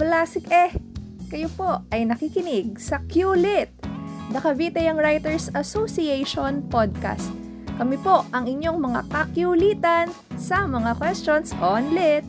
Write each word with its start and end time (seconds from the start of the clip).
balasik 0.00 0.48
eh! 0.48 0.72
Kayo 1.28 1.52
po 1.52 1.84
ay 1.92 2.08
nakikinig 2.08 2.80
sa 2.80 3.04
QLIT, 3.04 3.68
the 4.32 4.40
Cavite 4.40 4.80
Young 4.80 4.96
Writers 4.96 5.52
Association 5.52 6.64
podcast. 6.72 7.28
Kami 7.76 8.00
po 8.00 8.24
ang 8.32 8.48
inyong 8.48 8.80
mga 8.80 9.00
kakyulitan 9.12 10.08
sa 10.40 10.64
mga 10.64 10.96
questions 10.96 11.52
on 11.60 11.92
lit. 11.92 12.24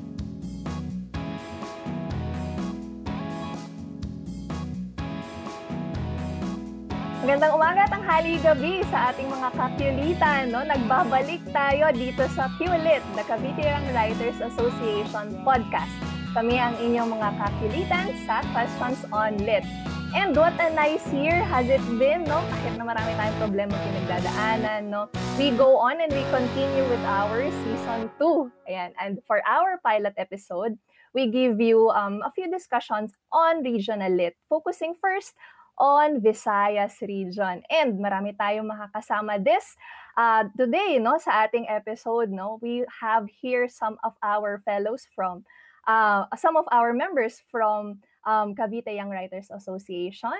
Magandang 7.24 7.56
umaga 7.56 7.88
at 7.88 7.92
tanghali 7.96 8.36
gabi 8.44 8.84
sa 8.92 9.16
ating 9.16 9.32
mga 9.32 9.48
kakyulitan. 9.56 10.52
No? 10.52 10.60
Nagbabalik 10.68 11.40
tayo 11.56 11.88
dito 11.96 12.28
sa 12.36 12.52
QLIT, 12.60 13.00
the 13.16 13.24
Cavite 13.24 13.64
Young 13.64 13.88
Writers 13.96 14.44
Association 14.44 15.40
podcast. 15.48 16.21
Kami 16.32 16.56
ang 16.56 16.80
inyong 16.80 17.12
mga 17.12 17.30
kakyulitan 17.44 18.08
sa 18.24 18.40
Questions 18.56 19.04
on 19.12 19.36
Lit. 19.44 19.68
And 20.16 20.32
what 20.32 20.56
a 20.64 20.72
nice 20.72 21.04
year 21.12 21.36
has 21.44 21.68
it 21.68 21.84
been, 22.00 22.24
no? 22.24 22.40
Kahit 22.48 22.80
na 22.80 22.88
marami 22.88 23.12
tayong 23.20 23.36
problema 23.36 23.76
pinagdadaanan, 23.76 24.88
no? 24.88 25.12
We 25.36 25.52
go 25.52 25.76
on 25.76 26.00
and 26.00 26.08
we 26.08 26.24
continue 26.32 26.88
with 26.88 27.04
our 27.04 27.52
season 27.68 28.08
2. 28.16 28.48
Ayan. 28.64 28.96
And 28.96 29.20
for 29.28 29.44
our 29.44 29.84
pilot 29.84 30.16
episode, 30.16 30.80
we 31.12 31.28
give 31.28 31.60
you 31.60 31.92
um, 31.92 32.24
a 32.24 32.32
few 32.32 32.48
discussions 32.48 33.12
on 33.36 33.68
regional 33.68 34.16
lit, 34.16 34.40
focusing 34.48 34.96
first 34.96 35.36
on 35.76 36.24
Visayas 36.24 36.96
region. 37.04 37.60
And 37.68 38.00
marami 38.00 38.40
tayong 38.40 38.72
makakasama 38.72 39.44
this 39.44 39.76
uh, 40.16 40.48
today 40.56 40.96
no 40.96 41.20
sa 41.20 41.44
ating 41.44 41.68
episode 41.68 42.32
no. 42.32 42.56
We 42.64 42.88
have 43.04 43.28
here 43.28 43.68
some 43.68 44.00
of 44.00 44.16
our 44.24 44.64
fellows 44.64 45.12
from 45.12 45.44
uh, 45.88 46.26
some 46.38 46.56
of 46.56 46.66
our 46.72 46.94
members 46.94 47.42
from 47.50 48.00
um, 48.26 48.56
Cavite 48.56 48.94
Young 48.94 49.10
Writers 49.10 49.50
Association. 49.50 50.38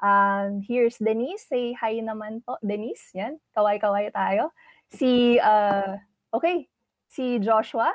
Um, 0.00 0.64
here's 0.64 0.96
Denise. 0.96 1.44
Say 1.46 1.76
hi 1.76 2.00
naman 2.00 2.40
po. 2.44 2.56
Denise, 2.64 3.12
yan. 3.12 3.36
Kaway-kaway 3.52 4.10
tayo. 4.12 4.50
Si, 4.90 5.36
uh, 5.38 6.00
okay, 6.32 6.66
si 7.06 7.38
Joshua. 7.38 7.92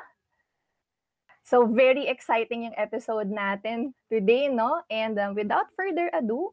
So, 1.46 1.66
very 1.66 2.10
exciting 2.10 2.66
yung 2.66 2.76
episode 2.78 3.30
natin 3.30 3.94
today, 4.10 4.50
no? 4.50 4.82
And 4.90 5.14
um, 5.18 5.38
without 5.38 5.70
further 5.78 6.10
ado, 6.10 6.50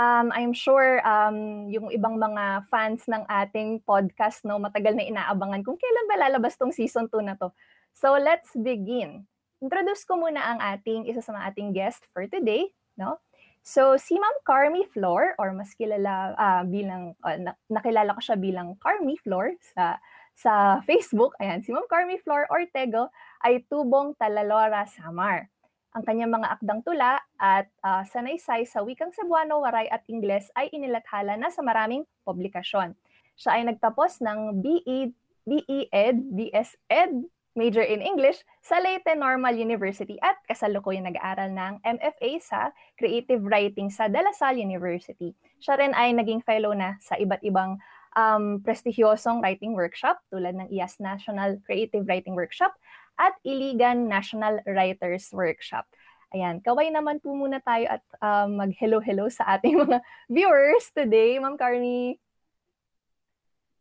um, 0.00 0.32
I'm 0.32 0.56
sure 0.56 1.04
um, 1.04 1.68
yung 1.68 1.92
ibang 1.92 2.16
mga 2.16 2.64
fans 2.72 3.04
ng 3.04 3.28
ating 3.28 3.84
podcast, 3.84 4.48
no, 4.48 4.56
matagal 4.56 4.96
na 4.96 5.04
inaabangan 5.04 5.60
kung 5.60 5.76
kailan 5.76 6.08
ba 6.08 6.16
lalabas 6.24 6.56
tong 6.56 6.72
season 6.72 7.04
2 7.12 7.20
na 7.20 7.36
to. 7.36 7.52
So 7.92 8.16
let's 8.16 8.48
begin. 8.56 9.28
Introduce 9.60 10.08
ko 10.08 10.16
muna 10.16 10.40
ang 10.40 10.58
ating 10.60 11.04
isa 11.04 11.20
sa 11.20 11.36
mga 11.36 11.52
ating 11.52 11.70
guest 11.76 12.00
for 12.16 12.24
today, 12.24 12.72
no? 12.96 13.20
So 13.60 14.00
si 14.00 14.16
Ma'am 14.16 14.40
Carmi 14.40 14.88
Flor 14.88 15.36
or 15.36 15.52
mas 15.52 15.76
kilala 15.76 16.32
uh, 16.32 16.64
bilang 16.64 17.12
uh, 17.20 17.36
nakilala 17.68 18.16
ko 18.16 18.20
siya 18.24 18.40
bilang 18.40 18.72
Carmi 18.80 19.20
Flor 19.20 19.52
sa 19.60 20.00
sa 20.32 20.80
Facebook. 20.88 21.36
Ayan, 21.36 21.60
si 21.60 21.76
Ma'am 21.76 21.84
Carmi 21.84 22.16
Flor 22.24 22.48
Ortego 22.48 23.12
ay 23.44 23.60
tubong 23.68 24.16
Talalora 24.16 24.88
Samar. 24.88 25.52
Ang 25.92 26.08
kanyang 26.08 26.32
mga 26.32 26.56
akdang 26.56 26.80
tula 26.80 27.20
at 27.36 27.68
uh, 27.84 28.00
sanaysay 28.08 28.64
sa 28.64 28.80
wikang 28.80 29.12
Cebuano, 29.12 29.60
Waray 29.60 29.90
at 29.92 30.06
Ingles 30.08 30.48
ay 30.56 30.72
inilathala 30.72 31.36
na 31.36 31.52
sa 31.52 31.60
maraming 31.60 32.08
publikasyon. 32.24 32.96
Siya 33.36 33.60
ay 33.60 33.68
nagtapos 33.68 34.24
ng 34.24 34.62
BE, 34.62 35.12
BE 35.44 35.90
Ed, 35.92 36.16
BS 36.32 36.78
Ed, 36.88 37.26
major 37.58 37.82
in 37.82 37.98
English 37.98 38.38
sa 38.62 38.78
Leyte 38.78 39.18
Normal 39.18 39.58
University 39.58 40.16
at 40.22 40.38
kasalukuyang 40.46 41.10
nag-aaral 41.10 41.50
ng 41.50 41.82
MFA 41.82 42.30
sa 42.38 42.60
Creative 42.94 43.42
Writing 43.42 43.90
sa 43.90 44.06
De 44.06 44.22
La 44.22 44.30
Salle 44.30 44.62
University. 44.62 45.34
Siya 45.58 45.78
rin 45.78 45.92
ay 45.92 46.14
naging 46.14 46.42
fellow 46.46 46.70
na 46.72 46.94
sa 47.02 47.18
iba't 47.18 47.42
ibang 47.42 47.76
um, 48.14 48.62
prestigyosong 48.62 49.42
writing 49.42 49.74
workshop 49.74 50.22
tulad 50.30 50.54
ng 50.56 50.70
IAS 50.70 50.98
National 51.02 51.58
Creative 51.66 52.06
Writing 52.06 52.38
Workshop 52.38 52.74
at 53.18 53.36
Iligan 53.44 54.08
National 54.08 54.62
Writers 54.64 55.28
Workshop. 55.34 55.84
Ayan, 56.30 56.62
kaway 56.62 56.94
naman 56.94 57.18
po 57.18 57.34
muna 57.34 57.58
tayo 57.58 57.98
at 57.98 58.04
um, 58.22 58.62
mag-hello-hello 58.62 59.26
sa 59.26 59.58
ating 59.58 59.82
mga 59.82 59.98
viewers 60.34 60.86
today. 60.94 61.42
Ma'am 61.42 61.58
Carmi. 61.58 62.14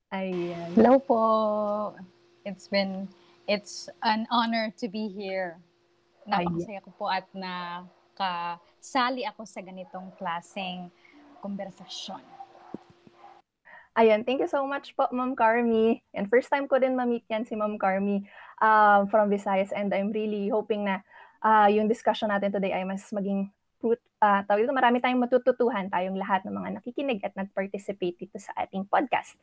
Ayan. 0.09 0.73
Hello 0.73 0.97
po. 0.97 1.21
It's 2.41 2.65
been, 2.65 3.05
it's 3.49 3.89
an 4.05 4.29
honor 4.29 4.69
to 4.77 4.85
be 4.85 5.09
here. 5.09 5.57
Napakasaya 6.29 6.85
ko 6.85 6.93
po 6.93 7.09
at 7.09 7.25
na 7.33 7.81
kasali 8.13 9.25
ako 9.25 9.41
sa 9.49 9.65
ganitong 9.65 10.13
klaseng 10.21 10.93
konversasyon. 11.41 12.21
Ayan, 13.97 14.21
thank 14.21 14.38
you 14.38 14.47
so 14.47 14.61
much 14.69 14.93
po, 14.93 15.09
Ma'am 15.09 15.33
Carmi. 15.33 16.05
And 16.13 16.29
first 16.29 16.53
time 16.53 16.69
ko 16.69 16.77
din 16.77 16.93
ma-meet 16.93 17.25
yan 17.25 17.43
si 17.43 17.57
Ma'am 17.57 17.81
Carmi 17.81 18.21
uh, 18.61 19.09
from 19.09 19.33
Visayas 19.33 19.73
and 19.73 19.89
I'm 19.91 20.13
really 20.13 20.53
hoping 20.53 20.85
na 20.85 21.01
uh, 21.41 21.67
yung 21.73 21.89
discussion 21.89 22.29
natin 22.29 22.53
today 22.53 22.71
ay 22.77 22.85
mas 22.85 23.09
maging 23.09 23.49
fruit, 23.81 23.99
uh, 24.21 24.45
tawag 24.45 24.69
dito, 24.69 24.77
marami 24.77 25.01
tayong 25.01 25.25
matututuhan 25.25 25.89
tayong 25.89 26.15
lahat 26.21 26.45
ng 26.45 26.53
mga 26.53 26.69
nakikinig 26.79 27.19
at 27.25 27.33
nag-participate 27.33 28.29
dito 28.29 28.38
sa 28.38 28.53
ating 28.61 28.85
podcast. 28.85 29.33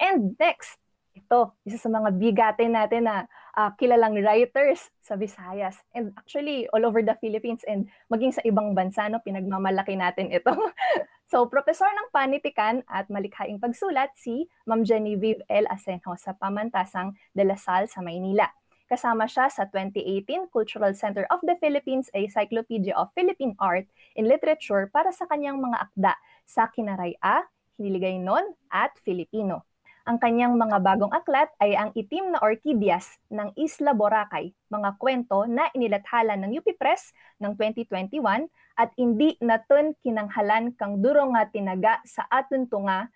And 0.00 0.32
next, 0.40 0.79
ito, 1.10 1.54
isa 1.66 1.78
sa 1.78 1.90
mga 1.90 2.14
bigatin 2.14 2.74
natin 2.74 3.06
na 3.06 3.26
uh, 3.58 3.70
kilalang 3.74 4.18
writers 4.18 4.90
sa 5.02 5.18
Visayas. 5.18 5.78
And 5.94 6.14
actually, 6.14 6.70
all 6.70 6.86
over 6.86 7.02
the 7.02 7.18
Philippines 7.18 7.66
and 7.66 7.90
maging 8.10 8.34
sa 8.38 8.42
ibang 8.46 8.74
bansa, 8.74 9.10
no, 9.10 9.22
pinagmamalaki 9.22 9.98
natin 9.98 10.30
ito. 10.30 10.54
so, 11.30 11.46
professor 11.50 11.86
ng 11.86 12.08
panitikan 12.14 12.86
at 12.86 13.10
malikhaing 13.10 13.58
pagsulat 13.58 14.14
si 14.14 14.46
Ma'am 14.66 14.86
Genevieve 14.86 15.42
L. 15.50 15.66
Asenjo 15.66 16.14
sa 16.14 16.34
Pamantasang 16.34 17.14
de 17.34 17.42
la 17.42 17.58
Salle 17.58 17.90
sa 17.90 18.02
Maynila. 18.02 18.50
Kasama 18.90 19.30
siya 19.30 19.46
sa 19.46 19.70
2018 19.70 20.50
Cultural 20.50 20.98
Center 20.98 21.22
of 21.30 21.38
the 21.46 21.54
Philippines 21.62 22.10
Encyclopedia 22.10 22.90
of 22.98 23.14
Philippine 23.14 23.54
Art 23.62 23.86
in 24.18 24.26
Literature 24.26 24.90
para 24.90 25.14
sa 25.14 25.30
kanyang 25.30 25.62
mga 25.62 25.78
akda 25.78 26.12
sa 26.42 26.66
Kinaraya, 26.66 27.46
Hiniligay 27.78 28.18
Non 28.18 28.42
at 28.74 28.90
Filipino. 29.06 29.69
Ang 30.08 30.16
kanyang 30.16 30.56
mga 30.56 30.80
bagong 30.80 31.12
aklat 31.12 31.52
ay 31.60 31.76
ang 31.76 31.92
Itim 31.92 32.32
na 32.32 32.40
Orchideas 32.40 33.20
ng 33.28 33.52
Isla 33.52 33.92
Boracay, 33.92 34.48
mga 34.72 34.96
kwento 34.96 35.44
na 35.44 35.68
inilathala 35.76 36.40
ng 36.40 36.56
UP 36.56 36.72
Press 36.80 37.12
ng 37.36 37.52
2021 37.52 38.48
at 38.80 38.90
hindi 38.96 39.36
natun 39.44 39.92
kinanghalan 40.00 40.72
kang 40.80 41.04
duro 41.04 41.28
nga 41.36 41.44
tinaga 41.52 42.00
sa 42.08 42.24
atun 42.32 42.64
tunga 42.64 43.12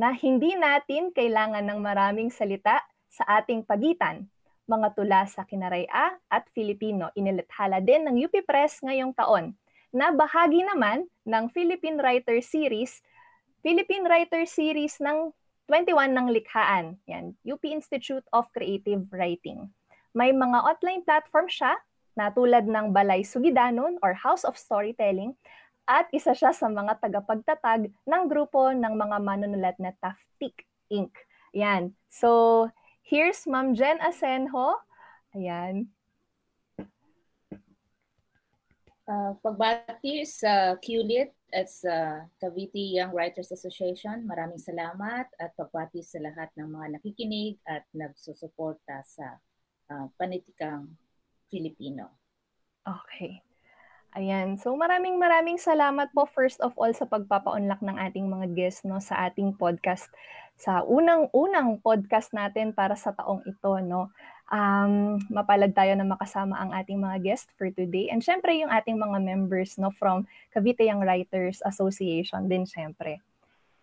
na 0.00 0.16
hindi 0.16 0.56
natin 0.56 1.12
kailangan 1.12 1.68
ng 1.68 1.78
maraming 1.84 2.32
salita 2.32 2.80
sa 3.12 3.28
ating 3.44 3.68
pagitan 3.68 4.24
mga 4.64 4.88
tula 4.96 5.28
sa 5.28 5.44
Kinaraya 5.44 6.16
at 6.32 6.48
Filipino. 6.56 7.12
Inilathala 7.12 7.84
din 7.84 8.08
ng 8.08 8.16
UP 8.24 8.32
Press 8.48 8.80
ngayong 8.80 9.12
taon 9.12 9.52
na 9.92 10.08
bahagi 10.08 10.64
naman 10.64 11.04
ng 11.28 11.44
Philippine 11.52 12.00
Writer 12.00 12.40
Series, 12.40 13.04
Philippine 13.60 14.08
Writer 14.08 14.48
Series 14.48 14.96
ng 15.04 15.28
21 15.70 16.14
ng 16.14 16.28
likhaan. 16.32 16.98
Yan, 17.06 17.36
UP 17.46 17.62
Institute 17.62 18.26
of 18.34 18.50
Creative 18.50 19.04
Writing. 19.12 19.70
May 20.12 20.34
mga 20.34 20.58
online 20.62 21.02
platform 21.06 21.48
siya 21.48 21.78
na 22.12 22.28
tulad 22.28 22.68
ng 22.68 22.92
Balay 22.92 23.24
Sugidanon 23.24 23.96
or 24.04 24.12
House 24.12 24.44
of 24.44 24.60
Storytelling 24.60 25.32
at 25.88 26.06
isa 26.12 26.36
siya 26.36 26.52
sa 26.52 26.68
mga 26.68 27.00
tagapagtatag 27.00 27.88
ng 27.88 28.22
grupo 28.28 28.70
ng 28.70 28.94
mga 28.94 29.16
manunulat 29.18 29.76
na 29.80 29.96
Taftik 29.98 30.68
Inc. 30.92 31.16
Yan. 31.56 31.96
So, 32.12 32.68
Here's 33.02 33.44
Ma'am 33.50 33.74
Jen 33.74 33.98
Asenjo. 33.98 34.78
Ayan. 35.34 35.90
Uh, 39.02 39.34
pagbati 39.42 40.22
sa 40.22 40.78
QLIT 40.78 41.34
at 41.52 41.68
sa 41.68 42.24
Cavite 42.40 42.96
Young 42.96 43.12
Writers 43.12 43.52
Association, 43.52 44.24
maraming 44.24 44.56
salamat 44.56 45.28
at 45.36 45.52
pagbati 45.52 46.00
sa 46.00 46.16
lahat 46.24 46.48
ng 46.56 46.64
mga 46.64 46.86
nakikinig 46.96 47.60
at 47.68 47.84
nagsusuporta 47.92 49.04
sa 49.04 49.36
uh, 49.92 50.08
panitikang 50.16 50.88
Filipino. 51.52 52.08
Okay. 52.88 53.44
Ayan. 54.12 54.60
So 54.60 54.76
maraming 54.76 55.16
maraming 55.16 55.56
salamat 55.56 56.12
po 56.12 56.28
first 56.28 56.60
of 56.60 56.76
all 56.76 56.92
sa 56.92 57.08
pagpapa-unlock 57.08 57.80
ng 57.80 57.96
ating 57.96 58.28
mga 58.28 58.52
guests 58.52 58.84
no 58.84 59.00
sa 59.00 59.28
ating 59.28 59.56
podcast 59.56 60.08
sa 60.60 60.84
unang-unang 60.84 61.80
podcast 61.80 62.28
natin 62.36 62.76
para 62.76 62.92
sa 62.92 63.16
taong 63.16 63.40
ito 63.48 63.72
no. 63.80 64.12
Um, 64.50 65.22
mapalad 65.32 65.72
tayo 65.72 65.94
na 65.96 66.04
makasama 66.04 66.58
ang 66.58 66.74
ating 66.76 67.00
mga 67.00 67.24
guest 67.24 67.48
for 67.56 67.72
today 67.72 68.12
and 68.12 68.20
syempre 68.20 68.52
yung 68.52 68.68
ating 68.68 69.00
mga 69.00 69.22
members 69.22 69.80
no 69.80 69.88
from 69.96 70.28
Cavite 70.52 70.84
Young 70.84 71.00
Writers 71.00 71.62
Association 71.64 72.50
din 72.50 72.68
syempre. 72.68 73.22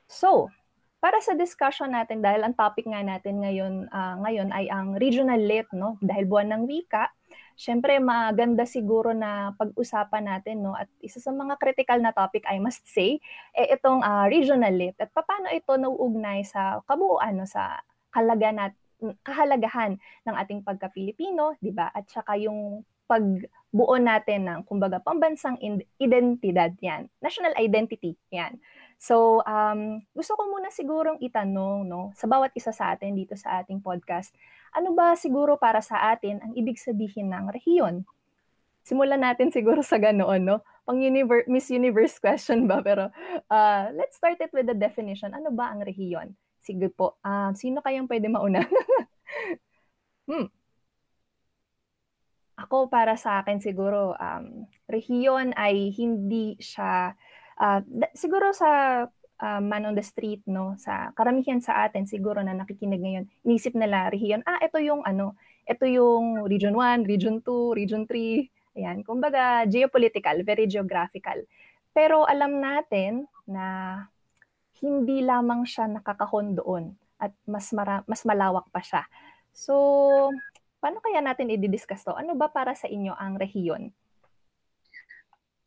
So, 0.05 0.51
para 0.99 1.23
sa 1.23 1.31
discussion 1.31 1.95
natin 1.95 2.19
dahil 2.19 2.43
ang 2.43 2.55
topic 2.55 2.83
nga 2.83 2.99
natin 2.99 3.39
ngayon 3.39 3.87
uh, 3.87 4.15
ngayon 4.19 4.51
ay 4.51 4.67
ang 4.67 4.99
regional 4.99 5.39
lit 5.39 5.65
no 5.71 5.95
dahil 6.03 6.27
buwan 6.27 6.51
ng 6.51 6.63
wika 6.67 7.07
syempre 7.55 7.95
maganda 8.03 8.67
siguro 8.67 9.15
na 9.15 9.55
pag-usapan 9.55 10.27
natin 10.27 10.59
no 10.59 10.75
at 10.75 10.91
isa 10.99 11.23
sa 11.23 11.31
mga 11.31 11.55
critical 11.55 12.03
na 12.03 12.11
topic 12.11 12.43
I 12.51 12.59
must 12.59 12.83
say 12.83 13.23
eh 13.55 13.67
itong 13.71 14.03
uh, 14.03 14.27
regional 14.27 14.75
lit 14.75 14.99
at 14.99 15.07
paano 15.15 15.47
ito 15.47 15.71
nauugnay 15.79 16.43
sa 16.43 16.83
kabuuan 16.83 17.39
no 17.39 17.47
sa 17.47 17.79
kalaga 18.11 18.51
nat 18.51 18.75
kahalagahan 19.23 19.97
ng 20.27 20.35
ating 20.35 20.61
pagka-Pilipino, 20.63 21.55
'di 21.59 21.71
ba? 21.71 21.89
At 21.91 22.07
saka 22.11 22.35
yung 22.35 22.83
pagbuo 23.09 23.97
natin 23.97 24.45
ng 24.45 24.59
kumbaga 24.69 25.01
pambansang 25.01 25.57
identidad 25.97 26.75
'yan. 26.77 27.09
National 27.23 27.55
identity 27.57 28.13
'yan. 28.29 28.61
So, 28.99 29.39
um, 29.47 30.03
gusto 30.11 30.35
ko 30.35 30.51
muna 30.51 30.67
sigurong 30.75 31.23
itanong 31.23 31.87
no, 31.87 32.11
sa 32.19 32.27
bawat 32.27 32.51
isa 32.51 32.75
sa 32.75 32.91
atin 32.91 33.15
dito 33.15 33.31
sa 33.39 33.63
ating 33.63 33.79
podcast, 33.79 34.35
ano 34.75 34.91
ba 34.91 35.15
siguro 35.15 35.55
para 35.55 35.79
sa 35.79 36.11
atin 36.11 36.43
ang 36.43 36.51
ibig 36.59 36.75
sabihin 36.75 37.31
ng 37.31 37.47
rehiyon? 37.47 38.03
Simulan 38.83 39.23
natin 39.23 39.55
siguro 39.55 39.79
sa 39.79 39.95
ganoon, 39.95 40.43
no? 40.43 40.57
Pang 40.83 40.99
universe, 40.99 41.47
Miss 41.47 41.71
Universe 41.71 42.19
question 42.19 42.67
ba? 42.67 42.83
Pero 42.83 43.07
uh, 43.47 43.85
let's 43.95 44.19
start 44.19 44.41
it 44.43 44.51
with 44.51 44.67
the 44.67 44.75
definition. 44.75 45.31
Ano 45.31 45.53
ba 45.53 45.71
ang 45.71 45.79
rehiyon? 45.79 46.35
Sige 46.59 46.91
po. 46.91 47.17
Uh, 47.23 47.51
sino 47.55 47.79
kayang 47.79 48.07
pwede 48.11 48.27
mauna? 48.27 48.63
hmm. 50.29 50.47
Ako 52.59 52.91
para 52.91 53.15
sa 53.15 53.39
akin 53.39 53.63
siguro 53.63 54.19
um, 54.19 54.67
rehiyon 54.91 55.55
ay 55.55 55.95
hindi 55.95 56.59
siya 56.59 57.15
uh, 57.55 57.79
siguro 58.11 58.51
sa 58.51 59.03
uh, 59.39 59.61
man 59.63 59.87
on 59.87 59.95
the 59.95 60.03
street 60.03 60.43
no 60.43 60.75
sa 60.75 61.15
karamihan 61.15 61.63
sa 61.63 61.87
atin 61.87 62.03
siguro 62.03 62.43
na 62.43 62.51
nakikinig 62.51 62.99
ngayon 62.99 63.25
inisip 63.47 63.73
nila 63.73 64.11
rehiyon 64.11 64.43
ah 64.43 64.59
ito 64.59 64.77
yung 64.83 65.03
ano 65.07 65.39
ito 65.65 65.87
yung 65.87 66.43
region 66.45 66.75
1 66.75 67.07
region 67.07 67.39
2 67.39 67.79
region 67.79 68.03
3 68.03 68.79
ayan 68.79 68.97
kumbaga 69.07 69.63
geopolitical 69.67 70.43
very 70.43 70.67
geographical 70.67 71.39
pero 71.95 72.27
alam 72.27 72.59
natin 72.59 73.25
na 73.47 73.95
hindi 74.79 75.23
lamang 75.23 75.67
siya 75.67 75.87
nakakahon 75.87 76.55
doon 76.55 76.83
at 77.19 77.35
mas 77.43 77.69
mara- 77.75 78.05
mas 78.07 78.23
malawak 78.23 78.67
pa 78.71 78.79
siya 78.79 79.03
so 79.51 79.75
paano 80.79 81.03
kaya 81.03 81.19
natin 81.19 81.51
i-discuss 81.51 82.03
to 82.07 82.15
ano 82.15 82.35
ba 82.35 82.47
para 82.47 82.71
sa 82.75 82.87
inyo 82.87 83.11
ang 83.15 83.35
rehiyon 83.35 83.91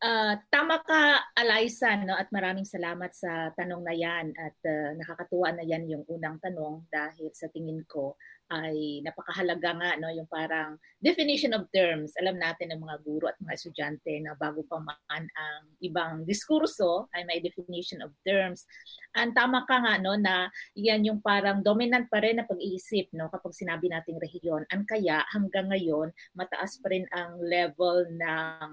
Uh, 0.03 0.35
tama 0.51 0.83
ka, 0.83 1.31
Eliza, 1.31 1.95
no? 1.95 2.11
at 2.19 2.27
maraming 2.27 2.67
salamat 2.67 3.07
sa 3.15 3.55
tanong 3.55 3.87
na 3.87 3.95
yan. 3.95 4.35
At 4.35 4.59
uh, 4.67 4.99
nakakatuwa 4.99 5.55
na 5.55 5.63
yan 5.63 5.87
yung 5.87 6.03
unang 6.11 6.43
tanong 6.43 6.83
dahil 6.91 7.31
sa 7.31 7.47
tingin 7.47 7.79
ko 7.87 8.19
ay 8.51 8.99
napakahalaga 9.05 9.71
nga 9.79 9.91
no 9.97 10.11
yung 10.11 10.27
parang 10.27 10.75
definition 10.99 11.55
of 11.55 11.67
terms. 11.71 12.11
Alam 12.19 12.35
natin 12.35 12.75
ng 12.75 12.81
mga 12.83 12.97
guro 13.05 13.25
at 13.31 13.39
mga 13.39 13.55
estudyante 13.55 14.13
na 14.19 14.35
bago 14.35 14.65
pa 14.67 14.83
man 14.83 15.23
ang 15.23 15.63
ibang 15.79 16.27
diskurso 16.27 17.07
ay 17.15 17.23
may 17.23 17.39
definition 17.39 18.03
of 18.03 18.11
terms. 18.27 18.67
Ang 19.15 19.31
tama 19.31 19.63
ka 19.63 19.79
nga 19.79 19.95
no 20.01 20.19
na 20.19 20.51
yan 20.75 21.07
yung 21.07 21.19
parang 21.23 21.63
dominant 21.63 22.09
pa 22.11 22.19
rin 22.19 22.41
na 22.41 22.47
pag-iisip 22.49 23.13
no 23.15 23.31
kapag 23.31 23.55
sinabi 23.55 23.87
nating 23.87 24.19
rehiyon. 24.19 24.67
Ang 24.73 24.83
kaya 24.83 25.23
hanggang 25.31 25.71
ngayon 25.71 26.11
mataas 26.35 26.81
pa 26.83 26.91
rin 26.91 27.07
ang 27.15 27.39
level 27.39 28.05
ng 28.11 28.67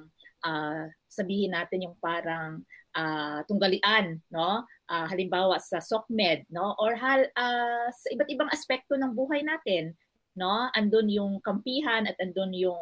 uh, 0.44 0.84
sabihin 1.10 1.52
natin 1.54 1.90
yung 1.90 1.96
parang 2.00 2.62
uh, 2.96 3.40
tunggalian, 3.46 4.18
no? 4.32 4.64
Uh, 4.90 5.06
halimbawa 5.06 5.58
sa 5.62 5.78
SOCMED, 5.78 6.50
no? 6.50 6.74
Or 6.78 6.94
hal, 6.98 7.26
uh, 7.34 7.88
sa 7.90 8.06
iba't 8.10 8.30
ibang 8.30 8.50
aspekto 8.50 8.98
ng 8.98 9.14
buhay 9.14 9.42
natin, 9.46 9.94
no? 10.38 10.70
Andun 10.74 11.10
yung 11.10 11.38
kampihan 11.42 12.06
at 12.06 12.18
andun 12.18 12.54
yung 12.54 12.80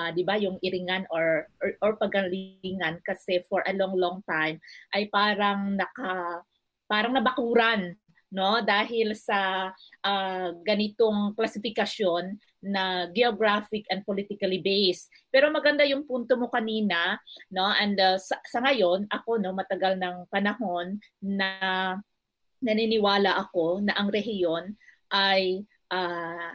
uh, 0.00 0.10
'di 0.12 0.22
ba, 0.24 0.40
yung 0.40 0.56
iringan 0.64 1.04
or, 1.12 1.48
or 1.60 1.70
or 1.84 1.92
pagalingan 2.00 3.00
kasi 3.04 3.44
for 3.48 3.60
a 3.68 3.72
long 3.76 3.96
long 3.96 4.24
time 4.24 4.56
ay 4.96 5.08
parang 5.12 5.76
naka 5.76 6.44
parang 6.88 7.14
nabakuran 7.14 7.94
no 8.30 8.62
dahil 8.62 9.12
sa 9.18 9.70
uh, 10.06 10.48
ganitong 10.62 11.34
klasifikasyon 11.34 12.38
na 12.60 13.08
geographic 13.16 13.88
and 13.88 14.04
politically 14.04 14.60
based 14.60 15.08
pero 15.32 15.48
maganda 15.48 15.80
yung 15.88 16.04
punto 16.04 16.36
mo 16.36 16.52
kanina 16.52 17.16
no 17.48 17.72
and 17.80 17.96
uh, 17.96 18.20
sa, 18.20 18.36
sa 18.44 18.60
ngayon 18.60 19.08
ako 19.08 19.40
no 19.40 19.56
matagal 19.56 19.96
ng 19.96 20.28
panahon 20.28 21.00
na 21.24 21.48
naniniwala 22.60 23.40
ako 23.40 23.80
na 23.80 23.96
ang 23.96 24.12
rehiyon 24.12 24.76
ay 25.10 25.64
uh, 25.90 26.52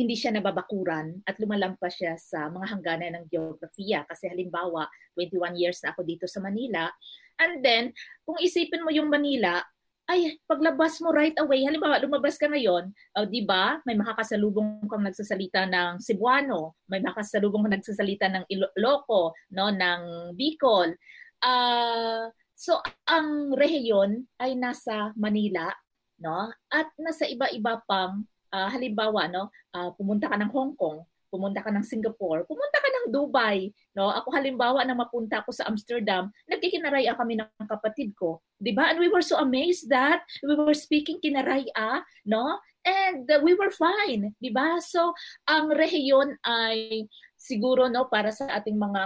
hindi 0.00 0.16
siya 0.16 0.32
nababakuran 0.32 1.20
at 1.28 1.36
lumalampas 1.36 2.00
siya 2.00 2.16
sa 2.16 2.48
mga 2.48 2.72
hangganan 2.72 3.12
ng 3.20 3.26
geografiya. 3.28 4.08
Kasi 4.08 4.32
halimbawa, 4.32 4.88
21 5.12 5.60
years 5.60 5.84
na 5.84 5.92
ako 5.92 6.08
dito 6.08 6.24
sa 6.24 6.40
Manila. 6.40 6.88
And 7.36 7.60
then, 7.60 7.92
kung 8.24 8.40
isipin 8.40 8.80
mo 8.80 8.88
yung 8.88 9.12
Manila, 9.12 9.60
ay 10.10 10.42
paglabas 10.50 10.98
mo 10.98 11.14
right 11.14 11.38
away, 11.38 11.62
halimbawa 11.62 12.02
lumabas 12.02 12.34
ka 12.34 12.50
ngayon, 12.50 12.90
uh, 13.14 13.22
'di 13.22 13.46
ba? 13.46 13.78
May 13.86 13.94
makakasalubong 13.94 14.90
kang 14.90 15.06
nagsasalita 15.06 15.70
ng 15.70 16.02
Cebuano, 16.02 16.74
may 16.90 16.98
makakasalubong 16.98 17.70
kang 17.70 17.78
nagsasalita 17.78 18.26
ng 18.26 18.44
Ilocos, 18.50 19.38
no, 19.54 19.70
ng 19.70 20.34
Bicol. 20.34 20.98
Uh, 21.38 22.26
so 22.58 22.82
ang 23.06 23.54
rehiyon 23.54 24.26
ay 24.42 24.58
nasa 24.58 25.14
Manila, 25.14 25.70
no? 26.18 26.50
At 26.66 26.90
nasa 26.98 27.30
iba-iba 27.30 27.78
pang 27.86 28.26
uh, 28.50 28.68
halimbawa, 28.68 29.30
no, 29.30 29.54
uh, 29.78 29.94
pumunta 29.94 30.26
ka 30.26 30.34
ng 30.34 30.50
Hong 30.50 30.74
Kong, 30.74 31.06
pumunta 31.30 31.62
ka 31.62 31.70
ng 31.70 31.86
Singapore, 31.86 32.42
pumunta 32.50 32.82
ka 32.82 32.89
ng 33.00 33.12
Dubai, 33.12 33.72
no? 33.96 34.12
Ako 34.12 34.32
halimbawa 34.36 34.84
na 34.84 34.92
mapunta 34.92 35.40
ako 35.40 35.50
sa 35.56 35.66
Amsterdam, 35.66 36.28
nagkikinaraya 36.46 37.16
kami 37.16 37.40
ng 37.40 37.48
kapatid 37.64 38.12
ko, 38.16 38.44
'di 38.60 38.76
ba? 38.76 38.92
And 38.92 39.00
we 39.00 39.08
were 39.08 39.24
so 39.24 39.40
amazed 39.40 39.88
that 39.88 40.22
we 40.44 40.54
were 40.54 40.76
speaking 40.76 41.18
kinaraya, 41.24 42.04
no? 42.28 42.60
And 42.80 43.28
uh, 43.28 43.40
we 43.44 43.56
were 43.56 43.72
fine, 43.72 44.36
'di 44.40 44.50
ba? 44.52 44.80
So 44.84 45.16
ang 45.48 45.72
rehiyon 45.72 46.40
ay 46.44 47.08
siguro 47.40 47.88
no 47.88 48.12
para 48.12 48.28
sa 48.28 48.52
ating 48.52 48.76
mga 48.76 49.02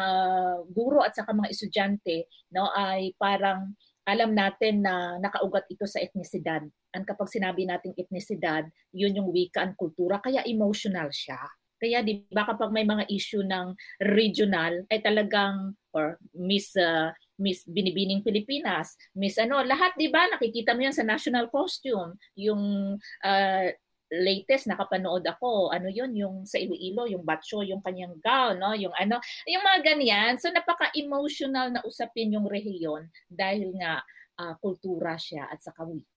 guro 0.75 1.07
at 1.07 1.15
saka 1.15 1.31
mga 1.31 1.55
estudyante, 1.55 2.27
no, 2.51 2.67
ay 2.75 3.15
parang 3.15 3.79
alam 4.05 4.37
natin 4.37 4.85
na 4.85 5.17
nakaugat 5.17 5.65
ito 5.73 5.89
sa 5.89 6.03
etnisidad. 6.03 6.61
And 6.93 7.09
kapag 7.09 7.33
sinabi 7.33 7.65
nating 7.65 7.97
etnisidad, 7.97 8.69
yun 8.93 9.17
yung 9.17 9.33
wika 9.33 9.65
and 9.65 9.75
kultura, 9.81 10.21
kaya 10.21 10.45
emotional 10.45 11.09
siya. 11.09 11.41
Kaya 11.79 12.01
di 12.01 12.25
ba 12.31 12.47
kapag 12.47 12.71
may 12.71 12.87
mga 12.87 13.05
issue 13.11 13.43
ng 13.43 13.75
regional 14.01 14.87
ay 14.89 15.03
talagang 15.03 15.75
or 15.95 16.19
Miss 16.35 16.75
uh, 16.75 17.15
Miss 17.39 17.67
Binibining 17.67 18.23
Pilipinas, 18.23 18.95
Miss 19.15 19.39
ano, 19.39 19.63
lahat 19.63 19.95
'di 19.99 20.11
ba 20.11 20.27
nakikita 20.31 20.75
mo 20.75 20.87
'yan 20.87 20.97
sa 20.97 21.07
national 21.07 21.51
costume, 21.51 22.15
yung 22.39 22.95
uh, 23.23 23.67
latest 24.15 24.71
nakapanood 24.71 25.27
ako, 25.27 25.75
ano 25.75 25.91
'yun, 25.91 26.15
yung 26.15 26.37
sa 26.47 26.59
Iloilo, 26.63 27.11
yung 27.11 27.27
batcho, 27.27 27.67
yung 27.67 27.83
kanyang 27.83 28.19
gown, 28.23 28.59
no, 28.63 28.75
yung 28.75 28.95
ano, 28.95 29.19
yung 29.47 29.65
mga 29.65 29.81
ganyan. 29.83 30.33
So 30.39 30.51
napaka-emotional 30.51 31.75
na 31.75 31.83
usapin 31.83 32.35
yung 32.35 32.47
rehiyon 32.47 33.11
dahil 33.27 33.75
nga 33.79 34.03
uh, 34.39 34.55
kultura 34.63 35.19
siya 35.19 35.51
at 35.51 35.59
sa 35.63 35.75
wika. 35.83 36.14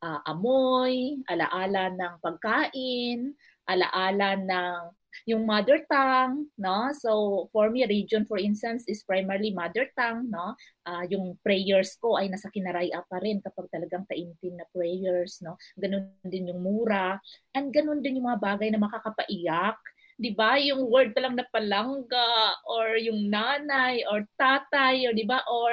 Uh, 0.00 0.20
amoy, 0.24 1.20
alaala 1.28 1.92
ng 1.92 2.14
pagkain, 2.24 3.36
alaala 3.68 4.40
ng 4.40 4.80
yung 5.28 5.44
mother 5.44 5.84
tongue, 5.90 6.48
no? 6.56 6.90
So, 6.96 7.46
for 7.52 7.68
me, 7.68 7.84
region, 7.84 8.24
for 8.24 8.38
instance, 8.38 8.86
is 8.88 9.02
primarily 9.04 9.52
mother 9.52 9.90
tongue, 9.98 10.30
no? 10.30 10.54
Uh, 10.86 11.04
yung 11.10 11.36
prayers 11.44 11.98
ko 11.98 12.16
ay 12.16 12.30
nasa 12.30 12.48
kinaraya 12.48 13.02
pa 13.06 13.20
rin 13.20 13.42
kapag 13.42 13.68
talagang 13.68 14.06
taimtim 14.08 14.56
na 14.56 14.66
prayers, 14.72 15.42
no? 15.44 15.58
Ganun 15.76 16.14
din 16.24 16.50
yung 16.50 16.62
mura. 16.62 17.18
And 17.52 17.74
ganun 17.74 18.00
din 18.00 18.22
yung 18.22 18.30
mga 18.30 18.40
bagay 18.40 18.68
na 18.72 18.80
makakapaiyak, 18.80 19.78
'di 20.20 20.36
ba? 20.36 20.60
Yung 20.60 20.92
word 20.92 21.16
pa 21.16 21.24
lang 21.24 21.34
na 21.34 21.48
palangga 21.48 22.60
or 22.68 23.00
yung 23.00 23.32
nanay 23.32 24.04
or 24.04 24.28
tatay 24.36 25.08
or 25.08 25.16
'di 25.16 25.24
ba? 25.24 25.40
Or 25.48 25.72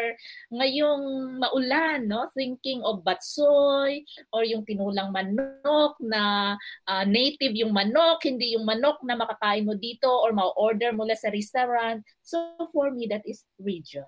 ngayong 0.55 1.03
maulan, 1.43 2.07
no? 2.07 2.31
Thinking 2.31 2.79
of 2.87 3.03
batsoy 3.03 4.07
or 4.31 4.47
yung 4.47 4.63
tinulang 4.63 5.11
manok 5.11 5.99
na 5.99 6.55
uh, 6.87 7.03
native 7.03 7.59
yung 7.59 7.75
manok, 7.75 8.23
hindi 8.23 8.55
yung 8.55 8.63
manok 8.63 9.03
na 9.03 9.19
makakain 9.19 9.67
mo 9.67 9.75
dito 9.75 10.07
or 10.07 10.31
ma-order 10.31 10.95
mula 10.95 11.13
sa 11.19 11.27
restaurant. 11.27 11.99
So 12.23 12.55
for 12.71 12.89
me 12.95 13.11
that 13.11 13.27
is 13.27 13.43
region. 13.59 14.07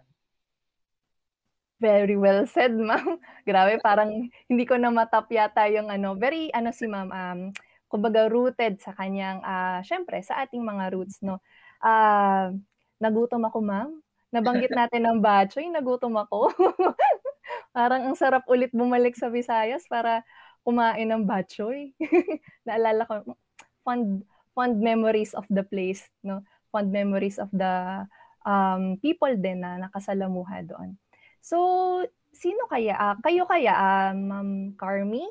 Very 1.79 2.19
well 2.19 2.43
said, 2.43 2.75
ma'am. 2.75 3.23
Grabe, 3.47 3.79
parang 3.79 4.27
hindi 4.51 4.63
ko 4.67 4.75
na 4.75 4.91
matap 4.91 5.31
yata 5.31 5.63
yung 5.71 5.87
ano, 5.87 6.11
very 6.11 6.51
ano 6.51 6.75
si 6.75 6.83
ma'am, 6.91 7.07
um, 7.07 7.39
kumbaga 7.89 8.29
rooted 8.29 8.77
sa 8.79 8.93
kanyang, 8.93 9.41
uh, 9.41 9.81
syempre, 9.81 10.21
sa 10.21 10.45
ating 10.45 10.61
mga 10.61 10.93
roots, 10.93 11.19
no? 11.25 11.41
Uh, 11.81 12.53
nagutom 13.01 13.41
ako, 13.49 13.59
ma'am. 13.65 13.97
Nabanggit 14.29 14.69
natin 14.79 15.09
ng 15.09 15.17
batchoy, 15.19 15.65
nagutom 15.67 16.13
ako. 16.15 16.53
Parang 17.75 18.05
ang 18.05 18.15
sarap 18.15 18.45
ulit 18.45 18.69
bumalik 18.69 19.17
sa 19.17 19.33
Visayas 19.33 19.89
para 19.89 20.21
kumain 20.61 21.09
ng 21.09 21.25
batchoy. 21.25 21.97
Naalala 22.69 23.09
ko, 23.09 23.13
fond, 23.81 24.21
fond 24.53 24.75
memories 24.77 25.33
of 25.33 25.49
the 25.49 25.65
place, 25.65 26.05
no? 26.21 26.45
fond 26.69 26.93
memories 26.93 27.41
of 27.41 27.49
the 27.49 28.05
um, 28.45 29.01
people 29.01 29.33
din 29.33 29.65
na 29.65 29.81
nakasalamuha 29.81 30.61
doon. 30.69 30.93
So, 31.41 31.57
sino 32.29 32.69
kaya? 32.69 32.93
Uh, 32.93 33.15
kayo 33.25 33.49
kaya, 33.49 33.73
um, 33.73 34.17
Ma'am 34.29 34.49
Carmi? 34.77 35.25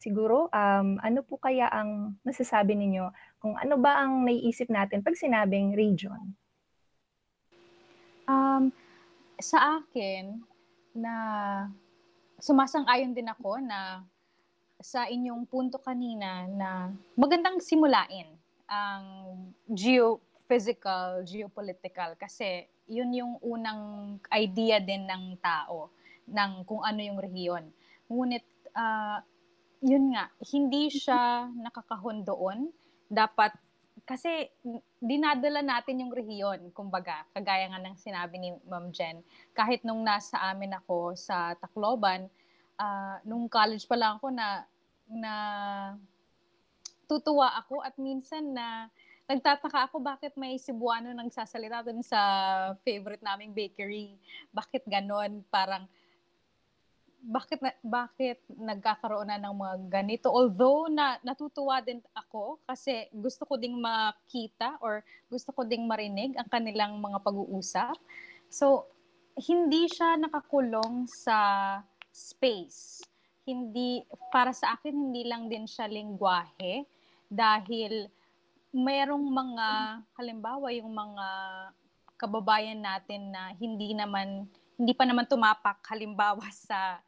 Siguro, 0.00 0.48
um, 0.48 0.96
ano 1.04 1.20
po 1.20 1.36
kaya 1.36 1.68
ang 1.68 2.16
masasabi 2.24 2.72
ninyo 2.72 3.12
kung 3.36 3.52
ano 3.60 3.76
ba 3.76 4.00
ang 4.00 4.24
naiisip 4.24 4.72
natin 4.72 5.04
pag 5.04 5.12
sinabing 5.12 5.76
region? 5.76 6.32
Um, 8.24 8.72
sa 9.36 9.80
akin, 9.80 10.40
na 10.94 11.14
sumasang-ayon 12.40 13.14
din 13.14 13.28
ako 13.30 13.60
na 13.62 14.02
sa 14.80 15.06
inyong 15.06 15.44
punto 15.44 15.76
kanina 15.76 16.48
na 16.48 16.90
magandang 17.14 17.60
simulain 17.60 18.26
ang 18.64 19.04
geophysical, 19.68 21.20
geopolitical 21.28 22.16
kasi 22.16 22.64
yun 22.88 23.12
yung 23.12 23.34
unang 23.44 24.16
idea 24.32 24.80
din 24.80 25.04
ng 25.04 25.36
tao 25.38 25.92
ng 26.24 26.64
kung 26.64 26.80
ano 26.80 27.00
yung 27.04 27.20
rehiyon. 27.20 27.68
Ngunit 28.08 28.46
uh, 28.72 29.20
yun 29.80 30.12
nga, 30.12 30.28
hindi 30.52 30.92
siya 30.92 31.48
nakakahon 31.56 32.24
doon. 32.24 32.68
Dapat 33.08 33.56
kasi 34.04 34.48
dinadala 35.00 35.60
natin 35.64 36.04
yung 36.04 36.12
rehiyon, 36.12 36.72
kumbaga, 36.72 37.24
kagaya 37.32 37.68
nga 37.68 37.80
ng 37.80 37.96
sinabi 37.96 38.36
ni 38.40 38.50
Ma'am 38.68 38.92
Jen. 38.92 39.24
Kahit 39.56 39.84
nung 39.84 40.04
nasa 40.04 40.40
amin 40.52 40.76
ako 40.76 41.16
sa 41.16 41.56
Tacloban, 41.56 42.28
uh, 42.80 43.16
nung 43.24 43.48
college 43.48 43.84
pa 43.84 43.96
lang 43.96 44.16
ako 44.20 44.28
na 44.32 44.64
na 45.10 45.34
tutuwa 47.10 47.50
ako 47.58 47.82
at 47.82 47.98
minsan 47.98 48.54
na 48.54 48.86
nagtataka 49.26 49.90
ako 49.90 49.98
bakit 49.98 50.34
may 50.38 50.58
Cebuano 50.58 51.10
nang 51.10 51.30
sasalita 51.30 51.82
dun 51.82 52.02
sa 52.02 52.18
favorite 52.86 53.22
naming 53.22 53.54
bakery. 53.54 54.14
Bakit 54.54 54.86
ganon? 54.86 55.42
Parang 55.50 55.86
bakit 57.20 57.60
na, 57.60 57.72
bakit 57.84 58.40
nagkakaroon 58.48 59.28
na 59.28 59.36
ng 59.36 59.52
mga 59.52 59.76
ganito 59.92 60.32
although 60.32 60.88
na 60.88 61.20
natutuwa 61.20 61.84
din 61.84 62.00
ako 62.16 62.56
kasi 62.64 63.12
gusto 63.12 63.44
ko 63.44 63.60
ding 63.60 63.76
makita 63.76 64.80
or 64.80 65.04
gusto 65.28 65.52
ko 65.52 65.68
ding 65.68 65.84
marinig 65.84 66.32
ang 66.40 66.48
kanilang 66.48 66.96
mga 66.96 67.20
pag-uusap 67.20 68.00
so 68.48 68.88
hindi 69.38 69.86
siya 69.86 70.20
nakakulong 70.20 71.06
sa 71.08 71.38
space. 72.10 73.00
Hindi, 73.46 74.04
para 74.30 74.52
sa 74.52 74.76
akin, 74.76 74.92
hindi 74.92 75.24
lang 75.26 75.48
din 75.48 75.64
siya 75.64 75.88
lingwahe 75.88 76.84
dahil 77.30 78.10
mayroong 78.70 79.26
mga, 79.26 79.66
halimbawa, 80.14 80.70
yung 80.74 80.92
mga 80.92 81.26
kababayan 82.20 82.78
natin 82.78 83.32
na 83.32 83.56
hindi 83.56 83.96
naman, 83.96 84.46
hindi 84.76 84.92
pa 84.92 85.08
naman 85.08 85.26
tumapak, 85.26 85.82
halimbawa 85.88 86.44
sa 86.52 87.00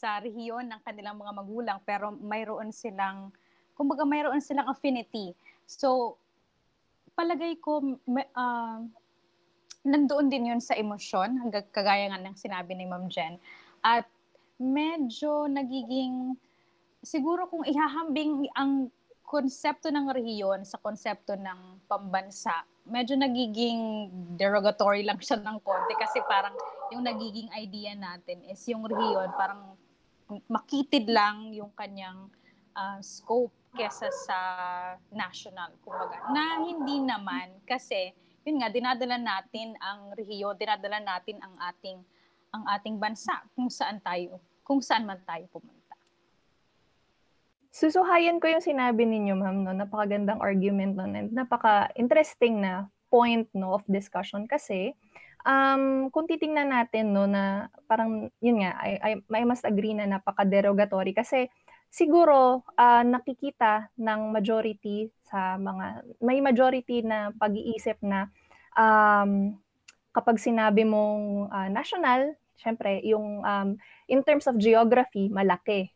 sa 0.00 0.24
rehiyon 0.24 0.72
ng 0.72 0.80
kanilang 0.80 1.20
mga 1.20 1.32
magulang 1.36 1.78
pero 1.84 2.08
mayroon 2.16 2.72
silang 2.72 3.28
kumbaga 3.76 4.08
mayroon 4.08 4.40
silang 4.40 4.72
affinity. 4.72 5.36
So 5.68 6.16
palagay 7.12 7.60
ko 7.60 8.00
uh, 8.08 8.80
nandoon 9.84 10.32
din 10.32 10.48
'yun 10.52 10.62
sa 10.64 10.72
emosyon 10.72 11.36
hanggang 11.44 11.68
kagaya 11.68 12.08
nga 12.08 12.20
ng 12.20 12.36
sinabi 12.36 12.72
ni 12.72 12.88
Ma'am 12.88 13.12
Jen. 13.12 13.36
At 13.80 14.08
medyo 14.60 15.48
nagiging, 15.48 16.36
siguro 17.00 17.48
kung 17.48 17.64
ihahambing 17.64 18.44
ang 18.52 18.92
konsepto 19.24 19.88
ng 19.88 20.10
rehiyon 20.12 20.68
sa 20.68 20.76
konsepto 20.76 21.32
ng 21.38 21.88
pambansa, 21.88 22.66
medyo 22.84 23.16
nagiging 23.16 24.10
derogatory 24.36 25.06
lang 25.06 25.16
siya 25.22 25.40
ng 25.40 25.62
konti 25.64 25.94
kasi 25.96 26.20
parang 26.28 26.52
yung 26.92 27.06
nagiging 27.06 27.48
idea 27.56 27.94
natin 27.94 28.42
is 28.50 28.60
yung 28.66 28.82
rehiyon 28.84 29.30
parang 29.38 29.79
makitid 30.46 31.10
lang 31.10 31.50
yung 31.50 31.72
kanyang 31.74 32.30
uh, 32.76 32.98
scope 33.02 33.52
kesa 33.74 34.10
sa 34.26 34.38
national, 35.14 35.74
kumbaga. 35.82 36.18
Na 36.34 36.62
hindi 36.62 37.02
naman 37.02 37.54
kasi 37.66 38.14
yun 38.42 38.58
nga 38.58 38.72
dinadala 38.72 39.18
natin 39.20 39.78
ang 39.78 40.10
rehiyon, 40.14 40.58
dinadala 40.58 40.98
natin 40.98 41.38
ang 41.38 41.54
ating 41.70 41.98
ang 42.50 42.64
ating 42.66 42.98
bansa 42.98 43.46
kung 43.54 43.70
saan 43.70 44.02
tayo 44.02 44.42
kung 44.70 44.78
saan 44.78 45.02
man 45.02 45.18
tayo 45.26 45.50
pumunta. 45.50 45.98
Susuhayan 47.74 48.38
ko 48.38 48.46
yung 48.46 48.62
sinabi 48.62 49.02
ninyo, 49.02 49.34
ma'am, 49.34 49.66
no? 49.66 49.74
napakagandang 49.74 50.38
argument 50.38 50.94
nun 50.94 51.18
and 51.18 51.34
napaka-interesting 51.34 52.62
na 52.62 52.86
point 53.10 53.50
no, 53.50 53.74
of 53.74 53.82
discussion 53.90 54.46
kasi 54.46 54.94
um, 55.44 56.08
kung 56.12 56.26
titingnan 56.28 56.72
natin 56.72 57.12
no, 57.12 57.24
na 57.24 57.68
parang, 57.86 58.28
yun 58.40 58.62
nga, 58.64 58.76
I, 58.80 58.90
I, 59.00 59.12
I 59.20 59.44
must 59.44 59.64
agree 59.64 59.92
na 59.96 60.08
napaka-derogatory 60.08 61.12
kasi 61.16 61.48
siguro 61.90 62.62
uh, 62.78 63.02
nakikita 63.02 63.90
ng 63.98 64.30
majority 64.30 65.10
sa 65.26 65.58
mga, 65.58 66.06
may 66.22 66.38
majority 66.38 67.02
na 67.02 67.34
pag-iisip 67.34 67.98
na 68.04 68.30
um, 68.78 69.54
kapag 70.10 70.38
sinabi 70.42 70.86
mong 70.86 71.50
uh, 71.50 71.68
national, 71.70 72.34
syempre, 72.58 73.00
yung 73.06 73.42
um, 73.42 73.78
in 74.10 74.20
terms 74.26 74.44
of 74.50 74.58
geography, 74.58 75.30
malaki. 75.30 75.90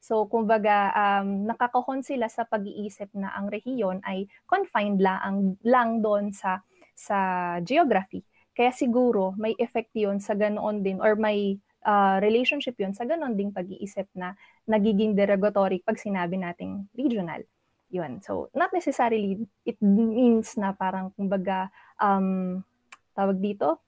So, 0.00 0.30
kumbaga, 0.30 0.94
um, 0.94 1.50
nakakahon 1.50 2.06
sila 2.06 2.30
sa 2.30 2.46
pag-iisip 2.46 3.10
na 3.16 3.34
ang 3.34 3.50
rehiyon 3.50 4.06
ay 4.06 4.30
confined 4.46 5.02
lang, 5.02 5.58
lang 5.66 5.98
doon 5.98 6.30
sa, 6.30 6.62
sa 6.94 7.18
geography. 7.66 8.22
Kaya 8.56 8.72
siguro, 8.72 9.36
may 9.36 9.52
effect 9.60 9.92
yun 9.92 10.16
sa 10.16 10.32
ganoon 10.32 10.80
din 10.80 10.96
or 10.96 11.12
may 11.12 11.60
uh, 11.84 12.16
relationship 12.24 12.74
yun 12.80 12.96
sa 12.96 13.04
ganoon 13.04 13.36
ding 13.36 13.52
pag-iisip 13.52 14.08
na 14.16 14.32
nagiging 14.64 15.12
derogatory 15.12 15.84
pag 15.84 16.00
sinabi 16.00 16.40
nating 16.40 16.88
regional. 16.96 17.44
Yun. 17.92 18.24
So, 18.24 18.48
not 18.56 18.72
necessarily 18.72 19.44
it 19.68 19.76
means 19.78 20.56
na 20.56 20.72
parang, 20.72 21.12
kumbaga, 21.14 21.68
um, 22.00 22.64
tawag 23.12 23.38
dito, 23.44 23.78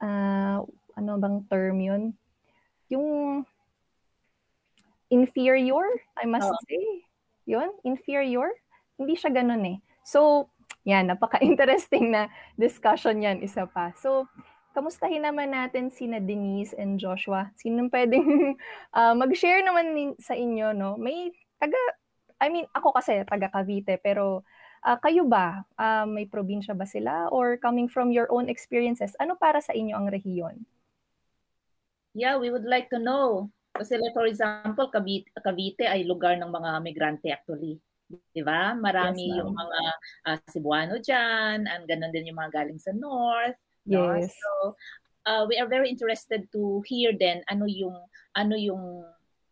uh, 0.00 0.62
ano 0.96 1.12
bang 1.20 1.42
term 1.50 1.76
yun? 1.82 2.02
Yung 2.88 3.42
inferior, 5.10 5.86
I 6.16 6.24
must 6.24 6.48
oh. 6.48 6.62
say. 6.64 7.04
Yun, 7.46 7.70
inferior. 7.82 8.54
Hindi 8.96 9.14
siya 9.14 9.30
ganun 9.30 9.62
eh. 9.66 9.78
So, 10.02 10.48
yan, 10.86 11.10
napaka-interesting 11.10 12.14
na 12.14 12.30
discussion 12.54 13.18
yan, 13.18 13.42
isa 13.42 13.66
pa. 13.66 13.90
So, 13.98 14.30
kamustahin 14.70 15.26
naman 15.26 15.50
natin 15.50 15.90
sina 15.90 16.22
Denise 16.22 16.78
and 16.78 17.02
Joshua. 17.02 17.50
Sino 17.58 17.90
pwedeng 17.90 18.54
uh, 18.94 19.14
mag-share 19.20 19.66
naman 19.66 20.14
sa 20.22 20.38
inyo, 20.38 20.70
no? 20.70 20.94
May 20.94 21.34
taga, 21.58 21.76
I 22.38 22.54
mean, 22.54 22.70
ako 22.70 22.94
kasi 22.94 23.18
taga 23.26 23.50
Cavite, 23.50 23.98
pero 23.98 24.46
uh, 24.86 24.98
kayo 25.02 25.26
ba? 25.26 25.66
Uh, 25.74 26.06
may 26.06 26.30
probinsya 26.30 26.78
ba 26.78 26.86
sila? 26.86 27.26
Or 27.34 27.58
coming 27.58 27.90
from 27.90 28.14
your 28.14 28.30
own 28.30 28.46
experiences, 28.46 29.18
ano 29.18 29.34
para 29.34 29.58
sa 29.58 29.74
inyo 29.74 29.90
ang 29.98 30.06
rehiyon? 30.06 30.62
Yeah, 32.14 32.38
we 32.38 32.54
would 32.54 32.64
like 32.64 32.94
to 32.94 33.02
know. 33.02 33.50
Kasi 33.74 33.98
for 34.14 34.24
example, 34.24 34.88
Cavite, 34.88 35.28
Cavite 35.42 35.84
ay 35.84 36.06
lugar 36.06 36.38
ng 36.38 36.48
mga 36.48 36.70
migrante 36.80 37.28
actually. 37.28 37.82
Di 38.06 38.42
ba? 38.42 38.74
Marami 38.78 39.26
yes, 39.26 39.36
yung 39.42 39.52
mga 39.54 39.80
uh, 40.30 40.38
Cebuano 40.50 40.94
dyan, 41.02 41.66
and 41.66 41.82
ganun 41.90 42.14
din 42.14 42.30
yung 42.30 42.38
mga 42.38 42.62
galing 42.62 42.78
sa 42.78 42.94
North. 42.94 43.58
Yes. 43.86 44.30
No? 44.30 44.34
So, 44.34 44.50
uh, 45.26 45.44
we 45.50 45.58
are 45.58 45.66
very 45.66 45.90
interested 45.90 46.46
to 46.54 46.82
hear 46.86 47.10
then 47.14 47.42
ano 47.50 47.66
yung 47.66 47.98
ano 48.38 48.54
yung 48.54 49.02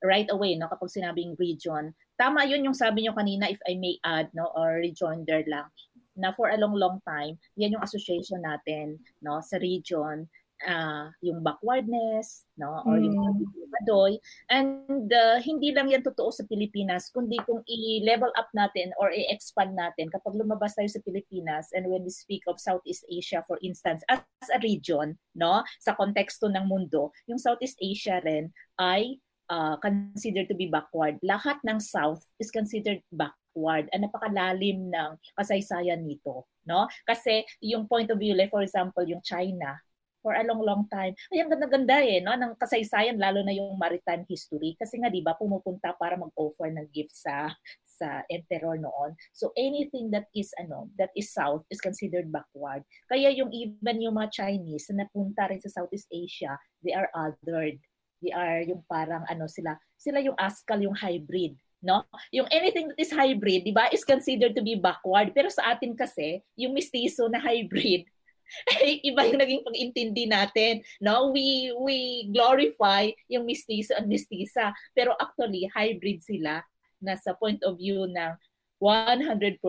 right 0.05 0.31
away 0.31 0.55
no 0.55 0.71
kapag 0.71 0.95
sinabing 0.95 1.35
region. 1.37 1.93
Tama 2.15 2.47
yun 2.47 2.63
yung 2.63 2.79
sabi 2.79 3.03
niyo 3.03 3.13
kanina 3.19 3.51
if 3.51 3.59
I 3.67 3.75
may 3.75 3.99
add 4.07 4.31
no 4.39 4.55
or 4.55 4.79
rejoinder 4.79 5.43
lang 5.51 5.67
na 6.15 6.31
for 6.31 6.51
a 6.51 6.59
long 6.59 6.75
long 6.79 7.03
time 7.03 7.35
yan 7.59 7.75
yung 7.75 7.83
association 7.83 8.39
natin 8.39 8.99
no 9.19 9.43
sa 9.43 9.59
region 9.59 10.31
uh, 10.63 11.11
yung 11.21 11.43
backwardness, 11.43 12.47
no, 12.55 12.83
or 12.87 12.97
mm. 12.99 13.11
yung 13.11 13.43
badoy. 13.75 14.17
And 14.49 15.11
uh, 15.11 15.43
hindi 15.43 15.75
lang 15.75 15.91
yan 15.91 16.07
totoo 16.07 16.31
sa 16.31 16.47
Pilipinas, 16.47 17.11
kundi 17.11 17.43
kung 17.43 17.67
i-level 17.67 18.31
up 18.39 18.49
natin 18.55 18.95
or 19.03 19.11
i-expand 19.11 19.75
natin 19.75 20.09
kapag 20.15 20.39
lumabas 20.39 20.79
tayo 20.79 20.87
sa 20.87 21.03
Pilipinas 21.03 21.75
and 21.75 21.91
when 21.91 22.07
we 22.07 22.13
speak 22.13 22.47
of 22.47 22.63
Southeast 22.63 23.03
Asia 23.11 23.43
for 23.45 23.59
instance 23.67 24.07
as 24.07 24.23
a 24.55 24.59
region, 24.63 25.19
no, 25.35 25.67
sa 25.83 25.99
konteksto 25.99 26.47
ng 26.47 26.71
mundo, 26.71 27.11
yung 27.27 27.41
Southeast 27.41 27.79
Asia 27.83 28.23
rin 28.23 28.55
ay 28.79 29.19
uh, 29.51 29.77
considered 29.83 30.49
to 30.49 30.57
be 30.57 30.71
backward. 30.71 31.19
Lahat 31.25 31.59
ng 31.67 31.81
South 31.81 32.23
is 32.41 32.49
considered 32.55 33.03
backward. 33.13 33.91
Ang 33.93 34.09
napakalalim 34.09 34.89
ng 34.89 35.11
kasaysayan 35.37 36.07
nito, 36.07 36.49
no? 36.65 36.89
Kasi 37.05 37.45
yung 37.61 37.87
point 37.91 38.09
of 38.09 38.21
view, 38.21 38.33
like 38.33 38.53
for 38.53 38.65
example, 38.65 39.05
yung 39.05 39.21
China, 39.25 39.77
for 40.25 40.33
a 40.33 40.41
long, 40.41 40.65
long 40.65 40.89
time. 40.89 41.13
Ay, 41.29 41.45
ang 41.45 41.53
ganda-ganda 41.53 42.01
eh, 42.01 42.25
no? 42.25 42.33
ng 42.33 42.57
kasaysayan, 42.57 43.21
lalo 43.21 43.45
na 43.45 43.53
yung 43.53 43.77
maritime 43.77 44.25
history. 44.25 44.73
Kasi 44.81 44.97
nga, 44.97 45.13
di 45.13 45.21
ba, 45.21 45.37
pumupunta 45.37 45.93
para 46.01 46.17
mag-offer 46.17 46.73
ng 46.73 46.89
gift 46.89 47.13
sa 47.13 47.53
sa 47.95 48.27
emperor 48.27 48.75
noon. 48.75 49.15
So 49.31 49.55
anything 49.55 50.11
that 50.11 50.27
is 50.35 50.51
ano, 50.59 50.91
that 50.99 51.15
is 51.15 51.31
south 51.31 51.63
is 51.71 51.79
considered 51.79 52.27
backward. 52.33 52.83
Kaya 53.07 53.31
yung 53.31 53.55
even 53.55 54.03
yung 54.03 54.19
mga 54.19 54.35
Chinese 54.35 54.91
na 54.91 55.07
napunta 55.07 55.47
rin 55.47 55.63
sa 55.63 55.71
Southeast 55.71 56.11
Asia, 56.11 56.59
they 56.83 56.91
are 56.91 57.07
othered. 57.15 57.79
They 58.19 58.35
are 58.35 58.67
yung 58.67 58.83
parang 58.91 59.23
ano 59.31 59.47
sila, 59.47 59.79
sila 59.95 60.19
yung 60.19 60.35
askal, 60.35 60.83
yung 60.83 60.97
hybrid 60.97 61.55
no? 61.85 62.01
Yung 62.33 62.49
anything 62.49 62.89
that 62.89 62.97
is 62.99 63.13
hybrid, 63.13 63.69
'di 63.69 63.77
ba, 63.77 63.93
is 63.93 64.09
considered 64.09 64.57
to 64.57 64.65
be 64.65 64.73
backward. 64.73 65.37
Pero 65.37 65.53
sa 65.53 65.77
atin 65.77 65.93
kasi, 65.93 66.41
yung 66.57 66.73
mestizo 66.73 67.29
na 67.29 67.37
hybrid, 67.37 68.09
iba 69.09 69.21
yung 69.27 69.41
naging 69.41 69.63
pag-intindi 69.65 70.25
natin, 70.29 70.85
no? 71.01 71.33
We 71.35 71.73
we 71.81 72.29
glorify 72.31 73.11
yung 73.29 73.49
mestizo 73.49 73.97
and 73.97 74.07
mestiza, 74.07 74.73
pero 74.93 75.17
actually 75.19 75.69
hybrid 75.73 76.21
sila 76.21 76.63
na 77.05 77.15
sa 77.21 77.37
point 77.37 77.61
of 77.65 77.77
view 77.77 78.09
ng 78.09 78.33
100% 78.81 79.61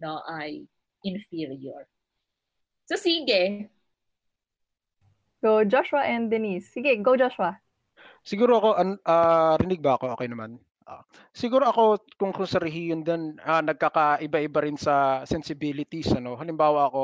no 0.00 0.20
ay 0.28 0.64
inferior. 1.04 1.88
So 2.86 2.96
sige. 2.96 3.72
Go 5.40 5.62
Joshua 5.64 6.08
and 6.08 6.32
Denise. 6.32 6.72
Sige, 6.72 6.96
go 7.00 7.16
Joshua. 7.16 7.60
Siguro 8.26 8.58
ako 8.58 8.68
uh, 9.06 9.54
rinig 9.60 9.80
ba 9.84 9.94
ako? 9.96 10.16
Okay 10.18 10.26
naman. 10.26 10.58
Uh, 10.86 11.02
siguro 11.34 11.66
ako 11.66 11.98
kung 12.14 12.30
kung 12.30 12.46
sa 12.46 12.62
rehiyon 12.62 13.02
din 13.02 13.34
uh, 13.42 13.58
nagkakaiba-iba 13.58 14.60
rin 14.62 14.78
sa 14.78 15.22
sensibilities 15.26 16.14
ano. 16.14 16.38
Halimbawa 16.38 16.90
ako 16.90 17.02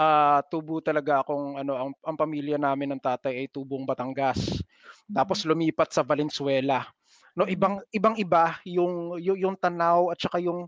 uh, 0.00 0.40
tubo 0.48 0.80
talaga 0.80 1.20
akong 1.20 1.60
ano 1.60 1.72
ang, 1.76 1.90
ang 2.00 2.16
pamilya 2.16 2.56
namin 2.56 2.96
ng 2.96 3.02
tatay 3.02 3.44
ay 3.44 3.46
tubong 3.52 3.84
Batangas. 3.84 4.64
Tapos 5.12 5.44
mm-hmm. 5.44 5.50
lumipat 5.52 5.92
sa 5.92 6.00
Valenzuela. 6.00 6.88
No 7.36 7.44
ibang 7.46 7.84
ibang 7.92 8.16
iba 8.16 8.56
yung 8.64 9.20
yung, 9.20 9.38
yung 9.38 9.56
tanaw 9.60 10.10
at 10.10 10.18
saka 10.18 10.40
yung 10.40 10.66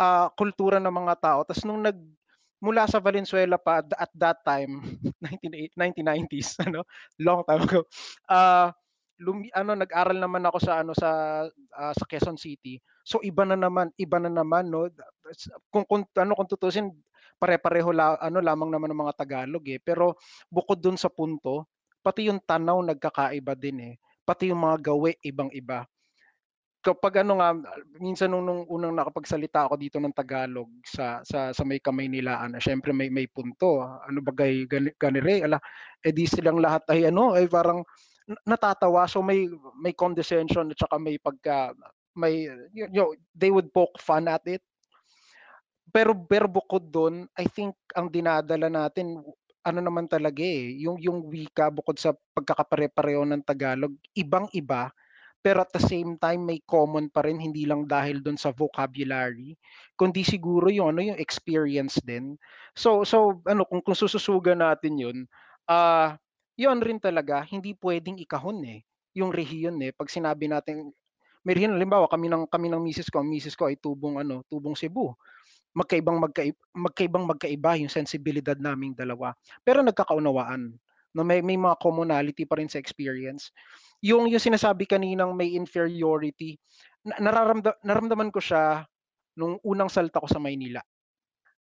uh, 0.00 0.26
kultura 0.34 0.80
ng 0.80 0.90
mga 0.92 1.14
tao. 1.20 1.40
Tapos 1.44 1.62
nung 1.68 1.84
nag 1.84 1.98
mula 2.56 2.88
sa 2.88 3.04
Valenzuela 3.04 3.60
pa 3.60 3.84
at 3.84 4.08
that 4.16 4.40
time 4.40 4.80
1990s 5.76 6.56
ano 6.64 6.88
long 7.20 7.44
time 7.44 7.68
ago 7.68 7.84
uh, 8.32 8.72
lumi, 9.20 9.52
ano 9.52 9.76
nag-aral 9.76 10.16
naman 10.16 10.44
ako 10.48 10.58
sa 10.60 10.80
ano 10.80 10.92
sa 10.96 11.10
uh, 11.52 11.92
sa 11.96 12.04
Quezon 12.08 12.36
City. 12.36 12.80
So 13.04 13.20
iba 13.24 13.44
na 13.48 13.56
naman 13.56 13.92
iba 13.96 14.20
na 14.20 14.28
naman 14.28 14.68
no? 14.68 14.88
Kung, 15.72 15.88
kung 15.88 16.04
ano 16.16 16.32
kung 16.36 16.48
tutusin 16.48 16.92
pare-pareho 17.36 17.92
la, 17.92 18.16
ano 18.20 18.40
lamang 18.40 18.72
naman 18.72 18.90
ng 18.92 19.00
mga 19.06 19.16
Tagalog 19.16 19.64
eh 19.68 19.80
pero 19.80 20.16
bukod 20.48 20.80
dun 20.80 20.96
sa 20.96 21.12
punto 21.12 21.68
pati 22.00 22.28
yung 22.28 22.40
tanaw 22.40 22.80
nagkakaiba 22.82 23.54
din 23.56 23.78
eh 23.92 23.94
pati 24.26 24.50
yung 24.50 24.66
mga 24.66 24.90
gawe 24.90 25.10
ibang-iba. 25.22 25.86
Kapag 26.82 27.22
ano 27.26 27.38
nga, 27.42 27.50
minsan 27.98 28.30
nung, 28.30 28.46
nung 28.46 28.62
unang 28.66 28.94
nakapagsalita 28.94 29.66
ako 29.66 29.74
dito 29.78 29.98
ng 29.98 30.14
Tagalog 30.14 30.70
sa 30.86 31.22
sa 31.26 31.50
sa 31.50 31.62
may 31.66 31.82
kamay 31.82 32.06
nila, 32.10 32.42
ano, 32.42 32.58
syempre 32.62 32.94
may 32.94 33.10
may 33.10 33.26
punto. 33.30 33.82
Ano 33.82 34.22
bagay 34.22 34.66
gani, 34.70 34.90
ganire, 34.98 35.46
ala, 35.46 35.58
eh 36.02 36.14
di 36.14 36.26
silang 36.26 36.58
lahat 36.62 36.86
ay 36.90 37.10
ano, 37.10 37.34
ay 37.34 37.50
parang 37.50 37.82
natatawa 38.46 39.06
so 39.06 39.22
may 39.22 39.46
may 39.78 39.94
condescension 39.94 40.70
at 40.74 40.78
saka 40.78 40.98
may 40.98 41.14
pagka 41.18 41.70
may 42.18 42.50
you 42.74 42.90
know, 42.90 43.14
they 43.38 43.54
would 43.54 43.70
poke 43.70 43.94
fun 44.02 44.26
at 44.26 44.42
it 44.50 44.62
pero 45.94 46.14
pero 46.26 46.46
bukod 46.50 46.82
doon 46.90 47.30
I 47.38 47.46
think 47.46 47.74
ang 47.94 48.10
dinadala 48.10 48.66
natin 48.70 49.22
ano 49.66 49.80
naman 49.82 50.06
talaga 50.06 50.46
eh, 50.46 50.78
yung 50.78 51.02
yung 51.02 51.26
wika 51.26 51.74
bukod 51.74 51.98
sa 51.98 52.14
pagkakapare-pareho 52.14 53.26
ng 53.26 53.42
Tagalog, 53.42 53.98
ibang-iba. 54.14 54.94
Pero 55.42 55.62
at 55.62 55.70
the 55.74 55.82
same 55.82 56.14
time 56.18 56.46
may 56.46 56.58
common 56.62 57.10
pa 57.10 57.22
rin 57.26 57.38
hindi 57.38 57.66
lang 57.66 57.86
dahil 57.86 58.18
doon 58.18 58.34
sa 58.34 58.50
vocabulary 58.50 59.54
kundi 59.94 60.26
siguro 60.26 60.66
yung 60.74 60.90
ano 60.94 61.14
yung 61.14 61.20
experience 61.22 62.02
din. 62.02 62.34
So 62.74 63.06
so 63.06 63.42
ano 63.46 63.62
kung 63.66 63.82
kung 63.82 63.94
sususugan 63.94 64.58
natin 64.62 64.98
yun 64.98 65.18
ah 65.70 66.14
uh, 66.14 66.18
yun 66.58 66.82
rin 66.82 66.98
talaga 66.98 67.46
hindi 67.46 67.78
pwedeng 67.78 68.18
ikahon 68.18 68.58
eh 68.66 68.80
yung 69.14 69.30
rehiyon 69.30 69.78
eh. 69.86 69.94
Pag 69.94 70.10
sinabi 70.10 70.50
natin 70.50 70.90
may 71.46 71.54
rehiyon 71.54 71.78
halimbawa 71.78 72.10
kami 72.10 72.26
ng 72.26 72.50
kami 72.50 72.66
ng 72.66 72.82
misis 72.82 73.06
ko 73.06 73.22
ang 73.22 73.30
misis 73.30 73.54
ko 73.54 73.70
ay 73.70 73.78
tubong 73.78 74.18
ano 74.18 74.42
tubong 74.50 74.74
Cebu 74.74 75.14
magkaibang 75.76 76.16
magkaiba, 76.16 76.56
magkaibang 76.72 77.24
magkaiba 77.28 77.76
yung 77.76 77.92
sensibilidad 77.92 78.56
naming 78.56 78.96
dalawa. 78.96 79.36
Pero 79.60 79.84
nagkakaunawaan. 79.84 80.72
No, 81.16 81.24
may, 81.24 81.40
may 81.40 81.56
mga 81.56 81.80
commonality 81.80 82.44
pa 82.44 82.60
rin 82.60 82.68
sa 82.68 82.80
experience. 82.80 83.52
Yung, 84.04 84.28
yung 84.28 84.40
sinasabi 84.40 84.84
kaninang 84.84 85.32
may 85.32 85.56
inferiority, 85.56 86.60
nararamda, 87.04 87.76
naramdaman 87.84 88.28
ko 88.28 88.40
siya 88.40 88.84
nung 89.36 89.56
unang 89.64 89.88
salta 89.88 90.20
ko 90.20 90.28
sa 90.28 90.40
Maynila. 90.40 90.80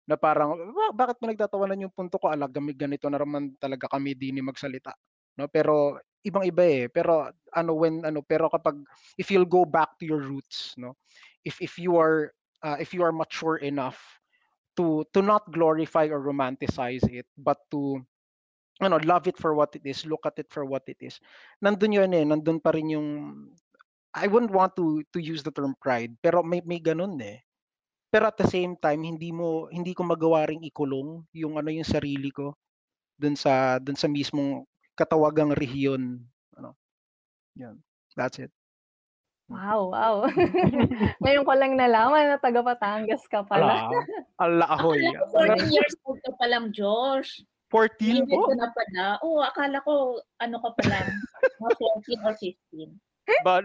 Na 0.08 0.19
parang, 0.19 0.60
bakit 0.91 1.19
mo 1.23 1.32
nagtatawanan 1.32 1.88
yung 1.88 1.95
punto 1.95 2.19
ko? 2.19 2.32
Ala, 2.32 2.51
gamig 2.51 2.75
ganito 2.75 3.08
na 3.08 3.19
talaga 3.56 3.88
kami 3.88 4.12
din 4.15 4.43
magsalita. 4.43 4.91
No, 5.36 5.47
pero 5.51 5.99
ibang-iba 6.23 6.63
eh. 6.63 6.86
Pero 6.88 7.28
ano 7.51 7.71
when 7.75 8.01
ano 8.08 8.23
pero 8.25 8.47
kapag 8.47 8.80
if 9.19 9.30
you'll 9.30 9.47
go 9.47 9.67
back 9.67 9.99
to 9.99 10.08
your 10.08 10.23
roots, 10.23 10.73
no. 10.80 10.95
If 11.43 11.60
if 11.60 11.75
you 11.78 11.99
are 11.99 12.32
uh, 12.63 12.78
if 12.80 12.94
you 12.94 13.04
are 13.04 13.15
mature 13.15 13.58
enough 13.60 14.00
to 14.76 15.04
to 15.15 15.24
not 15.24 15.48
glorify 15.52 16.08
or 16.12 16.20
romanticize 16.20 17.04
it 17.08 17.26
but 17.39 17.58
to 17.72 18.00
ano 18.84 19.00
love 19.08 19.28
it 19.28 19.39
for 19.39 19.56
what 19.56 19.72
it 19.76 19.84
is 19.88 20.04
look 20.04 20.28
at 20.28 20.36
it 20.36 20.52
for 20.52 20.68
what 20.68 20.84
it 20.91 21.00
is 21.00 21.20
nandun 21.63 21.96
yun 21.96 22.12
eh 22.12 22.28
nandun 22.28 22.60
pa 22.60 22.76
rin 22.76 22.91
yung 22.91 23.10
I 24.15 24.32
wouldn't 24.32 24.56
want 24.56 24.80
to 24.80 25.04
to 25.12 25.20
use 25.20 25.44
the 25.44 25.52
term 25.52 25.76
pride 25.76 26.15
pero 26.24 26.39
may 26.39 26.63
may 26.63 26.80
ganun 26.80 27.20
eh. 27.20 27.44
Pero 28.08 28.32
at 28.32 28.39
the 28.39 28.48
same 28.48 28.80
time 28.80 29.04
hindi 29.04 29.36
mo 29.36 29.68
hindi 29.68 29.91
ko 29.91 30.08
magawa 30.08 30.48
ring 30.48 30.63
ikulong 30.63 31.28
yung 31.36 31.60
ano 31.60 31.68
yung 31.68 31.84
sarili 31.84 32.32
ko 32.32 32.56
dun 33.20 33.36
sa 33.36 33.76
dun 33.84 34.00
sa 34.00 34.08
mismong 34.08 34.63
katawagang 34.96 35.52
rehiyon 35.52 36.24
ano. 36.56 36.80
Yan 37.60 37.76
that's 38.15 38.39
it 38.39 38.52
Wow, 39.45 39.93
wow. 39.93 40.25
Ngayon 41.21 41.45
ko 41.45 41.53
lang 41.53 41.77
nalaman 41.77 42.34
na 42.34 42.41
taga 42.41 42.65
Batangas 42.65 43.21
ka 43.29 43.45
pala. 43.45 43.93
Ala, 44.41 44.41
ala 44.41 44.65
ahoy. 44.73 45.05
Akala 45.05 45.53
14 45.62 45.75
years 45.75 45.93
old 46.05 46.17
ka 46.25 46.34
pa 46.34 46.45
lang, 46.49 46.73
Josh. 46.73 47.45
14 47.69 48.25
po? 48.29 48.53
na 48.55 48.69
pala. 48.71 49.19
Oo, 49.21 49.41
akala 49.41 49.81
ko 49.84 50.21
ano 50.39 50.58
ka 50.62 50.69
pa 50.79 50.84
lang, 50.86 51.08
14 51.60 52.25
or 52.25 52.36
15. 52.38 52.93
Ba, 53.41 53.58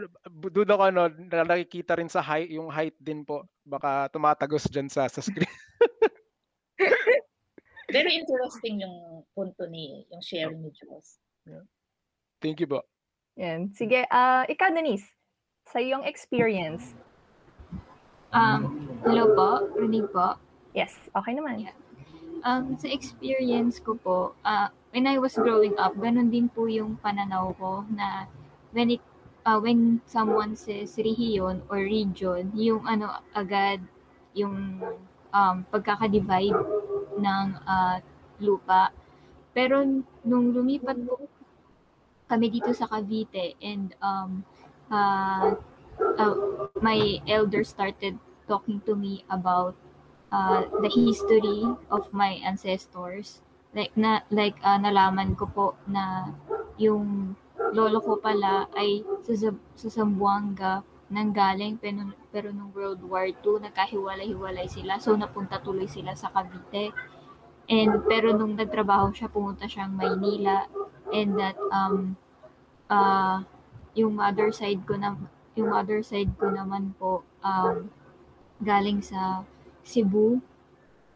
doon 0.49 0.73
ako 0.73 0.83
ano, 0.89 1.03
nakikita 1.45 2.01
rin 2.01 2.09
sa 2.09 2.25
height, 2.25 2.49
yung 2.49 2.73
height 2.73 2.97
din 2.97 3.29
po. 3.29 3.45
Baka 3.61 4.09
tumatagos 4.09 4.65
dyan 4.73 4.89
sa, 4.89 5.05
sa 5.07 5.21
screen. 5.21 5.47
Very 7.95 8.17
interesting 8.17 8.81
yung 8.81 9.29
punto 9.37 9.69
ni, 9.69 10.09
yung 10.09 10.25
sharing 10.25 10.65
ni. 10.65 10.73
Yeah. 11.45 11.65
Thank 12.41 12.65
you 12.65 12.69
po. 12.73 12.89
Yan. 13.37 13.69
Sige, 13.77 14.09
uh, 14.09 14.49
ikaw 14.49 14.73
Denise, 14.73 15.05
sa 15.71 15.79
iyong 15.79 16.03
experience? 16.03 16.99
Um, 18.35 18.91
hello 19.07 19.31
po, 19.39 19.71
rinig 19.79 20.11
po. 20.11 20.35
Yes, 20.75 20.95
okay 21.15 21.35
naman. 21.35 21.67
Yeah. 21.67 21.77
Um, 22.43 22.75
sa 22.75 22.91
experience 22.91 23.79
ko 23.79 23.95
po, 23.95 24.35
uh, 24.43 24.71
when 24.91 25.07
I 25.07 25.23
was 25.23 25.39
growing 25.39 25.79
up, 25.79 25.95
ganun 25.95 26.35
din 26.35 26.51
po 26.51 26.67
yung 26.67 26.99
pananaw 26.99 27.55
ko 27.59 27.87
na 27.95 28.27
when 28.75 28.99
it 28.99 29.03
uh, 29.47 29.59
when 29.59 30.03
someone 30.07 30.59
says 30.59 30.99
region 30.99 31.63
or 31.71 31.79
region, 31.83 32.51
yung 32.55 32.87
ano 32.87 33.23
agad 33.35 33.83
yung 34.35 34.79
um, 35.35 35.57
pagkaka-divide 35.71 36.59
ng 37.19 37.47
uh, 37.67 37.99
lupa. 38.39 38.95
Pero 39.51 39.83
nung 40.23 40.55
lumipat 40.55 40.99
po 41.03 41.27
kami 42.31 42.47
dito 42.47 42.71
sa 42.71 42.87
Cavite 42.87 43.59
and 43.59 43.91
um, 43.99 44.47
uh, 44.91 45.55
uh, 46.19 46.35
my 46.83 47.23
elder 47.29 47.65
started 47.65 48.19
talking 48.49 48.83
to 48.87 48.95
me 48.95 49.25
about 49.31 49.75
uh, 50.33 50.67
the 50.83 50.91
history 50.91 51.65
of 51.91 52.11
my 52.13 52.43
ancestors. 52.43 53.43
Like 53.75 53.95
na 53.95 54.27
like 54.35 54.59
uh, 54.67 54.79
nalaman 54.83 55.39
ko 55.39 55.47
po 55.47 55.67
na 55.87 56.35
yung 56.75 57.39
lolo 57.71 58.03
ko 58.03 58.19
pala 58.19 58.67
ay 58.75 59.07
sa, 59.23 59.55
sa 59.79 59.89
Zamboanga 59.89 60.83
nanggaling 61.11 61.79
pero, 61.79 62.15
pero 62.31 62.49
nung 62.51 62.71
World 62.75 63.03
War 63.03 63.27
II 63.31 63.63
nagkahiwalay-hiwalay 63.63 64.71
sila 64.71 65.03
so 65.03 65.15
napunta 65.15 65.59
tuloy 65.63 65.87
sila 65.87 66.19
sa 66.19 66.35
Cavite. 66.35 66.91
And 67.71 68.03
pero 68.11 68.35
nung 68.35 68.59
nagtrabaho 68.59 69.15
siya 69.15 69.31
pumunta 69.31 69.71
siyang 69.71 69.95
Maynila 69.95 70.67
and 71.15 71.39
that 71.39 71.55
um 71.71 72.19
uh 72.91 73.47
yung 73.95 74.19
mother 74.19 74.55
side 74.55 74.83
ko 74.87 74.95
na 74.95 75.19
yung 75.59 75.71
mother 75.71 76.01
side 76.01 76.31
ko 76.39 76.51
naman 76.51 76.95
po 76.95 77.27
um, 77.43 77.91
galing 78.63 79.03
sa 79.03 79.43
Cebu. 79.83 80.39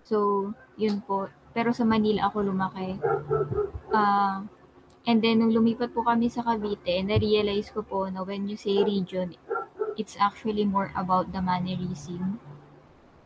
So, 0.05 0.51
yun 0.75 1.05
po. 1.05 1.31
Pero 1.55 1.71
sa 1.71 1.87
Manila 1.87 2.29
ako 2.29 2.51
lumaki. 2.51 2.99
Uh, 3.95 4.43
and 5.07 5.19
then, 5.23 5.39
nung 5.39 5.55
lumipat 5.55 5.95
po 5.95 6.03
kami 6.03 6.27
sa 6.29 6.43
Cavite, 6.43 6.99
na-realize 7.07 7.71
ko 7.71 7.87
po 7.87 8.11
na 8.11 8.27
when 8.27 8.51
you 8.51 8.59
say 8.59 8.83
region, 8.83 9.39
it's 9.95 10.19
actually 10.19 10.67
more 10.67 10.91
about 10.99 11.31
the 11.31 11.39
mannerism. 11.39 12.43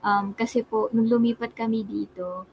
Um, 0.05 0.37
kasi 0.37 0.63
po, 0.63 0.93
nung 0.93 1.09
lumipat 1.09 1.57
kami 1.57 1.83
dito, 1.83 2.45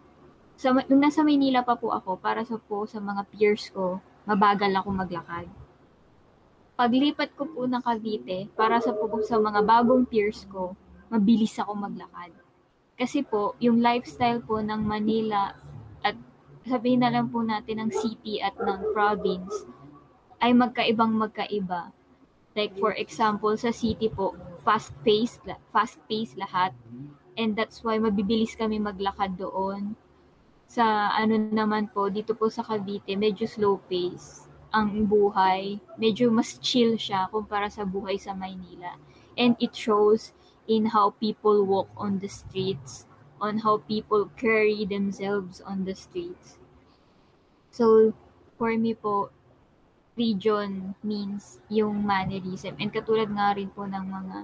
sa, 0.55 0.71
nung 0.71 1.03
nasa 1.03 1.21
Maynila 1.21 1.67
pa 1.67 1.75
po 1.75 1.91
ako, 1.91 2.15
para 2.15 2.47
sa 2.47 2.55
po 2.55 2.87
sa 2.87 3.03
mga 3.03 3.27
peers 3.27 3.67
ko, 3.75 3.99
mabagal 4.23 4.71
ako 4.71 4.89
maglakad. 4.95 5.45
Paglipat 6.75 7.39
ko 7.39 7.47
po 7.47 7.63
ng 7.63 7.79
Cavite, 7.79 8.51
para 8.51 8.83
sa 8.83 8.91
po 8.91 9.07
sa 9.23 9.39
mga 9.39 9.63
bagong 9.63 10.03
peers 10.03 10.43
ko, 10.51 10.75
mabilis 11.07 11.55
ako 11.55 11.71
maglakad. 11.71 12.35
Kasi 12.99 13.23
po, 13.23 13.55
yung 13.63 13.79
lifestyle 13.79 14.43
po 14.43 14.59
ng 14.59 14.83
Manila 14.83 15.55
at 16.03 16.19
sabihin 16.67 16.99
na 16.99 17.15
lang 17.15 17.31
po 17.31 17.39
natin 17.47 17.79
ng 17.79 17.91
city 17.95 18.43
at 18.43 18.59
ng 18.59 18.91
province 18.91 19.63
ay 20.43 20.51
magkaibang 20.51 21.15
magkaiba. 21.15 21.95
Like 22.59 22.75
for 22.75 22.91
example, 22.91 23.55
sa 23.55 23.71
city 23.71 24.11
po, 24.11 24.35
fast-paced, 24.67 25.47
fast-paced 25.71 26.35
lahat. 26.35 26.75
And 27.39 27.55
that's 27.55 27.87
why 27.87 28.03
mabibilis 28.03 28.51
kami 28.59 28.83
maglakad 28.83 29.39
doon. 29.39 29.95
Sa 30.67 30.83
ano 31.15 31.39
naman 31.39 31.87
po, 31.87 32.11
dito 32.11 32.35
po 32.35 32.51
sa 32.51 32.67
Cavite, 32.67 33.15
medyo 33.15 33.47
slow 33.47 33.79
pace 33.87 34.44
ang 34.75 35.07
buhay. 35.07 35.79
Medyo 35.95 36.27
mas 36.27 36.59
chill 36.59 36.99
siya 36.99 37.31
kumpara 37.31 37.71
sa 37.71 37.87
buhay 37.87 38.19
sa 38.19 38.35
Maynila. 38.35 38.99
And 39.39 39.55
it 39.63 39.71
shows 39.71 40.35
in 40.67 40.91
how 40.91 41.15
people 41.15 41.63
walk 41.63 41.87
on 41.95 42.19
the 42.19 42.27
streets, 42.27 43.07
on 43.39 43.63
how 43.63 43.79
people 43.87 44.27
carry 44.35 44.83
themselves 44.83 45.63
on 45.63 45.87
the 45.87 45.95
streets. 45.95 46.59
So, 47.71 48.11
for 48.59 48.75
me 48.75 48.91
po, 48.99 49.31
region 50.19 50.95
means 51.03 51.59
yung 51.71 52.03
mannerism. 52.03 52.75
And 52.79 52.91
katulad 52.91 53.31
nga 53.31 53.55
rin 53.55 53.71
po 53.71 53.87
ng 53.87 54.05
mga 54.11 54.37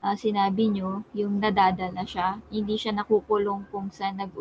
uh, 0.00 0.16
sinabi 0.16 0.72
nyo, 0.72 1.04
yung 1.12 1.40
nadadala 1.40 2.04
siya. 2.04 2.40
Hindi 2.48 2.76
siya 2.80 2.96
nakukulong 2.96 3.68
kung 3.68 3.92
saan, 3.92 4.20
nag 4.20 4.32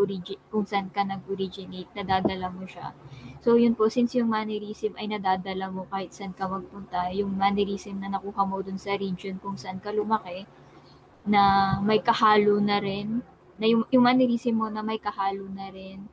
kung 0.52 0.66
saan 0.66 0.88
ka 0.92 1.04
nag-originate, 1.04 1.92
nadadala 1.96 2.48
mo 2.52 2.64
siya. 2.66 2.96
So 3.40 3.56
yun 3.56 3.76
po, 3.76 3.88
since 3.88 4.16
yung 4.20 4.32
mannerism 4.32 4.96
ay 5.00 5.12
nadadala 5.12 5.72
mo 5.72 5.88
kahit 5.88 6.12
saan 6.12 6.36
ka 6.36 6.48
magpunta, 6.48 7.12
yung 7.16 7.36
mannerism 7.36 8.00
na 8.00 8.12
nakuha 8.12 8.44
mo 8.44 8.60
dun 8.64 8.80
sa 8.80 8.96
region 8.96 9.40
kung 9.40 9.56
saan 9.56 9.80
ka 9.80 9.92
lumaki, 9.92 10.44
na 11.28 11.76
may 11.84 12.00
kahalo 12.00 12.58
na 12.64 12.80
rin, 12.80 13.22
na 13.60 13.66
yung, 13.68 13.84
yung 13.92 14.04
mannerism 14.04 14.56
mo 14.60 14.68
na 14.72 14.82
may 14.84 15.00
kahalo 15.00 15.46
na 15.52 15.68
rin, 15.72 16.08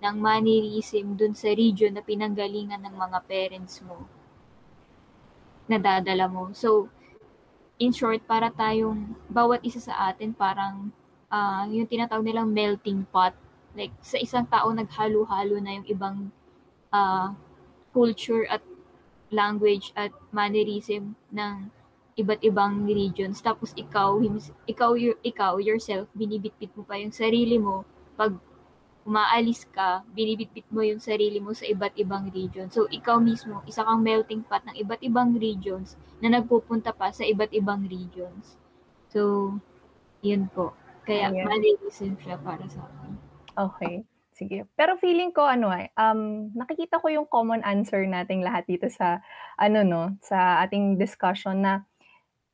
ng 0.00 0.16
mannerism 0.16 1.12
dun 1.16 1.36
sa 1.36 1.52
region 1.52 1.92
na 1.92 2.00
pinanggalingan 2.00 2.80
ng 2.80 2.96
mga 2.96 3.18
parents 3.28 3.84
mo 3.84 4.08
nadadala 5.70 6.26
mo. 6.26 6.50
So, 6.50 6.90
in 7.80 7.96
short, 7.96 8.20
para 8.28 8.52
tayong, 8.52 9.16
bawat 9.32 9.64
isa 9.64 9.80
sa 9.80 10.12
atin 10.12 10.36
parang 10.36 10.92
uh, 11.32 11.64
yung 11.72 11.88
tinatawag 11.88 12.28
nilang 12.28 12.52
melting 12.52 13.08
pot. 13.08 13.32
Like, 13.72 13.96
sa 14.04 14.20
isang 14.20 14.44
tao 14.46 14.68
naghalo-halo 14.68 15.56
na 15.64 15.80
yung 15.80 15.86
ibang 15.88 16.16
uh, 16.92 17.32
culture 17.96 18.44
at 18.52 18.60
language 19.32 19.96
at 19.96 20.12
mannerism 20.28 21.16
ng 21.32 21.72
iba't 22.20 22.44
ibang 22.44 22.84
regions. 22.84 23.40
Tapos 23.40 23.72
ikaw, 23.72 24.20
ikaw, 24.68 24.92
ikaw 25.24 25.56
yourself, 25.56 26.12
binibitbit 26.12 26.76
mo 26.76 26.84
pa 26.84 27.00
yung 27.00 27.14
sarili 27.14 27.56
mo 27.56 27.88
pag 28.20 28.36
umaalis 29.08 29.64
ka, 29.72 30.04
binibitbit 30.12 30.68
mo 30.68 30.84
yung 30.84 31.00
sarili 31.00 31.40
mo 31.40 31.56
sa 31.56 31.64
iba't 31.64 31.96
ibang 31.96 32.28
region. 32.28 32.68
So, 32.68 32.84
ikaw 32.92 33.16
mismo, 33.16 33.64
isa 33.64 33.80
kang 33.80 34.04
melting 34.04 34.44
pot 34.44 34.60
ng 34.68 34.76
iba't 34.76 35.00
ibang 35.00 35.32
regions 35.40 35.96
na 36.20 36.40
nagpupunta 36.40 36.92
pa 36.92 37.10
sa 37.10 37.24
iba't 37.24 37.52
ibang 37.56 37.84
regions. 37.88 38.60
So, 39.08 39.56
yun 40.20 40.48
po. 40.52 40.76
Kaya, 41.08 41.32
yeah. 41.32 41.48
malilism 41.48 42.14
siya 42.20 42.36
para 42.38 42.64
sa 42.68 42.84
akin. 42.86 43.12
Okay. 43.56 44.04
Sige. 44.40 44.64
Pero 44.72 44.96
feeling 44.96 45.36
ko 45.36 45.44
ano 45.44 45.68
ay 45.68 45.92
eh, 45.92 46.00
um 46.00 46.48
nakikita 46.56 46.96
ko 46.96 47.12
yung 47.12 47.28
common 47.28 47.60
answer 47.60 48.00
nating 48.08 48.40
lahat 48.40 48.64
dito 48.64 48.88
sa 48.88 49.20
ano 49.60 49.84
no, 49.84 50.16
sa 50.24 50.64
ating 50.64 50.96
discussion 50.96 51.60
na 51.60 51.84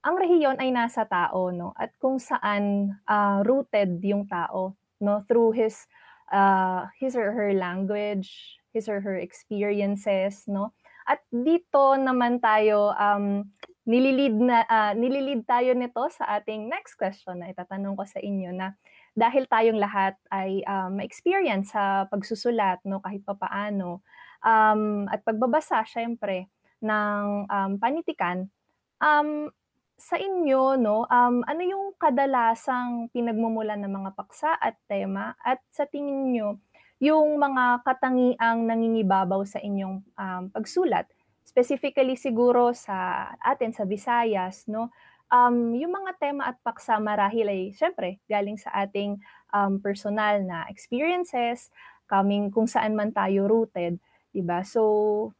ang 0.02 0.18
rehiyon 0.18 0.58
ay 0.58 0.74
nasa 0.74 1.06
tao 1.06 1.54
no 1.54 1.70
at 1.78 1.94
kung 2.02 2.18
saan 2.18 2.90
uh, 3.06 3.38
rooted 3.46 4.02
yung 4.02 4.26
tao 4.26 4.74
no 4.98 5.22
through 5.30 5.54
his 5.54 5.86
uh, 6.34 6.90
his 6.98 7.14
or 7.14 7.30
her 7.30 7.54
language, 7.54 8.58
his 8.74 8.90
or 8.90 8.98
her 8.98 9.16
experiences, 9.16 10.42
no? 10.50 10.74
At 11.06 11.22
dito 11.30 11.94
naman 11.94 12.42
tayo 12.42 12.90
um, 12.92 13.46
nililid 13.86 14.34
na 14.42 14.66
uh, 14.66 14.92
nililid 14.98 15.46
tayo 15.46 15.70
nito 15.78 16.02
sa 16.10 16.38
ating 16.38 16.66
next 16.66 16.98
question 16.98 17.38
na 17.38 17.54
itatanong 17.54 17.94
ko 17.94 18.02
sa 18.02 18.18
inyo 18.18 18.50
na 18.50 18.74
dahil 19.14 19.46
tayong 19.46 19.78
lahat 19.78 20.18
ay 20.34 20.66
um, 20.66 20.98
ma-experience 20.98 21.70
sa 21.70 22.10
pagsusulat 22.10 22.82
no 22.82 22.98
kahit 22.98 23.22
papaano 23.22 24.02
um, 24.42 25.06
at 25.06 25.22
pagbabasa 25.22 25.86
syempre 25.86 26.50
ng 26.82 27.46
um, 27.46 27.72
panitikan 27.78 28.50
um, 28.98 29.54
sa 29.96 30.20
inyo, 30.20 30.76
no, 30.76 31.08
um, 31.08 31.40
ano 31.48 31.62
yung 31.64 31.96
kadalasang 31.96 33.08
pinagmumulan 33.16 33.80
ng 33.80 33.88
mga 33.88 34.10
paksa 34.12 34.52
at 34.52 34.76
tema? 34.84 35.32
At 35.40 35.64
sa 35.72 35.88
tingin 35.88 36.36
nyo, 36.36 36.60
yung 36.96 37.36
mga 37.36 37.84
katangiang 37.84 38.64
nangingibabaw 38.64 39.44
sa 39.44 39.60
inyong 39.60 40.00
um, 40.16 40.44
pagsulat, 40.48 41.04
specifically 41.44 42.16
siguro 42.16 42.72
sa 42.72 43.30
atin 43.44 43.72
sa 43.76 43.84
Visayas, 43.84 44.64
no, 44.68 44.88
um, 45.28 45.76
yung 45.76 45.92
mga 45.92 46.16
tema 46.16 46.48
at 46.48 46.56
paksa 46.64 46.96
marahil 46.96 47.46
ay 47.46 47.62
syempre 47.76 48.18
galing 48.26 48.56
sa 48.56 48.72
ating 48.86 49.20
um, 49.52 49.78
personal 49.78 50.40
na 50.42 50.64
experiences, 50.72 51.68
coming 52.06 52.48
kung 52.48 52.70
saan 52.70 52.94
man 52.94 53.10
tayo 53.10 53.50
rooted, 53.50 53.98
'di 54.32 54.42
ba? 54.46 54.62
So, 54.62 55.32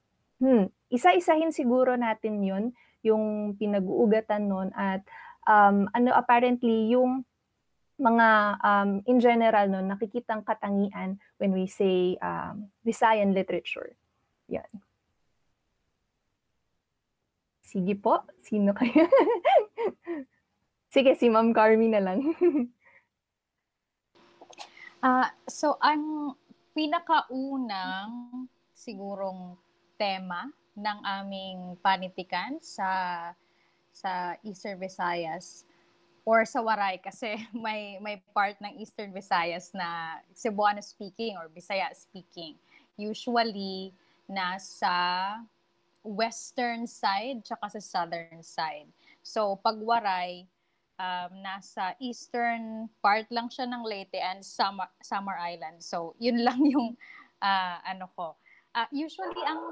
hmm, 0.43 0.69
isa-isahin 0.93 1.55
siguro 1.55 1.95
natin 1.97 2.43
'yun 2.43 2.65
yung 3.07 3.55
pinag-uugatan 3.55 4.51
nun 4.51 4.69
at 4.75 5.07
um, 5.47 5.87
ano 5.95 6.11
apparently 6.13 6.91
yung 6.91 7.23
mga 7.97 8.61
um, 8.61 8.91
in 9.09 9.23
general 9.23 9.71
no 9.73 9.81
nakikitang 9.81 10.45
katangian 10.45 11.17
when 11.39 11.53
we 11.53 11.67
say 11.69 12.17
um, 12.23 12.73
Visayan 12.87 13.35
literature. 13.35 13.93
Yan. 14.49 14.69
Sige 17.67 17.99
po, 17.99 18.23
sino 18.41 18.73
kayo? 18.73 19.05
Sige, 20.95 21.13
si 21.19 21.29
Ma'am 21.29 21.53
Carmi 21.53 21.93
na 21.93 22.01
lang. 22.01 22.25
uh, 25.03 25.29
so, 25.51 25.77
ang 25.83 26.33
pinakaunang 26.73 28.49
sigurong 28.73 29.59
tema 29.99 30.49
ng 30.79 30.99
aming 31.05 31.59
panitikan 31.83 32.57
sa 32.63 32.89
sa 33.91 34.37
Eastern 34.45 34.77
Visayas 34.77 35.66
or 36.27 36.43
sa 36.43 36.59
Waray 36.59 36.99
kasi 36.99 37.39
may 37.55 38.03
may 38.03 38.19
part 38.35 38.59
ng 38.59 38.83
Eastern 38.83 39.15
Visayas 39.15 39.71
na 39.71 40.19
Cebuano 40.35 40.83
speaking 40.83 41.39
or 41.39 41.47
Bisaya 41.47 41.95
speaking. 41.95 42.59
Usually 42.99 43.95
nasa 44.27 45.39
western 46.03 46.91
side 46.91 47.47
tsaka 47.47 47.79
sa 47.79 47.81
southern 47.81 48.43
side. 48.43 48.91
So 49.23 49.55
pag 49.63 49.79
Waray 49.79 50.51
um, 50.99 51.31
nasa 51.47 51.95
eastern 52.03 52.91
part 52.99 53.31
lang 53.31 53.47
siya 53.47 53.71
ng 53.71 53.87
Leyte 53.87 54.19
and 54.19 54.43
Samar, 54.43 54.91
Samar 54.99 55.39
Island. 55.39 55.79
So 55.79 56.15
yun 56.25 56.43
lang 56.43 56.59
yung 56.67 56.99
uh, 57.39 57.79
ano 57.87 58.11
ko. 58.19 58.35
Uh, 58.77 58.89
usually 58.93 59.41
ang 59.47 59.63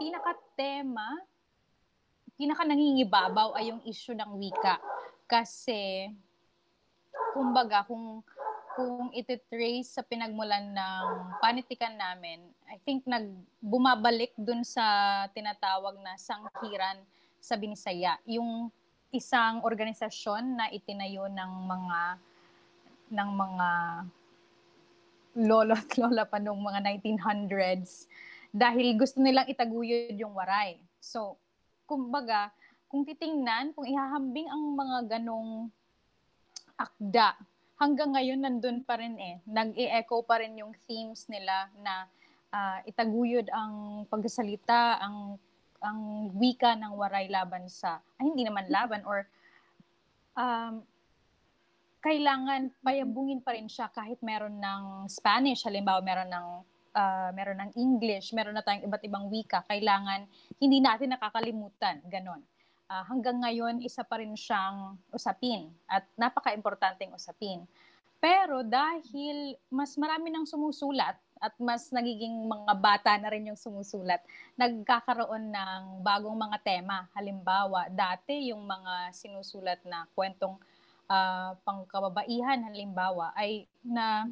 pinaka-tema, 0.00 1.28
pinaka-nangingibabaw 2.40 3.52
ay 3.58 3.68
yung 3.68 3.84
issue 3.84 4.16
ng 4.16 4.32
wika. 4.40 4.80
Kasi, 5.30 6.10
kumbaga, 7.38 7.86
kung 7.86 8.26
kung 8.74 9.10
ititrace 9.14 9.98
sa 9.98 10.02
pinagmulan 10.02 10.72
ng 10.72 11.06
panitikan 11.42 11.94
namin, 11.94 12.42
I 12.70 12.78
think 12.82 13.02
nag 13.06 13.26
bumabalik 13.58 14.34
dun 14.38 14.62
sa 14.62 15.26
tinatawag 15.34 15.98
na 16.02 16.14
sangkiran 16.18 17.02
sa 17.42 17.58
Binisaya. 17.58 18.16
Yung 18.26 18.70
isang 19.10 19.62
organisasyon 19.66 20.54
na 20.54 20.66
itinayo 20.70 21.26
ng 21.26 21.52
mga 21.66 22.00
ng 23.10 23.30
mga 23.34 23.68
lolo 25.44 25.74
at 25.74 25.90
lola 26.00 26.24
pa 26.26 26.38
nung 26.38 26.62
mga 26.62 26.82
1900s 27.02 28.06
dahil 28.50 28.98
gusto 28.98 29.22
nilang 29.22 29.46
itaguyod 29.46 30.14
yung 30.14 30.34
waray. 30.34 30.78
So, 30.98 31.38
kumbaga, 31.86 32.50
kung 32.90 33.06
titingnan, 33.06 33.70
kung 33.70 33.86
ihahambing 33.86 34.50
ang 34.50 34.74
mga 34.74 34.98
ganong 35.16 35.70
akda, 36.74 37.38
hanggang 37.78 38.12
ngayon 38.18 38.42
nandun 38.42 38.82
pa 38.82 38.98
rin 38.98 39.14
eh. 39.16 39.38
Nag-e-echo 39.46 40.26
pa 40.26 40.42
rin 40.42 40.58
yung 40.58 40.74
themes 40.90 41.30
nila 41.30 41.70
na 41.78 42.10
uh, 42.50 42.78
itaguyod 42.84 43.46
ang 43.54 44.04
pagsasalita, 44.10 44.98
ang 44.98 45.38
ang 45.80 46.28
wika 46.36 46.76
ng 46.76 46.92
waray 46.92 47.32
laban 47.32 47.64
sa, 47.72 48.04
ay 48.20 48.28
hindi 48.28 48.44
naman 48.44 48.68
laban 48.68 49.00
or 49.08 49.24
um, 50.36 50.84
kailangan 52.04 52.68
payabungin 52.84 53.40
pa 53.40 53.56
rin 53.56 53.64
siya 53.64 53.88
kahit 53.88 54.20
meron 54.20 54.60
ng 54.60 55.08
Spanish, 55.08 55.64
halimbawa 55.64 56.04
meron 56.04 56.28
ng 56.28 56.46
uh, 56.92 57.30
meron 57.32 57.64
ng 57.64 57.72
English, 57.80 58.36
meron 58.36 58.56
na 58.56 58.64
tayong 58.64 58.84
iba't 58.84 59.04
ibang 59.08 59.24
wika, 59.32 59.64
kailangan 59.68 60.28
hindi 60.60 60.84
natin 60.84 61.16
nakakalimutan, 61.16 62.04
ganon. 62.12 62.44
Uh, 62.90 63.06
hanggang 63.06 63.38
ngayon, 63.38 63.78
isa 63.86 64.02
pa 64.02 64.18
rin 64.18 64.34
siyang 64.34 64.98
usapin 65.14 65.70
at 65.86 66.02
napaka-importanteng 66.18 67.14
usapin. 67.14 67.62
Pero 68.18 68.66
dahil 68.66 69.54
mas 69.70 69.94
marami 69.94 70.34
nang 70.34 70.42
sumusulat 70.42 71.14
at 71.40 71.54
mas 71.56 71.88
nagiging 71.88 72.50
mga 72.50 72.74
bata 72.76 73.14
na 73.16 73.30
rin 73.32 73.48
yung 73.48 73.56
sumusulat, 73.56 74.20
nagkakaroon 74.58 75.54
ng 75.54 76.04
bagong 76.04 76.36
mga 76.36 76.58
tema. 76.66 77.08
Halimbawa, 77.16 77.88
dati 77.88 78.52
yung 78.52 78.66
mga 78.66 79.14
sinusulat 79.16 79.80
na 79.86 80.04
kwentong 80.12 80.60
uh, 81.08 81.56
pangkababaihan 81.64 82.60
halimbawa 82.68 83.32
ay 83.38 83.64
na 83.80 84.28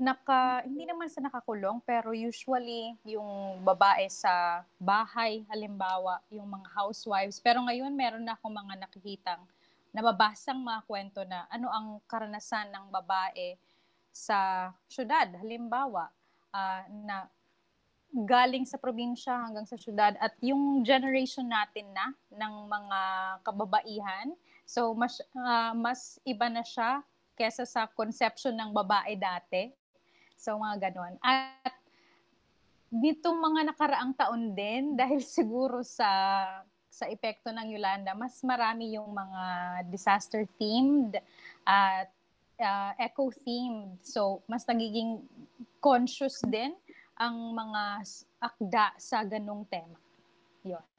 naka 0.00 0.64
hindi 0.64 0.88
naman 0.88 1.12
sa 1.12 1.20
nakakulong 1.20 1.84
pero 1.84 2.16
usually 2.16 2.96
yung 3.04 3.60
babae 3.60 4.08
sa 4.08 4.64
bahay 4.80 5.44
halimbawa 5.52 6.24
yung 6.32 6.48
mga 6.48 6.72
housewives. 6.72 7.36
Pero 7.36 7.60
ngayon 7.68 7.92
meron 7.92 8.24
na 8.24 8.32
akong 8.32 8.56
mga 8.56 8.80
nakikitang 8.80 9.44
nababasang 9.92 10.56
mga 10.56 10.80
kwento 10.88 11.20
na 11.28 11.44
ano 11.52 11.68
ang 11.68 11.86
karanasan 12.08 12.72
ng 12.72 12.88
babae 12.88 13.60
sa 14.08 14.70
syudad. 14.88 15.28
Halimbawa 15.36 16.08
uh, 16.56 16.82
na 17.04 17.28
galing 18.10 18.66
sa 18.66 18.80
probinsya 18.80 19.38
hanggang 19.38 19.68
sa 19.68 19.78
syudad 19.78 20.18
at 20.18 20.34
yung 20.42 20.82
generation 20.82 21.46
natin 21.46 21.86
na 21.94 22.10
ng 22.34 22.54
mga 22.66 23.00
kababaihan. 23.46 24.32
So 24.64 24.96
mas 24.96 25.20
uh, 25.36 25.76
mas 25.76 26.16
iba 26.24 26.48
na 26.48 26.64
siya 26.64 27.04
kesa 27.36 27.68
sa 27.68 27.84
conception 27.84 28.56
ng 28.56 28.70
babae 28.72 29.14
dati. 29.16 29.79
So 30.40 30.56
mga 30.56 30.88
ganon. 30.88 31.20
At 31.20 31.76
nitong 32.88 33.36
mga 33.36 33.60
nakaraang 33.70 34.16
taon 34.16 34.56
din 34.56 34.92
dahil 35.00 35.20
siguro 35.20 35.84
sa 35.84 36.08
sa 36.90 37.06
epekto 37.06 37.54
ng 37.54 37.70
Yolanda, 37.70 38.18
mas 38.18 38.42
marami 38.42 38.98
yung 38.98 39.14
mga 39.14 39.44
disaster 39.92 40.42
themed 40.58 41.14
at 41.62 42.10
uh, 42.58 42.92
eco 42.98 43.28
themed. 43.30 44.00
So 44.00 44.40
mas 44.48 44.64
nagiging 44.64 45.20
conscious 45.78 46.40
din 46.48 46.72
ang 47.20 47.36
mga 47.52 47.82
akda 48.40 48.96
sa 48.96 49.20
ganong 49.28 49.68
tema. 49.68 50.00
Yun. 50.64 50.89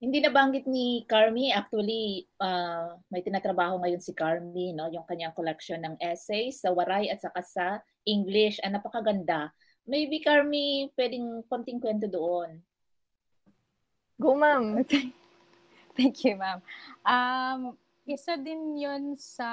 Hindi 0.00 0.24
nabanggit 0.24 0.64
ni 0.64 1.04
Carmi, 1.04 1.52
actually, 1.52 2.24
uh, 2.40 2.96
may 3.12 3.20
tinatrabaho 3.20 3.76
ngayon 3.84 4.00
si 4.00 4.16
Carmi, 4.16 4.72
no? 4.72 4.88
yung 4.88 5.04
kanyang 5.04 5.36
collection 5.36 5.76
ng 5.84 6.00
essays 6.00 6.64
sa 6.64 6.72
Waray 6.72 7.12
at 7.12 7.20
saka 7.20 7.44
sa 7.44 7.66
English. 8.08 8.56
Ang 8.64 8.72
ah, 8.72 8.74
napakaganda. 8.80 9.52
Maybe, 9.84 10.24
Carmi, 10.24 10.88
pwedeng 10.96 11.44
konting 11.52 11.76
kwento 11.84 12.08
doon. 12.08 12.64
Go, 14.16 14.32
ma'am. 14.40 14.80
Okay. 14.88 15.12
Thank 15.92 16.24
you, 16.24 16.40
ma'am. 16.40 16.64
Um, 17.04 17.76
isa 18.08 18.40
din 18.40 18.80
yon 18.80 19.20
sa 19.20 19.46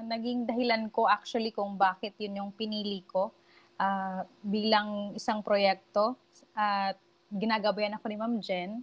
naging 0.00 0.48
dahilan 0.48 0.88
ko 0.88 1.04
actually 1.04 1.52
kung 1.52 1.76
bakit 1.76 2.16
yun 2.16 2.40
yung 2.40 2.52
pinili 2.56 3.04
ko 3.04 3.36
uh, 3.76 4.24
bilang 4.40 5.12
isang 5.12 5.44
proyekto 5.44 6.16
at 6.56 6.96
uh, 6.96 7.36
ginagabayan 7.36 7.94
ako 7.98 8.06
ni 8.08 8.16
Ma'am 8.16 8.36
Jen 8.40 8.80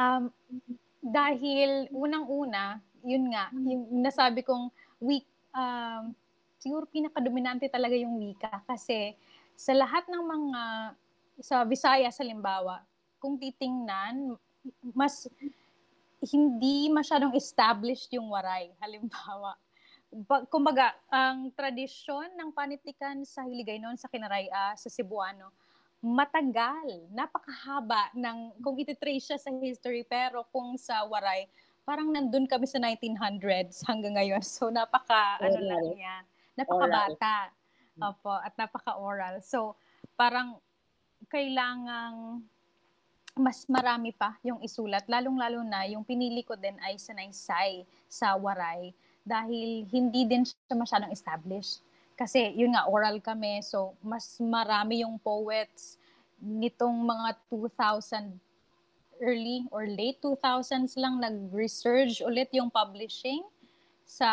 Um, 0.00 0.32
dahil 1.04 1.92
unang-una, 1.92 2.80
yun 3.04 3.28
nga, 3.32 3.52
yung 3.52 4.00
nasabi 4.00 4.40
kong 4.40 4.72
week, 5.00 5.28
um, 5.52 6.16
siguro 6.56 6.88
pinakadominante 6.88 7.68
talaga 7.68 7.96
yung 7.96 8.16
wika. 8.16 8.64
Kasi 8.64 9.12
sa 9.56 9.76
lahat 9.76 10.08
ng 10.08 10.24
mga 10.24 10.62
sa 11.40 11.64
Visayas 11.64 12.16
halimbawa, 12.20 12.84
kung 13.20 13.36
titingnan, 13.36 14.36
mas 14.96 15.28
hindi 16.20 16.88
masyadong 16.92 17.32
established 17.32 18.12
yung 18.12 18.28
waray. 18.28 18.72
Halimbawa, 18.80 19.56
kumbaga, 20.52 20.92
ang 21.08 21.48
tradisyon 21.56 22.28
ng 22.36 22.52
panitikan 22.52 23.24
sa 23.24 23.44
Hiligay 23.48 23.80
noon 23.80 23.96
sa 23.96 24.08
Kinaraya, 24.08 24.76
sa 24.76 24.88
Cebuano, 24.92 25.48
matagal, 26.00 27.04
napakahaba 27.12 28.08
ng 28.16 28.56
kung 28.64 28.80
ititrace 28.80 29.32
siya 29.32 29.38
sa 29.38 29.52
history 29.52 30.00
pero 30.08 30.48
kung 30.48 30.80
sa 30.80 31.04
Waray, 31.04 31.44
parang 31.84 32.08
nandun 32.08 32.48
kami 32.48 32.64
sa 32.64 32.80
1900s 32.80 33.84
hanggang 33.84 34.16
ngayon. 34.16 34.40
So 34.40 34.72
napaka 34.72 35.36
oral. 35.40 35.52
ano 35.52 35.60
lang 35.60 35.84
niya, 35.92 36.16
napakabata. 36.56 37.52
Opo, 38.00 38.32
at 38.32 38.56
napaka-oral. 38.56 39.44
So 39.44 39.76
parang 40.16 40.56
kailangang 41.28 42.40
mas 43.36 43.68
marami 43.68 44.10
pa 44.16 44.40
yung 44.40 44.58
isulat, 44.64 45.04
lalong-lalo 45.04 45.60
na 45.62 45.84
yung 45.86 46.02
pinili 46.02 46.42
ko 46.42 46.56
din 46.56 46.74
ay 46.80 46.96
sanaysay 46.96 47.84
sa 48.08 48.34
Waray 48.40 48.96
dahil 49.22 49.84
hindi 49.92 50.24
din 50.24 50.48
siya 50.48 50.74
masyadong 50.74 51.12
established 51.12 51.84
kasi 52.20 52.52
yun 52.52 52.76
nga, 52.76 52.84
oral 52.84 53.16
kami. 53.24 53.64
So, 53.64 53.96
mas 54.04 54.36
marami 54.36 55.00
yung 55.00 55.16
poets 55.16 55.96
nitong 56.36 57.00
mga 57.00 57.40
2000 57.48 58.36
early 59.20 59.68
or 59.68 59.84
late 59.84 60.16
2000s 60.24 60.96
lang 60.96 61.20
nag-resurge 61.20 62.24
ulit 62.24 62.48
yung 62.56 62.72
publishing 62.72 63.44
sa 64.04 64.32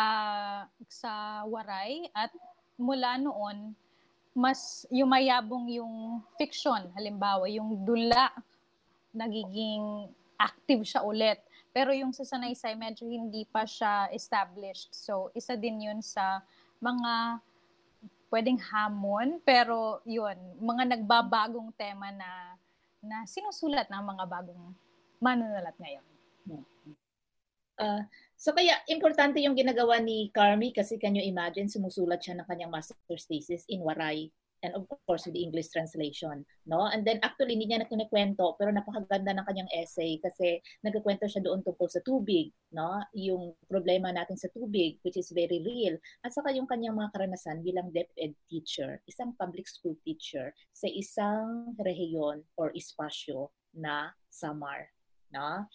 sa 0.88 1.44
Waray. 1.44 2.08
At 2.16 2.32
mula 2.80 3.20
noon 3.20 3.72
mas 4.32 4.88
yumayabong 4.88 5.68
yung 5.72 6.24
fiction. 6.40 6.88
Halimbawa 6.96 7.48
yung 7.52 7.84
dula 7.84 8.32
nagiging 9.12 10.08
active 10.40 10.84
siya 10.88 11.04
ulit. 11.04 11.40
Pero 11.72 11.92
yung 11.92 12.16
sa 12.16 12.24
Sanaysay 12.24 12.72
medyo 12.72 13.04
hindi 13.04 13.44
pa 13.44 13.68
siya 13.68 14.08
established. 14.12 14.92
So 14.92 15.28
isa 15.36 15.52
din 15.52 15.84
yun 15.84 16.00
sa 16.00 16.40
mga 16.80 17.44
pwedeng 18.28 18.60
hamon, 18.60 19.40
pero 19.44 20.04
yun, 20.04 20.36
mga 20.60 20.96
nagbabagong 20.96 21.72
tema 21.76 22.12
na 22.12 22.56
na 22.98 23.24
sinusulat 23.24 23.86
ng 23.88 24.04
mga 24.04 24.24
bagong 24.26 24.64
manunulat 25.22 25.74
ngayon. 25.78 26.04
Uh, 27.78 28.02
so 28.34 28.50
kaya 28.50 28.74
importante 28.90 29.38
yung 29.38 29.54
ginagawa 29.54 30.02
ni 30.02 30.34
Carmi 30.34 30.74
kasi 30.74 30.98
can 30.98 31.14
you 31.14 31.22
imagine 31.22 31.70
sumusulat 31.70 32.18
siya 32.18 32.34
ng 32.34 32.46
kanyang 32.50 32.74
master's 32.74 33.22
thesis 33.30 33.62
in 33.70 33.86
Waray 33.86 34.34
and 34.62 34.74
of 34.74 34.86
course 35.06 35.26
with 35.26 35.34
the 35.34 35.42
English 35.42 35.70
translation, 35.70 36.42
no? 36.66 36.90
And 36.90 37.06
then 37.06 37.22
actually 37.22 37.54
hindi 37.54 37.70
niya 37.70 37.84
na 37.84 37.90
kinikwento 37.90 38.58
pero 38.58 38.74
napakaganda 38.74 39.34
ng 39.34 39.46
kanyang 39.46 39.70
essay 39.74 40.18
kasi 40.18 40.58
nagkukwento 40.82 41.30
siya 41.30 41.44
doon 41.44 41.62
tungkol 41.62 41.88
sa 41.90 42.02
tubig, 42.02 42.50
no? 42.74 43.02
Yung 43.14 43.54
problema 43.70 44.10
natin 44.10 44.34
sa 44.34 44.50
tubig 44.50 44.98
which 45.06 45.18
is 45.18 45.30
very 45.30 45.62
real 45.62 45.94
at 46.26 46.34
saka 46.34 46.50
yung 46.54 46.66
kanyang 46.66 46.98
mga 46.98 47.14
karanasan 47.14 47.62
bilang 47.62 47.90
DepEd 47.94 48.34
teacher, 48.50 48.98
isang 49.06 49.34
public 49.38 49.66
school 49.70 49.94
teacher 50.02 50.50
sa 50.74 50.88
isang 50.90 51.74
rehiyon 51.78 52.42
or 52.58 52.74
espasyo 52.74 53.54
na 53.74 54.10
Samar, 54.26 54.90
no? 55.30 55.66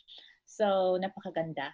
So 0.43 0.99
napakaganda. 0.99 1.73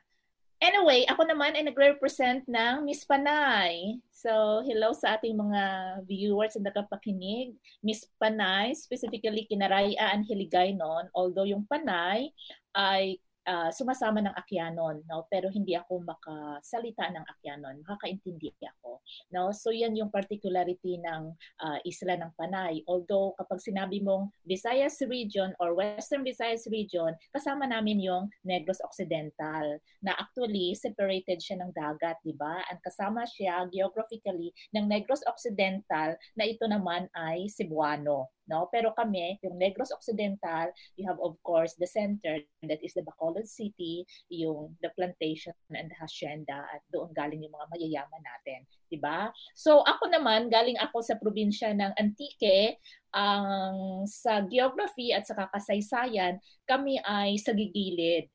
Anyway, 0.59 1.07
ako 1.07 1.23
naman 1.23 1.55
ay 1.55 1.63
nagre-represent 1.63 2.43
ng 2.43 2.83
Miss 2.83 3.07
Panay. 3.07 3.95
So, 4.11 4.59
hello 4.67 4.91
sa 4.91 5.15
ating 5.15 5.31
mga 5.31 5.63
viewers 6.03 6.59
na 6.59 6.67
nakapakinig. 6.67 7.55
Miss 7.79 8.03
Panay, 8.19 8.75
specifically 8.75 9.47
Kinaraya 9.47 10.11
and 10.11 10.27
Hiligay 10.27 10.75
noon. 10.75 11.07
Although 11.15 11.47
yung 11.47 11.63
Panay 11.63 12.35
ay 12.75 13.23
uh, 13.49 13.69
sumasama 13.73 14.21
ng 14.21 14.35
Akyanon, 14.37 15.01
no? 15.09 15.25
pero 15.25 15.49
hindi 15.49 15.73
ako 15.73 16.05
makasalita 16.05 17.09
ng 17.09 17.25
Akyanon, 17.25 17.81
makakaintindi 17.81 18.53
ako. 18.61 19.01
No? 19.33 19.49
So 19.49 19.73
yan 19.73 19.97
yung 19.97 20.13
particularity 20.13 21.01
ng 21.01 21.33
uh, 21.33 21.79
isla 21.81 22.13
ng 22.21 22.31
Panay. 22.37 22.85
Although 22.85 23.33
kapag 23.41 23.59
sinabi 23.65 24.05
mong 24.05 24.29
Visayas 24.45 25.01
region 25.09 25.57
or 25.57 25.73
Western 25.73 26.21
Visayas 26.21 26.69
region, 26.69 27.17
kasama 27.33 27.65
namin 27.65 27.97
yung 27.97 28.29
Negros 28.45 28.79
Occidental 28.85 29.81
na 30.05 30.13
actually 30.21 30.77
separated 30.77 31.41
siya 31.41 31.57
ng 31.65 31.73
dagat, 31.73 32.21
di 32.21 32.37
ba? 32.37 32.61
Ang 32.69 32.79
kasama 32.85 33.25
siya 33.25 33.65
geographically 33.73 34.53
ng 34.77 34.85
Negros 34.85 35.25
Occidental 35.25 36.13
na 36.37 36.45
ito 36.45 36.69
naman 36.69 37.09
ay 37.17 37.49
Cebuano 37.49 38.29
no? 38.49 38.67
Pero 38.73 38.91
kami, 38.97 39.37
yung 39.45 39.61
Negros 39.61 39.93
Occidental, 39.93 40.73
you 40.97 41.05
have 41.05 41.21
of 41.21 41.37
course 41.45 41.77
the 41.77 41.85
center 41.85 42.41
that 42.65 42.81
is 42.81 42.97
the 42.97 43.05
Bacolod 43.05 43.45
City, 43.45 44.03
yung 44.33 44.73
the 44.81 44.89
plantation 44.97 45.53
and 45.71 45.93
the 45.93 45.97
hacienda 46.01 46.65
at 46.73 46.81
doon 46.89 47.13
galing 47.13 47.45
yung 47.45 47.53
mga 47.53 47.69
mayayaman 47.69 48.23
natin, 48.25 48.65
'di 48.89 48.97
ba? 48.97 49.29
So 49.53 49.85
ako 49.85 50.09
naman 50.09 50.49
galing 50.49 50.81
ako 50.81 51.05
sa 51.05 51.15
probinsya 51.21 51.71
ng 51.77 51.93
Antique, 51.95 52.81
ang 53.13 54.05
sa 54.09 54.41
geography 54.45 55.13
at 55.13 55.29
sa 55.29 55.37
kasaysayan, 55.53 56.41
kami 56.65 56.97
ay 57.05 57.37
sa 57.37 57.53
gigilid, 57.53 58.29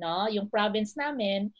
no? 0.00 0.28
Yung 0.32 0.48
province 0.48 0.96
namin 0.96 1.52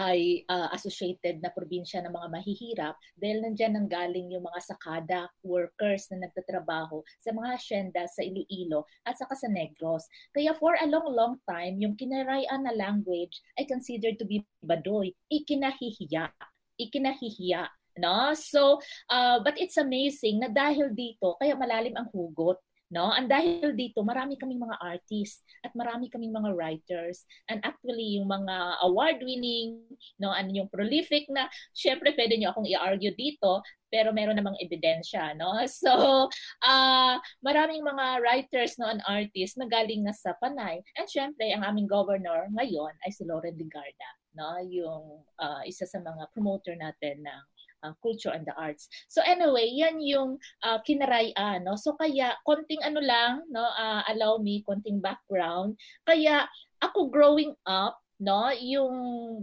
ay 0.00 0.48
uh, 0.48 0.72
associated 0.72 1.44
na 1.44 1.52
probinsya 1.52 2.00
ng 2.00 2.08
mga 2.16 2.28
mahihirap 2.32 2.96
dahil 3.20 3.44
nandiyan 3.44 3.76
nang 3.76 3.84
galing 3.84 4.32
yung 4.32 4.48
mga 4.48 4.60
sakada 4.64 5.28
workers 5.44 6.08
na 6.08 6.24
nagtatrabaho 6.24 7.04
sa 7.20 7.36
mga 7.36 7.48
hacienda 7.52 8.02
sa 8.08 8.24
Iloilo 8.24 8.88
at 9.04 9.20
saka 9.20 9.36
sa 9.36 9.52
Negros. 9.52 10.08
Kaya 10.32 10.56
for 10.56 10.72
a 10.80 10.88
long, 10.88 11.04
long 11.12 11.36
time, 11.44 11.76
yung 11.76 12.00
kinarayan 12.00 12.64
na 12.64 12.72
language 12.72 13.36
ay 13.60 13.68
considered 13.68 14.16
to 14.16 14.24
be 14.24 14.40
badoy, 14.64 15.12
ikinahihiya. 15.28 16.32
Ikinahihiya. 16.80 17.68
No? 18.00 18.32
So, 18.32 18.80
uh, 19.12 19.44
but 19.44 19.60
it's 19.60 19.76
amazing 19.76 20.40
na 20.40 20.48
dahil 20.48 20.96
dito, 20.96 21.36
kaya 21.36 21.52
malalim 21.52 21.92
ang 22.00 22.08
hugot 22.08 22.56
No? 22.90 23.14
And 23.14 23.30
dahil 23.30 23.78
dito, 23.78 24.02
marami 24.02 24.34
kaming 24.34 24.58
mga 24.66 24.82
artists 24.82 25.46
at 25.62 25.70
marami 25.78 26.10
kaming 26.10 26.34
mga 26.34 26.50
writers. 26.58 27.22
And 27.46 27.62
actually, 27.62 28.18
yung 28.18 28.26
mga 28.26 28.82
award-winning, 28.82 29.86
no, 30.18 30.34
ano 30.34 30.50
yung 30.50 30.66
prolific 30.66 31.30
na, 31.30 31.46
syempre 31.70 32.10
pwede 32.18 32.34
niyo 32.34 32.50
akong 32.50 32.66
i-argue 32.66 33.14
dito, 33.14 33.62
pero 33.90 34.14
meron 34.14 34.38
namang 34.38 34.58
ebidensya, 34.62 35.34
no? 35.34 35.54
So, 35.82 36.26
uh, 36.62 37.14
maraming 37.42 37.82
mga 37.82 38.22
writers 38.22 38.78
no 38.78 38.90
and 38.90 39.02
artists 39.06 39.58
na 39.58 39.66
galing 39.66 40.06
na 40.06 40.14
sa 40.14 40.34
Panay. 40.38 40.82
And 40.98 41.10
syempre, 41.10 41.50
ang 41.50 41.66
aming 41.66 41.90
governor 41.90 42.46
ngayon 42.54 42.94
ay 43.06 43.10
si 43.10 43.26
Lauren 43.26 43.58
Ligarda, 43.58 44.10
no? 44.38 44.58
Yung 44.66 45.26
uh, 45.38 45.62
isa 45.66 45.84
sa 45.86 45.98
mga 45.98 46.30
promoter 46.30 46.78
natin 46.78 47.26
ng 47.26 47.42
uh, 47.82 47.94
culture 48.02 48.32
and 48.32 48.44
the 48.46 48.54
arts. 48.56 48.88
So 49.08 49.24
anyway, 49.24 49.70
yan 49.72 50.00
yung 50.00 50.38
uh, 50.64 50.78
kinaraya, 50.84 51.60
no? 51.62 51.76
So 51.76 51.96
kaya 51.96 52.36
konting 52.44 52.82
ano 52.84 53.00
lang, 53.00 53.44
no, 53.48 53.64
uh, 53.64 54.02
allow 54.08 54.38
me 54.38 54.64
konting 54.64 55.00
background. 55.00 55.76
Kaya 56.04 56.46
ako 56.80 57.08
growing 57.08 57.56
up, 57.64 58.00
no, 58.20 58.52
yung 58.56 58.94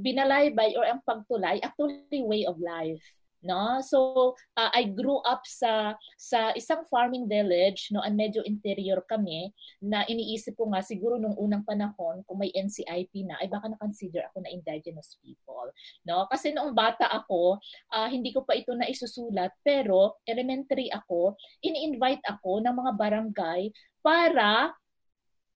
binalaybay 0.02 0.78
or 0.78 0.86
ang 0.86 1.02
pagtulay 1.06 1.58
actually 1.66 2.22
way 2.22 2.46
of 2.46 2.58
life 2.62 3.17
no? 3.48 3.80
So 3.80 4.36
uh, 4.60 4.70
I 4.76 4.92
grew 4.92 5.24
up 5.24 5.48
sa 5.48 5.96
sa 6.20 6.52
isang 6.54 6.84
farming 6.92 7.32
village 7.32 7.88
no? 7.96 8.04
And 8.04 8.20
medyo 8.20 8.44
interior 8.44 9.00
kami 9.08 9.56
na 9.80 10.04
iniisip 10.04 10.60
ko 10.60 10.68
nga 10.76 10.84
siguro 10.84 11.16
nung 11.16 11.40
unang 11.40 11.64
panahon 11.64 12.28
kung 12.28 12.44
may 12.44 12.52
NCIP 12.52 13.24
na 13.24 13.40
ay 13.40 13.48
baka 13.48 13.72
na-consider 13.72 14.28
ako 14.28 14.44
na 14.44 14.52
indigenous 14.52 15.16
people 15.24 15.72
no? 16.04 16.28
Kasi 16.28 16.52
noong 16.52 16.76
bata 16.76 17.08
ako 17.08 17.58
uh, 17.96 18.08
hindi 18.12 18.36
ko 18.36 18.44
pa 18.44 18.60
ito 18.60 18.76
na 18.76 18.92
isusulat 18.92 19.56
pero 19.64 20.20
elementary 20.28 20.92
ako 20.92 21.40
ini-invite 21.64 22.22
ako 22.28 22.60
ng 22.60 22.76
mga 22.76 22.92
barangay 23.00 23.72
para 24.04 24.76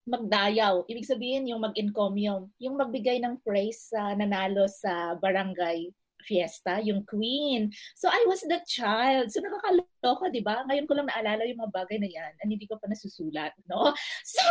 magdayaw. 0.05 0.83
Ibig 0.89 1.05
sabihin 1.05 1.49
yung 1.49 1.61
mag-encomium, 1.61 2.49
yung 2.57 2.75
magbigay 2.75 3.21
ng 3.21 3.37
praise 3.45 3.93
sa 3.93 4.17
nanalo 4.17 4.65
sa 4.65 5.13
barangay 5.15 5.93
fiesta, 6.23 6.79
yung 6.81 7.05
queen. 7.05 7.69
So 7.97 8.09
I 8.09 8.25
was 8.27 8.41
the 8.45 8.61
child. 8.65 9.29
So 9.29 9.41
nakakaloka, 9.41 10.31
di 10.31 10.41
ba? 10.41 10.63
Ngayon 10.65 10.87
ko 10.87 10.93
lang 10.97 11.07
naalala 11.09 11.45
yung 11.45 11.61
mga 11.61 11.75
bagay 11.75 11.97
na 12.01 12.09
yan 12.09 12.31
and 12.41 12.49
hindi 12.49 12.65
ko 12.65 12.77
pa 12.77 12.87
nasusulat, 12.87 13.53
no? 13.67 13.93
So, 14.31 14.45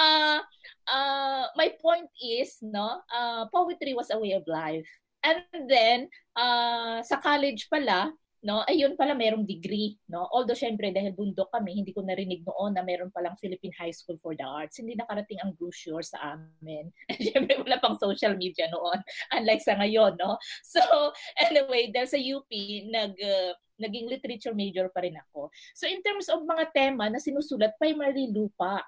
uh, 0.00 0.40
uh, 0.88 1.44
my 1.54 1.68
point 1.78 2.10
is, 2.18 2.58
no, 2.62 3.02
uh, 3.12 3.46
poetry 3.52 3.94
was 3.94 4.10
a 4.10 4.18
way 4.18 4.32
of 4.32 4.46
life. 4.46 4.88
And 5.24 5.40
then, 5.70 6.12
uh, 6.36 7.00
sa 7.00 7.16
college 7.16 7.70
pala, 7.72 8.12
no? 8.44 8.60
Ayun 8.68 8.94
pala 8.94 9.16
merong 9.16 9.48
degree 9.48 9.96
no? 10.12 10.28
Although 10.28 10.54
syempre 10.54 10.92
dahil 10.92 11.16
bundok 11.16 11.48
kami 11.48 11.80
hindi 11.80 11.96
ko 11.96 12.04
narinig 12.04 12.44
noon 12.44 12.76
na 12.76 12.84
meron 12.84 13.08
palang 13.08 13.34
Philippine 13.40 13.72
High 13.80 13.96
School 13.96 14.20
for 14.20 14.36
the 14.36 14.44
Arts. 14.44 14.76
Hindi 14.78 15.00
nakarating 15.00 15.40
ang 15.40 15.56
brochure 15.56 16.04
sa 16.04 16.36
amin. 16.36 16.92
Syempre 17.32 17.56
wala 17.56 17.80
pang 17.80 17.96
social 17.96 18.36
media 18.36 18.68
noon 18.68 19.00
unlike 19.40 19.64
sa 19.64 19.80
ngayon 19.80 20.20
no? 20.20 20.36
So 20.60 20.84
anyway 21.48 21.88
dahil 21.88 22.08
sa 22.12 22.20
UP 22.20 22.50
nag 22.92 23.16
uh, 23.16 23.52
naging 23.80 24.06
literature 24.06 24.54
major 24.54 24.86
pa 24.92 25.02
rin 25.02 25.16
ako. 25.16 25.48
So 25.72 25.88
in 25.88 26.04
terms 26.04 26.28
of 26.28 26.44
mga 26.44 26.70
tema 26.70 27.08
na 27.08 27.18
sinusulat 27.18 27.74
primarily 27.80 28.28
lupa. 28.30 28.84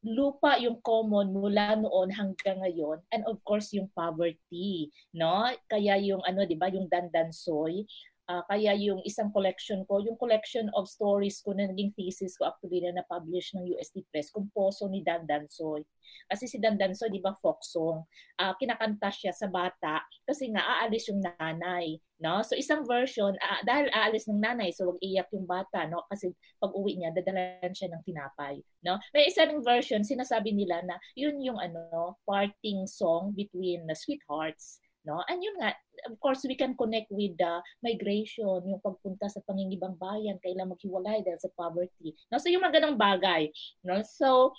Lupa 0.00 0.56
yung 0.56 0.80
common 0.80 1.28
mula 1.28 1.76
noon 1.76 2.08
hanggang 2.08 2.56
ngayon 2.64 3.04
and 3.12 3.20
of 3.28 3.36
course 3.44 3.68
yung 3.76 3.84
poverty 3.92 4.88
no? 5.12 5.44
Kaya 5.68 6.00
yung 6.00 6.24
ano 6.24 6.48
'di 6.48 6.56
ba 6.56 6.72
yung 6.72 6.88
dandansoy 6.88 7.84
Uh, 8.30 8.46
kaya 8.46 8.78
yung 8.78 9.02
isang 9.02 9.34
collection 9.34 9.82
ko, 9.90 9.98
yung 9.98 10.14
collection 10.14 10.70
of 10.78 10.86
stories 10.86 11.42
ko 11.42 11.50
na 11.50 11.66
naging 11.66 11.90
thesis 11.98 12.38
ko 12.38 12.46
actually 12.46 12.78
na 12.78 13.02
na-publish 13.02 13.50
ng 13.58 13.66
UST 13.74 14.06
Press, 14.06 14.30
Kumposo 14.30 14.86
ni 14.86 15.02
Dan 15.02 15.26
Dansoy. 15.26 15.82
Kasi 16.30 16.46
si 16.46 16.62
Dan 16.62 16.78
Dansoy, 16.78 17.10
di 17.10 17.18
ba, 17.18 17.34
folk 17.34 17.58
song. 17.66 18.06
Uh, 18.38 18.54
kinakanta 18.54 19.10
siya 19.10 19.34
sa 19.34 19.50
bata 19.50 20.06
kasi 20.22 20.46
nga 20.54 20.62
aalis 20.62 21.10
yung 21.10 21.18
nanay. 21.18 21.98
No? 22.22 22.46
So 22.46 22.54
isang 22.54 22.86
version, 22.86 23.34
uh, 23.34 23.60
dahil 23.66 23.90
aalis 23.90 24.30
ng 24.30 24.38
nanay, 24.38 24.70
so 24.70 24.94
wag 24.94 25.02
iyak 25.02 25.26
yung 25.34 25.50
bata. 25.50 25.90
No? 25.90 26.06
Kasi 26.06 26.30
pag 26.62 26.70
uwi 26.70 27.02
niya, 27.02 27.10
dadalan 27.10 27.74
siya 27.74 27.90
ng 27.90 28.02
tinapay. 28.06 28.62
No? 28.86 29.02
May 29.10 29.26
isang 29.26 29.58
version, 29.66 30.06
sinasabi 30.06 30.54
nila 30.54 30.86
na 30.86 31.02
yun 31.18 31.42
yung 31.42 31.58
ano, 31.58 32.14
parting 32.30 32.86
song 32.86 33.34
between 33.34 33.90
the 33.90 33.96
sweethearts 33.98 34.78
no? 35.04 35.22
And 35.28 35.40
yun 35.40 35.56
nga 35.60 35.76
of 36.08 36.16
course 36.20 36.44
we 36.44 36.56
can 36.56 36.76
connect 36.76 37.12
with 37.12 37.36
the 37.36 37.60
migration 37.84 38.64
yung 38.64 38.80
pagpunta 38.80 39.28
sa 39.28 39.44
pangingibang 39.44 39.96
bayan 40.00 40.40
kailan 40.40 40.72
maghiwalay 40.72 41.20
dahil 41.24 41.40
sa 41.40 41.52
poverty 41.52 42.16
no? 42.32 42.40
So 42.40 42.48
yung 42.48 42.64
mga 42.64 42.80
ganong 42.80 42.98
bagay 43.00 43.52
no? 43.84 44.00
So 44.04 44.52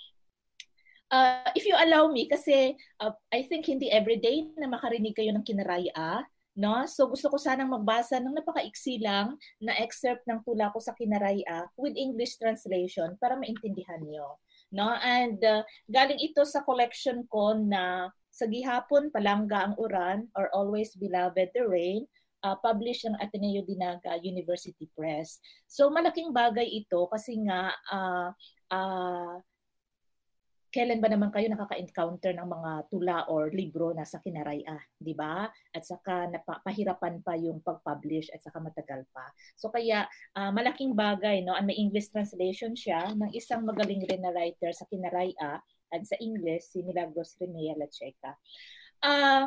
uh, 1.12 1.50
if 1.54 1.66
you 1.66 1.74
allow 1.76 2.08
me 2.10 2.26
kasi 2.26 2.74
uh, 3.02 3.14
I 3.30 3.46
think 3.46 3.66
hindi 3.68 3.92
everyday 3.92 4.48
na 4.58 4.70
makarinig 4.70 5.14
kayo 5.14 5.30
ng 5.34 5.46
kinaraya 5.46 6.26
no? 6.56 6.84
So 6.88 7.08
gusto 7.08 7.32
ko 7.32 7.36
sanang 7.40 7.72
magbasa 7.72 8.20
ng 8.20 8.36
napakaiksi 8.36 9.00
lang 9.00 9.36
na 9.60 9.76
excerpt 9.80 10.24
ng 10.28 10.44
tula 10.44 10.72
ko 10.72 10.78
sa 10.80 10.96
kinaraya 10.96 11.68
with 11.80 11.96
English 11.96 12.36
translation 12.36 13.16
para 13.20 13.38
maintindihan 13.38 14.02
niyo 14.02 14.40
no? 14.72 14.96
And 14.98 15.38
uh, 15.44 15.62
galing 15.86 16.18
ito 16.18 16.42
sa 16.48 16.64
collection 16.64 17.28
ko 17.28 17.54
na 17.54 18.08
sa 18.32 18.48
gihapon, 18.48 19.12
Palangga 19.12 19.68
ang 19.68 19.74
Uran 19.76 20.32
or 20.32 20.48
Always 20.56 20.96
Beloved 20.96 21.52
the 21.52 21.68
Rain, 21.68 22.08
uh, 22.40 22.56
published 22.58 23.04
ng 23.04 23.20
Ateneo 23.20 23.60
Dinaga 23.62 24.16
University 24.24 24.88
Press. 24.96 25.38
So 25.68 25.92
malaking 25.92 26.32
bagay 26.32 26.64
ito 26.64 27.06
kasi 27.12 27.38
nga 27.44 27.76
uh, 27.92 28.32
uh, 28.72 29.36
kailan 30.72 31.04
ba 31.04 31.12
naman 31.12 31.28
kayo 31.28 31.52
nakaka-encounter 31.52 32.32
ng 32.32 32.48
mga 32.48 32.72
tula 32.88 33.28
or 33.28 33.52
libro 33.52 33.92
na 33.92 34.08
sa 34.08 34.24
kinaraya, 34.24 34.80
di 34.96 35.12
ba? 35.12 35.44
At 35.68 35.84
saka 35.84 36.32
napahirapan 36.32 37.20
pa 37.20 37.36
yung 37.36 37.60
pag-publish 37.60 38.32
at 38.32 38.40
saka 38.40 38.56
matagal 38.56 39.04
pa. 39.12 39.28
So 39.60 39.68
kaya 39.68 40.08
uh, 40.32 40.48
malaking 40.48 40.96
bagay, 40.96 41.44
no? 41.44 41.52
And 41.52 41.68
may 41.68 41.76
English 41.76 42.08
translation 42.08 42.72
siya 42.72 43.12
ng 43.12 43.36
isang 43.36 43.68
magaling 43.68 44.00
rin 44.08 44.24
na 44.24 44.32
writer 44.32 44.72
sa 44.72 44.88
kinaraya 44.88 45.60
at 45.92 46.02
sa 46.08 46.16
English, 46.18 46.72
si 46.72 46.80
Milagros 46.80 47.36
Renea 47.36 47.76
Lacheca. 47.76 48.34
Uh, 49.04 49.44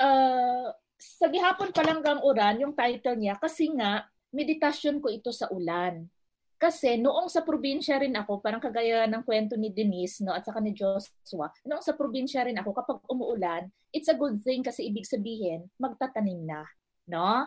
uh, 0.00 0.72
sa 0.96 1.26
gihapon 1.28 1.70
palanggang 1.76 2.24
uran, 2.24 2.64
yung 2.64 2.72
title 2.72 3.20
niya, 3.20 3.36
kasi 3.36 3.68
nga, 3.76 4.08
meditasyon 4.32 4.98
ko 4.98 5.12
ito 5.12 5.30
sa 5.30 5.48
ulan. 5.52 6.08
Kasi 6.56 6.96
noong 6.96 7.28
sa 7.28 7.44
probinsya 7.44 8.00
rin 8.00 8.16
ako, 8.16 8.40
parang 8.40 8.64
kagaya 8.64 9.04
ng 9.04 9.20
kwento 9.28 9.60
ni 9.60 9.68
Denise 9.68 10.24
no, 10.24 10.32
at 10.32 10.40
saka 10.40 10.56
ni 10.56 10.72
Joshua, 10.72 11.52
noong 11.68 11.84
sa 11.84 11.92
probinsya 11.92 12.48
rin 12.48 12.56
ako, 12.56 12.72
kapag 12.72 12.98
umuulan, 13.12 13.68
it's 13.92 14.08
a 14.08 14.16
good 14.16 14.40
thing 14.40 14.64
kasi 14.64 14.88
ibig 14.88 15.04
sabihin, 15.04 15.68
magtatanim 15.76 16.48
na. 16.48 16.64
No? 17.04 17.44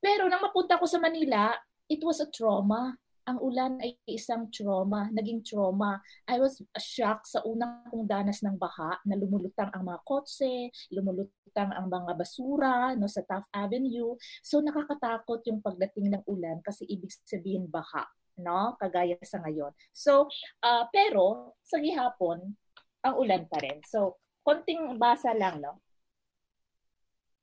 Pero 0.00 0.24
nang 0.32 0.40
mapunta 0.40 0.80
ko 0.80 0.88
sa 0.88 0.96
Manila, 0.96 1.52
it 1.84 2.00
was 2.00 2.18
a 2.24 2.28
trauma 2.32 2.96
ang 3.26 3.42
ulan 3.42 3.82
ay 3.82 3.98
isang 4.06 4.46
trauma, 4.54 5.10
naging 5.10 5.42
trauma. 5.42 5.98
I 6.30 6.38
was 6.38 6.62
shocked 6.78 7.26
sa 7.26 7.42
unang 7.42 7.90
kong 7.90 8.06
danas 8.06 8.38
ng 8.46 8.54
baha 8.54 9.02
na 9.02 9.18
lumulutang 9.18 9.74
ang 9.74 9.82
mga 9.82 10.00
kotse, 10.06 10.70
lumulutang 10.94 11.74
ang 11.74 11.90
mga 11.90 12.14
basura 12.14 12.94
no, 12.94 13.10
sa 13.10 13.26
Taft 13.26 13.50
Avenue. 13.50 14.14
So 14.46 14.62
nakakatakot 14.62 15.42
yung 15.50 15.58
pagdating 15.58 16.14
ng 16.14 16.22
ulan 16.30 16.62
kasi 16.62 16.86
ibig 16.86 17.10
sabihin 17.26 17.66
baha, 17.66 18.06
no? 18.38 18.78
kagaya 18.78 19.18
sa 19.26 19.42
ngayon. 19.42 19.74
So, 19.90 20.30
uh, 20.62 20.86
pero 20.94 21.58
sa 21.66 21.82
gihapon, 21.82 22.54
ang 23.02 23.14
ulan 23.18 23.50
pa 23.50 23.58
rin. 23.58 23.82
So, 23.86 24.22
konting 24.46 24.98
basa 25.02 25.34
lang, 25.34 25.62
no? 25.62 25.82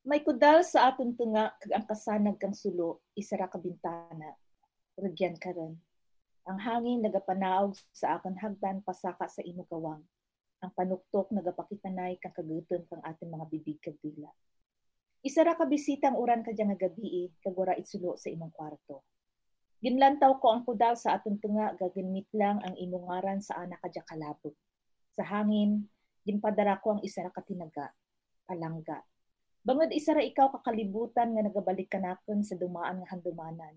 May 0.04 0.20
kudal 0.20 0.68
sa 0.68 0.92
aton 0.92 1.16
tunga 1.16 1.56
kag 1.64 1.72
ang 1.80 1.88
kasanag 1.88 2.36
kang 2.36 2.52
sulo, 2.52 3.08
isara 3.16 3.48
ka 3.48 3.56
bintana, 3.56 4.36
ragyan 4.98 5.38
ka 5.42 5.50
ron. 5.54 5.78
Ang 6.44 6.60
hangin 6.60 7.00
nagapanaog 7.02 7.74
sa 7.96 8.20
akon 8.20 8.36
hagdan 8.38 8.84
pasaka 8.84 9.32
sa 9.32 9.42
imugawang. 9.42 10.04
Ang 10.64 10.72
panuktok 10.76 11.32
nagapakitanay 11.32 12.20
kang 12.20 12.36
kaguton 12.36 12.84
kang 12.88 13.04
ating 13.04 13.32
mga 13.32 13.46
bibig 13.48 13.80
kag 13.80 13.98
dila. 14.04 14.30
Isa 15.24 15.44
ra 15.48 15.56
ka 15.56 15.64
bisitang 15.64 16.20
uran 16.20 16.44
ka 16.44 16.52
nga 16.52 16.76
gabi 16.76 17.32
kag 17.40 17.56
wara 17.56 17.80
itsulo 17.80 18.20
sa 18.20 18.28
imong 18.28 18.52
kwarto. 18.52 19.08
Ginlantaw 19.84 20.40
ko 20.40 20.52
ang 20.52 20.64
kudal 20.64 20.96
sa 20.96 21.20
atong 21.20 21.40
tunga 21.44 21.76
gagamit 21.76 22.28
lang 22.32 22.60
ang 22.64 22.76
imong 22.76 23.08
ngaran 23.08 23.40
sa 23.44 23.64
anak 23.64 23.80
kadya 23.84 24.04
kalabog. 24.08 24.56
Sa 25.16 25.24
hangin, 25.24 25.88
ginpadara 26.24 26.80
ko 26.80 26.96
ang 26.96 27.02
isa 27.04 27.28
ka 27.32 27.44
tinaga, 27.44 27.92
palangga. 28.48 29.04
Bangod 29.64 29.92
isa 29.96 30.16
ra 30.16 30.24
ikaw 30.24 30.52
kakalibutan 30.60 31.36
nga 31.36 31.44
nagabalik 31.44 31.88
kanakon 31.88 32.44
sa 32.44 32.56
dumaan 32.60 33.04
nga 33.04 33.16
handumanan 33.16 33.76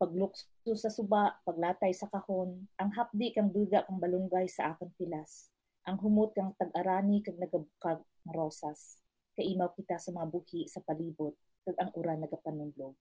paglukso 0.00 0.48
sa 0.80 0.88
suba, 0.88 1.36
paglatay 1.44 1.92
sa 1.92 2.08
kahon, 2.08 2.64
ang 2.80 2.90
hapdi 2.96 3.36
kang 3.36 3.52
duga 3.52 3.84
kang 3.84 4.00
balunggay 4.00 4.48
sa 4.48 4.72
akong 4.72 4.96
pilas, 4.96 5.52
ang 5.84 6.00
humot 6.00 6.32
kang 6.32 6.56
tag-arani 6.56 7.20
kag 7.20 7.36
nagabukag 7.36 8.00
nga 8.00 8.32
rosas, 8.32 8.96
kaimaw 9.36 9.68
kita 9.76 10.00
sa 10.00 10.08
mga 10.16 10.32
buhi 10.32 10.64
sa 10.72 10.80
palibot, 10.80 11.36
kag 11.68 11.76
ang 11.76 11.92
uran 12.00 12.24
nagapanunlog. 12.24 12.96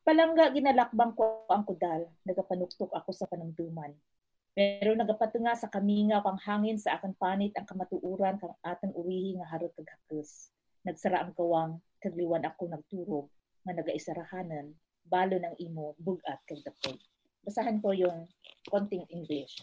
Palangga 0.00 0.48
ginalakbang 0.56 1.12
ko 1.12 1.44
ang 1.52 1.68
kudal, 1.68 2.08
nagapanuktok 2.24 2.88
ako 2.96 3.12
sa 3.12 3.28
panamduman. 3.28 3.92
Pero 4.56 4.96
nagapatunga 4.96 5.52
sa 5.60 5.68
kaminga 5.68 6.24
kang 6.24 6.40
hangin 6.40 6.80
sa 6.80 6.96
akong 6.96 7.16
panit 7.20 7.52
ang 7.52 7.68
kamatuuran 7.68 8.40
kang 8.40 8.56
atang 8.64 8.96
urihi 8.96 9.36
nga 9.36 9.48
harot 9.52 9.76
kag 9.76 9.92
hakos. 9.92 10.48
Nagsara 10.88 11.20
ang 11.20 11.36
kawang, 11.36 11.84
kagliwan 12.00 12.48
ako 12.48 12.72
nagturog, 12.72 13.26
nga 13.64 13.72
nagaisarahanan, 13.76 14.76
balo 15.04 15.36
ng 15.36 15.56
imo, 15.60 15.94
bugat 16.00 16.40
kag 16.48 16.64
dapog. 16.64 16.98
Basahan 17.44 17.78
ko 17.80 17.92
yung 17.92 18.28
konting 18.68 19.04
English. 19.12 19.60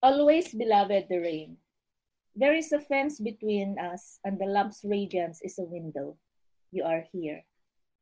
Always, 0.00 0.54
beloved, 0.54 1.10
the 1.10 1.20
rain. 1.20 1.58
There 2.38 2.54
is 2.54 2.70
a 2.70 2.78
fence 2.78 3.18
between 3.18 3.76
us, 3.82 4.22
and 4.22 4.38
the 4.38 4.46
lamp's 4.46 4.86
radiance 4.86 5.42
is 5.42 5.58
a 5.58 5.66
window. 5.66 6.16
You 6.70 6.86
are 6.86 7.04
here. 7.10 7.42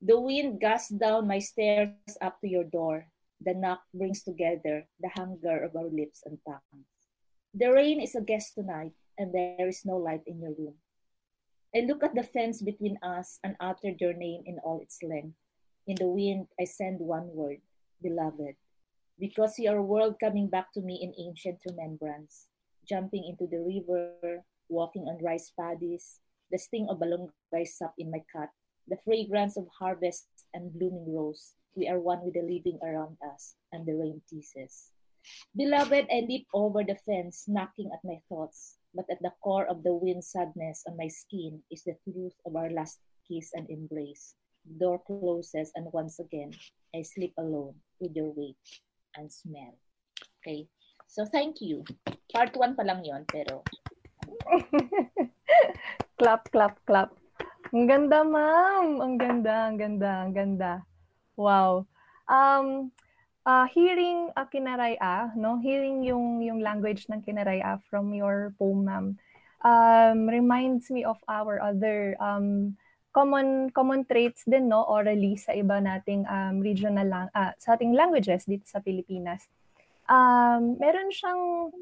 The 0.04 0.20
wind 0.20 0.61
gusts 0.61 0.92
down 0.92 1.24
my 1.26 1.40
stairs 1.40 1.96
up 2.20 2.36
to 2.44 2.48
your 2.48 2.68
door. 2.68 3.09
The 3.40 3.57
knock 3.57 3.80
brings 3.96 4.22
together 4.22 4.84
the 5.00 5.09
hunger 5.16 5.64
of 5.64 5.72
our 5.72 5.88
lips 5.88 6.20
and 6.28 6.36
tongues. 6.44 6.84
The 7.57 7.72
rain 7.72 8.04
is 8.04 8.14
a 8.14 8.20
guest 8.20 8.54
tonight, 8.54 8.92
and 9.16 9.32
there 9.32 9.68
is 9.68 9.88
no 9.88 9.96
light 9.96 10.28
in 10.28 10.44
your 10.44 10.52
room. 10.52 10.76
I 11.74 11.88
look 11.88 12.04
at 12.04 12.14
the 12.14 12.22
fence 12.24 12.61
between 12.61 13.00
us 13.00 13.40
and 13.42 13.57
utter 13.61 13.96
your 13.96 14.12
name 14.12 14.44
in 14.44 14.61
all 14.61 14.80
its 14.80 15.00
length. 15.02 15.36
In 15.87 15.95
the 15.95 16.11
wind, 16.11 16.49
I 16.59 16.64
send 16.64 16.99
one 16.99 17.30
word, 17.30 17.62
beloved, 18.03 18.59
because 19.18 19.59
your 19.59 19.82
world 19.82 20.18
coming 20.18 20.51
back 20.51 20.72
to 20.74 20.82
me 20.82 20.99
in 20.99 21.14
ancient 21.14 21.62
remembrance, 21.62 22.49
jumping 22.82 23.22
into 23.22 23.47
the 23.47 23.62
river, 23.62 24.43
walking 24.68 25.07
on 25.07 25.22
rice 25.22 25.53
paddies, 25.55 26.18
the 26.51 26.59
sting 26.59 26.89
of 26.91 26.99
balonggay 26.99 27.66
sap 27.66 27.95
in 27.99 28.11
my 28.11 28.18
cut, 28.34 28.51
the 28.89 28.99
fragrance 29.07 29.57
of 29.57 29.70
harvest 29.78 30.26
and 30.55 30.74
blooming 30.74 31.07
rose. 31.14 31.55
We 31.76 31.87
are 31.87 32.01
one 32.01 32.24
with 32.24 32.34
the 32.34 32.43
living 32.43 32.80
around 32.82 33.18
us, 33.22 33.55
and 33.70 33.87
the 33.87 33.95
rain 33.95 34.22
teases. 34.28 34.91
Beloved, 35.55 36.07
I 36.11 36.26
leap 36.26 36.47
over 36.55 36.82
the 36.82 36.99
fence, 37.07 37.47
knocking 37.47 37.91
at 37.95 38.03
my 38.03 38.18
thoughts, 38.28 38.78
but 38.95 39.07
at 39.11 39.22
the 39.22 39.30
core 39.39 39.66
of 39.66 39.82
the 39.82 39.95
wind 39.95 40.24
sadness 40.24 40.82
on 40.89 40.97
my 40.97 41.07
skin 41.07 41.62
is 41.70 41.82
the 41.82 41.95
truth 42.03 42.34
of 42.45 42.57
our 42.57 42.70
last 42.70 42.99
kiss 43.28 43.51
and 43.55 43.70
embrace. 43.70 44.34
Door 44.78 44.98
closes, 45.06 45.70
and 45.74 45.86
once 45.92 46.18
again, 46.18 46.50
I 46.94 47.02
sleep 47.02 47.34
alone 47.38 47.74
with 48.00 48.14
your 48.14 48.32
weight 48.34 48.58
and 49.16 49.30
smell. 49.30 49.78
Okay? 50.42 50.68
So, 51.06 51.24
thank 51.24 51.62
you. 51.62 51.86
Part 52.34 52.54
1 52.54 52.74
pa 52.74 52.82
lang 52.82 53.06
yon 53.06 53.24
pero... 53.30 53.62
clap, 56.18 56.50
clap, 56.50 56.78
clap. 56.84 57.14
Ang 57.74 57.86
ganda, 57.86 58.22
ma'am. 58.22 59.02
Ang 59.02 59.14
ganda, 59.18 59.70
ang 59.70 59.76
ganda, 59.78 60.10
ang 60.22 60.32
ganda. 60.34 60.72
Wow. 61.34 61.86
Um, 62.26 62.90
uh, 63.46 63.66
hearing 63.70 64.30
uh, 64.34 64.46
Kinaraya, 64.50 65.30
no? 65.38 65.58
Hearing 65.62 66.02
yung 66.02 66.42
yung 66.42 66.60
language 66.60 67.06
ng 67.06 67.22
Kinaraya 67.22 67.78
from 67.86 68.14
your 68.14 68.54
poem, 68.58 68.86
ma'am, 68.86 69.06
um, 69.62 70.18
reminds 70.26 70.90
me 70.90 71.06
of 71.06 71.18
our 71.30 71.62
other 71.62 72.18
um, 72.18 72.74
common 73.16 73.72
common 73.72 74.04
traits 74.04 74.44
din 74.44 74.68
no 74.68 74.84
orally 74.84 75.40
sa 75.40 75.56
iba 75.56 75.80
nating 75.80 76.28
um, 76.28 76.60
regional 76.60 77.08
lang 77.08 77.26
uh, 77.32 77.56
sa 77.56 77.72
ating 77.72 77.96
languages 77.96 78.44
dito 78.44 78.68
sa 78.68 78.84
Pilipinas. 78.84 79.48
Um, 80.04 80.76
meron 80.76 81.08
siyang 81.08 81.72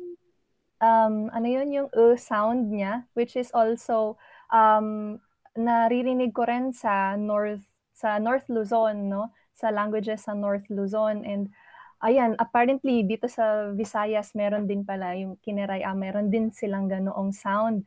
um, 0.78 1.16
ano 1.34 1.46
yun 1.50 1.74
yung 1.74 1.88
uh 1.90 2.14
sound 2.14 2.70
niya 2.70 3.02
which 3.18 3.34
is 3.34 3.50
also 3.50 4.14
um, 4.54 5.18
naririnig 5.58 6.30
ko 6.30 6.46
rin 6.46 6.70
sa 6.70 7.18
North 7.18 7.66
sa 7.90 8.22
North 8.22 8.46
Luzon 8.46 9.10
no 9.10 9.34
sa 9.50 9.74
languages 9.74 10.30
sa 10.30 10.38
North 10.38 10.70
Luzon 10.70 11.26
and 11.26 11.50
ayan 11.98 12.38
apparently 12.38 13.02
dito 13.02 13.26
sa 13.26 13.74
Visayas 13.74 14.38
meron 14.38 14.70
din 14.70 14.86
pala 14.86 15.18
yung 15.18 15.34
Kineray 15.42 15.82
ah, 15.82 15.98
meron 15.98 16.30
din 16.30 16.54
silang 16.54 16.86
ganoong 16.86 17.34
sound 17.34 17.82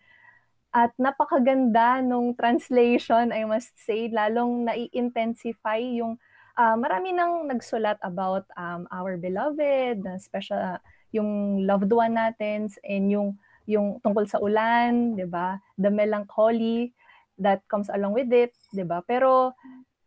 at 0.78 0.94
napakaganda 1.02 2.06
nung 2.06 2.38
translation, 2.38 3.34
I 3.34 3.50
must 3.50 3.74
say, 3.82 4.14
lalong 4.14 4.70
nai-intensify 4.70 5.82
yung 5.82 6.22
uh, 6.54 6.78
marami 6.78 7.18
nang 7.18 7.50
nagsulat 7.50 7.98
about 8.06 8.46
um, 8.54 8.86
our 8.94 9.18
beloved, 9.18 10.06
special 10.22 10.62
uh, 10.62 10.78
yung 11.10 11.64
loved 11.66 11.90
one 11.90 12.14
natin 12.14 12.70
and 12.86 13.10
yung 13.10 13.42
yung 13.66 13.98
tungkol 14.06 14.30
sa 14.30 14.38
ulan, 14.38 15.18
'di 15.18 15.26
ba? 15.26 15.58
The 15.82 15.90
melancholy 15.90 16.94
that 17.42 17.66
comes 17.66 17.90
along 17.90 18.14
with 18.14 18.30
it, 18.30 18.54
'di 18.70 18.86
ba? 18.86 19.02
Pero 19.02 19.58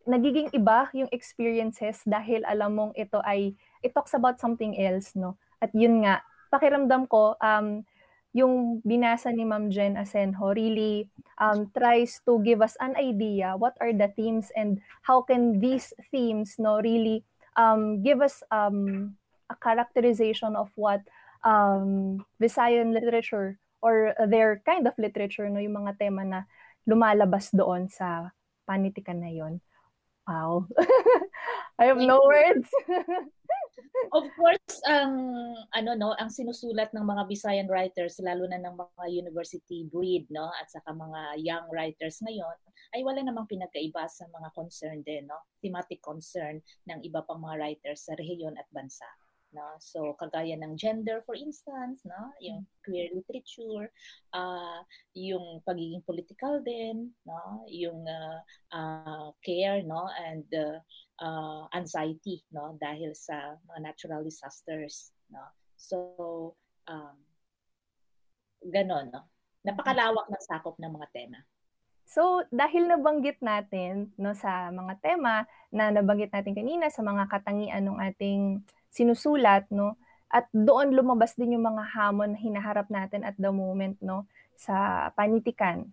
nagiging 0.07 0.55
iba 0.55 0.87
yung 0.95 1.11
experiences 1.11 2.07
dahil 2.07 2.47
alam 2.47 2.79
mong 2.79 2.93
ito 2.95 3.19
ay 3.27 3.59
it 3.83 3.91
talks 3.91 4.15
about 4.15 4.39
something 4.39 4.79
else, 4.79 5.19
no? 5.19 5.35
At 5.59 5.75
yun 5.75 6.07
nga, 6.07 6.23
pakiramdam 6.55 7.11
ko 7.11 7.35
um 7.43 7.83
yung 8.33 8.79
binasa 8.87 9.35
ni 9.35 9.43
Ma'am 9.43 9.71
Jen 9.71 9.99
Asenjo 9.99 10.55
really 10.55 11.11
um, 11.43 11.67
tries 11.75 12.23
to 12.27 12.39
give 12.47 12.63
us 12.63 12.79
an 12.79 12.95
idea 12.95 13.59
what 13.59 13.75
are 13.83 13.91
the 13.91 14.07
themes 14.15 14.55
and 14.55 14.79
how 15.03 15.19
can 15.23 15.59
these 15.59 15.91
themes 16.15 16.55
no 16.59 16.79
really 16.79 17.27
um, 17.59 18.03
give 18.03 18.23
us 18.23 18.43
um, 18.55 19.13
a 19.51 19.57
characterization 19.59 20.55
of 20.55 20.71
what 20.79 21.03
um, 21.43 22.23
Visayan 22.39 22.95
literature 22.95 23.59
or 23.83 24.15
their 24.29 24.63
kind 24.63 24.87
of 24.87 24.95
literature 24.99 25.51
no 25.51 25.59
yung 25.59 25.83
mga 25.83 25.99
tema 25.99 26.23
na 26.23 26.41
lumalabas 26.87 27.51
doon 27.51 27.91
sa 27.91 28.31
panitikan 28.69 29.19
na 29.19 29.33
yon. 29.35 29.59
Wow. 30.29 30.71
I 31.81 31.91
have 31.91 31.99
no 31.99 32.23
words. 32.23 32.71
of 34.13 34.27
course, 34.35 34.77
ang 34.87 35.15
ano 35.75 35.91
no, 35.95 36.15
ang 36.19 36.31
sinusulat 36.31 36.91
ng 36.95 37.05
mga 37.05 37.23
Visayan 37.31 37.69
writers 37.71 38.19
lalo 38.23 38.47
na 38.47 38.59
ng 38.59 38.75
mga 38.75 39.05
university 39.11 39.87
breed 39.87 40.27
no 40.31 40.51
at 40.59 40.71
saka 40.71 40.91
mga 40.95 41.39
young 41.43 41.67
writers 41.71 42.19
ngayon 42.25 42.57
ay 42.91 43.07
wala 43.07 43.23
namang 43.23 43.47
pinagkaiba 43.47 44.11
sa 44.11 44.27
mga 44.27 44.51
concern 44.55 44.99
din 45.07 45.31
no, 45.31 45.39
thematic 45.63 46.03
concern 46.03 46.59
ng 46.91 46.99
iba 47.07 47.23
pang 47.23 47.39
mga 47.39 47.59
writers 47.59 48.07
sa 48.07 48.19
rehiyon 48.19 48.59
at 48.59 48.67
bansa 48.75 49.07
no. 49.53 49.67
So 49.83 50.15
kagaya 50.19 50.59
ng 50.59 50.79
gender 50.79 51.23
for 51.23 51.35
instance 51.35 52.03
no 52.07 52.35
yung 52.39 52.67
queer 52.87 53.11
literature 53.15 53.91
uh, 54.35 54.81
yung 55.15 55.63
pagiging 55.67 56.03
political 56.07 56.63
din 56.63 57.11
no 57.27 57.67
yung 57.67 58.07
uh, 58.07 58.41
uh, 58.75 59.29
care 59.43 59.83
no 59.83 60.07
and 60.19 60.47
uh, 60.55 60.79
uh, 61.21 61.69
anxiety 61.77 62.43
no 62.51 62.75
dahil 62.81 63.13
sa 63.15 63.57
mga 63.69 63.81
natural 63.93 64.25
disasters 64.25 65.13
no. 65.29 65.45
So 65.77 65.97
um 66.89 67.17
ganon 68.65 69.13
no. 69.13 69.29
Napakalawak 69.61 70.33
ng 70.33 70.45
sakop 70.45 70.81
ng 70.81 70.89
mga 70.89 71.09
tema. 71.13 71.41
So, 72.11 72.43
dahil 72.51 72.91
nabanggit 72.91 73.39
natin 73.39 74.11
no 74.19 74.35
sa 74.35 74.67
mga 74.75 74.99
tema 74.99 75.47
na 75.71 75.95
nabanggit 75.95 76.35
natin 76.35 76.59
kanina 76.59 76.91
sa 76.91 77.07
mga 77.07 77.31
katangian 77.31 77.87
ng 77.87 78.03
ating 78.03 78.67
sinusulat 78.91 79.71
no 79.71 79.95
at 80.27 80.51
doon 80.51 80.91
lumabas 80.91 81.39
din 81.39 81.55
yung 81.55 81.71
mga 81.71 81.87
hamon 81.95 82.35
na 82.35 82.41
hinaharap 82.43 82.91
natin 82.91 83.23
at 83.23 83.39
the 83.39 83.55
moment 83.55 83.95
no 84.03 84.27
sa 84.59 85.07
panitikan. 85.15 85.87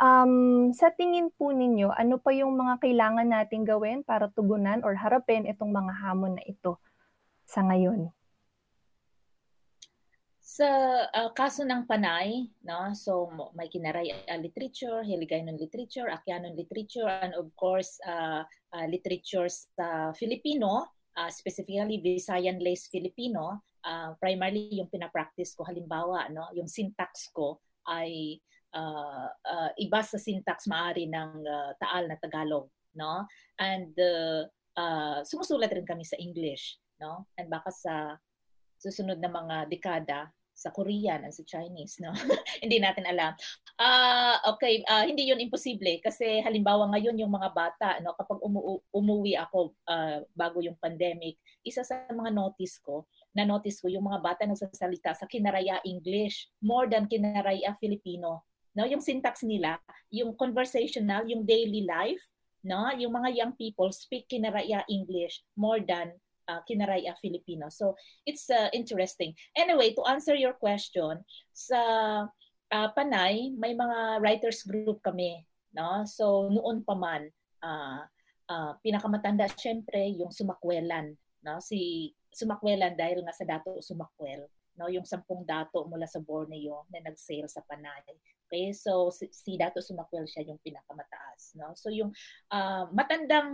Um, 0.00 0.72
sa 0.72 0.88
tingin 0.92 1.28
po 1.36 1.52
ninyo, 1.52 1.92
ano 1.92 2.16
pa 2.16 2.32
yung 2.32 2.56
mga 2.56 2.80
kailangan 2.80 3.28
nating 3.28 3.68
gawin 3.68 4.00
para 4.00 4.32
tugunan 4.32 4.80
or 4.86 4.96
harapin 4.96 5.44
itong 5.44 5.70
mga 5.72 5.92
hamon 6.00 6.40
na 6.40 6.44
ito 6.48 6.80
sa 7.44 7.60
ngayon? 7.66 8.08
Sa 10.42 10.68
uh, 11.08 11.30
kaso 11.32 11.64
ng 11.64 11.88
Panay, 11.88 12.44
no, 12.66 12.92
so 12.92 13.30
may 13.56 13.72
kinaray 13.72 14.12
uh, 14.12 14.40
literature, 14.40 15.00
Hiligaynon 15.00 15.56
literature, 15.56 16.12
Akyanon 16.12 16.58
literature, 16.58 17.08
and 17.08 17.32
of 17.38 17.48
course, 17.56 17.96
uh, 18.04 18.44
uh, 18.74 18.86
literature 18.90 19.48
sa 19.48 20.12
Filipino, 20.12 20.92
uh, 21.16 21.30
specifically 21.32 22.04
Visayan 22.04 22.60
Lace 22.60 22.90
Filipino, 22.92 23.64
uh, 23.86 24.14
primarily 24.18 24.78
yung 24.78 24.90
pinapractice 24.90 25.54
ko 25.58 25.66
halimbawa 25.66 26.30
no 26.30 26.48
yung 26.54 26.70
syntax 26.70 27.30
ko 27.34 27.58
ay 27.90 28.38
uh, 28.74 29.28
uh, 29.30 29.70
iba 29.78 30.00
sa 30.02 30.18
syntax 30.18 30.66
maari 30.68 31.08
ng 31.08 31.30
uh, 31.44 31.70
Taal 31.78 32.08
na 32.08 32.16
Tagalog 32.18 32.68
no 32.92 33.24
and 33.56 33.92
uh, 33.96 34.44
uh, 34.76 35.20
sumusulat 35.24 35.72
rin 35.72 35.88
kami 35.88 36.04
sa 36.04 36.20
English 36.20 36.76
no 37.00 37.28
and 37.40 37.48
baka 37.48 37.72
sa 37.72 38.16
susunod 38.82 39.22
na 39.22 39.30
mga 39.30 39.56
dekada 39.70 40.28
sa 40.62 40.70
Korean 40.70 41.26
at 41.26 41.34
sa 41.34 41.42
Chinese, 41.42 41.98
no? 41.98 42.12
hindi 42.62 42.78
natin 42.78 43.02
alam. 43.08 43.34
Uh, 43.74 44.38
okay, 44.54 44.84
uh, 44.86 45.02
hindi 45.02 45.26
yun 45.26 45.42
imposible 45.42 45.98
kasi 45.98 46.38
halimbawa 46.44 46.86
ngayon 46.94 47.18
yung 47.18 47.32
mga 47.34 47.50
bata, 47.50 47.98
no, 48.04 48.14
kapag 48.14 48.38
umu- 48.38 48.84
umuwi 48.94 49.34
ako 49.34 49.74
uh, 49.90 50.22
bago 50.36 50.62
yung 50.62 50.78
pandemic, 50.78 51.40
isa 51.66 51.82
sa 51.82 52.06
mga 52.06 52.30
notice 52.30 52.78
ko, 52.78 53.08
na 53.34 53.42
notice 53.42 53.82
ko 53.82 53.90
yung 53.90 54.06
mga 54.06 54.22
bata 54.22 54.42
nagsasalita 54.46 55.16
sa 55.18 55.26
Kinaraya 55.26 55.82
English 55.82 56.52
more 56.62 56.86
than 56.86 57.10
Kinaraya 57.10 57.74
Filipino. 57.80 58.46
No, 58.72 58.88
yung 58.88 59.04
syntax 59.04 59.44
nila, 59.44 59.76
yung 60.08 60.32
conversational, 60.32 61.28
yung 61.28 61.44
daily 61.44 61.84
life, 61.84 62.22
no, 62.64 62.88
yung 62.96 63.12
mga 63.12 63.30
young 63.36 63.52
people 63.58 63.92
speak 63.92 64.24
Kinaraya 64.30 64.86
English 64.88 65.44
more 65.58 65.82
than 65.82 66.16
uh, 66.48 66.60
Kinaraya 66.64 67.14
Filipino. 67.18 67.68
So 67.68 67.94
it's 68.24 68.48
uh, 68.48 68.70
interesting. 68.72 69.34
Anyway, 69.54 69.94
to 69.94 70.02
answer 70.08 70.34
your 70.34 70.54
question, 70.56 71.22
sa 71.52 71.80
uh, 72.72 72.88
Panay, 72.96 73.52
may 73.54 73.76
mga 73.76 74.22
writers 74.22 74.64
group 74.64 75.02
kami. 75.04 75.44
No? 75.76 76.04
So 76.08 76.48
noon 76.48 76.84
pa 76.84 76.94
man, 76.96 77.28
uh, 77.60 78.02
uh, 78.48 78.72
pinakamatanda 78.80 79.48
syempre 79.52 80.12
yung 80.16 80.32
Sumakwelan. 80.32 81.14
No? 81.44 81.60
Si 81.60 82.10
Sumakwelan 82.32 82.96
dahil 82.96 83.20
nga 83.24 83.34
sa 83.36 83.44
dato 83.44 83.78
Sumakwel. 83.84 84.48
No? 84.80 84.88
Yung 84.88 85.04
sampung 85.04 85.44
dato 85.44 85.84
mula 85.84 86.08
sa 86.08 86.20
Borneo 86.20 86.88
na 86.88 87.04
nag-sail 87.04 87.44
sa 87.48 87.60
Panay. 87.64 88.04
Okay, 88.52 88.68
so 88.76 89.08
si, 89.08 89.32
si 89.32 89.56
Dato 89.56 89.80
Sumakwel 89.80 90.28
siya 90.28 90.44
yung 90.44 90.60
pinakamataas, 90.60 91.56
no? 91.56 91.72
So 91.72 91.88
yung 91.88 92.12
uh, 92.52 92.84
matandang 92.92 93.48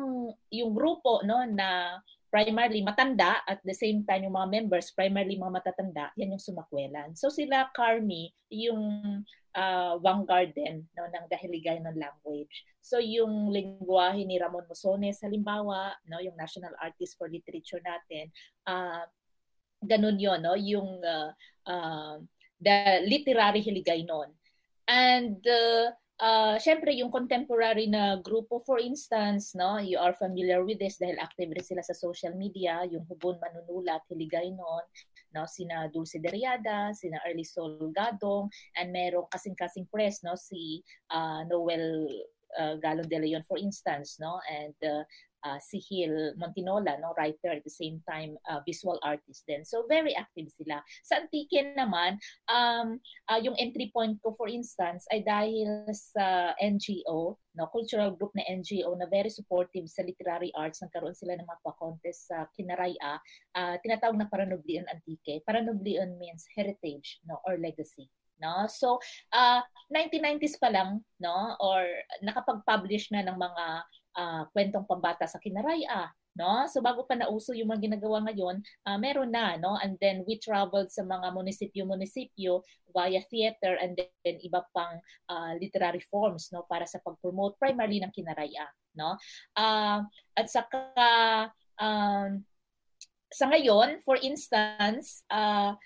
yung 0.50 0.74
grupo 0.74 1.22
no 1.22 1.46
na 1.46 2.02
primarily 2.34 2.82
matanda 2.82 3.38
at 3.46 3.62
the 3.62 3.78
same 3.78 4.02
time 4.02 4.26
yung 4.26 4.34
mga 4.34 4.50
members 4.58 4.90
primarily 4.90 5.38
mga 5.38 5.54
matatanda 5.54 6.10
yan 6.18 6.34
yung 6.34 6.42
sumakwelan. 6.42 7.14
So 7.14 7.30
sila 7.30 7.70
Carmi 7.70 8.34
yung 8.50 8.82
uh, 9.54 10.02
vanguard 10.02 10.50
din 10.58 10.82
no 10.98 11.06
ng 11.06 11.30
dahiligay 11.30 11.78
ng 11.78 11.94
language. 11.94 12.66
So 12.82 12.98
yung 12.98 13.54
lingwahe 13.54 14.26
ni 14.26 14.34
Ramon 14.34 14.66
Musones 14.66 15.22
halimbawa 15.22 15.94
no 16.10 16.18
yung 16.18 16.34
national 16.34 16.74
artist 16.82 17.14
for 17.14 17.30
literature 17.30 17.78
natin 17.86 18.34
uh, 18.66 19.06
ganun 19.78 20.18
yon 20.18 20.42
no 20.42 20.58
yung 20.58 20.98
uh, 21.06 21.30
uh, 21.70 22.18
the 22.58 23.06
literary 23.06 23.62
hiligay 23.62 24.02
noon 24.02 24.34
and 24.88 25.44
uh, 25.44 25.92
uh, 26.18 26.56
syempre 26.58 26.90
yung 26.96 27.12
contemporary 27.12 27.86
na 27.86 28.18
grupo 28.18 28.58
for 28.64 28.80
instance 28.80 29.54
no 29.54 29.78
you 29.78 30.00
are 30.00 30.16
familiar 30.16 30.64
with 30.64 30.80
this 30.80 30.98
dahil 30.98 31.20
active 31.20 31.52
rin 31.52 31.64
sila 31.64 31.82
sa 31.84 31.94
social 31.94 32.34
media 32.34 32.82
yung 32.90 33.06
Hubon 33.06 33.38
Manunulat 33.38 34.02
Hiligay 34.10 34.50
noon 34.50 34.84
no 35.36 35.44
sina 35.46 35.86
Dulce 35.92 36.18
Deriada 36.18 36.90
sina 36.96 37.20
Early 37.28 37.44
Sol 37.44 37.92
Gadong 37.92 38.48
and 38.80 38.90
merong 38.90 39.28
kasing-kasing 39.30 39.86
press 39.92 40.24
no 40.24 40.34
si 40.34 40.82
uh, 41.12 41.44
Noel 41.46 42.08
uh, 42.56 42.80
Galon 42.80 43.06
de 43.06 43.18
Leon 43.20 43.44
for 43.46 43.60
instance 43.60 44.16
no 44.18 44.40
and 44.48 44.74
uh, 44.82 45.04
uh, 45.44 45.58
si 45.62 45.78
Hil 45.78 46.34
Montinola, 46.38 46.98
no, 46.98 47.14
writer 47.16 47.54
at 47.54 47.64
the 47.64 47.72
same 47.72 48.02
time 48.08 48.36
uh, 48.50 48.60
visual 48.66 48.98
artist 49.02 49.44
din. 49.46 49.64
So 49.64 49.84
very 49.86 50.14
active 50.14 50.50
sila. 50.50 50.82
Sa 51.04 51.22
Antiken 51.22 51.74
naman, 51.78 52.18
um, 52.50 52.98
uh, 53.30 53.40
yung 53.40 53.54
entry 53.58 53.90
point 53.94 54.18
ko 54.22 54.34
for 54.34 54.48
instance 54.48 55.06
ay 55.10 55.22
dahil 55.22 55.86
sa 55.94 56.54
NGO, 56.58 57.36
no, 57.36 57.66
cultural 57.70 58.14
group 58.14 58.32
na 58.34 58.46
NGO 58.46 58.94
na 58.98 59.06
very 59.06 59.30
supportive 59.30 59.86
sa 59.86 60.02
literary 60.02 60.50
arts. 60.54 60.82
Nagkaroon 60.82 61.14
sila 61.14 61.36
ng 61.36 61.46
mga 61.46 61.62
pa-contest 61.62 62.30
sa 62.30 62.46
Kinaraya, 62.54 63.18
uh, 63.58 63.74
tinatawag 63.82 64.18
na 64.18 64.30
Paranublian 64.30 64.86
Antike. 64.90 65.42
Paranublian 65.46 66.16
means 66.16 66.46
heritage 66.54 67.20
no, 67.26 67.38
or 67.46 67.58
legacy 67.58 68.10
no 68.38 68.66
so 68.70 68.98
uh, 69.34 69.60
1990s 69.90 70.56
pa 70.62 70.70
lang 70.70 71.02
no 71.18 71.58
or 71.58 71.82
nakapag-publish 72.22 73.10
na 73.10 73.26
ng 73.26 73.34
mga 73.34 73.64
uh, 74.18 74.42
kwentong 74.50 74.84
pambata 74.84 75.30
sa 75.30 75.38
Kinaraya, 75.38 76.10
no? 76.34 76.66
So 76.66 76.82
bago 76.82 77.06
pa 77.06 77.14
nauso 77.14 77.54
yung 77.54 77.70
mga 77.70 77.88
ginagawa 77.88 78.26
ngayon, 78.26 78.58
uh, 78.90 78.98
meron 78.98 79.30
na, 79.30 79.54
no? 79.54 79.78
And 79.78 79.94
then 80.02 80.26
we 80.26 80.42
traveled 80.42 80.90
sa 80.90 81.06
mga 81.06 81.30
munisipyo-munisipyo 81.30 82.66
via 82.90 83.22
theater 83.30 83.78
and 83.78 83.94
then 83.94 84.36
iba 84.42 84.66
pang 84.74 84.98
uh, 85.30 85.54
literary 85.62 86.02
forms, 86.02 86.50
no? 86.50 86.66
Para 86.66 86.84
sa 86.84 86.98
pag-promote 86.98 87.54
primarily 87.62 88.02
ng 88.02 88.10
Kinaraya, 88.10 88.66
no? 88.98 89.14
Uh, 89.54 90.02
at 90.34 90.50
saka 90.50 90.82
um, 91.78 92.42
sa 93.28 93.44
ngayon, 93.46 94.00
for 94.02 94.16
instance, 94.18 95.22
uh, 95.30 95.76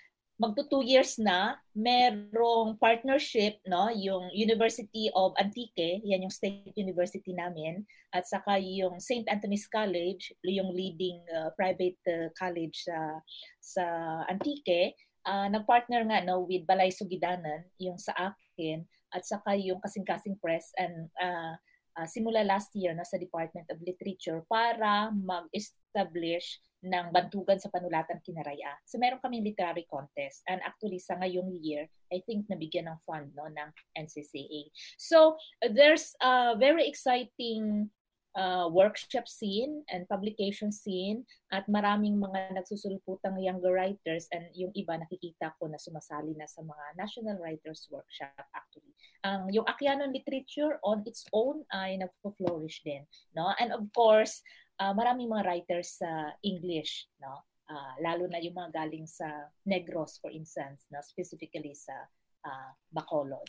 magto 0.41 0.65
two 0.65 0.81
years 0.81 1.21
na, 1.21 1.55
merong 1.77 2.77
partnership, 2.81 3.61
no, 3.69 3.89
yung 3.93 4.33
University 4.33 5.09
of 5.13 5.37
Antique, 5.37 6.01
yan 6.01 6.25
yung 6.25 6.33
state 6.33 6.73
university 6.73 7.33
namin, 7.33 7.85
at 8.13 8.25
saka 8.25 8.57
yung 8.57 8.97
St. 8.97 9.25
Anthony's 9.29 9.69
College, 9.69 10.33
yung 10.45 10.73
leading 10.73 11.21
uh, 11.33 11.53
private 11.53 11.97
uh, 12.09 12.29
college 12.37 12.85
sa 12.85 13.21
sa 13.61 13.85
Antique, 14.29 14.97
uh, 15.25 15.49
nagpartner 15.49 16.05
nga 16.09 16.21
no 16.25 16.45
with 16.45 16.65
Balay 16.65 16.89
Sugidanan, 16.89 17.65
yung 17.77 17.97
sa 18.01 18.13
akin, 18.33 18.85
at 19.13 19.25
saka 19.25 19.53
yung 19.53 19.77
Kasing-Kasing 19.81 20.41
Press 20.41 20.73
and 20.77 21.09
uh, 21.21 21.53
uh, 21.97 22.07
simula 22.09 22.41
last 22.41 22.73
year 22.73 22.97
na 22.97 23.05
sa 23.05 23.21
Department 23.21 23.69
of 23.69 23.81
Literature 23.85 24.41
para 24.49 25.13
mag-establish 25.13 26.57
ng 26.83 27.15
bantugan 27.15 27.57
sa 27.57 27.71
panulatan 27.71 28.19
kinaraya. 28.19 28.75
So 28.83 28.99
meron 28.99 29.23
kaming 29.23 29.47
literary 29.47 29.87
contest 29.87 30.43
and 30.51 30.59
actually 30.67 30.99
sa 30.99 31.15
ngayong 31.15 31.55
year, 31.63 31.87
I 32.11 32.19
think 32.27 32.51
nabigyan 32.51 32.91
ng 32.91 32.99
fund 33.07 33.31
no 33.33 33.47
ng 33.47 33.69
NCCA. 33.95 34.67
So 34.99 35.39
there's 35.63 36.11
a 36.19 36.59
very 36.59 36.85
exciting 36.85 37.89
uh, 38.35 38.67
workshop 38.69 39.27
scene 39.27 39.83
and 39.89 40.09
publication 40.09 40.71
scene 40.71 41.25
at 41.53 41.65
maraming 41.69 42.17
mga 42.17 42.57
nagsusulputang 42.57 43.37
younger 43.37 43.73
writers 43.73 44.27
and 44.33 44.49
yung 44.57 44.73
iba 44.73 44.97
nakikita 44.97 45.53
ko 45.61 45.69
na 45.69 45.77
sumasali 45.77 46.33
na 46.33 46.49
sa 46.49 46.65
mga 46.65 46.85
National 46.97 47.37
Writers 47.39 47.87
Workshop 47.93 48.33
actually. 48.53 48.93
Ang 49.23 49.49
um, 49.49 49.53
yung 49.53 49.65
Akianon 49.69 50.11
literature 50.11 50.81
on 50.83 51.05
its 51.05 51.25
own 51.31 51.63
ay 51.71 51.97
nagpo-flourish 52.01 52.81
din, 52.83 53.05
no? 53.37 53.53
And 53.61 53.71
of 53.71 53.85
course, 53.93 54.41
uh, 54.79 54.93
maraming 54.93 55.29
mga 55.29 55.45
writers 55.45 55.99
sa 56.01 56.33
English, 56.41 57.09
no? 57.21 57.43
Uh, 57.63 57.95
lalo 58.03 58.27
na 58.27 58.43
yung 58.43 58.53
mga 58.53 58.75
galing 58.75 59.07
sa 59.07 59.49
Negros, 59.63 60.19
for 60.19 60.29
instance, 60.29 60.83
no? 60.91 60.99
specifically 60.99 61.71
sa 61.71 61.95
uh, 62.43 62.71
Bacolod. 62.91 63.47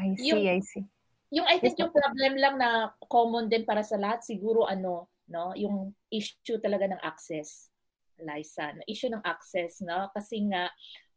I 0.00 0.16
see, 0.18 0.32
yung, 0.32 0.40
I 0.42 0.60
see. 0.64 0.84
Yung 1.30 1.46
I 1.46 1.60
think 1.60 1.78
yung 1.78 1.94
problem 1.94 2.34
lang 2.34 2.58
na 2.58 2.90
common 3.06 3.46
din 3.46 3.62
para 3.62 3.84
sa 3.86 4.00
lahat, 4.00 4.26
siguro 4.26 4.66
ano, 4.66 5.12
no? 5.30 5.54
Yung 5.54 5.94
issue 6.10 6.58
talaga 6.58 6.90
ng 6.90 7.02
access, 7.04 7.70
Liza. 8.18 8.74
No? 8.74 8.82
Issue 8.90 9.12
ng 9.12 9.22
access, 9.22 9.84
no? 9.84 10.10
Kasi 10.10 10.48
nga, 10.50 10.66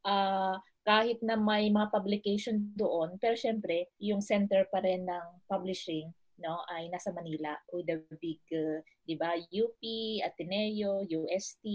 uh, 0.05 0.55
kahit 0.86 1.20
na 1.26 1.36
may 1.36 1.68
mga 1.68 1.89
publication 1.89 2.72
doon, 2.78 3.18
pero 3.18 3.34
syempre, 3.34 3.91
yung 3.99 4.22
center 4.22 4.70
pa 4.70 4.80
rin 4.80 5.03
ng 5.03 5.26
publishing 5.49 6.13
no 6.38 6.61
ay 6.69 6.89
nasa 6.93 7.09
Manila 7.13 7.57
with 7.73 7.89
the 7.89 8.01
big 8.21 8.41
uh, 8.53 8.81
'di 9.05 9.15
ba 9.17 9.33
UP, 9.38 9.81
Ateneo, 10.21 11.05
UST 11.05 11.65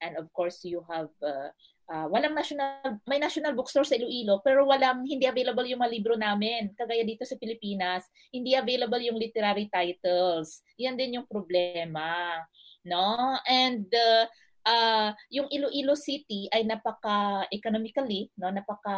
and 0.00 0.16
of 0.16 0.28
course 0.32 0.64
you 0.64 0.80
have 0.88 1.12
uh, 1.20 1.52
uh, 1.88 2.06
walang 2.08 2.36
national 2.36 3.00
may 3.04 3.20
national 3.20 3.52
bookstore 3.56 3.84
sa 3.84 3.96
Iloilo 3.96 4.40
pero 4.44 4.64
walang 4.64 5.04
hindi 5.04 5.28
available 5.28 5.64
yung 5.68 5.80
mga 5.84 5.94
libro 5.94 6.14
namin. 6.16 6.72
Kagaya 6.76 7.04
dito 7.04 7.24
sa 7.28 7.36
Pilipinas 7.36 8.08
hindi 8.32 8.56
available 8.56 9.00
yung 9.02 9.20
literary 9.20 9.68
titles. 9.68 10.64
Yan 10.80 10.96
din 10.96 11.20
yung 11.20 11.28
problema 11.28 12.40
no? 12.88 13.36
And 13.44 13.88
uh, 13.92 14.24
uh, 14.64 15.10
yung 15.28 15.48
Iloilo 15.52 15.96
City 15.98 16.48
ay 16.52 16.64
napaka 16.64 17.48
economically 17.52 18.32
no? 18.40 18.48
Napaka 18.48 18.96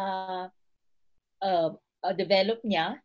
uh, 1.43 1.71
uh, 1.75 2.13
develop 2.15 2.61
niya. 2.63 2.99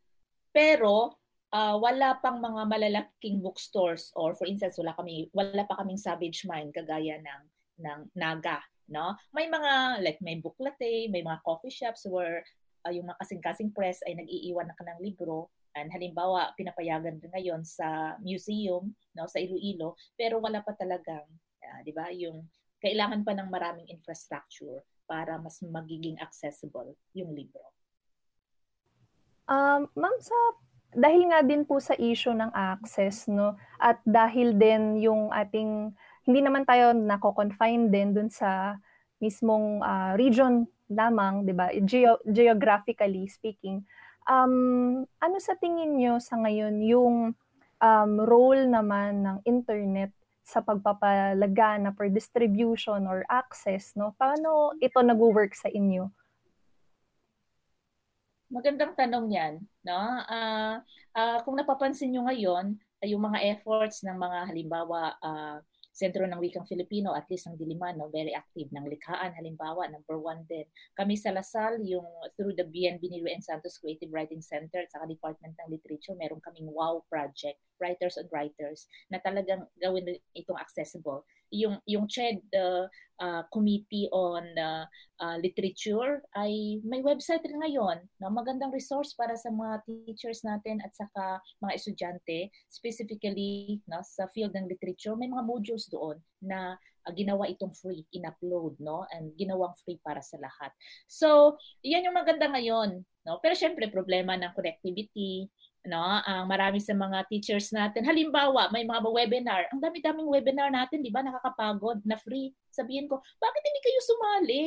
Pero 0.54 1.16
uh, 1.52 1.76
wala 1.78 2.18
pang 2.22 2.40
mga 2.40 2.62
malalaking 2.66 3.42
bookstores 3.42 4.10
or 4.16 4.34
for 4.34 4.46
instance 4.48 4.78
wala 4.80 4.96
kami 4.96 5.28
wala 5.36 5.62
pa 5.66 5.78
kaming 5.82 6.00
Savage 6.00 6.46
Mind 6.48 6.72
kagaya 6.74 7.20
ng 7.20 7.42
ng 7.86 8.00
Naga 8.16 8.62
no 8.86 9.18
may 9.34 9.50
mga 9.50 10.02
like 10.02 10.18
may 10.22 10.38
book 10.38 10.56
latte 10.62 11.10
may 11.10 11.22
mga 11.22 11.42
coffee 11.42 11.74
shops 11.74 12.06
where 12.06 12.42
uh, 12.86 12.92
yung 12.94 13.10
mga 13.10 13.18
kasing-kasing 13.22 13.70
press 13.74 14.00
ay 14.06 14.14
nag-iiwan 14.14 14.70
na 14.70 14.78
ka 14.78 14.86
ng 14.86 15.02
libro 15.02 15.50
and 15.76 15.92
halimbawa 15.92 16.54
pinapayagan 16.56 17.18
din 17.20 17.30
ngayon 17.34 17.60
sa 17.66 18.16
museum 18.22 18.94
no 19.12 19.26
sa 19.26 19.42
Iloilo 19.42 19.98
pero 20.14 20.38
wala 20.38 20.62
pa 20.62 20.72
talagang 20.72 21.26
uh, 21.60 21.80
'di 21.82 21.92
ba 21.92 22.08
yung 22.14 22.46
kailangan 22.80 23.24
pa 23.24 23.32
ng 23.34 23.48
maraming 23.50 23.88
infrastructure 23.90 24.84
para 25.06 25.38
mas 25.38 25.62
magiging 25.62 26.18
accessible 26.18 26.92
yung 27.14 27.32
libro. 27.32 27.62
Um, 29.46 29.86
ma'am, 29.94 30.16
sa 30.18 30.34
dahil 30.96 31.28
nga 31.28 31.44
din 31.44 31.68
po 31.68 31.76
sa 31.76 31.92
issue 32.00 32.32
ng 32.32 32.48
access, 32.56 33.28
no, 33.28 33.52
at 33.76 34.00
dahil 34.08 34.56
din 34.56 35.04
yung 35.04 35.28
ating, 35.28 35.92
hindi 36.24 36.40
naman 36.40 36.64
tayo 36.64 36.96
nako-confine 36.96 37.92
din 37.92 38.16
dun 38.16 38.32
sa 38.32 38.80
mismong 39.20 39.84
uh, 39.84 40.16
region 40.16 40.64
lamang, 40.88 41.44
di 41.44 41.52
ba, 41.52 41.68
Geo- 41.84 42.24
geographically 42.24 43.28
speaking, 43.28 43.84
um, 44.24 45.04
ano 45.20 45.36
sa 45.36 45.52
tingin 45.60 46.00
nyo 46.00 46.16
sa 46.16 46.40
ngayon 46.40 46.80
yung 46.80 47.16
um, 47.82 48.12
role 48.24 48.64
naman 48.64 49.20
ng 49.20 49.38
internet 49.44 50.10
sa 50.46 50.62
pagpapalagana 50.62 51.90
for 51.92 52.06
distribution 52.06 53.04
or 53.10 53.26
access, 53.26 53.92
no? 53.98 54.14
Paano 54.14 54.78
ito 54.78 55.02
nag-work 55.02 55.58
sa 55.58 55.66
inyo? 55.66 56.06
Magandang 58.46 58.94
tanong 58.94 59.26
'yan, 59.26 59.54
no? 59.82 60.00
Uh, 60.30 60.78
uh, 61.18 61.38
kung 61.42 61.58
napapansin 61.58 62.14
niyo 62.14 62.22
ngayon, 62.30 62.78
ay 63.02 63.10
yung 63.10 63.26
mga 63.26 63.42
efforts 63.58 64.06
ng 64.06 64.14
mga 64.14 64.38
halimbawa 64.46 65.18
uh, 65.18 65.58
Sentro 65.96 66.28
ng 66.28 66.36
Wikang 66.36 66.68
Filipino, 66.68 67.16
at 67.16 67.24
least 67.32 67.48
ng 67.48 67.56
Diliman, 67.56 67.96
no, 67.96 68.12
very 68.12 68.36
active 68.36 68.68
ng 68.68 68.84
likhaan, 68.84 69.32
halimbawa, 69.32 69.88
number 69.88 70.20
one 70.20 70.44
din. 70.44 70.68
Kami 70.92 71.16
sa 71.16 71.32
Lasal, 71.32 71.80
yung 71.88 72.04
through 72.36 72.52
the 72.52 72.68
BNB 72.68 73.00
ni 73.08 73.24
Ruen 73.24 73.40
Santos 73.40 73.80
Creative 73.80 74.12
Writing 74.12 74.44
Center 74.44 74.84
saka 74.92 75.08
Department 75.08 75.56
ng 75.56 75.72
Literature, 75.72 76.12
meron 76.12 76.44
kaming 76.44 76.68
WOW 76.68 77.00
project, 77.08 77.56
Writers 77.80 78.20
on 78.20 78.28
Writers, 78.28 78.84
na 79.08 79.24
talagang 79.24 79.64
gawin 79.80 80.20
itong 80.36 80.60
accessible 80.60 81.24
yung 81.50 81.78
yung 81.86 82.06
CHED 82.10 82.42
uh, 82.54 82.86
uh, 83.20 83.42
Committee 83.52 84.08
on 84.12 84.44
uh, 84.58 84.84
uh, 85.20 85.36
Literature 85.40 86.20
ay 86.36 86.82
may 86.84 87.00
website 87.00 87.44
rin 87.44 87.60
ngayon 87.60 88.02
na 88.20 88.28
magandang 88.28 88.72
resource 88.72 89.16
para 89.16 89.36
sa 89.36 89.48
mga 89.52 89.84
teachers 89.86 90.44
natin 90.44 90.80
at 90.84 90.92
saka 90.92 91.40
mga 91.62 91.72
estudyante 91.76 92.52
specifically 92.68 93.80
no, 93.88 94.02
sa 94.04 94.28
field 94.32 94.52
ng 94.52 94.68
literature 94.68 95.16
may 95.16 95.30
mga 95.30 95.44
modules 95.44 95.88
doon 95.88 96.20
na 96.44 96.76
uh, 96.76 97.12
ginawa 97.14 97.48
itong 97.48 97.72
free 97.72 98.04
in-upload 98.12 98.76
no 98.82 99.06
and 99.14 99.32
ginawang 99.40 99.72
free 99.82 99.98
para 100.02 100.20
sa 100.20 100.36
lahat. 100.42 100.72
So, 101.08 101.56
yan 101.80 102.04
yung 102.10 102.18
maganda 102.18 102.50
ngayon 102.50 103.00
no. 103.26 103.38
Pero 103.42 103.54
syempre 103.58 103.88
problema 103.88 104.36
ng 104.38 104.52
connectivity, 104.54 105.48
no? 105.86 106.02
Ang 106.26 106.44
uh, 106.44 106.46
marami 106.50 106.82
sa 106.82 106.92
mga 106.92 107.24
teachers 107.30 107.70
natin. 107.70 108.02
Halimbawa, 108.02 108.68
may 108.74 108.82
mga 108.82 109.06
webinar. 109.06 109.62
Ang 109.70 109.80
dami-daming 109.80 110.28
webinar 110.28 110.68
natin, 110.68 111.00
'di 111.00 111.14
ba? 111.14 111.22
Nakakapagod, 111.22 112.02
na 112.02 112.18
free. 112.18 112.52
Sabihin 112.74 113.06
ko, 113.06 113.22
bakit 113.38 113.62
hindi 113.62 113.80
kayo 113.80 114.00
sumali? 114.02 114.62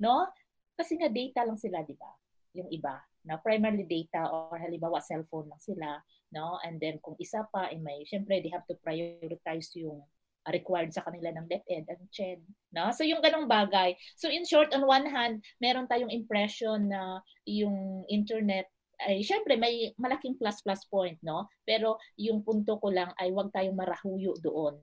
No? 0.00 0.30
Kasi 0.78 0.96
nga 0.96 1.10
data 1.10 1.44
lang 1.44 1.58
sila, 1.58 1.82
'di 1.82 1.98
ba? 1.98 2.10
Yung 2.56 2.70
iba, 2.70 3.02
na 3.26 3.38
primarily 3.38 3.86
data 3.86 4.30
or 4.30 4.58
halimbawa 4.58 5.02
cellphone 5.02 5.50
lang 5.50 5.62
sila, 5.62 5.98
no? 6.34 6.58
And 6.62 6.78
then 6.78 6.98
kung 7.02 7.18
isa 7.18 7.46
pa 7.50 7.70
eh, 7.70 7.78
may 7.78 8.06
syempre 8.06 8.42
they 8.42 8.50
have 8.50 8.66
to 8.70 8.78
prioritize 8.82 9.74
yung 9.78 10.02
required 10.50 10.90
sa 10.90 11.06
kanila 11.06 11.30
ng 11.30 11.46
DepEd 11.46 11.86
and 11.86 12.02
CHED. 12.10 12.42
No? 12.74 12.90
So 12.90 13.06
yung 13.06 13.22
ganong 13.22 13.46
bagay. 13.46 13.94
So 14.18 14.26
in 14.26 14.42
short, 14.42 14.74
on 14.74 14.82
one 14.82 15.06
hand, 15.06 15.46
meron 15.62 15.86
tayong 15.86 16.10
impression 16.10 16.90
na 16.90 17.22
yung 17.46 18.02
internet 18.10 18.66
ay 19.06 19.26
syempre 19.26 19.58
may 19.58 19.90
malaking 19.98 20.38
plus 20.38 20.62
plus 20.62 20.82
point 20.86 21.18
no? 21.26 21.50
Pero 21.66 21.98
yung 22.18 22.46
punto 22.46 22.78
ko 22.78 22.88
lang 22.90 23.10
ay 23.18 23.34
wag 23.34 23.50
tayong 23.50 23.76
marahuyo 23.76 24.34
doon 24.38 24.78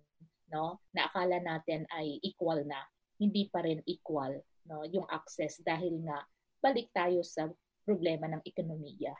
no? 0.51 0.81
Na 0.91 1.07
akala 1.07 1.39
natin 1.39 1.85
ay 1.93 2.19
equal 2.25 2.65
na. 2.65 2.79
Hindi 3.19 3.47
pa 3.47 3.63
rin 3.63 3.79
equal 3.87 4.39
no? 4.67 4.83
Yung 4.87 5.07
access 5.07 5.61
dahil 5.63 6.03
nga 6.03 6.23
balik 6.59 6.91
tayo 6.91 7.23
sa 7.23 7.47
problema 7.87 8.27
ng 8.27 8.43
ekonomiya. 8.43 9.15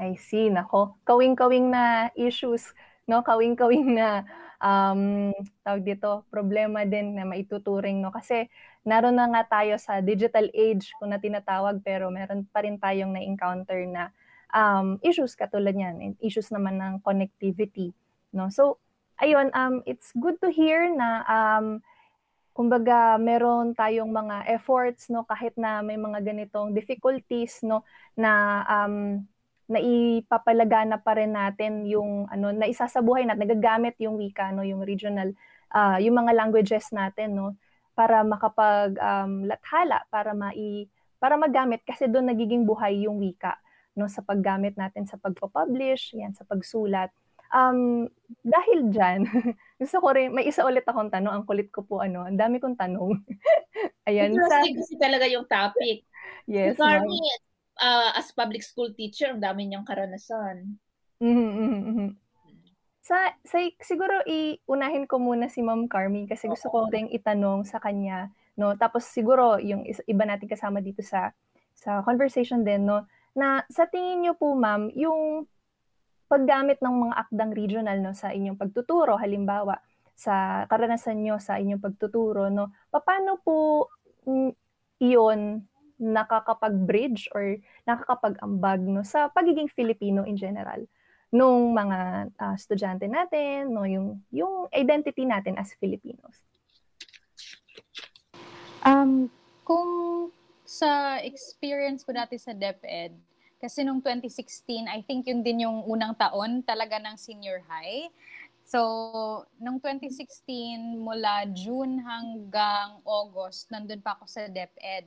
I 0.00 0.16
see. 0.16 0.48
Nako 0.48 0.98
kawing-kawing 1.06 1.70
na 1.70 2.10
issues 2.18 2.72
no? 3.06 3.22
Kawing-kawing 3.22 3.94
na 3.94 4.24
um, 4.62 5.34
tawag 5.66 5.82
dito, 5.82 6.22
problema 6.30 6.86
din 6.86 7.18
na 7.18 7.26
maituturing, 7.26 7.98
no? 7.98 8.14
Kasi 8.14 8.46
naroon 8.86 9.18
na 9.18 9.26
nga 9.28 9.60
tayo 9.60 9.74
sa 9.76 9.98
digital 9.98 10.46
age 10.54 10.94
kung 11.02 11.10
na 11.10 11.18
tinatawag, 11.18 11.82
pero 11.82 12.08
meron 12.08 12.46
pa 12.48 12.62
rin 12.62 12.78
tayong 12.78 13.10
na-encounter 13.10 13.82
na 13.90 14.14
um, 14.54 15.02
issues 15.02 15.34
katulad 15.34 15.74
niyan, 15.74 16.14
issues 16.22 16.48
naman 16.54 16.78
ng 16.78 16.94
connectivity, 17.02 17.90
no? 18.30 18.48
So, 18.48 18.78
ayun, 19.18 19.50
um, 19.52 19.82
it's 19.84 20.14
good 20.14 20.38
to 20.38 20.48
hear 20.48 20.86
na 20.86 21.26
um, 21.26 21.82
kumbaga 22.52 23.16
meron 23.16 23.72
tayong 23.72 24.12
mga 24.12 24.44
efforts 24.52 25.08
no 25.08 25.24
kahit 25.24 25.56
na 25.56 25.80
may 25.80 25.96
mga 25.96 26.20
ganitong 26.20 26.76
difficulties 26.76 27.64
no 27.64 27.80
na 28.12 28.60
um, 28.68 29.24
na 29.72 29.80
ipapalagana 29.80 31.00
pa 31.00 31.16
rin 31.16 31.32
natin 31.32 31.88
yung 31.88 32.28
ano 32.28 32.52
na 32.52 32.68
isasabuhay 32.68 33.24
natin 33.24 33.48
nagagamit 33.48 33.96
yung 33.96 34.20
wika 34.20 34.52
no 34.52 34.60
yung 34.60 34.84
regional 34.84 35.32
uh, 35.72 35.96
yung 35.96 36.20
mga 36.20 36.36
languages 36.36 36.92
natin 36.92 37.32
no 37.40 37.56
para 37.96 38.20
makapag 38.24 38.96
um, 39.00 39.48
lathala 39.48 40.04
para 40.12 40.36
mai 40.36 40.88
para 41.16 41.40
magamit 41.40 41.80
kasi 41.86 42.08
doon 42.10 42.28
nagiging 42.28 42.68
buhay 42.68 43.08
yung 43.08 43.16
wika 43.16 43.56
no 43.96 44.08
sa 44.08 44.24
paggamit 44.24 44.76
natin 44.76 45.04
sa 45.04 45.20
pagpo-publish 45.20 46.16
yan 46.16 46.32
sa 46.32 46.44
pagsulat. 46.48 47.12
Um 47.52 48.08
dahil 48.40 48.88
diyan 48.88 49.28
gusto 49.80 49.96
ko 50.00 50.08
rin 50.16 50.32
may 50.32 50.48
isa 50.48 50.64
ulit 50.64 50.88
akong 50.88 51.12
tanong 51.12 51.32
ang 51.36 51.44
kulit 51.44 51.68
ko 51.68 51.84
po 51.84 52.00
ano 52.00 52.24
ang 52.24 52.40
dami 52.40 52.56
kong 52.56 52.80
tanong. 52.80 53.20
Ayan 54.08 54.32
Interesting 54.32 54.76
sa, 54.76 54.80
kasi 54.80 54.94
talaga 54.96 55.24
yung 55.28 55.44
topic. 55.44 56.08
Yes 56.48 56.80
Carmi, 56.80 57.20
uh, 57.80 58.10
as 58.16 58.34
public 58.34 58.60
school 58.60 58.92
teacher, 58.92 59.32
ang 59.32 59.40
dami 59.40 59.68
niyang 59.68 59.86
karanasan. 59.86 60.76
Mm-hmm. 61.22 62.18
Sa, 63.02 63.18
sa 63.42 63.58
siguro 63.82 64.22
iunahin 64.26 65.10
ko 65.10 65.18
muna 65.18 65.50
si 65.50 65.58
Ma'am 65.58 65.90
Carmi 65.90 66.30
kasi 66.30 66.46
gusto 66.46 66.70
ko 66.70 66.86
ring 66.86 67.10
itanong 67.10 67.66
sa 67.66 67.82
kanya 67.82 68.30
no? 68.54 68.78
Tapos 68.78 69.10
siguro 69.10 69.58
yung 69.58 69.82
iba 69.86 70.22
nating 70.22 70.50
kasama 70.50 70.78
dito 70.78 71.02
sa 71.02 71.34
sa 71.74 72.02
conversation 72.06 72.62
din 72.62 72.86
no? 72.86 73.06
Na 73.34 73.66
sa 73.66 73.90
tingin 73.90 74.22
niyo 74.22 74.38
po 74.38 74.54
ma'am 74.54 74.90
yung 74.94 75.50
paggamit 76.30 76.78
ng 76.78 77.10
mga 77.10 77.14
akdang 77.26 77.52
regional 77.54 77.98
no? 77.98 78.14
Sa 78.14 78.30
inyong 78.30 78.58
pagtuturo 78.58 79.18
halimbawa 79.18 79.82
sa 80.14 80.66
karanasan 80.70 81.26
niyo 81.26 81.42
sa 81.42 81.58
inyong 81.58 81.82
pagtuturo 81.82 82.54
no? 82.54 82.70
Paano 82.86 83.42
po 83.42 83.90
mm, 84.30 84.54
iyon 85.02 85.66
nakakapag-bridge 86.02 87.30
or 87.30 87.62
nakakapag-ambag 87.86 88.82
no, 88.82 89.06
sa 89.06 89.30
pagiging 89.30 89.70
Filipino 89.70 90.26
in 90.26 90.34
general 90.34 90.82
nung 91.32 91.72
mga 91.72 92.28
uh, 92.36 92.54
estudyante 92.58 93.08
natin, 93.08 93.72
no, 93.72 93.88
yung, 93.88 94.20
yung 94.28 94.68
identity 94.68 95.24
natin 95.24 95.56
as 95.56 95.72
Filipinos. 95.80 96.44
Um, 98.84 99.32
kung 99.64 100.28
sa 100.68 101.22
experience 101.24 102.04
ko 102.04 102.12
dati 102.12 102.36
sa 102.36 102.52
DepEd, 102.52 103.16
kasi 103.62 103.80
nung 103.86 104.02
2016, 104.04 104.90
I 104.90 105.00
think 105.06 105.24
yun 105.30 105.40
din 105.40 105.64
yung 105.64 105.86
unang 105.86 106.18
taon 106.18 106.66
talaga 106.66 106.98
ng 106.98 107.14
senior 107.14 107.62
high. 107.64 108.10
So, 108.66 108.80
nung 109.56 109.78
2016, 109.78 110.98
mula 110.98 111.46
June 111.54 112.02
hanggang 112.02 112.98
August, 113.06 113.70
nandun 113.70 114.02
pa 114.02 114.18
ako 114.18 114.26
sa 114.26 114.50
DepEd. 114.50 115.06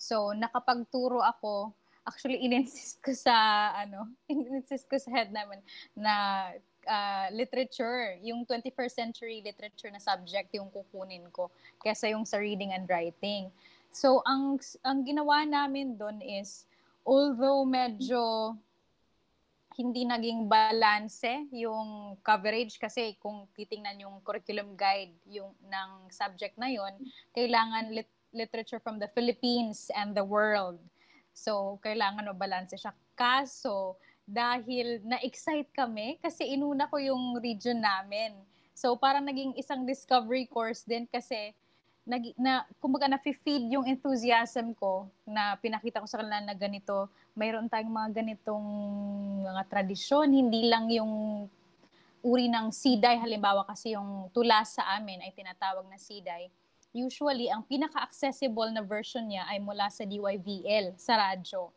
So, 0.00 0.32
nakapagturo 0.32 1.20
ako, 1.20 1.76
actually 2.08 2.40
ininsist 2.40 3.04
ko 3.04 3.12
sa 3.12 3.36
ano, 3.76 4.08
ininsist 4.32 4.88
ko 4.88 4.96
sa 4.96 5.12
head 5.12 5.28
namin 5.28 5.60
na 5.92 6.48
uh, 6.88 7.28
literature, 7.36 8.16
yung 8.24 8.48
21st 8.48 8.94
century 8.96 9.44
literature 9.44 9.92
na 9.92 10.00
subject 10.00 10.48
yung 10.56 10.72
kukunin 10.72 11.28
ko 11.28 11.52
kaysa 11.84 12.08
yung 12.16 12.24
sa 12.24 12.40
reading 12.40 12.72
and 12.72 12.88
writing. 12.88 13.52
So, 13.92 14.24
ang 14.24 14.56
ang 14.86 15.04
ginawa 15.04 15.44
namin 15.44 16.00
doon 16.00 16.24
is 16.24 16.64
although 17.04 17.68
medyo 17.68 18.56
hindi 19.76 20.04
naging 20.04 20.44
balance 20.50 21.24
yung 21.52 22.16
coverage 22.20 22.76
kasi 22.76 23.16
kung 23.16 23.48
titingnan 23.56 24.02
yung 24.04 24.20
curriculum 24.20 24.76
guide 24.76 25.14
yung 25.30 25.56
ng 25.64 25.90
subject 26.12 26.58
na 26.60 26.68
yon 26.68 26.92
kailangan 27.32 27.88
lit- 27.88 28.19
literature 28.32 28.78
from 28.78 28.98
the 28.98 29.10
Philippines 29.12 29.90
and 29.94 30.14
the 30.14 30.24
world. 30.24 30.78
So, 31.34 31.78
kailangan 31.82 32.26
no 32.26 32.34
balance 32.34 32.74
siya. 32.74 32.94
Kaso, 33.14 33.96
dahil 34.26 35.02
na-excite 35.02 35.70
kami, 35.74 36.18
kasi 36.22 36.46
inuna 36.54 36.86
ko 36.86 36.98
yung 37.02 37.38
region 37.42 37.82
namin. 37.82 38.34
So, 38.74 38.94
parang 38.94 39.26
naging 39.26 39.58
isang 39.58 39.82
discovery 39.84 40.46
course 40.46 40.86
din 40.86 41.04
kasi 41.10 41.52
nag, 42.06 42.32
na, 42.38 42.64
kumbaga 42.80 43.06
na-feed 43.06 43.70
yung 43.70 43.86
enthusiasm 43.86 44.72
ko 44.74 45.10
na 45.26 45.54
pinakita 45.58 46.00
ko 46.02 46.06
sa 46.08 46.22
kanila 46.22 46.42
na 46.42 46.56
ganito, 46.56 47.10
mayroon 47.36 47.70
tayong 47.70 47.92
mga 47.92 48.10
ganitong 48.22 48.66
mga 49.46 49.62
tradisyon, 49.68 50.32
hindi 50.32 50.66
lang 50.66 50.90
yung 50.90 51.46
uri 52.20 52.52
ng 52.52 52.68
siday, 52.68 53.16
halimbawa 53.16 53.64
kasi 53.64 53.96
yung 53.96 54.28
tula 54.32 54.60
sa 54.64 54.96
amin 54.96 55.24
ay 55.24 55.32
tinatawag 55.32 55.88
na 55.88 55.96
siday. 55.96 56.52
Usually, 56.90 57.46
ang 57.46 57.62
pinaka-accessible 57.62 58.74
na 58.74 58.82
version 58.82 59.22
niya 59.22 59.46
ay 59.46 59.62
mula 59.62 59.86
sa 59.86 60.02
DYVL, 60.02 60.98
sa 60.98 61.14
radyo. 61.14 61.70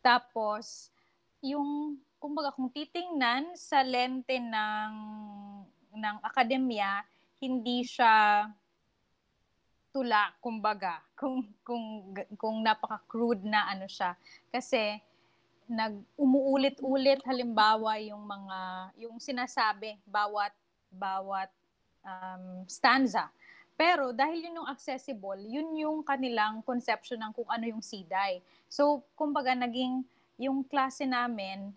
Tapos, 0.00 0.88
yung, 1.44 2.00
kumbaga, 2.16 2.48
kung 2.56 2.72
titingnan 2.72 3.52
sa 3.52 3.84
lente 3.84 4.40
ng, 4.40 4.94
ng 5.92 6.16
akademya, 6.24 7.04
hindi 7.44 7.84
siya 7.84 8.48
tula, 9.92 10.32
kumbaga, 10.40 11.04
kung, 11.20 11.44
kung, 11.60 12.16
kung 12.40 12.64
napaka-crude 12.64 13.44
na 13.44 13.68
ano 13.68 13.84
siya. 13.84 14.16
Kasi, 14.48 14.96
nag 15.72 15.94
umuulit-ulit 16.18 17.22
halimbawa 17.24 17.96
yung 18.02 18.20
mga 18.26 18.58
yung 18.98 19.16
sinasabi 19.16 19.96
bawat 20.04 20.52
bawat 20.92 21.48
um, 22.04 22.66
stanza 22.68 23.30
pero 23.82 24.14
dahil 24.14 24.46
yun 24.46 24.62
yung 24.62 24.70
accessible 24.70 25.42
yun 25.42 25.68
yung 25.74 25.98
kanilang 26.06 26.62
conception 26.62 27.18
ng 27.18 27.34
kung 27.34 27.50
ano 27.50 27.66
yung 27.66 27.82
siday 27.82 28.38
so 28.70 29.02
kumbaga 29.18 29.58
naging 29.58 30.06
yung 30.38 30.62
klase 30.62 31.02
namin 31.02 31.74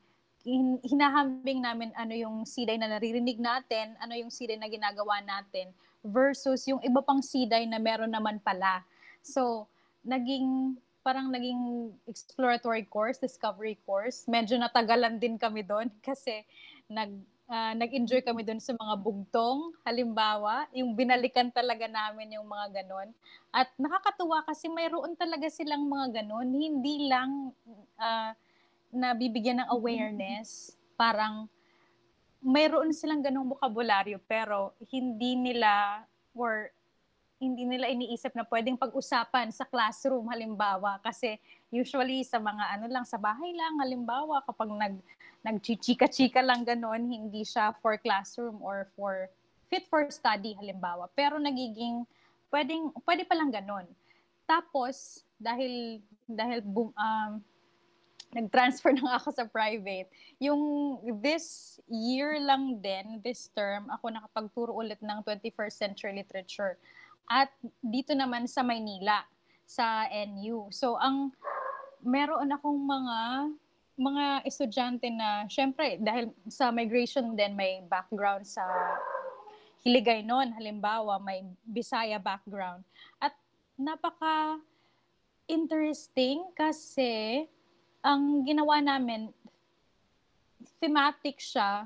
hinahambing 0.86 1.66
namin 1.66 1.89
ano 1.97 2.14
yung 2.14 2.45
siday 2.45 2.78
na 2.78 2.86
naririnig 2.86 3.41
natin 3.41 3.97
ano 3.97 4.14
yung 4.14 4.30
siday 4.30 4.62
na 4.62 4.70
ginagawa 4.70 5.18
natin 5.26 5.74
versus 6.06 6.62
yung 6.70 6.78
iba 6.86 7.01
pang 7.01 7.20
siday 7.20 7.66
na 7.66 7.82
meron 7.82 8.14
naman 8.14 8.38
pala. 8.38 8.86
So, 9.26 9.66
naging 10.06 10.78
parang 11.01 11.34
naging 11.34 11.93
exploratory 12.06 12.86
course, 12.86 13.18
discovery 13.18 13.82
course. 13.86 14.30
Medyo 14.30 14.62
natagalan 14.62 15.18
din 15.18 15.41
kami 15.41 15.66
doon 15.66 15.89
kasi 16.06 16.45
nag 16.86 17.10
uh, 17.50 17.74
nag-enjoy 17.78 18.22
kami 18.26 18.41
doon 18.41 18.62
sa 18.62 18.74
mga 18.74 18.96
bugtong, 19.02 19.74
halimbawa, 19.86 20.66
yung 20.74 20.93
binalikan 20.98 21.50
talaga 21.54 21.86
namin 21.86 22.38
yung 22.38 22.48
mga 22.48 22.82
ganon. 22.82 23.10
At 23.54 23.70
nakakatuwa 23.78 24.46
kasi 24.46 24.70
mayroon 24.70 25.14
talaga 25.18 25.50
silang 25.50 25.86
mga 25.86 26.22
ganon, 26.22 26.50
hindi 26.50 27.10
lang 27.10 27.54
uh, 28.02 28.32
nabibigyan 28.93 29.66
ng 29.66 29.70
awareness, 29.74 30.74
parang 31.02 31.46
mayroon 32.46 32.93
silang 32.93 33.26
ganong 33.26 33.58
bokabularyo 33.58 34.22
pero 34.30 34.78
hindi 34.93 35.34
nila 35.34 36.06
or 36.38 36.70
hindi 37.41 37.66
nila 37.68 37.89
iniisip 37.89 38.32
na 38.38 38.46
pwedeng 38.48 38.80
pag-usapan 38.80 39.52
sa 39.52 39.68
classroom 39.68 40.30
halimbawa. 40.32 41.02
Kasi 41.04 41.36
usually 41.76 42.23
sa 42.23 42.39
mga 42.39 42.80
ano 42.80 42.88
lang 42.88 43.03
sa 43.03 43.19
bahay 43.19 43.51
lang 43.51 43.84
halimbawa 43.84 44.39
kapag 44.47 44.71
nag 44.71 44.95
nagchichika-chika 45.43 46.39
lang 46.39 46.63
ganon 46.63 47.11
hindi 47.11 47.43
siya 47.43 47.76
for 47.84 47.99
classroom 47.99 48.63
or 48.63 48.88
for 48.95 49.28
fit 49.67 49.84
for 49.91 50.07
study 50.07 50.55
halimbawa 50.55 51.11
pero 51.11 51.36
nagiging 51.36 52.07
pwedeng 52.49 52.95
pwede 53.03 53.28
pa 53.28 53.36
lang 53.36 53.51
ganon 53.51 53.86
tapos 54.47 55.28
dahil 55.36 55.99
dahil 56.26 56.63
um, 56.71 57.43
nag-transfer 58.36 58.91
na 58.99 59.15
ako 59.15 59.32
sa 59.32 59.47
private. 59.47 60.11
Yung 60.43 60.61
this 61.23 61.78
year 61.88 62.36
lang 62.43 62.84
din, 62.84 63.23
this 63.23 63.47
term, 63.55 63.88
ako 63.88 64.11
nakapagturo 64.11 64.76
ulit 64.76 64.99
ng 64.99 65.23
21st 65.23 65.76
century 65.76 66.13
literature. 66.19 66.76
At 67.32 67.49
dito 67.80 68.11
naman 68.11 68.45
sa 68.45 68.61
Maynila, 68.61 69.23
sa 69.65 70.05
NU. 70.11 70.69
So, 70.69 70.99
ang 71.01 71.34
meron 72.06 72.53
akong 72.53 72.78
mga 72.78 73.18
mga 73.95 74.26
estudyante 74.43 75.08
na, 75.08 75.47
syempre, 75.47 75.95
dahil 75.97 76.30
sa 76.51 76.68
migration 76.70 77.32
din, 77.32 77.56
may 77.56 77.80
background 77.88 78.43
sa 78.43 78.64
Hiligay 79.86 80.26
noon, 80.26 80.49
halimbawa, 80.58 81.22
may 81.22 81.45
Bisaya 81.62 82.18
background. 82.18 82.82
At 83.22 83.38
napaka 83.78 84.58
interesting 85.45 86.49
kasi 86.58 87.45
ang 88.01 88.41
ginawa 88.43 88.82
namin, 88.82 89.30
thematic 90.82 91.38
siya 91.38 91.86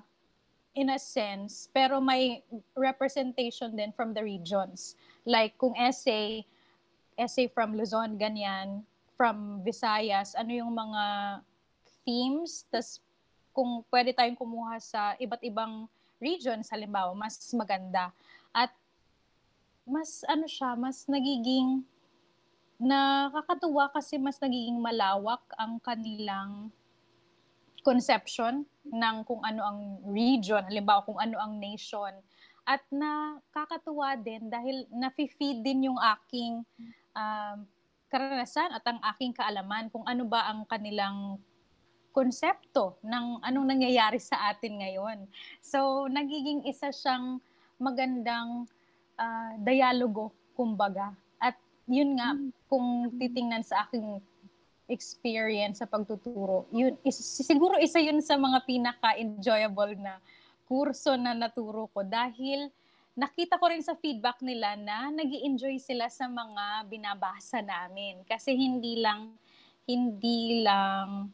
in 0.80 0.96
a 0.96 1.00
sense, 1.00 1.68
pero 1.76 2.00
may 2.00 2.40
representation 2.72 3.76
din 3.76 3.92
from 3.92 4.16
the 4.16 4.24
regions. 4.24 4.96
Like 5.28 5.60
kung 5.60 5.76
essay, 5.76 6.48
essay 7.20 7.52
from 7.52 7.76
Luzon, 7.76 8.16
ganyan, 8.16 8.88
from 9.20 9.60
Visayas, 9.68 10.32
ano 10.40 10.56
yung 10.56 10.72
mga 10.72 11.04
themes, 12.08 12.64
tas 12.72 13.04
kung 13.52 13.84
pwede 13.92 14.16
tayong 14.16 14.40
kumuha 14.40 14.80
sa 14.80 15.20
iba't 15.20 15.44
ibang 15.44 15.92
regions, 16.24 16.72
halimbawa, 16.72 17.12
mas 17.12 17.36
maganda. 17.52 18.16
At 18.56 18.72
mas 19.84 20.24
ano 20.24 20.48
siya, 20.48 20.80
mas 20.80 21.04
nagiging 21.12 21.84
nakakatuwa 22.80 23.92
kasi 23.92 24.16
mas 24.16 24.40
nagiging 24.40 24.80
malawak 24.80 25.44
ang 25.60 25.84
kanilang 25.84 26.72
conception 27.84 28.64
ng 28.88 29.18
kung 29.28 29.44
ano 29.44 29.62
ang 29.68 29.80
region, 30.16 30.64
halimbawa 30.64 31.04
kung 31.04 31.20
ano 31.20 31.36
ang 31.44 31.60
nation. 31.60 32.16
At 32.64 32.88
nakakatuwa 32.88 34.16
din 34.16 34.48
dahil 34.48 34.88
nafi-feed 34.96 35.60
din 35.60 35.92
yung 35.92 36.00
aking 36.00 36.64
um, 37.12 37.68
karanasan 38.10 38.74
at 38.74 38.84
ang 38.90 39.00
aking 39.16 39.32
kaalaman 39.32 39.88
kung 39.94 40.04
ano 40.04 40.26
ba 40.26 40.50
ang 40.50 40.66
kanilang 40.66 41.38
konsepto 42.10 42.98
ng 43.06 43.46
anong 43.46 43.68
nangyayari 43.70 44.18
sa 44.18 44.50
atin 44.50 44.82
ngayon. 44.82 45.30
So, 45.62 46.10
nagiging 46.10 46.66
isa 46.66 46.90
siyang 46.90 47.38
magandang 47.78 48.66
uh, 49.16 49.54
dialogo, 49.62 50.34
kumbaga, 50.58 51.14
yun 51.90 52.14
nga, 52.22 52.38
hmm. 52.38 52.54
kung 52.70 53.10
titingnan 53.18 53.66
sa 53.66 53.90
aking 53.90 54.22
experience 54.86 55.82
sa 55.82 55.90
pagtuturo, 55.90 56.70
yun, 56.70 56.94
is, 57.02 57.18
siguro 57.18 57.82
isa 57.82 57.98
yun 57.98 58.22
sa 58.22 58.38
mga 58.38 58.62
pinaka-enjoyable 58.66 59.98
na 59.98 60.22
kurso 60.70 61.18
na 61.18 61.34
naturo 61.34 61.90
ko 61.90 62.06
dahil 62.06 62.70
nakita 63.20 63.60
ko 63.60 63.68
rin 63.68 63.84
sa 63.84 64.00
feedback 64.00 64.40
nila 64.40 64.80
na 64.80 65.12
nag 65.12 65.28
enjoy 65.28 65.76
sila 65.76 66.08
sa 66.08 66.32
mga 66.32 66.88
binabasa 66.88 67.60
namin. 67.60 68.24
Kasi 68.24 68.56
hindi 68.56 69.04
lang, 69.04 69.36
hindi 69.84 70.64
lang 70.64 71.28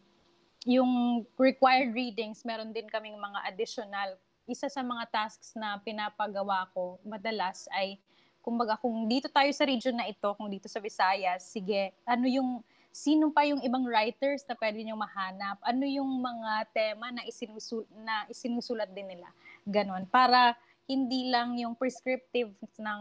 yung 0.65 1.21
required 1.37 1.93
readings, 1.93 2.41
meron 2.41 2.73
din 2.73 2.89
kaming 2.89 3.21
mga 3.21 3.45
additional. 3.45 4.17
Isa 4.49 4.65
sa 4.65 4.81
mga 4.81 5.05
tasks 5.13 5.53
na 5.53 5.77
pinapagawa 5.77 6.65
ko 6.73 6.97
madalas 7.05 7.69
ay 7.69 8.01
kumbaga 8.41 8.77
kung 8.81 9.05
dito 9.05 9.29
tayo 9.29 9.49
sa 9.53 9.65
region 9.65 9.93
na 9.93 10.09
ito, 10.09 10.33
kung 10.37 10.49
dito 10.49 10.65
sa 10.65 10.81
Visayas, 10.81 11.45
sige, 11.49 11.93
ano 12.05 12.25
yung 12.25 12.65
sino 12.89 13.29
pa 13.29 13.45
yung 13.45 13.61
ibang 13.61 13.85
writers 13.85 14.41
na 14.49 14.57
pwede 14.57 14.81
niyo 14.81 14.97
mahanap? 14.97 15.61
Ano 15.61 15.85
yung 15.85 16.09
mga 16.21 16.65
tema 16.73 17.13
na 17.13 17.25
isinusul 17.29 17.85
na 18.01 18.25
isinusulat 18.29 18.89
din 18.89 19.17
nila? 19.17 19.29
Ganon. 19.65 20.05
Para 20.09 20.57
hindi 20.85 21.33
lang 21.33 21.57
yung 21.57 21.73
prescriptive 21.73 22.53
ng 22.77 22.99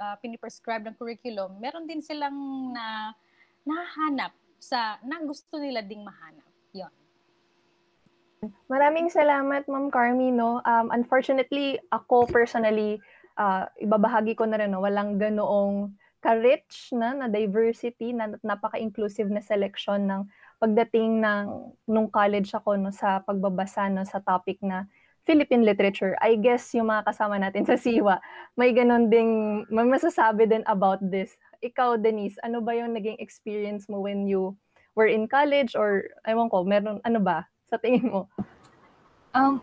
uh, 0.00 0.16
piniprescribe 0.18 0.82
ng 0.88 0.96
curriculum, 0.98 1.60
meron 1.62 1.86
din 1.86 2.02
silang 2.02 2.34
na 2.74 3.14
nahanap 3.62 4.34
sa 4.60 4.98
na 5.04 5.20
gusto 5.22 5.60
nila 5.60 5.84
ding 5.84 6.02
mahanap. 6.02 6.48
Yon. 6.74 6.92
Maraming 8.72 9.12
salamat, 9.12 9.68
Ma'am 9.68 9.92
Carmino. 9.92 10.64
Um, 10.64 10.88
unfortunately, 10.90 11.76
ako 11.92 12.24
personally, 12.24 12.96
uh, 13.36 13.68
ibabahagi 13.76 14.32
ko 14.32 14.48
na 14.48 14.56
rin, 14.56 14.72
no, 14.72 14.80
walang 14.80 15.20
ganoong 15.20 15.92
ka-rich 16.20 16.92
na, 16.92 17.16
na 17.16 17.26
diversity, 17.28 18.12
na 18.12 18.32
napaka-inclusive 18.44 19.28
na 19.28 19.40
selection 19.40 20.04
ng 20.04 20.22
pagdating 20.60 21.24
ng 21.24 21.72
nung 21.88 22.08
college 22.12 22.52
ako 22.52 22.76
no, 22.76 22.92
sa 22.92 23.24
pagbabasa 23.24 23.88
no, 23.88 24.04
sa 24.04 24.20
topic 24.20 24.60
na 24.60 24.84
Philippine 25.30 25.62
literature. 25.62 26.18
I 26.18 26.34
guess 26.34 26.74
yung 26.74 26.90
mga 26.90 27.06
kasama 27.06 27.38
natin 27.38 27.62
sa 27.62 27.78
SIWA, 27.78 28.18
may 28.58 28.74
ganun 28.74 29.06
ding, 29.06 29.62
may 29.70 29.86
masasabi 29.86 30.50
din 30.50 30.66
about 30.66 30.98
this. 30.98 31.38
Ikaw, 31.62 32.02
Denise, 32.02 32.34
ano 32.42 32.58
ba 32.58 32.74
yung 32.74 32.98
naging 32.98 33.14
experience 33.22 33.86
mo 33.86 34.02
when 34.02 34.26
you 34.26 34.58
were 34.98 35.06
in 35.06 35.30
college 35.30 35.78
or, 35.78 36.10
ewan 36.26 36.50
ko, 36.50 36.66
meron, 36.66 36.98
ano 37.06 37.22
ba, 37.22 37.46
sa 37.70 37.78
tingin 37.78 38.10
mo? 38.10 38.26
Um, 39.30 39.62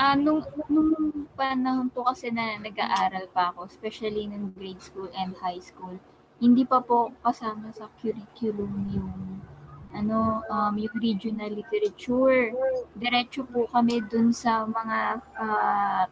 Ah, 0.00 0.16
nung, 0.16 0.40
nung 0.72 1.12
panahon 1.36 1.92
po 1.92 2.08
kasi 2.08 2.32
na 2.32 2.56
nag-aaral 2.56 3.28
pa 3.36 3.52
ako, 3.52 3.68
especially 3.68 4.24
nung 4.24 4.48
grade 4.56 4.80
school 4.80 5.12
and 5.12 5.36
high 5.44 5.60
school, 5.60 5.92
hindi 6.40 6.64
pa 6.64 6.80
po 6.80 7.12
kasama 7.20 7.68
sa 7.76 7.92
curriculum 8.00 8.88
yung 8.96 9.44
ano, 9.90 10.42
um, 10.46 10.74
yung 10.78 10.96
regional 11.02 11.50
literature. 11.50 12.54
Diretso 12.94 13.42
po 13.46 13.66
kami 13.70 14.02
dun 14.06 14.30
sa 14.30 14.66
mga 14.66 14.98
uh, 15.38 16.04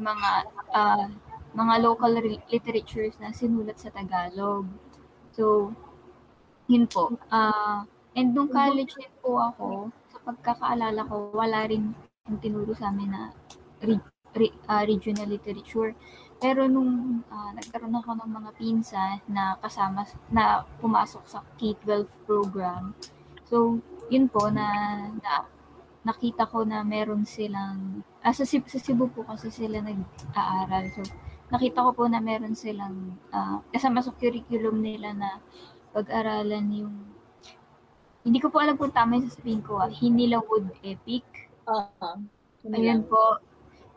mga 0.00 0.30
uh, 0.72 1.06
mga 1.50 1.74
local 1.82 2.12
literatures 2.48 3.18
na 3.18 3.34
sinulat 3.34 3.76
sa 3.80 3.90
Tagalog. 3.90 4.70
So, 5.34 5.74
yun 6.70 6.86
po. 6.86 7.18
Uh, 7.30 7.82
and 8.14 8.30
nung 8.30 8.50
college 8.50 8.94
din 8.94 9.10
po 9.18 9.42
ako, 9.42 9.90
sa 10.14 10.18
pagkakaalala 10.22 11.02
ko, 11.10 11.34
wala 11.34 11.66
rin 11.66 11.90
yung 12.30 12.38
tinuro 12.38 12.70
sa 12.78 12.94
amin 12.94 13.10
na 13.10 13.22
re, 13.82 13.98
re, 14.38 14.54
uh, 14.70 14.86
regional 14.86 15.26
literature. 15.26 15.94
Pero 16.40 16.64
nung 16.66 17.20
uh, 17.28 17.50
nagkaroon 17.52 18.00
ako 18.00 18.16
ng 18.16 18.30
mga 18.32 18.50
pinsa 18.56 19.20
na 19.28 19.60
kasama, 19.60 20.08
na 20.32 20.64
pumasok 20.80 21.24
sa 21.28 21.44
K-12 21.60 22.08
program, 22.24 22.96
so 23.44 23.76
yun 24.08 24.26
po 24.26 24.48
na, 24.48 24.66
na 25.20 25.44
nakita 26.00 26.48
ko 26.48 26.64
na 26.64 26.80
meron 26.80 27.28
silang, 27.28 28.00
ah, 28.24 28.32
sa, 28.32 28.48
sa 28.48 28.78
Cebu 28.80 29.12
po 29.12 29.20
kasi 29.28 29.52
sila 29.52 29.84
nag-aaral. 29.84 30.88
So, 30.96 31.04
nakita 31.52 31.84
ko 31.84 31.90
po 31.92 32.04
na 32.08 32.24
meron 32.24 32.56
silang, 32.56 33.20
uh, 33.30 33.60
kasama 33.68 34.00
sa 34.00 34.16
curriculum 34.16 34.80
nila 34.80 35.12
na 35.12 35.44
pag-aralan 35.92 36.66
yung, 36.72 36.96
hindi 38.24 38.38
ko 38.40 38.48
po 38.48 38.60
alam 38.60 38.80
kung 38.80 38.92
tama 38.92 39.20
yung 39.20 39.28
sasabihin 39.28 39.60
ko, 39.60 39.76
ah, 39.76 39.92
Hinila 39.92 40.40
Wood 40.40 40.72
Epic. 40.80 41.24
Uh-huh. 41.68 42.16
Ayun 42.72 43.04
po. 43.04 43.40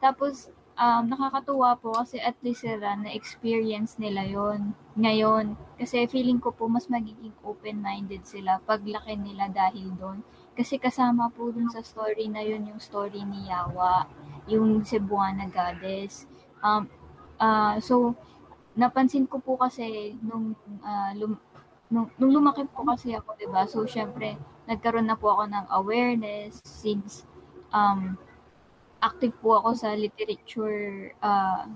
Tapos, 0.04 0.52
um, 0.78 1.04
nakakatuwa 1.10 1.78
po 1.78 1.94
kasi 1.94 2.18
at 2.22 2.38
least 2.42 2.66
sila 2.66 2.98
na-experience 2.98 3.98
nila 4.02 4.26
yon 4.26 4.74
ngayon. 4.98 5.58
Kasi 5.78 6.06
feeling 6.10 6.40
ko 6.42 6.54
po 6.54 6.70
mas 6.70 6.90
magiging 6.90 7.34
open-minded 7.46 8.26
sila 8.26 8.62
paglaki 8.64 9.18
nila 9.18 9.50
dahil 9.50 9.94
doon. 9.98 10.22
Kasi 10.54 10.78
kasama 10.78 11.34
po 11.34 11.50
dun 11.50 11.70
sa 11.70 11.82
story 11.82 12.30
na 12.30 12.46
yun 12.46 12.70
yung 12.70 12.82
story 12.82 13.26
ni 13.26 13.50
Yawa, 13.50 14.06
yung 14.46 14.86
Cebuana 14.86 15.50
goddess. 15.50 16.30
Um, 16.62 16.86
uh, 17.42 17.82
so, 17.82 18.14
napansin 18.78 19.26
ko 19.26 19.42
po 19.42 19.58
kasi 19.58 20.14
nung, 20.22 20.54
uh, 20.86 21.12
lum- 21.18 21.42
nung, 21.94 22.10
nung 22.18 22.32
lumaki 22.34 22.66
po 22.70 22.82
kasi 22.86 23.14
ako, 23.14 23.38
'di 23.38 23.48
ba? 23.54 23.70
So 23.70 23.86
syempre, 23.86 24.34
nagkaroon 24.66 25.06
na 25.06 25.14
po 25.14 25.30
ako 25.30 25.46
ng 25.46 25.66
awareness 25.70 26.58
since 26.66 27.22
um 27.70 28.18
active 29.04 29.36
po 29.44 29.60
ako 29.60 29.76
sa 29.76 29.92
literature 29.92 31.12
uh, 31.20 31.68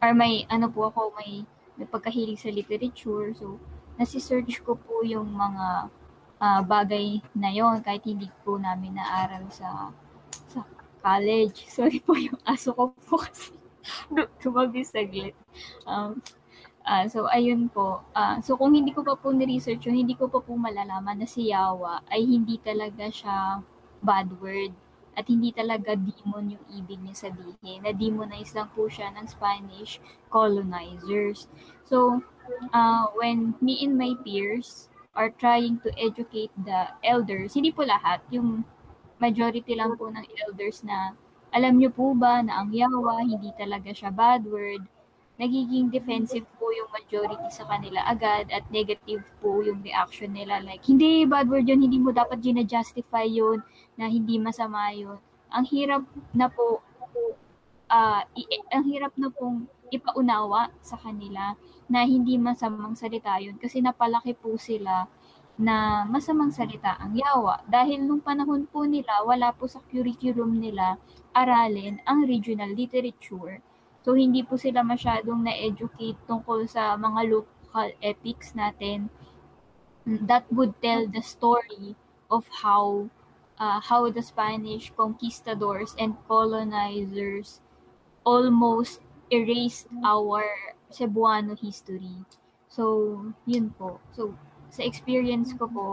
or 0.00 0.10
may 0.16 0.48
ano 0.48 0.72
po 0.72 0.88
ako 0.88 1.12
may 1.20 1.44
may 1.76 1.84
pagkahilig 1.84 2.40
sa 2.40 2.48
literature. 2.48 3.36
So 3.36 3.60
nasi-search 4.00 4.64
ko 4.64 4.80
po 4.80 5.04
yung 5.04 5.36
mga 5.36 5.92
uh, 6.40 6.60
bagay 6.64 7.20
na 7.36 7.52
yon 7.52 7.84
kahit 7.84 8.02
hindi 8.08 8.32
po 8.40 8.56
namin 8.56 8.96
naaral 8.96 9.44
sa 9.52 9.92
sa 10.48 10.64
college. 11.04 11.68
Sorry 11.76 12.00
po 12.00 12.16
yung 12.16 12.40
aso 12.48 12.72
ko 12.72 12.96
po 13.04 13.20
kasi 13.20 13.52
tumabi 14.42 14.80
saglit. 14.82 15.36
Um, 15.84 16.24
Uh, 16.82 17.06
so, 17.06 17.30
ayun 17.30 17.70
po. 17.70 18.02
Uh, 18.10 18.42
so, 18.42 18.58
kung 18.58 18.74
hindi 18.74 18.90
ko 18.90 19.06
pa 19.06 19.14
po 19.14 19.30
ni-research 19.30 19.86
yun, 19.86 20.02
hindi 20.02 20.18
ko 20.18 20.26
pa 20.26 20.42
po 20.42 20.58
malalaman 20.58 21.22
na 21.22 21.30
si 21.30 21.54
Yawa 21.54 22.02
ay 22.10 22.26
hindi 22.26 22.58
talaga 22.58 23.06
siya 23.06 23.62
bad 24.02 24.26
word 24.42 24.74
at 25.12 25.28
hindi 25.28 25.52
talaga 25.52 25.92
demon 25.92 26.56
yung 26.56 26.64
ibig 26.72 27.00
niya 27.04 27.28
sabihin. 27.28 27.84
Na-demonize 27.84 28.56
lang 28.56 28.72
po 28.72 28.88
siya 28.88 29.12
ng 29.12 29.26
Spanish 29.28 30.00
colonizers. 30.32 31.48
So, 31.84 32.24
uh, 32.72 33.12
when 33.16 33.54
me 33.60 33.84
and 33.84 33.96
my 34.00 34.16
peers 34.24 34.88
are 35.12 35.28
trying 35.36 35.80
to 35.84 35.92
educate 36.00 36.52
the 36.64 36.88
elders, 37.04 37.52
hindi 37.52 37.70
po 37.70 37.84
lahat, 37.84 38.24
yung 38.32 38.64
majority 39.20 39.76
lang 39.76 39.94
po 40.00 40.08
ng 40.08 40.24
elders 40.48 40.80
na 40.82 41.12
alam 41.52 41.76
niyo 41.76 41.92
po 41.92 42.16
ba 42.16 42.40
na 42.40 42.64
ang 42.64 42.72
yawa, 42.72 43.20
hindi 43.20 43.52
talaga 43.60 43.92
siya 43.92 44.08
bad 44.08 44.48
word, 44.48 44.82
nagiging 45.40 45.88
defensive 45.88 46.44
po 46.60 46.68
yung 46.72 46.90
majority 46.92 47.48
sa 47.48 47.64
kanila 47.64 48.04
agad 48.04 48.52
at 48.52 48.64
negative 48.68 49.24
po 49.40 49.64
yung 49.64 49.80
reaction 49.80 50.32
nila. 50.36 50.60
Like, 50.60 50.84
hindi, 50.84 51.24
bad 51.24 51.48
word 51.48 51.68
yun, 51.68 51.80
hindi 51.80 51.98
mo 51.98 52.12
dapat 52.12 52.40
gina-justify 52.40 53.26
yun, 53.26 53.64
na 53.96 54.08
hindi 54.08 54.36
masama 54.36 54.92
yun. 54.92 55.18
Ang 55.52 55.64
hirap 55.68 56.02
na 56.32 56.48
po, 56.48 56.80
uh, 57.92 58.22
i- 58.36 58.66
ang 58.72 58.84
hirap 58.88 59.12
na 59.16 59.28
pong 59.28 59.68
ipaunawa 59.92 60.72
sa 60.80 60.96
kanila 60.96 61.52
na 61.92 62.08
hindi 62.08 62.40
masamang 62.40 62.96
salita 62.96 63.36
yun 63.36 63.60
kasi 63.60 63.84
napalaki 63.84 64.32
po 64.32 64.56
sila 64.56 65.04
na 65.60 66.08
masamang 66.08 66.48
salita 66.48 66.96
ang 66.96 67.12
yawa. 67.12 67.60
Dahil 67.68 68.00
nung 68.00 68.24
panahon 68.24 68.64
po 68.64 68.88
nila, 68.88 69.20
wala 69.20 69.52
po 69.52 69.68
sa 69.68 69.84
curriculum 69.84 70.56
nila 70.56 70.96
aralin 71.36 72.00
ang 72.08 72.24
regional 72.24 72.72
literature 72.72 73.60
So, 74.02 74.18
hindi 74.18 74.42
po 74.42 74.58
sila 74.58 74.82
masyadong 74.82 75.46
na-educate 75.46 76.18
tungkol 76.26 76.66
sa 76.66 76.98
mga 76.98 77.20
local 77.30 77.88
epics 78.02 78.52
natin 78.58 79.06
that 80.06 80.42
would 80.50 80.74
tell 80.82 81.06
the 81.06 81.22
story 81.22 81.94
of 82.26 82.42
how 82.50 83.06
uh, 83.62 83.78
how 83.78 84.10
the 84.10 84.22
Spanish 84.22 84.90
conquistadors 84.98 85.94
and 85.98 86.18
colonizers 86.26 87.62
almost 88.26 89.02
erased 89.30 89.86
our 90.04 90.42
Cebuano 90.90 91.54
history. 91.54 92.26
So, 92.68 93.32
yun 93.46 93.70
po. 93.78 94.02
So, 94.10 94.34
sa 94.72 94.82
experience 94.82 95.54
ko 95.54 95.68
po, 95.68 95.86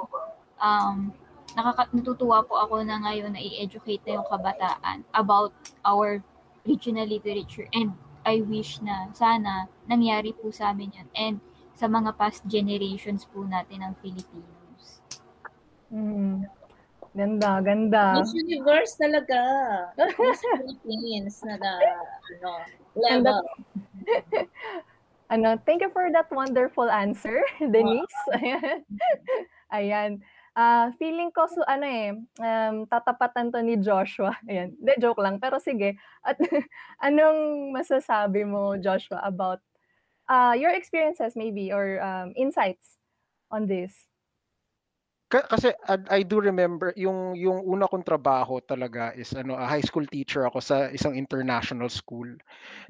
um, 0.59 1.13
nakaka- 1.53 1.91
natutuwa 1.93 2.43
po 2.43 2.59
ako 2.59 2.83
na 2.83 2.99
ngayon 2.99 3.35
na 3.35 3.41
i-educate 3.41 4.03
na 4.07 4.19
yung 4.19 4.27
kabataan 4.27 5.03
about 5.15 5.53
our 5.83 6.23
regional 6.69 7.09
literature 7.09 7.65
and 7.73 7.97
I 8.21 8.45
wish 8.45 8.77
na 8.85 9.09
sana 9.17 9.65
nangyari 9.89 10.37
po 10.37 10.53
sa 10.53 10.69
amin 10.69 10.93
yun 10.93 11.09
and 11.17 11.35
sa 11.73 11.89
mga 11.89 12.13
past 12.19 12.45
generations 12.45 13.25
po 13.25 13.41
natin 13.47 13.81
ng 13.81 13.93
Filipinos. 14.03 15.01
Mm. 15.89 16.45
Ganda, 17.15 17.57
ganda. 17.65 18.21
Miss 18.21 18.35
Universe 18.35 18.93
talaga. 19.01 19.39
Miss 19.97 20.43
Philippines 20.45 21.35
na 21.41 21.55
na, 21.57 21.71
ano, 22.37 22.51
level. 22.93 23.41
ano, 25.33 25.57
thank 25.65 25.81
you 25.81 25.89
for 25.89 26.05
that 26.13 26.29
wonderful 26.29 26.85
answer, 26.85 27.41
Denise. 27.73 28.19
Ayan. 28.37 28.79
Ayan. 29.73 30.11
Ah, 30.59 30.91
feeling 30.99 31.31
ko 31.31 31.47
so 31.47 31.63
ano, 31.63 31.87
eh, 31.87 32.11
um, 32.43 32.83
tatapatan 32.83 33.47
'to 33.47 33.63
ni 33.63 33.79
Joshua, 33.79 34.35
ayan. 34.51 34.75
Hindi, 34.75 34.93
joke 34.99 35.23
lang. 35.23 35.39
Pero 35.39 35.55
sige, 35.55 35.95
at 36.19 36.35
anong 37.07 37.71
masasabi 37.71 38.43
mo, 38.43 38.75
Joshua, 38.75 39.23
about, 39.23 39.63
uh, 40.27 40.51
your 40.59 40.75
experiences 40.75 41.39
maybe 41.39 41.71
or, 41.71 42.03
um, 42.03 42.35
insights 42.35 42.99
on 43.47 43.71
this? 43.71 44.03
Ka 45.31 45.47
kasi 45.47 45.71
I 46.11 46.25
do 46.27 46.43
remember 46.43 46.91
yung 46.99 47.37
yung 47.39 47.63
una 47.63 47.87
kong 47.87 48.03
trabaho 48.03 48.59
talaga 48.59 49.15
is 49.15 49.31
ano, 49.37 49.55
a 49.55 49.63
high 49.63 49.85
school 49.85 50.03
teacher 50.09 50.43
ako 50.43 50.59
sa 50.59 50.89
isang 50.91 51.15
international 51.15 51.87
school. 51.87 52.27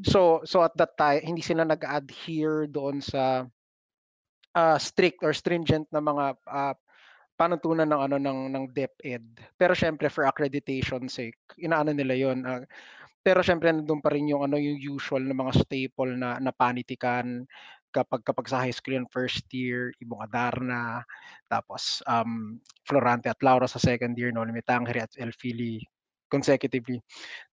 So 0.08 0.42
so 0.48 0.66
at 0.66 0.74
that 0.82 0.98
time, 0.98 1.22
hindi 1.22 1.46
sila 1.46 1.68
nag-adhere 1.70 2.66
doon 2.72 3.04
sa, 3.04 3.46
ah, 4.58 4.80
strict 4.82 5.22
or 5.22 5.36
stringent 5.38 5.86
na 5.94 6.02
mga, 6.02 6.26
ah 6.50 6.74
panuntunan 7.40 7.88
ng 7.88 8.02
ano 8.12 8.16
ng 8.20 8.40
ng 8.52 8.66
DepEd. 8.76 9.24
Pero 9.56 9.72
syempre 9.72 10.12
for 10.12 10.28
accreditation 10.28 11.08
sake, 11.08 11.40
inaano 11.56 11.96
nila 11.96 12.14
'yon. 12.20 12.44
Uh, 12.44 12.68
pero 13.24 13.40
syempre 13.40 13.72
nandoon 13.72 14.04
pa 14.04 14.12
rin 14.12 14.28
yung 14.28 14.44
ano 14.44 14.60
yung 14.60 14.80
usual 15.00 15.24
na 15.24 15.36
mga 15.36 15.64
staple 15.64 16.20
na 16.20 16.36
na 16.44 16.52
panitikan 16.52 17.48
kapag 17.96 18.22
kapag 18.28 18.48
sa 18.52 18.62
high 18.62 18.76
school 18.76 19.00
yung 19.00 19.10
first 19.10 19.48
year, 19.56 19.96
Ibong 20.04 20.22
Adarna, 20.28 21.02
tapos 21.50 22.04
um, 22.06 22.60
Florante 22.86 23.32
at 23.32 23.42
Laura 23.42 23.66
sa 23.66 23.82
second 23.82 24.14
year, 24.20 24.30
no, 24.30 24.46
Limitangri 24.46 25.02
at 25.02 25.16
Elfili 25.18 25.82
consecutively. 26.30 27.02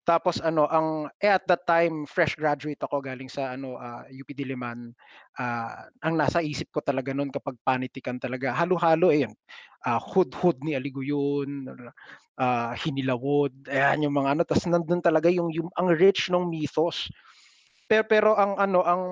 Tapos 0.07 0.39
ano, 0.39 0.69
ang 0.71 1.11
eh, 1.19 1.33
at 1.33 1.49
that 1.51 1.67
time 1.67 2.07
fresh 2.07 2.37
graduate 2.39 2.79
ako 2.79 3.03
galing 3.03 3.27
sa 3.27 3.57
ano 3.57 3.75
uh, 3.81 4.05
ah, 4.05 4.05
UP 4.13 4.29
Diliman. 4.31 4.95
Uh, 5.35 5.89
ang 6.05 6.15
nasa 6.15 6.45
isip 6.45 6.71
ko 6.71 6.85
talaga 6.85 7.11
noon 7.17 7.33
kapag 7.33 7.57
panitikan 7.65 8.21
talaga, 8.21 8.53
halo-halo 8.55 9.11
eh. 9.11 9.27
Uh, 9.83 9.99
hood-hood 9.99 10.61
ni 10.63 10.77
Aliguyon, 10.77 11.73
uh, 12.39 12.73
Hinilawod, 12.77 13.53
ayan 13.67 14.07
yung 14.07 14.15
mga 14.15 14.39
ano, 14.39 14.43
tapos 14.45 14.69
nandun 14.69 15.01
talaga 15.01 15.33
yung, 15.33 15.49
yung 15.51 15.73
ang 15.75 15.91
rich 15.91 16.29
ng 16.29 16.47
mythos. 16.47 17.09
Pero 17.89 18.05
pero 18.07 18.31
ang 18.37 18.59
ano, 18.61 18.81
ang 18.85 19.03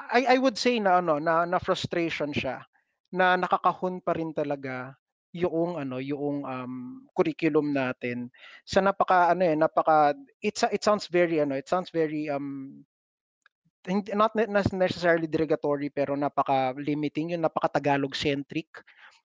I 0.00 0.34
I 0.34 0.36
would 0.40 0.56
say 0.56 0.80
na 0.80 1.04
ano, 1.04 1.20
na 1.20 1.44
na 1.44 1.60
frustration 1.60 2.32
siya 2.32 2.64
na 3.10 3.34
nakakahon 3.34 4.00
pa 4.00 4.14
rin 4.14 4.30
talaga 4.30 4.94
yung 5.30 5.78
ano, 5.78 6.02
yung 6.02 6.42
um, 6.42 7.06
curriculum 7.14 7.70
natin 7.70 8.30
sa 8.66 8.82
napaka 8.82 9.30
ano 9.30 9.46
eh, 9.46 9.54
napaka 9.54 10.14
it's 10.42 10.66
it 10.74 10.82
sounds 10.82 11.06
very 11.06 11.38
ano, 11.38 11.54
it 11.54 11.70
sounds 11.70 11.90
very 11.94 12.26
um 12.26 12.82
not 14.12 14.36
necessarily 14.36 15.24
derogatory 15.24 15.88
pero 15.88 16.12
napaka 16.12 16.76
limiting 16.76 17.32
yung 17.32 17.46
napaka 17.46 17.80
Tagalog 17.80 18.12
centric 18.12 18.68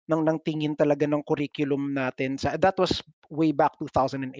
ng 0.07 0.21
ng 0.23 0.39
tingin 0.45 0.77
talaga 0.77 1.03
ng 1.09 1.25
curriculum 1.25 1.91
natin 1.91 2.37
sa 2.39 2.55
that 2.55 2.77
was 2.79 3.03
way 3.27 3.51
back 3.51 3.75
2008 3.81 4.31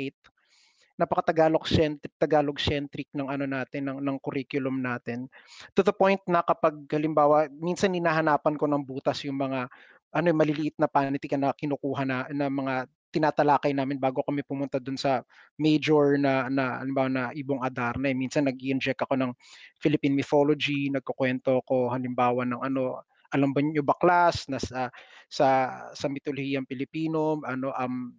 napaka-Tagalog 0.95 1.67
centric 1.67 2.15
Tagalog 2.15 2.55
centric 2.55 3.11
ng 3.11 3.27
ano 3.27 3.43
natin 3.43 3.91
ng 3.91 3.99
ng 3.99 4.17
curriculum 4.23 4.79
natin. 4.79 5.27
To 5.75 5.83
the 5.83 5.91
point 5.91 6.23
na 6.27 6.39
kapag 6.39 6.87
halimbawa 6.87 7.51
minsan 7.51 7.91
ninahanapan 7.91 8.55
ko 8.55 8.65
ng 8.67 8.83
butas 8.83 9.19
yung 9.27 9.35
mga 9.35 9.67
ano 10.15 10.31
maliliit 10.31 10.79
na 10.79 10.87
panitikan 10.87 11.43
na 11.43 11.51
kinukuha 11.51 12.07
na, 12.07 12.17
na 12.31 12.47
mga 12.47 12.87
tinatalakay 13.11 13.71
namin 13.71 13.99
bago 13.99 14.23
kami 14.27 14.43
pumunta 14.43 14.79
dun 14.79 14.99
sa 14.99 15.23
major 15.59 16.19
na 16.19 16.51
na 16.51 16.83
halimbawa 16.83 17.07
na 17.07 17.23
Ibong 17.31 17.63
Adarna 17.63 18.11
eh. 18.11 18.17
minsan 18.17 18.47
nag-inject 18.47 18.99
ako 19.03 19.15
ng 19.15 19.31
Philippine 19.79 20.15
mythology 20.15 20.91
nagkukwento 20.91 21.63
ko 21.63 21.91
halimbawa 21.91 22.43
ng 22.43 22.59
ano 22.59 23.03
alam 23.31 23.51
ba 23.55 23.59
niyo 23.63 23.83
ba 23.83 23.95
class 23.99 24.47
na 24.51 24.59
sa 24.59 24.91
sa, 25.27 25.47
sa 25.95 26.07
mitolohiyang 26.11 26.67
Pilipino 26.67 27.39
ano 27.43 27.71
um 27.75 28.15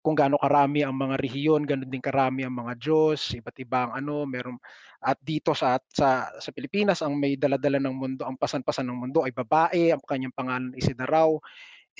kung 0.00 0.16
gaano 0.16 0.40
karami 0.40 0.80
ang 0.84 0.96
mga 0.96 1.20
rehiyon, 1.20 1.68
ganun 1.68 1.88
din 1.88 2.00
karami 2.00 2.44
ang 2.44 2.56
mga 2.56 2.76
Diyos, 2.80 3.36
iba't 3.36 3.56
ibang 3.60 3.90
ano, 3.92 4.24
meron 4.24 4.56
at 5.04 5.20
dito 5.20 5.52
sa 5.52 5.76
sa 5.92 6.32
sa 6.32 6.50
Pilipinas 6.56 7.04
ang 7.04 7.12
may 7.20 7.36
daladala 7.36 7.76
ng 7.76 7.92
mundo, 7.92 8.24
ang 8.24 8.40
pasan-pasan 8.40 8.88
ng 8.88 8.98
mundo 9.04 9.20
ay 9.22 9.36
babae, 9.36 9.92
ang 9.92 10.00
kanyang 10.08 10.32
pangalan 10.32 10.72
ay 10.72 10.80
Isidaraw. 10.80 11.36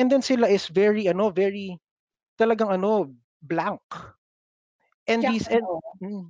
And 0.01 0.09
then 0.09 0.25
sila 0.25 0.49
is 0.49 0.67
very 0.73 1.07
ano, 1.07 1.29
very 1.29 1.77
talagang 2.41 2.73
ano, 2.73 3.13
blank. 3.45 3.85
And 5.05 5.21
shock 5.21 5.31
these 5.37 5.47
and 5.53 5.67
mm, 6.01 6.25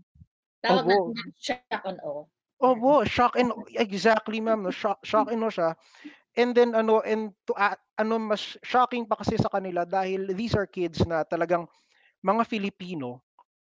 Tawag 0.65 0.89
oh, 0.89 1.13
shock 1.37 1.85
on 1.85 1.97
o. 2.03 2.27
Opo, 2.65 3.05
shock 3.05 3.37
and 3.37 3.53
exactly 3.77 4.41
ma'am, 4.41 4.65
no, 4.65 4.73
shock 4.73 4.99
shock 5.05 5.29
and 5.29 5.45
no 5.45 5.53
siya. 5.53 5.77
And 6.35 6.57
then 6.57 6.75
ano 6.75 7.05
and 7.05 7.37
to 7.47 7.55
uh, 7.55 7.79
ano 8.01 8.19
mas 8.19 8.59
shocking 8.67 9.07
pa 9.07 9.21
kasi 9.21 9.39
sa 9.39 9.53
kanila 9.53 9.87
dahil 9.87 10.33
these 10.33 10.57
are 10.59 10.67
kids 10.67 11.05
na 11.07 11.23
talagang 11.23 11.69
mga 12.25 12.43
Filipino 12.49 13.23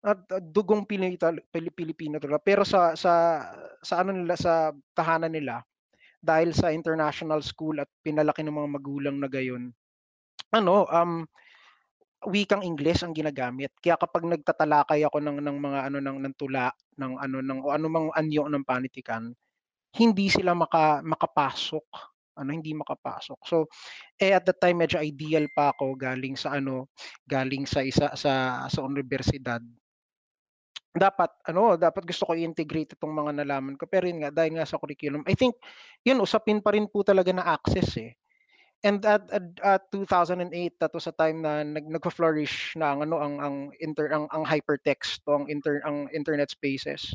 at 0.04 0.20
uh, 0.36 0.42
dugong 0.42 0.84
Pilipino 0.84 2.20
talaga 2.20 2.40
pero 2.44 2.62
sa 2.62 2.92
sa 2.94 3.12
sa 3.80 4.04
ano 4.04 4.12
nila 4.12 4.36
sa 4.36 4.70
tahanan 4.92 5.32
nila 5.32 5.64
dahil 6.20 6.52
sa 6.56 6.72
international 6.72 7.40
school 7.44 7.80
at 7.80 7.88
pinalaki 8.04 8.44
ng 8.44 8.54
mga 8.54 8.70
magulang 8.80 9.16
na 9.20 9.28
gayon 9.32 9.72
ano 10.52 10.86
um 10.92 11.24
wikang 12.24 12.64
Ingles 12.64 13.04
ang 13.04 13.12
ginagamit. 13.12 13.72
Kaya 13.84 14.00
kapag 14.00 14.24
nagtatalakay 14.24 15.04
ako 15.04 15.20
ng 15.20 15.38
ng 15.44 15.56
mga 15.60 15.80
ano 15.92 15.98
ng 16.00 16.18
ng 16.24 16.34
tula 16.40 16.72
ng 16.96 17.20
ano 17.20 17.38
ng 17.44 17.60
o 17.64 17.68
anumang 17.72 18.08
anyo 18.16 18.48
ng 18.48 18.64
panitikan, 18.64 19.32
hindi 19.98 20.28
sila 20.32 20.52
maka, 20.56 21.00
makapasok 21.04 21.86
ano 22.38 22.50
hindi 22.50 22.74
makapasok. 22.74 23.40
So 23.46 23.56
eh 24.18 24.34
at 24.34 24.46
that 24.48 24.58
time 24.62 24.82
medyo 24.82 24.98
ideal 25.02 25.46
pa 25.54 25.72
ako 25.76 25.94
galing 25.98 26.34
sa 26.38 26.58
ano 26.58 26.90
galing 27.28 27.66
sa 27.68 27.84
isa 27.84 28.10
sa 28.16 28.64
sa 28.68 28.80
universidad. 28.84 29.62
Dapat 30.94 31.50
ano 31.50 31.74
dapat 31.74 32.06
gusto 32.06 32.22
ko 32.30 32.38
i-integrate 32.38 32.94
itong 32.94 33.10
mga 33.10 33.42
nalaman 33.42 33.74
ko 33.74 33.82
pero 33.90 34.06
yun 34.06 34.22
nga 34.22 34.30
dahil 34.30 34.54
nga 34.54 34.62
sa 34.62 34.78
curriculum 34.78 35.26
I 35.26 35.34
think 35.34 35.58
yun 36.06 36.22
usapin 36.22 36.62
pa 36.62 36.70
rin 36.70 36.86
po 36.86 37.02
talaga 37.02 37.34
na 37.34 37.42
access 37.42 37.98
eh. 37.98 38.14
And 38.84 39.02
at, 39.02 39.26
at, 39.32 39.46
at 39.64 39.82
2008 39.90 40.78
that 40.78 40.94
was 40.94 41.10
a 41.10 41.14
time 41.16 41.42
na 41.42 41.66
nag 41.66 41.90
nagfo-flourish 41.90 42.78
na 42.78 42.94
ang 42.94 43.10
ano 43.10 43.18
ang 43.18 43.34
ang 43.42 43.56
inter 43.82 44.14
ang, 44.14 44.30
ang 44.30 44.46
hypertext 44.46 45.26
o 45.26 45.42
ang 45.42 45.50
inter 45.50 45.82
ang 45.82 46.06
internet 46.14 46.54
spaces 46.54 47.10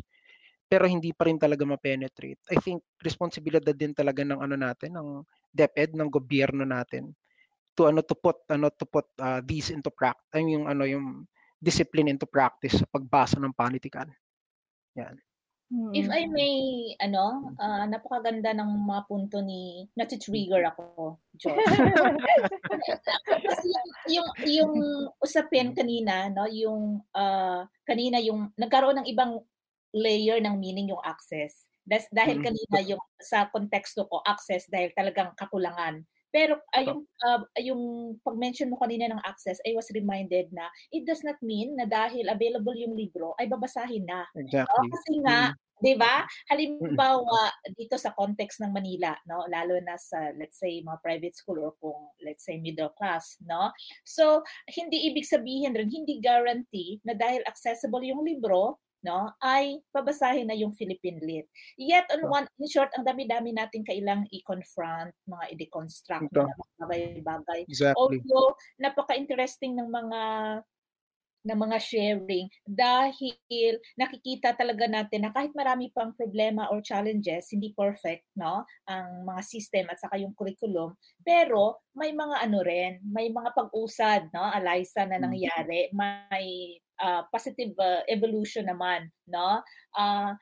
pero 0.70 0.86
hindi 0.86 1.10
pa 1.18 1.26
rin 1.26 1.42
talaga 1.42 1.66
ma-penetrate. 1.66 2.38
I 2.54 2.62
think 2.62 2.86
responsibilidad 3.02 3.74
din 3.74 3.90
talaga 3.90 4.22
ng 4.22 4.38
ano 4.38 4.54
natin, 4.54 4.94
ng 4.94 5.26
DepEd, 5.50 5.98
ng 5.98 6.14
gobyerno 6.14 6.62
natin 6.62 7.10
to 7.80 7.88
ano 7.88 8.04
to 8.04 8.12
put 8.12 8.36
ano 8.52 8.68
to 8.76 8.84
put 8.84 9.08
uh, 9.24 9.40
these 9.48 9.72
into 9.72 9.88
practice, 9.88 10.28
I 10.36 10.44
mean, 10.44 10.60
yung 10.60 10.68
ano 10.68 10.84
yung 10.84 11.24
discipline 11.60 12.08
into 12.08 12.26
practice 12.26 12.80
sa 12.80 12.88
pagbasa 12.88 13.38
ng 13.38 13.56
panitikan. 13.56 14.08
Yan. 14.96 15.20
If 15.94 16.10
I 16.10 16.26
may, 16.26 16.58
ano, 16.98 17.54
uh, 17.54 17.86
napakaganda 17.86 18.58
ng 18.58 18.90
mga 18.90 19.02
punto 19.06 19.38
ni, 19.38 19.86
nati-trigger 19.94 20.66
ako, 20.74 21.22
George. 21.38 21.62
Yung, 23.70 23.90
yung, 24.10 24.30
yung 24.50 24.74
usapin 25.22 25.78
kanina, 25.78 26.34
no, 26.34 26.50
yung, 26.50 27.06
uh, 27.14 27.62
kanina 27.86 28.18
yung, 28.18 28.50
nagkaroon 28.58 28.98
ng 28.98 29.10
ibang 29.14 29.38
layer 29.94 30.42
ng 30.42 30.58
meaning 30.58 30.90
yung 30.90 31.02
access. 31.06 31.70
Das, 31.86 32.10
dahil 32.10 32.42
mm. 32.42 32.46
kanina 32.46 32.78
yung 32.86 33.02
sa 33.22 33.50
konteksto 33.50 34.10
ko 34.10 34.22
access 34.26 34.66
dahil 34.66 34.90
talagang 34.98 35.34
kakulangan. 35.38 36.02
Pero 36.30 36.62
uh, 36.62 36.84
yung 36.86 37.02
uh, 37.26 37.42
yung 37.58 37.82
pag-mention 38.22 38.70
mo 38.70 38.78
kanina 38.78 39.10
ng 39.10 39.22
access, 39.26 39.58
I 39.66 39.74
was 39.74 39.90
reminded 39.94 40.54
na 40.54 40.70
it 40.94 41.06
does 41.06 41.26
not 41.26 41.42
mean 41.42 41.74
na 41.74 41.90
dahil 41.90 42.30
available 42.30 42.78
yung 42.78 42.94
libro 42.94 43.34
ay 43.42 43.50
babasahin 43.50 44.06
na. 44.06 44.30
Exactly. 44.38 44.70
No? 44.70 44.94
Kasi 44.94 45.12
nga, 45.26 45.40
mm. 45.52 45.58
'di 45.80 45.94
ba? 45.96 46.28
Halimbawa 46.52 47.50
dito 47.74 47.96
sa 47.96 48.14
context 48.14 48.60
ng 48.62 48.72
Manila, 48.76 49.16
no, 49.26 49.48
lalo 49.48 49.80
na 49.82 49.96
sa 49.96 50.32
let's 50.36 50.60
say 50.60 50.84
mga 50.84 51.00
private 51.02 51.36
school 51.36 51.60
or 51.64 51.74
kung 51.80 51.98
let's 52.22 52.44
say 52.44 52.60
middle 52.60 52.92
class, 52.94 53.40
no. 53.48 53.72
So, 54.04 54.44
hindi 54.70 55.10
ibig 55.10 55.26
sabihin 55.26 55.74
rin 55.74 55.90
hindi 55.90 56.20
guarantee 56.20 57.00
na 57.08 57.16
dahil 57.16 57.42
accessible 57.48 58.04
yung 58.04 58.22
libro, 58.22 58.78
no, 59.04 59.32
ay 59.40 59.80
babasahin 59.96 60.48
na 60.48 60.58
yung 60.58 60.76
Philippine 60.76 61.20
Lit. 61.24 61.48
Yet 61.80 62.12
on 62.12 62.28
one 62.28 62.46
in 62.60 62.68
short, 62.68 62.92
ang 62.96 63.08
dami-dami 63.08 63.56
natin 63.56 63.88
kailang 63.88 64.28
i-confront, 64.32 65.16
mga 65.28 65.46
i-deconstruct 65.56 66.32
na 66.36 66.52
bagay-bagay. 66.84 67.68
Exactly. 67.68 67.96
Although 67.96 68.56
napaka-interesting 68.80 69.80
ng 69.80 69.90
mga 69.90 70.22
ng 71.40 71.56
mga 71.56 71.78
sharing 71.80 72.52
dahil 72.68 73.80
nakikita 73.96 74.60
talaga 74.60 74.92
natin 74.92 75.24
na 75.24 75.32
kahit 75.32 75.56
marami 75.56 75.88
pang 75.96 76.12
problema 76.12 76.68
or 76.68 76.84
challenges, 76.84 77.48
hindi 77.56 77.72
perfect, 77.72 78.28
no? 78.36 78.68
Ang 78.92 79.24
mga 79.24 79.42
system 79.48 79.86
at 79.88 80.04
saka 80.04 80.20
yung 80.20 80.36
curriculum, 80.36 81.00
pero 81.24 81.80
may 81.96 82.12
mga 82.12 82.44
ano 82.44 82.60
rin, 82.60 83.00
may 83.08 83.32
mga 83.32 83.56
pag-usad, 83.56 84.28
no? 84.36 84.52
Alisa 84.52 85.08
na 85.08 85.16
mm. 85.16 85.24
nangyari, 85.24 85.80
may 85.96 86.76
uh, 87.02 87.24
positive 87.32 87.74
uh, 87.80 88.04
evolution 88.08 88.68
naman, 88.68 89.10
no? 89.28 89.64
Uh, 89.96 90.36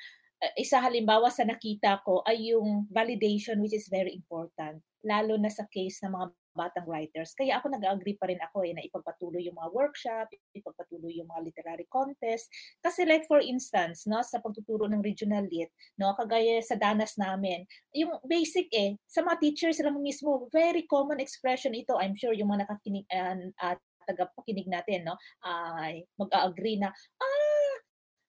isa 0.53 0.77
halimbawa 0.77 1.33
sa 1.33 1.41
nakita 1.41 1.97
ko 2.05 2.21
ay 2.29 2.53
yung 2.53 2.85
validation 2.93 3.57
which 3.57 3.73
is 3.73 3.89
very 3.89 4.13
important 4.13 4.77
lalo 5.01 5.39
na 5.39 5.49
sa 5.49 5.65
case 5.71 6.03
ng 6.03 6.13
mga 6.13 6.27
batang 6.57 6.89
writers. 6.89 7.37
Kaya 7.37 7.61
ako 7.61 7.69
nag-agree 7.69 8.17
pa 8.17 8.25
rin 8.25 8.41
ako 8.41 8.65
eh, 8.65 8.73
na 8.73 8.81
ipagpatuloy 8.81 9.45
yung 9.45 9.55
mga 9.61 9.69
workshop, 9.77 10.25
ipagpatuloy 10.57 11.13
yung 11.13 11.29
mga 11.29 11.53
literary 11.53 11.85
contest. 11.85 12.49
Kasi 12.81 13.05
like 13.05 13.29
for 13.29 13.37
instance, 13.37 14.09
no, 14.09 14.25
sa 14.25 14.41
pagtuturo 14.41 14.89
ng 14.89 15.05
regional 15.05 15.45
lit, 15.45 15.69
no, 16.01 16.17
kagaya 16.17 16.57
sa 16.65 16.73
danas 16.73 17.13
namin, 17.15 17.61
yung 17.93 18.17
basic 18.25 18.67
eh, 18.73 18.97
sa 19.05 19.21
mga 19.21 19.37
teachers 19.37 19.77
lang 19.85 20.01
mismo, 20.01 20.49
very 20.49 20.83
common 20.89 21.21
expression 21.21 21.77
ito. 21.77 21.93
I'm 22.01 22.17
sure 22.17 22.33
yung 22.33 22.49
mga 22.49 22.65
nakakinig 22.65 23.05
uh, 23.13 23.37
at 23.61 23.77
tagapakinig 24.07 24.71
natin, 24.71 25.03
no, 25.11 25.19
ay 25.43 26.07
mag-agree 26.15 26.79
na, 26.79 26.89
ah, 27.19 27.75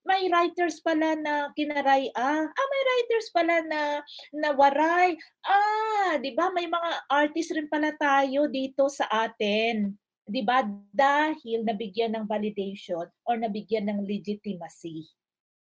may 0.09 0.25
writers 0.33 0.81
pala 0.81 1.13
na 1.21 1.53
kinaray 1.53 2.09
ah 2.17 2.45
ah 2.49 2.67
may 2.73 2.83
writers 2.89 3.29
pala 3.29 3.61
na 3.69 4.01
na 4.33 4.57
waray. 4.57 5.13
Ah 5.45 6.17
'di 6.17 6.33
ba? 6.33 6.49
May 6.49 6.65
mga 6.65 6.91
artist 7.13 7.53
rin 7.53 7.69
pala 7.69 7.93
tayo 7.93 8.49
dito 8.49 8.89
sa 8.89 9.05
atin. 9.29 9.93
'di 10.25 10.43
ba? 10.49 10.65
Dahil 10.97 11.69
nabigyan 11.69 12.17
ng 12.17 12.25
validation 12.25 13.05
or 13.29 13.37
nabigyan 13.37 13.85
ng 13.93 14.09
legitimacy. 14.09 15.05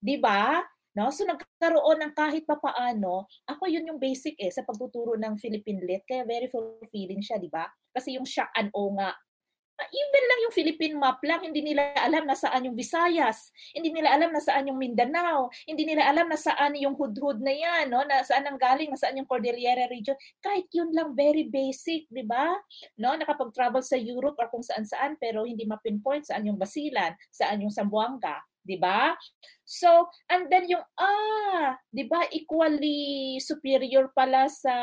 'di 0.03 0.19
ba? 0.19 0.59
No? 0.99 1.07
So 1.09 1.23
nagkaroon 1.23 2.03
ng 2.03 2.13
kahit 2.13 2.43
papaano 2.43 3.25
ako 3.47 3.63
yun 3.71 3.87
yung 3.87 3.97
basic 4.03 4.35
eh 4.43 4.51
sa 4.51 4.67
pagtuturo 4.67 5.15
ng 5.15 5.39
Philippine 5.39 5.87
Lit. 5.87 6.03
Kaya 6.03 6.27
very 6.27 6.51
fulfilling 6.51 7.23
siya 7.23 7.39
'di 7.39 7.47
ba? 7.47 7.63
Kasi 7.95 8.19
yung 8.19 8.27
shock 8.27 8.51
and 8.59 8.67
o 8.75 8.91
nga 8.99 9.15
even 9.89 10.23
lang 10.29 10.39
yung 10.47 10.55
Philippine 10.55 10.95
map 10.95 11.19
lang, 11.25 11.41
hindi 11.43 11.59
nila 11.59 11.95
alam 11.97 12.23
na 12.23 12.37
saan 12.37 12.67
yung 12.69 12.77
Visayas, 12.77 13.49
hindi 13.73 13.89
nila 13.89 14.13
alam 14.13 14.29
na 14.31 14.41
saan 14.43 14.69
yung 14.69 14.79
Mindanao, 14.79 15.49
hindi 15.65 15.83
nila 15.83 16.07
alam 16.07 16.29
na 16.29 16.37
saan 16.39 16.77
yung 16.77 16.93
hudhud 16.93 17.41
na 17.41 17.51
yan, 17.51 17.89
no? 17.89 18.03
na 18.05 18.21
saan 18.21 18.45
ang 18.45 18.59
galing, 18.59 18.91
na 18.91 18.99
saan 18.99 19.17
yung 19.17 19.29
Cordillera 19.29 19.89
region. 19.89 20.17
Kahit 20.39 20.69
yun 20.71 20.91
lang, 20.93 21.17
very 21.17 21.47
basic, 21.47 22.05
di 22.11 22.23
ba? 22.23 22.53
No? 22.99 23.15
Nakapag-travel 23.17 23.81
sa 23.81 23.97
Europe 23.97 24.39
or 24.39 24.47
kung 24.53 24.63
saan-saan, 24.63 25.17
pero 25.17 25.47
hindi 25.47 25.63
ma-pinpoint 25.63 26.27
saan 26.27 26.45
yung 26.47 26.59
Basilan, 26.59 27.15
saan 27.33 27.63
yung 27.63 27.73
Zamboanga, 27.73 28.39
di 28.63 28.77
ba? 28.77 29.15
So, 29.63 30.07
and 30.27 30.51
then 30.51 30.67
yung, 30.67 30.83
ah, 30.99 31.75
di 31.91 32.07
ba, 32.07 32.27
equally 32.31 33.39
superior 33.39 34.11
pala 34.11 34.47
sa 34.51 34.73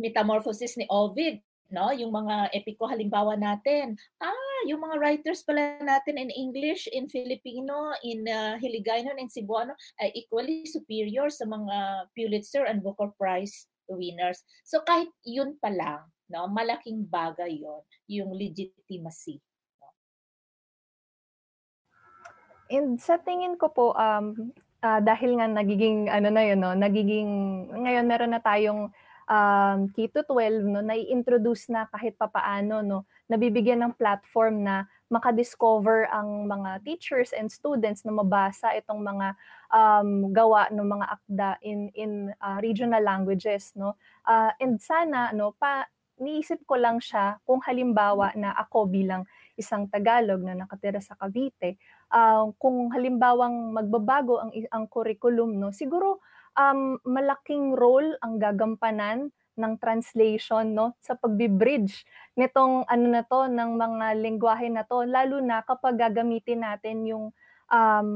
metamorphosis 0.00 0.80
ni 0.80 0.88
Ovid 0.88 1.44
no? 1.70 1.94
Yung 1.94 2.12
mga 2.12 2.50
epiko 2.52 2.86
halimbawa 2.86 3.38
natin. 3.38 3.96
Ah, 4.18 4.60
yung 4.68 4.84
mga 4.84 4.98
writers 5.00 5.40
pala 5.42 5.80
natin 5.80 6.20
in 6.20 6.30
English, 6.30 6.90
in 6.90 7.08
Filipino, 7.08 7.94
in 8.04 8.26
uh, 8.28 8.60
Hiligaynon, 8.60 9.16
in 9.16 9.30
Cebuano 9.30 9.72
ay 10.02 10.12
equally 10.14 10.66
superior 10.68 11.30
sa 11.32 11.48
mga 11.48 12.06
Pulitzer 12.12 12.68
and 12.68 12.84
Booker 12.84 13.14
Prize 13.16 13.70
winners. 13.90 14.42
So 14.62 14.82
kahit 14.86 15.10
yun 15.26 15.58
pa 15.58 15.70
lang, 15.72 16.06
no, 16.30 16.46
malaking 16.46 17.10
bagay 17.10 17.58
yon, 17.58 17.82
yung 18.06 18.30
legitimacy. 18.30 19.42
No? 19.82 19.90
and 22.70 23.02
sa 23.02 23.18
tingin 23.18 23.58
ko 23.58 23.66
po, 23.74 23.86
um, 23.98 24.54
uh, 24.80 25.00
dahil 25.02 25.36
nga 25.36 25.50
nagiging, 25.50 26.06
ano 26.06 26.30
na 26.30 26.42
yun, 26.46 26.62
no, 26.62 26.72
nagiging, 26.72 27.30
ngayon 27.74 28.06
meron 28.06 28.32
na 28.32 28.40
tayong 28.40 28.94
um, 29.30 29.86
K-12, 29.94 30.66
no, 30.66 30.82
na-introduce 30.82 31.70
na 31.70 31.86
kahit 31.86 32.18
papaano, 32.18 32.82
no, 32.82 33.06
nabibigyan 33.30 33.86
ng 33.86 33.94
platform 33.94 34.66
na 34.66 34.90
makadiscover 35.10 36.10
ang 36.10 36.46
mga 36.50 36.82
teachers 36.86 37.30
and 37.34 37.50
students 37.50 38.02
na 38.02 38.14
mabasa 38.14 38.74
itong 38.78 39.02
mga 39.02 39.38
um, 39.70 40.30
gawa 40.30 40.66
ng 40.70 40.86
mga 40.86 41.06
akda 41.06 41.50
in 41.66 41.90
in 41.98 42.12
uh, 42.38 42.58
regional 42.62 43.02
languages 43.02 43.74
no. 43.74 43.98
Uh, 44.22 44.54
and 44.62 44.78
sana 44.78 45.34
no 45.34 45.50
pa 45.58 45.86
niisip 46.22 46.62
ko 46.62 46.78
lang 46.78 47.02
siya 47.02 47.42
kung 47.42 47.58
halimbawa 47.64 48.30
na 48.38 48.54
ako 48.54 48.86
bilang 48.86 49.26
isang 49.58 49.90
Tagalog 49.90 50.44
na 50.44 50.54
nakatira 50.54 51.02
sa 51.02 51.18
Cavite, 51.18 51.80
uh, 52.12 52.46
kung 52.60 52.92
halimbawang 52.94 53.72
magbabago 53.74 54.38
ang 54.38 54.50
ang 54.70 54.84
curriculum 54.86 55.58
no, 55.58 55.74
siguro 55.74 56.22
um, 56.56 56.98
malaking 57.06 57.74
role 57.74 58.16
ang 58.22 58.38
gagampanan 58.38 59.30
ng 59.60 59.76
translation 59.76 60.72
no 60.72 60.96
sa 61.04 61.12
pagbi-bridge 61.18 62.06
nitong 62.38 62.88
ano 62.88 63.06
na 63.12 63.22
to 63.26 63.44
ng 63.50 63.76
mga 63.76 64.06
lengguwahe 64.16 64.72
na 64.72 64.86
to 64.88 65.04
lalo 65.04 65.42
na 65.44 65.60
kapag 65.60 66.00
gagamitin 66.00 66.64
natin 66.64 67.04
yung 67.04 67.24
um, 67.68 68.10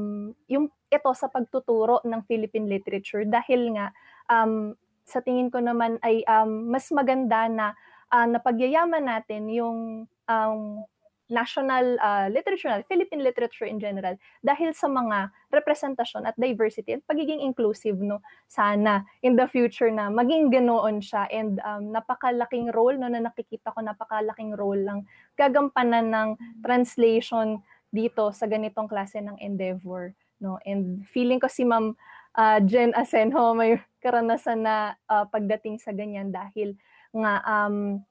yung 0.49 0.67
ito 0.89 1.11
sa 1.13 1.27
pagtuturo 1.27 1.99
ng 2.05 2.21
Philippine 2.25 2.69
literature. 2.69 3.25
Dahil 3.25 3.75
nga 3.75 3.91
um, 4.29 4.73
sa 5.05 5.21
tingin 5.21 5.49
ko 5.53 5.59
naman 5.59 5.97
ay 6.01 6.23
um, 6.25 6.69
mas 6.71 6.87
maganda 6.89 7.45
na 7.51 7.77
uh, 8.09 8.25
napagyayaman 8.25 9.05
natin 9.05 9.49
yung 9.49 9.79
um, 10.29 10.59
national 11.29 11.97
uh, 11.97 12.29
literature, 12.29 12.85
Philippine 12.85 13.25
literature 13.25 13.65
in 13.65 13.81
general, 13.81 14.13
dahil 14.45 14.73
sa 14.77 14.85
mga 14.85 15.33
representasyon 15.49 16.29
at 16.29 16.37
diversity 16.37 16.97
at 16.97 17.03
pagiging 17.09 17.41
inclusive, 17.41 17.97
no, 17.97 18.21
sana 18.45 19.01
in 19.25 19.33
the 19.33 19.47
future 19.49 19.89
na 19.89 20.13
maging 20.13 20.53
ganoon 20.53 21.01
siya. 21.01 21.25
And 21.33 21.57
um, 21.65 21.89
napakalaking 21.89 22.73
role, 22.73 22.93
no, 22.93 23.09
na 23.09 23.25
nakikita 23.25 23.73
ko 23.73 23.81
napakalaking 23.81 24.53
role 24.53 24.81
lang 24.81 25.09
gagampanan 25.33 26.13
ng 26.13 26.29
translation 26.61 27.61
dito 27.89 28.29
sa 28.35 28.45
ganitong 28.45 28.91
klase 28.91 29.23
ng 29.23 29.39
endeavor, 29.41 30.13
no, 30.43 30.59
and 30.67 31.07
feeling 31.09 31.39
ko 31.41 31.47
si 31.49 31.63
Ma'am 31.63 31.95
uh, 32.35 32.59
Jen 32.61 32.91
Asenho 32.93 33.55
may 33.55 33.79
karanasan 34.03 34.61
na 34.61 34.93
uh, 35.07 35.25
pagdating 35.25 35.79
sa 35.79 35.95
ganyan 35.95 36.29
dahil 36.29 36.75
nga 37.15 37.41
um, 37.47 38.03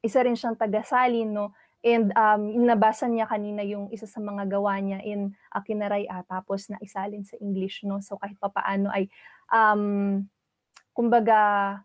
isa 0.00 0.24
rin 0.24 0.34
siyang 0.34 0.56
tagasali, 0.56 1.28
no, 1.28 1.52
And 1.86 2.10
um, 2.18 2.66
nabasa 2.66 3.06
niya 3.06 3.30
kanina 3.30 3.62
yung 3.62 3.86
isa 3.94 4.06
sa 4.10 4.18
mga 4.18 4.50
gawa 4.50 4.82
niya 4.82 4.98
in 5.06 5.30
uh, 5.54 6.22
tapos 6.26 6.66
na 6.66 6.78
isalin 6.82 7.22
sa 7.22 7.38
English. 7.38 7.86
No? 7.86 8.02
So 8.02 8.18
kahit 8.18 8.34
papaano 8.42 8.90
ay, 8.90 9.06
um, 9.54 10.26
kumbaga, 10.90 11.78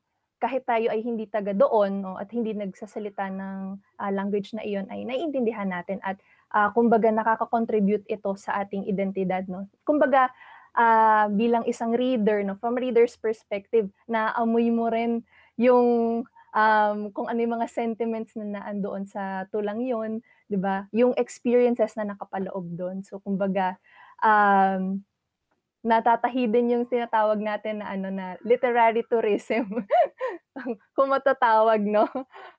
kahit 0.44 0.68
tayo 0.68 0.91
ay 0.91 1.00
hindi 1.00 1.24
taga 1.24 1.56
doon 1.56 2.04
no, 2.04 2.20
at 2.20 2.28
hindi 2.36 2.52
nagsasalita 2.52 3.32
ng 3.32 3.80
uh, 3.80 4.12
language 4.12 4.52
na 4.52 4.66
iyon 4.68 4.91
ay 4.91 5.08
naiintindihan 5.08 5.72
natin 5.72 6.04
at 6.04 6.20
uh, 6.52 6.68
kumbaga 6.76 7.08
nakaka-contribute 7.08 8.04
ito 8.12 8.36
sa 8.36 8.60
ating 8.60 8.84
identidad. 8.91 9.48
No? 9.48 9.72
Kumbaga, 9.88 10.28
uh, 10.76 11.32
bilang 11.32 11.64
isang 11.64 11.96
reader, 11.96 12.44
no, 12.44 12.60
from 12.60 12.76
reader's 12.76 13.16
perspective, 13.16 13.88
na 14.04 14.36
amoy 14.36 14.68
mo 14.68 14.91
rin 14.91 15.24
yung 15.56 16.22
um, 16.54 17.10
kung 17.12 17.28
ano 17.28 17.41
yung 17.41 17.60
mga 17.60 17.68
sentiments 17.68 18.38
na 18.38 18.62
naandoon 18.62 19.10
sa 19.10 19.49
tulang 19.49 19.82
yon, 19.84 20.22
'di 20.47 20.58
ba? 20.62 20.88
Yung 20.93 21.18
experiences 21.18 21.97
na 21.97 22.14
nakapaloob 22.14 22.78
doon. 22.78 23.01
So 23.01 23.20
kumbaga 23.20 23.76
um, 24.22 25.01
natatahi 25.84 26.47
din 26.47 26.80
yung 26.80 26.86
tinatawag 26.88 27.43
natin 27.43 27.84
na 27.84 27.91
ano 27.91 28.08
na 28.08 28.39
literary 28.47 29.04
tourism. 29.04 29.68
kung 30.95 31.10
matatawag, 31.12 31.84
no? 31.84 32.08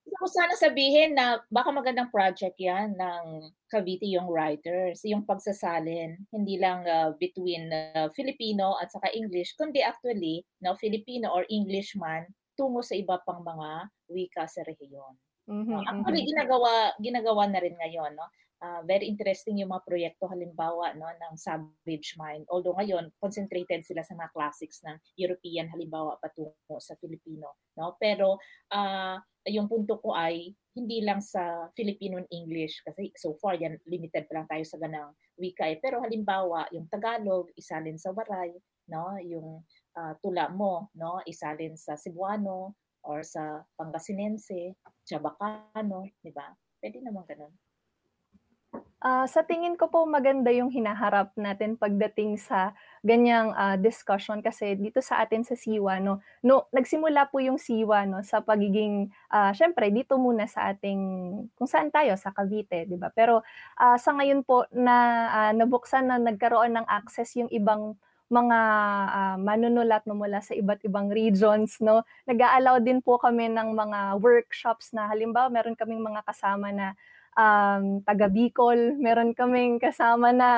Gusto 0.05 0.17
ko 0.21 0.27
sana 0.29 0.55
sabihin 0.59 1.17
na 1.17 1.41
baka 1.49 1.73
magandang 1.73 2.13
project 2.13 2.59
yan 2.61 2.93
ng 2.93 3.49
Cavite 3.73 4.05
Young 4.05 4.29
Writers, 4.29 5.01
yung 5.09 5.25
pagsasalin, 5.25 6.21
hindi 6.35 6.61
lang 6.61 6.85
uh, 6.85 7.17
between 7.17 7.73
uh, 7.73 8.13
Filipino 8.13 8.77
at 8.83 8.93
saka 8.93 9.09
English, 9.17 9.57
kundi 9.57 9.81
actually, 9.81 10.45
no, 10.61 10.77
Filipino 10.77 11.33
or 11.33 11.49
English 11.49 11.97
man 11.97 12.29
tungo 12.55 12.81
sa 12.81 12.95
iba 12.95 13.19
pang 13.23 13.43
mga 13.43 13.91
wika 14.11 14.47
sa 14.47 14.63
rehiyon. 14.67 15.15
Mm-hmm, 15.45 15.77
uh, 15.77 15.85
actually, 15.85 16.25
mm-hmm. 16.25 16.33
ginagawa, 16.33 16.71
ginagawa 16.97 17.43
na 17.51 17.61
rin 17.61 17.77
ngayon. 17.77 18.17
No? 18.17 18.27
Uh, 18.65 18.81
very 18.89 19.05
interesting 19.05 19.61
yung 19.61 19.77
mga 19.77 19.85
proyekto 19.85 20.25
halimbawa 20.25 20.97
no 20.97 21.05
ng 21.05 21.35
Savage 21.37 22.17
Mind. 22.17 22.49
Although 22.49 22.73
ngayon 22.81 23.13
concentrated 23.21 23.85
sila 23.85 24.01
sa 24.01 24.17
mga 24.17 24.33
classics 24.33 24.81
ng 24.89 24.97
European 25.21 25.69
halimbawa 25.69 26.17
patungo 26.17 26.81
sa 26.81 26.97
Filipino, 26.97 27.61
no? 27.77 27.93
Pero 28.01 28.41
uh, 28.73 29.21
yung 29.45 29.69
punto 29.69 30.01
ko 30.01 30.17
ay 30.17 30.49
hindi 30.73 31.05
lang 31.05 31.21
sa 31.21 31.69
Filipino 31.77 32.17
and 32.17 32.31
English 32.33 32.81
kasi 32.89 33.13
so 33.21 33.37
far 33.37 33.61
yan 33.61 33.77
limited 33.85 34.25
pa 34.25 34.41
lang 34.41 34.49
tayo 34.49 34.65
sa 34.65 34.81
ganang 34.81 35.13
wika 35.37 35.69
eh. 35.69 35.77
Pero 35.77 36.01
halimbawa 36.01 36.65
yung 36.73 36.89
Tagalog 36.89 37.53
isalin 37.61 38.01
sa 38.01 38.17
Waray, 38.17 38.57
no? 38.89 39.21
Yung 39.21 39.61
uh, 39.95 40.15
tula 40.21 40.51
mo, 40.51 40.91
no? 40.99 41.23
Isalin 41.25 41.79
sa 41.79 41.95
Cebuano 41.95 42.75
or 43.05 43.23
sa 43.23 43.63
Pangasinense, 43.79 44.75
Chabacano, 45.07 46.09
di 46.21 46.33
ba? 46.33 46.51
Pwede 46.81 47.01
naman 47.01 47.25
ganun. 47.25 47.55
Uh, 49.05 49.29
sa 49.29 49.45
tingin 49.45 49.77
ko 49.77 49.93
po 49.93 50.09
maganda 50.09 50.49
yung 50.49 50.73
hinaharap 50.73 51.37
natin 51.37 51.77
pagdating 51.77 52.41
sa 52.41 52.73
ganyang 53.05 53.53
uh, 53.53 53.77
discussion 53.77 54.41
kasi 54.41 54.81
dito 54.81 55.05
sa 55.05 55.21
atin 55.21 55.45
sa 55.45 55.53
Siwa 55.53 56.01
no 56.01 56.25
no 56.41 56.73
nagsimula 56.73 57.29
po 57.29 57.37
yung 57.37 57.61
Siwa 57.61 58.09
no 58.09 58.25
sa 58.25 58.41
pagiging 58.41 59.13
uh, 59.29 59.53
syempre 59.53 59.93
dito 59.93 60.17
muna 60.17 60.49
sa 60.49 60.73
ating 60.73 61.01
kung 61.53 61.69
saan 61.69 61.93
tayo 61.93 62.17
sa 62.17 62.33
Cavite 62.33 62.89
di 62.89 62.97
ba 62.97 63.13
pero 63.13 63.45
uh, 63.77 63.97
sa 64.01 64.17
ngayon 64.17 64.41
po 64.41 64.65
na 64.73 64.97
uh, 65.29 65.53
nabuksan 65.53 66.09
na 66.09 66.17
nagkaroon 66.17 66.73
ng 66.73 66.87
access 66.89 67.37
yung 67.37 67.53
ibang 67.53 68.01
mga 68.33 68.61
uh, 69.13 69.37
manunulat 69.37 70.03
no 70.09 70.17
mula 70.17 70.41
sa 70.41 70.57
iba't 70.57 70.81
ibang 70.89 71.13
regions 71.13 71.77
no? 71.85 72.03
Nag-aallow 72.25 72.81
din 72.81 73.05
po 73.05 73.21
kami 73.21 73.53
ng 73.53 73.77
mga 73.77 74.21
workshops 74.21 74.97
na 74.97 75.09
halimbawa 75.13 75.53
meron 75.53 75.77
kaming 75.77 76.01
mga 76.01 76.25
kasama 76.25 76.73
na 76.73 76.87
um, 77.37 78.01
taga 78.01 78.33
Bicol 78.33 78.97
meron 78.97 79.37
kaming 79.37 79.77
kasama 79.77 80.33
na 80.33 80.51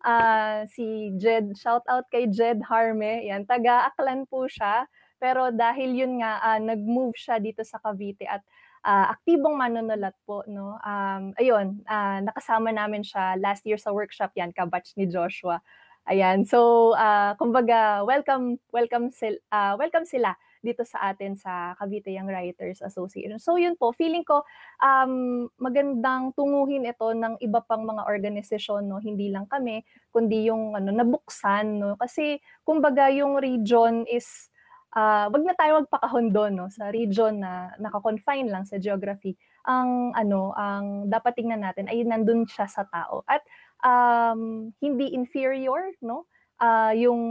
uh, 0.00 0.64
si 0.64 1.12
Jed 1.20 1.52
shout 1.56 1.84
out 1.92 2.08
kay 2.08 2.24
Jed 2.30 2.64
Harme. 2.64 3.28
Yan 3.28 3.44
taga 3.44 3.92
Aklan 3.92 4.24
po 4.24 4.48
siya. 4.48 4.88
Pero 5.20 5.52
dahil 5.52 5.92
yun 5.92 6.24
nga 6.24 6.40
uh, 6.40 6.56
nag-move 6.56 7.12
siya 7.12 7.36
dito 7.36 7.60
sa 7.60 7.76
Cavite 7.76 8.24
at 8.24 8.40
uh, 8.88 9.12
aktibong 9.12 9.52
manunulat 9.60 10.16
po 10.24 10.40
no? 10.48 10.80
Um 10.80 11.36
ayun 11.36 11.84
uh, 11.84 12.24
nakasama 12.24 12.72
namin 12.72 13.04
siya 13.04 13.36
last 13.36 13.60
year 13.68 13.76
sa 13.76 13.92
workshop. 13.92 14.32
Yan 14.40 14.56
kabatch 14.56 14.96
ni 14.96 15.04
Joshua 15.04 15.60
Ayan. 16.08 16.48
So, 16.48 16.92
uh, 16.96 17.36
kumbaga, 17.36 18.06
welcome 18.06 18.56
welcome 18.72 19.12
sil 19.12 19.36
uh, 19.52 19.76
welcome 19.76 20.08
sila 20.08 20.32
dito 20.60 20.84
sa 20.84 21.12
atin 21.12 21.34
sa 21.34 21.72
Cavite 21.80 22.12
Young 22.12 22.28
Writers 22.28 22.84
Association. 22.84 23.40
So 23.40 23.56
yun 23.56 23.80
po, 23.80 23.96
feeling 23.96 24.22
ko 24.24 24.44
um, 24.84 25.48
magandang 25.56 26.36
tunguhin 26.36 26.84
ito 26.84 27.16
ng 27.16 27.40
iba 27.40 27.64
pang 27.64 27.82
mga 27.82 28.04
organisasyon, 28.04 28.84
no? 28.84 29.00
hindi 29.00 29.32
lang 29.32 29.48
kami, 29.48 29.80
kundi 30.12 30.52
yung 30.52 30.76
ano, 30.76 30.92
nabuksan. 30.92 31.80
No? 31.80 31.96
Kasi 31.96 32.38
kumbaga 32.62 33.08
yung 33.08 33.40
region 33.40 34.04
is, 34.04 34.52
uh, 34.92 35.32
wag 35.32 35.44
na 35.48 35.56
tayo 35.56 35.80
magpakahon 35.80 36.28
doon 36.28 36.52
no? 36.60 36.68
sa 36.68 36.92
region 36.92 37.40
na 37.40 37.72
naka-confine 37.80 38.52
lang 38.52 38.68
sa 38.68 38.76
geography. 38.76 39.40
Ang 39.64 40.12
ano, 40.12 40.52
ang 40.56 41.08
dapat 41.08 41.40
tingnan 41.40 41.64
natin 41.64 41.88
ay 41.88 42.04
nandun 42.04 42.44
siya 42.44 42.68
sa 42.68 42.84
tao. 42.84 43.24
At 43.24 43.40
um, 43.84 44.72
hindi 44.80 45.12
inferior, 45.12 45.92
no? 46.00 46.28
Uh, 46.60 46.92
yung 46.96 47.22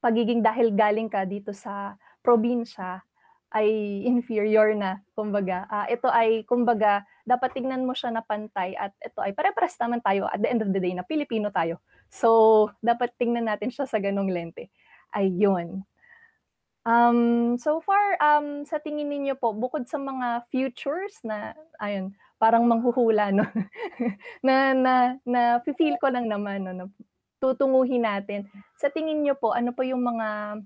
pagiging 0.00 0.40
dahil 0.40 0.72
galing 0.72 1.10
ka 1.10 1.24
dito 1.28 1.52
sa 1.52 1.96
probinsya 2.24 3.04
ay 3.54 4.02
inferior 4.04 4.74
na, 4.76 5.00
kumbaga. 5.16 5.64
Uh, 5.70 5.86
ito 5.88 6.08
ay, 6.10 6.44
kumbaga, 6.44 7.06
dapat 7.24 7.56
tingnan 7.56 7.86
mo 7.86 7.96
siya 7.96 8.12
na 8.12 8.20
pantay 8.20 8.76
at 8.76 8.92
ito 9.00 9.18
ay 9.22 9.32
pare-pares 9.32 9.78
naman 9.80 10.02
tayo 10.04 10.28
at 10.28 10.42
the 10.42 10.48
end 10.50 10.60
of 10.60 10.70
the 10.74 10.80
day 10.82 10.92
na 10.92 11.06
Pilipino 11.06 11.48
tayo. 11.48 11.80
So, 12.12 12.68
dapat 12.84 13.16
tingnan 13.16 13.48
natin 13.48 13.72
siya 13.72 13.88
sa 13.88 13.96
ganong 14.02 14.28
lente. 14.28 14.68
Ayun. 15.14 15.86
Um, 16.86 17.58
so 17.58 17.82
far, 17.82 18.14
um, 18.22 18.62
sa 18.62 18.78
tingin 18.78 19.10
ninyo 19.10 19.34
po, 19.34 19.50
bukod 19.50 19.90
sa 19.90 19.98
mga 19.98 20.46
futures 20.52 21.18
na, 21.26 21.56
ayun, 21.82 22.14
parang 22.36 22.68
manghuhula, 22.68 23.32
no? 23.32 23.44
na, 24.46 24.76
na, 24.76 24.94
na 25.24 25.40
feel 25.64 25.96
ko 26.00 26.12
lang 26.12 26.28
naman, 26.28 26.68
no, 26.68 26.72
na 26.72 26.84
tutunguhin 27.40 28.04
natin. 28.04 28.48
Sa 28.80 28.88
tingin 28.88 29.24
nyo 29.24 29.36
po, 29.36 29.52
ano 29.52 29.72
po 29.72 29.84
yung 29.84 30.04
mga 30.04 30.60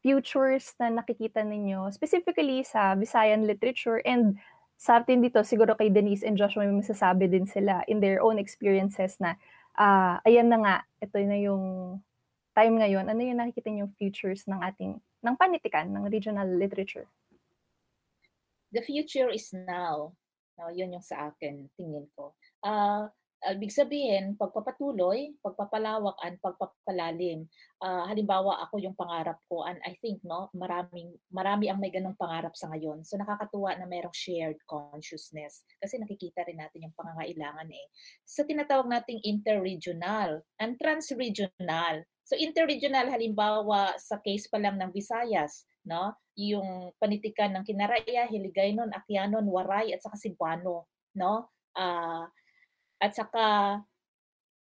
futures 0.00 0.72
na 0.80 0.88
nakikita 0.88 1.44
ninyo, 1.44 1.92
specifically 1.92 2.64
sa 2.64 2.96
Visayan 2.96 3.44
literature 3.44 4.00
and 4.08 4.40
sa 4.80 4.96
atin 4.96 5.20
dito, 5.20 5.44
siguro 5.44 5.76
kay 5.76 5.92
Denise 5.92 6.24
and 6.24 6.40
Joshua 6.40 6.64
may 6.64 6.80
masasabi 6.80 7.28
din 7.28 7.44
sila 7.44 7.84
in 7.84 8.00
their 8.00 8.24
own 8.24 8.40
experiences 8.40 9.20
na 9.20 9.36
uh, 9.76 10.16
ayan 10.24 10.48
na 10.48 10.58
nga, 10.64 10.76
ito 11.04 11.20
na 11.20 11.36
yung 11.36 11.64
time 12.56 12.80
ngayon. 12.80 13.04
Ano 13.12 13.20
yung 13.20 13.44
nakikita 13.44 13.68
yung 13.68 13.92
futures 14.00 14.48
ng 14.48 14.56
ating, 14.64 14.96
ng 14.96 15.36
panitikan, 15.36 15.92
ng 15.92 16.08
regional 16.08 16.48
literature? 16.48 17.04
The 18.72 18.80
future 18.80 19.28
is 19.28 19.52
now. 19.52 20.16
No, 20.60 20.68
yun 20.68 20.92
yung 20.92 21.00
sa 21.00 21.32
akin, 21.32 21.72
tingin 21.72 22.04
ko. 22.12 22.36
Uh, 22.60 23.08
ibig 23.48 23.72
sabihin, 23.72 24.36
pagpapatuloy, 24.36 25.32
pagpapalawak, 25.40 26.16
and 26.28 26.36
pagpapalalim. 26.44 27.48
Uh, 27.80 28.04
halimbawa, 28.04 28.60
ako 28.68 28.76
yung 28.84 28.92
pangarap 28.92 29.40
ko, 29.48 29.64
and 29.64 29.80
I 29.88 29.96
think, 29.96 30.20
no, 30.20 30.52
maraming, 30.52 31.16
marami 31.32 31.72
ang 31.72 31.80
may 31.80 31.88
ganong 31.88 32.20
pangarap 32.20 32.52
sa 32.52 32.68
ngayon. 32.68 33.00
So, 33.08 33.16
nakakatuwa 33.16 33.80
na 33.80 33.88
mayroong 33.88 34.12
shared 34.12 34.60
consciousness. 34.68 35.64
Kasi 35.80 35.96
nakikita 35.96 36.44
rin 36.44 36.60
natin 36.60 36.84
yung 36.84 36.96
pangangailangan 36.96 37.68
eh. 37.72 37.86
Sa 38.28 38.44
tinatawag 38.44 38.92
nating 38.92 39.24
interregional 39.24 40.44
and 40.60 40.76
transregional. 40.76 42.04
So, 42.28 42.36
interregional, 42.36 43.08
halimbawa, 43.08 43.96
sa 43.96 44.20
case 44.20 44.46
pa 44.52 44.60
lang 44.60 44.76
ng 44.76 44.92
Visayas, 44.92 45.64
no, 45.88 46.12
yung 46.36 46.92
panitikan 47.00 47.56
ng 47.56 47.64
Kinaraya, 47.64 48.28
Hiligaynon, 48.28 48.92
Akyanon, 48.92 49.48
Waray, 49.48 49.96
at 49.96 50.04
saka 50.04 50.20
Cebuano, 50.20 50.84
no? 51.16 51.48
Uh, 51.72 52.28
at 53.00 53.16
saka, 53.16 53.80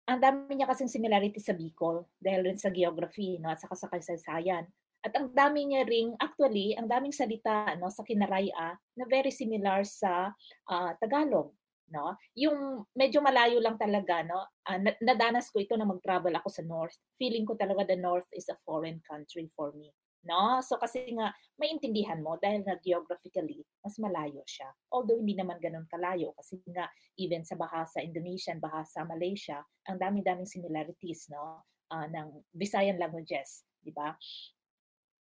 ang 0.07 0.19
dami 0.21 0.55
niya 0.55 0.69
kasing 0.69 0.87
similarity 0.87 1.41
sa 1.41 1.57
Bicol 1.57 2.05
dahil 2.21 2.47
rin 2.47 2.55
sa 2.61 2.71
geography 2.71 3.41
no, 3.41 3.49
at 3.49 3.59
saka 3.59 3.75
sa 3.75 3.89
kasaysayan. 3.91 4.63
At 5.01 5.13
ang 5.17 5.33
dami 5.33 5.67
niya 5.67 5.83
ring, 5.83 6.13
actually, 6.21 6.77
ang 6.77 6.87
daming 6.87 7.11
salita 7.11 7.73
no, 7.75 7.89
sa 7.89 8.05
Kinaraya 8.05 8.77
na 8.77 9.05
very 9.09 9.33
similar 9.33 9.83
sa 9.83 10.31
uh, 10.69 10.91
Tagalog. 11.01 11.51
No? 11.87 12.15
Yung 12.35 12.87
medyo 12.95 13.23
malayo 13.23 13.63
lang 13.63 13.79
talaga, 13.79 14.19
no? 14.19 14.43
Uh, 14.67 14.79
nadanas 14.99 15.47
ko 15.47 15.63
ito 15.63 15.75
na 15.79 15.87
mag-travel 15.87 16.35
ako 16.35 16.49
sa 16.51 16.63
North. 16.63 16.99
Feeling 17.15 17.47
ko 17.47 17.55
talaga 17.55 17.87
the 17.87 17.99
North 17.99 18.27
is 18.35 18.51
a 18.51 18.59
foreign 18.67 18.99
country 19.07 19.47
for 19.55 19.71
me 19.71 19.91
no? 20.25 20.61
So 20.65 20.79
kasi 20.81 21.05
nga 21.13 21.33
maintindihan 21.59 22.21
mo 22.21 22.37
dahil 22.41 22.63
na 22.63 22.77
geographically 22.81 23.61
mas 23.83 23.97
malayo 24.01 24.41
siya. 24.47 24.69
Although 24.93 25.19
hindi 25.19 25.37
naman 25.37 25.61
ganoon 25.61 25.89
kalayo 25.89 26.33
kasi 26.37 26.61
nga 26.71 26.89
even 27.17 27.43
sa 27.43 27.57
bahasa 27.57 28.01
Indonesian, 28.01 28.61
bahasa 28.61 29.03
Malaysia, 29.05 29.61
ang 29.89 29.97
dami-daming 30.01 30.49
similarities, 30.49 31.27
no? 31.29 31.65
Uh, 31.87 32.03
ng 32.11 32.43
Visayan 32.51 32.99
languages, 32.99 33.63
di 33.79 33.95
ba? 33.95 34.11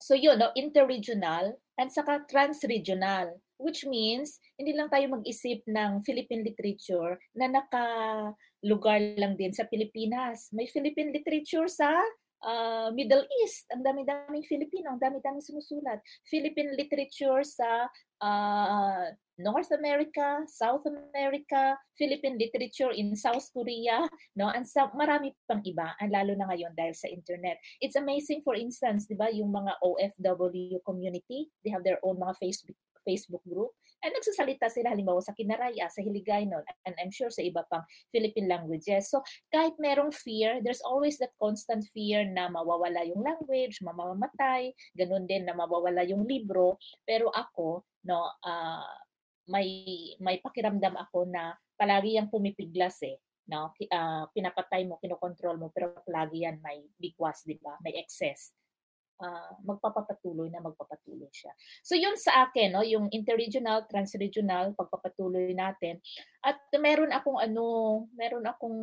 So 0.03 0.19
yun, 0.19 0.35
no, 0.35 0.51
interregional 0.59 1.55
and 1.79 1.87
saka 1.87 2.27
transregional, 2.27 3.39
which 3.55 3.87
means 3.87 4.35
hindi 4.59 4.75
lang 4.75 4.91
tayo 4.91 5.07
mag-isip 5.15 5.63
ng 5.63 6.03
Philippine 6.03 6.43
literature 6.43 7.15
na 7.31 7.47
naka-lugar 7.47 8.99
lang 9.15 9.39
din 9.39 9.55
sa 9.55 9.63
Pilipinas. 9.63 10.51
May 10.51 10.67
Philippine 10.67 11.15
literature 11.15 11.71
sa 11.71 12.03
uh, 12.43 12.91
Middle 12.91 13.25
East. 13.41 13.65
Ang 13.71 13.81
dami-daming 13.81 14.45
Filipino, 14.45 14.93
ang 14.93 15.01
dami-daming 15.01 15.43
sumusulat. 15.43 16.03
Philippine 16.27 16.75
literature 16.75 17.41
sa 17.47 17.87
uh, 18.21 19.07
North 19.41 19.73
America, 19.73 20.45
South 20.45 20.85
America, 20.85 21.73
Philippine 21.97 22.37
literature 22.37 22.93
in 22.93 23.17
South 23.17 23.49
Korea, 23.49 24.05
no? 24.37 24.53
And 24.53 24.67
sa 24.67 24.93
marami 24.93 25.33
pang 25.49 25.65
iba, 25.65 25.97
and 25.97 26.13
lalo 26.13 26.37
na 26.37 26.45
ngayon 26.53 26.77
dahil 26.77 26.93
sa 26.93 27.09
internet. 27.09 27.57
It's 27.81 27.97
amazing 27.97 28.45
for 28.45 28.53
instance, 28.53 29.09
'di 29.09 29.17
ba, 29.17 29.33
yung 29.33 29.49
mga 29.49 29.81
OFW 29.81 30.77
community, 30.85 31.49
they 31.65 31.73
have 31.73 31.81
their 31.81 31.97
own 32.05 32.21
mga 32.21 32.37
Facebook 32.37 32.77
Facebook 33.03 33.43
group. 33.43 33.73
And 34.03 34.11
nagsasalita 34.11 34.67
sila 34.67 34.91
halimbawa 34.91 35.23
sa 35.23 35.31
Kinaraya, 35.31 35.87
sa 35.87 36.03
Hiligaynon, 36.03 36.63
and 36.83 36.93
I'm 36.99 37.09
sure 37.09 37.31
sa 37.31 37.39
iba 37.39 37.63
pang 37.71 37.87
Philippine 38.11 38.51
languages. 38.51 39.07
So 39.07 39.23
kahit 39.47 39.79
merong 39.79 40.11
fear, 40.11 40.59
there's 40.59 40.83
always 40.83 41.15
that 41.23 41.31
constant 41.39 41.87
fear 41.95 42.27
na 42.27 42.51
mawawala 42.51 43.07
yung 43.07 43.23
language, 43.23 43.79
mamamatay, 43.79 44.75
ganun 44.93 45.23
din 45.23 45.47
na 45.47 45.55
mawawala 45.55 46.03
yung 46.03 46.27
libro. 46.27 46.75
Pero 47.07 47.31
ako, 47.31 47.87
no, 48.03 48.27
uh, 48.43 48.91
may 49.47 49.67
may 50.23 50.39
pakiramdam 50.39 50.95
ako 50.95 51.27
na 51.27 51.55
palagi 51.75 52.15
yang 52.15 52.31
pumipiglas 52.31 52.95
eh 53.03 53.19
no 53.51 53.75
uh, 53.75 54.23
pinapatay 54.31 54.87
mo 54.87 54.95
kinokontrol 55.03 55.59
mo 55.59 55.67
pero 55.67 55.91
palagi 56.07 56.47
yan 56.47 56.63
may 56.63 56.79
bigwas 56.95 57.43
di 57.43 57.59
ba 57.59 57.75
may 57.83 57.99
excess 57.99 58.55
uh, 59.23 59.51
magpapatuloy 59.63 60.51
na 60.51 60.59
magpapatuloy 60.59 61.31
siya. 61.31 61.55
So 61.79 61.95
yun 61.95 62.19
sa 62.19 62.47
akin, 62.47 62.75
no, 62.75 62.83
yung 62.83 63.07
interregional, 63.15 63.87
transregional, 63.87 64.75
pagpapatuloy 64.75 65.55
natin. 65.55 66.03
At 66.43 66.59
meron 66.75 67.15
akong 67.15 67.39
ano, 67.39 67.63
meron 68.13 68.43
akong 68.43 68.79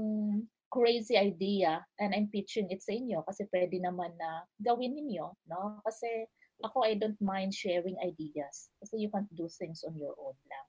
crazy 0.70 1.18
idea 1.18 1.82
and 1.98 2.14
I'm 2.14 2.30
pitching 2.30 2.70
it 2.70 2.80
sa 2.80 2.94
inyo 2.94 3.26
kasi 3.26 3.44
pwede 3.50 3.82
naman 3.82 4.14
na 4.16 4.46
gawin 4.62 4.96
ninyo, 4.96 5.26
no? 5.50 5.82
Kasi 5.84 6.24
ako, 6.64 6.86
I 6.86 6.96
don't 6.96 7.18
mind 7.20 7.52
sharing 7.52 7.98
ideas 8.00 8.72
kasi 8.80 9.02
you 9.02 9.10
can't 9.12 9.28
do 9.34 9.50
things 9.50 9.84
on 9.84 9.98
your 9.98 10.14
own 10.16 10.36
lang. 10.48 10.66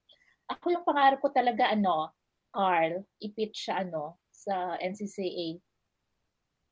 Ako 0.51 0.73
yung 0.73 0.83
pangarap 0.83 1.23
ko 1.23 1.31
talaga, 1.31 1.71
ano, 1.71 2.11
Carl, 2.51 3.07
ipitch 3.23 3.71
siya, 3.71 3.87
ano, 3.87 4.19
sa 4.33 4.75
NCCA 4.81 5.61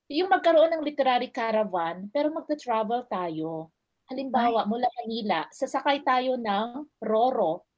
yung 0.09 0.33
magkaroon 0.33 0.73
ng 0.73 0.85
literary 0.85 1.29
caravan, 1.29 2.09
pero 2.09 2.33
magta-travel 2.33 3.05
tayo. 3.05 3.69
Halimbawa, 4.09 4.65
Ay. 4.65 4.69
mula 4.73 4.87
Manila, 5.05 5.45
sasakay 5.53 6.01
tayo 6.01 6.33
ng 6.33 6.89
Roro. 6.97 7.69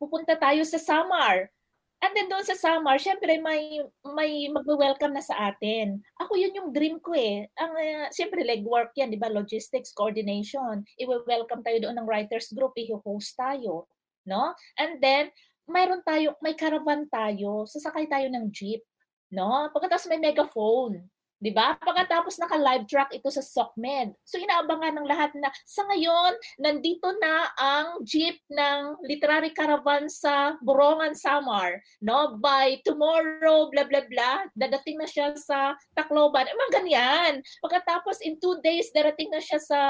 Pupunta 0.00 0.32
tayo 0.40 0.64
sa 0.64 0.80
Samar. 0.80 1.52
And 2.00 2.12
then 2.16 2.28
doon 2.32 2.44
sa 2.44 2.56
Samar, 2.56 2.96
syempre 3.00 3.40
may 3.40 3.80
may 4.04 4.48
magwe-welcome 4.52 5.16
na 5.16 5.24
sa 5.24 5.52
atin. 5.52 6.00
Ako 6.20 6.36
yun 6.36 6.56
yung 6.56 6.70
dream 6.72 6.96
ko 7.00 7.16
eh. 7.16 7.48
Ang 7.56 7.72
uh, 7.72 8.08
syempre 8.12 8.44
legwork 8.44 8.92
yan, 8.96 9.12
'di 9.12 9.20
ba? 9.20 9.32
Logistics, 9.32 9.96
coordination. 9.96 10.84
I-welcome 11.00 11.64
tayo 11.64 11.88
doon 11.88 11.96
ng 11.96 12.08
writers 12.08 12.52
group, 12.52 12.76
i-host 12.76 13.36
tayo, 13.36 13.88
no? 14.28 14.52
And 14.76 15.00
then 15.00 15.32
mayroon 15.66 16.04
tayo, 16.04 16.36
may 16.44 16.52
caravan 16.52 17.08
tayo, 17.08 17.64
sasakay 17.64 18.06
tayo 18.06 18.28
ng 18.28 18.52
jeep, 18.52 18.84
no? 19.32 19.72
Pagkatapos 19.72 20.06
may 20.12 20.20
megaphone. 20.20 21.00
'Di 21.36 21.52
ba? 21.52 21.76
Pagkatapos 21.76 22.40
naka-live 22.40 22.88
track 22.88 23.12
ito 23.12 23.28
sa 23.28 23.44
SOCMED. 23.44 24.16
So 24.24 24.40
inaabangan 24.40 24.96
ng 24.96 25.06
lahat 25.08 25.36
na 25.36 25.52
sa 25.68 25.84
ngayon 25.84 26.32
nandito 26.60 27.12
na 27.20 27.52
ang 27.60 27.86
jeep 28.08 28.40
ng 28.48 29.04
literary 29.04 29.52
caravan 29.52 30.08
sa 30.08 30.56
Borongan 30.64 31.12
Samar, 31.12 31.84
no? 32.00 32.40
By 32.40 32.80
tomorrow 32.84 33.68
blah 33.68 33.84
blah 33.84 34.04
blah, 34.08 34.48
dadating 34.56 34.96
na 34.96 35.08
siya 35.08 35.36
sa 35.36 35.76
Tacloban. 35.92 36.48
Mga 36.48 36.72
ganyan. 36.72 37.32
Pagkatapos 37.60 38.24
in 38.24 38.40
two 38.40 38.56
days 38.64 38.88
darating 38.96 39.28
na 39.28 39.40
siya 39.40 39.60
sa 39.60 39.80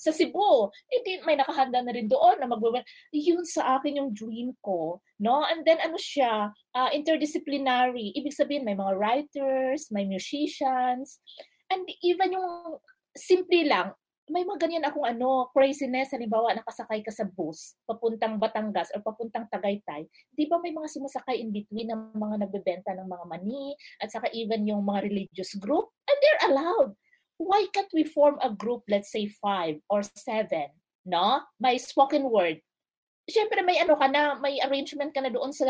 sa 0.00 0.10
Cebu. 0.12 0.72
Eh, 0.88 1.20
may 1.28 1.36
nakahanda 1.36 1.84
na 1.84 1.92
rin 1.92 2.08
doon 2.08 2.40
na 2.40 2.48
magwe 2.48 2.80
Yun 3.12 3.44
sa 3.44 3.76
akin 3.78 4.00
yung 4.00 4.10
dream 4.16 4.56
ko, 4.64 5.00
no? 5.20 5.44
And 5.44 5.64
then 5.64 5.80
ano 5.80 5.96
siya, 5.96 6.52
uh, 6.52 6.90
interdisciplinary. 6.92 8.12
Ibig 8.16 8.36
sabihin, 8.36 8.64
may 8.64 8.76
mga 8.76 8.96
writers, 8.96 9.88
may 9.88 10.04
musicians, 10.04 11.20
and 11.72 11.82
even 12.02 12.36
yung 12.36 12.78
simple 13.16 13.64
lang, 13.64 13.96
may 14.26 14.42
mga 14.42 14.66
ganyan 14.66 14.86
akong 14.86 15.06
ano, 15.06 15.50
craziness, 15.54 16.10
halimbawa 16.10 16.50
nakasakay 16.50 16.98
ka 16.98 17.14
sa 17.14 17.30
bus, 17.30 17.78
papuntang 17.86 18.42
Batangas 18.42 18.90
or 18.90 18.98
papuntang 18.98 19.46
Tagaytay, 19.46 20.02
di 20.34 20.50
ba 20.50 20.58
may 20.58 20.74
mga 20.74 20.90
sumasakay 20.90 21.38
in 21.38 21.54
between 21.54 21.94
ng 21.94 22.10
mga 22.18 22.42
nagbebenta 22.42 22.90
ng 22.98 23.06
mga 23.06 23.24
mani, 23.30 23.78
at 24.02 24.10
saka 24.10 24.26
even 24.34 24.66
yung 24.66 24.82
mga 24.82 25.06
religious 25.06 25.54
group, 25.62 25.94
and 26.10 26.18
they're 26.18 26.44
allowed. 26.50 26.98
Why 27.38 27.70
can't 27.70 27.92
we 27.94 28.02
form 28.02 28.42
a 28.42 28.50
group, 28.50 28.82
let's 28.90 29.14
say 29.14 29.30
five 29.30 29.78
or 29.86 30.02
seven, 30.02 30.74
no? 31.06 31.46
May 31.62 31.78
spoken 31.78 32.26
word, 32.26 32.58
syempre 33.26 33.60
may 33.66 33.82
ano 33.82 33.98
ka 33.98 34.06
na, 34.06 34.38
may 34.38 34.62
arrangement 34.62 35.10
ka 35.10 35.20
na 35.20 35.34
doon 35.34 35.50
sa 35.50 35.66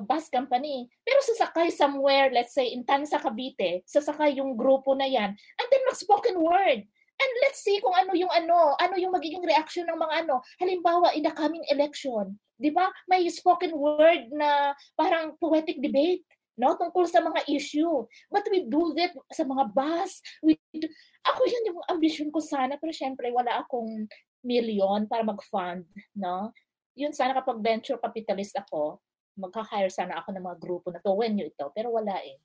bus 0.00 0.32
company. 0.32 0.88
Pero 1.04 1.20
sasakay 1.20 1.68
somewhere, 1.70 2.32
let's 2.32 2.56
say 2.56 2.72
in 2.72 2.82
Tansa, 2.88 3.20
Cavite, 3.20 3.84
sasakay 3.84 4.40
yung 4.40 4.56
grupo 4.56 4.96
na 4.96 5.04
yan, 5.04 5.36
and 5.36 5.68
then 5.68 5.82
mag-spoken 5.86 6.40
word. 6.40 6.80
And 7.20 7.32
let's 7.44 7.60
see 7.60 7.76
kung 7.84 7.92
ano 7.92 8.16
yung 8.16 8.32
ano, 8.32 8.80
ano 8.80 8.96
yung 8.96 9.12
magiging 9.12 9.44
reaction 9.44 9.84
ng 9.84 10.00
mga 10.00 10.24
ano. 10.24 10.40
Halimbawa, 10.56 11.12
in 11.12 11.28
the 11.28 11.32
coming 11.36 11.60
election, 11.68 12.40
di 12.56 12.72
ba? 12.72 12.88
May 13.12 13.28
spoken 13.28 13.76
word 13.76 14.32
na 14.32 14.72
parang 14.96 15.36
poetic 15.36 15.84
debate 15.84 16.24
no 16.60 16.76
tungkol 16.76 17.08
sa 17.08 17.24
mga 17.24 17.48
issue 17.48 18.04
but 18.28 18.44
we 18.52 18.68
do 18.68 18.92
that 18.92 19.16
sa 19.32 19.48
mga 19.48 19.72
bus 19.72 20.20
we 20.44 20.60
do, 20.76 20.84
ako 21.24 21.40
yun 21.48 21.72
yung 21.72 21.80
ambition 21.88 22.28
ko 22.28 22.36
sana 22.36 22.76
pero 22.76 22.92
syempre 22.92 23.32
wala 23.32 23.64
akong 23.64 24.04
million 24.44 25.08
para 25.08 25.24
mag-fund 25.24 25.88
no 26.12 26.52
yun 27.00 27.16
sana 27.16 27.32
kapag 27.32 27.64
venture 27.64 27.96
capitalist 27.96 28.52
ako, 28.60 29.00
magka-hire 29.40 29.88
sana 29.88 30.20
ako 30.20 30.36
ng 30.36 30.44
mga 30.44 30.58
grupo 30.60 30.92
na 30.92 31.00
to 31.00 31.16
when 31.16 31.40
you 31.40 31.48
ito. 31.48 31.72
Pero 31.72 31.88
wala 31.96 32.12
eh. 32.20 32.36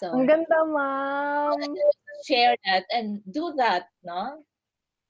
So, 0.00 0.16
Ang 0.16 0.24
ganda, 0.24 0.64
ma'am. 0.64 1.60
Share 2.24 2.56
that 2.64 2.88
and 2.88 3.20
do 3.28 3.52
that, 3.60 3.92
no? 4.00 4.40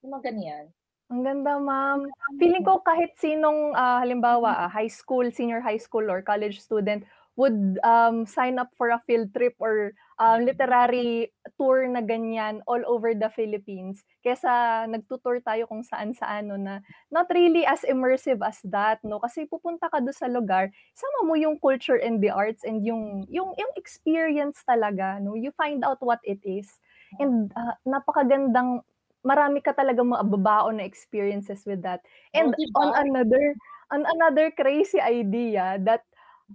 Yung 0.02 0.18
mga 0.18 0.34
ganyan. 0.34 0.64
Ang 1.12 1.22
ganda, 1.22 1.56
ma'am. 1.62 2.08
Feeling 2.36 2.66
ko 2.66 2.82
kahit 2.82 3.14
sinong, 3.16 3.72
uh, 3.78 4.02
halimbawa, 4.02 4.66
uh, 4.66 4.68
high 4.68 4.90
school, 4.90 5.24
senior 5.30 5.62
high 5.62 5.78
school 5.78 6.08
or 6.10 6.20
college 6.20 6.58
student, 6.58 7.06
would 7.36 7.80
um, 7.80 8.26
sign 8.26 8.58
up 8.58 8.68
for 8.76 8.92
a 8.92 9.00
field 9.06 9.32
trip 9.32 9.56
or 9.56 9.92
um, 10.20 10.44
literary 10.44 11.32
tour 11.56 11.88
na 11.88 12.04
ganyan 12.04 12.60
all 12.68 12.80
over 12.84 13.16
the 13.16 13.28
Philippines. 13.32 14.04
Kesa 14.20 14.84
nagtutour 14.84 15.40
tayo 15.40 15.64
kung 15.64 15.80
saan-saan 15.80 16.52
no, 16.52 16.60
na 16.60 16.84
not 17.08 17.26
really 17.32 17.64
as 17.64 17.82
immersive 17.88 18.44
as 18.44 18.60
that 18.68 19.00
no 19.00 19.16
kasi 19.18 19.48
pupunta 19.48 19.88
ka 19.88 19.98
do 20.04 20.12
sa 20.12 20.28
lugar, 20.28 20.68
sama 20.92 21.24
mo 21.24 21.34
yung 21.34 21.56
culture 21.56 21.96
and 21.96 22.20
the 22.20 22.28
arts 22.28 22.62
and 22.68 22.84
yung 22.84 23.24
yung 23.32 23.56
yung 23.56 23.72
experience 23.80 24.60
talaga 24.68 25.16
no. 25.18 25.32
You 25.32 25.56
find 25.56 25.80
out 25.82 26.04
what 26.04 26.20
it 26.28 26.40
is. 26.44 26.68
And 27.16 27.48
uh, 27.56 27.76
napakagandang 27.88 28.84
marami 29.22 29.62
ka 29.62 29.72
talaga 29.72 30.02
mababaon 30.02 30.82
na 30.82 30.84
experiences 30.84 31.64
with 31.64 31.80
that. 31.86 32.04
And 32.36 32.52
oh, 32.52 32.58
diba? 32.58 32.76
on 32.76 32.90
another 33.08 33.56
on 33.92 34.02
another 34.04 34.50
crazy 34.52 34.98
idea 34.98 35.76
that 35.84 36.02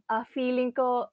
uh, 0.10 0.26
feeling 0.32 0.70
ko, 0.72 1.10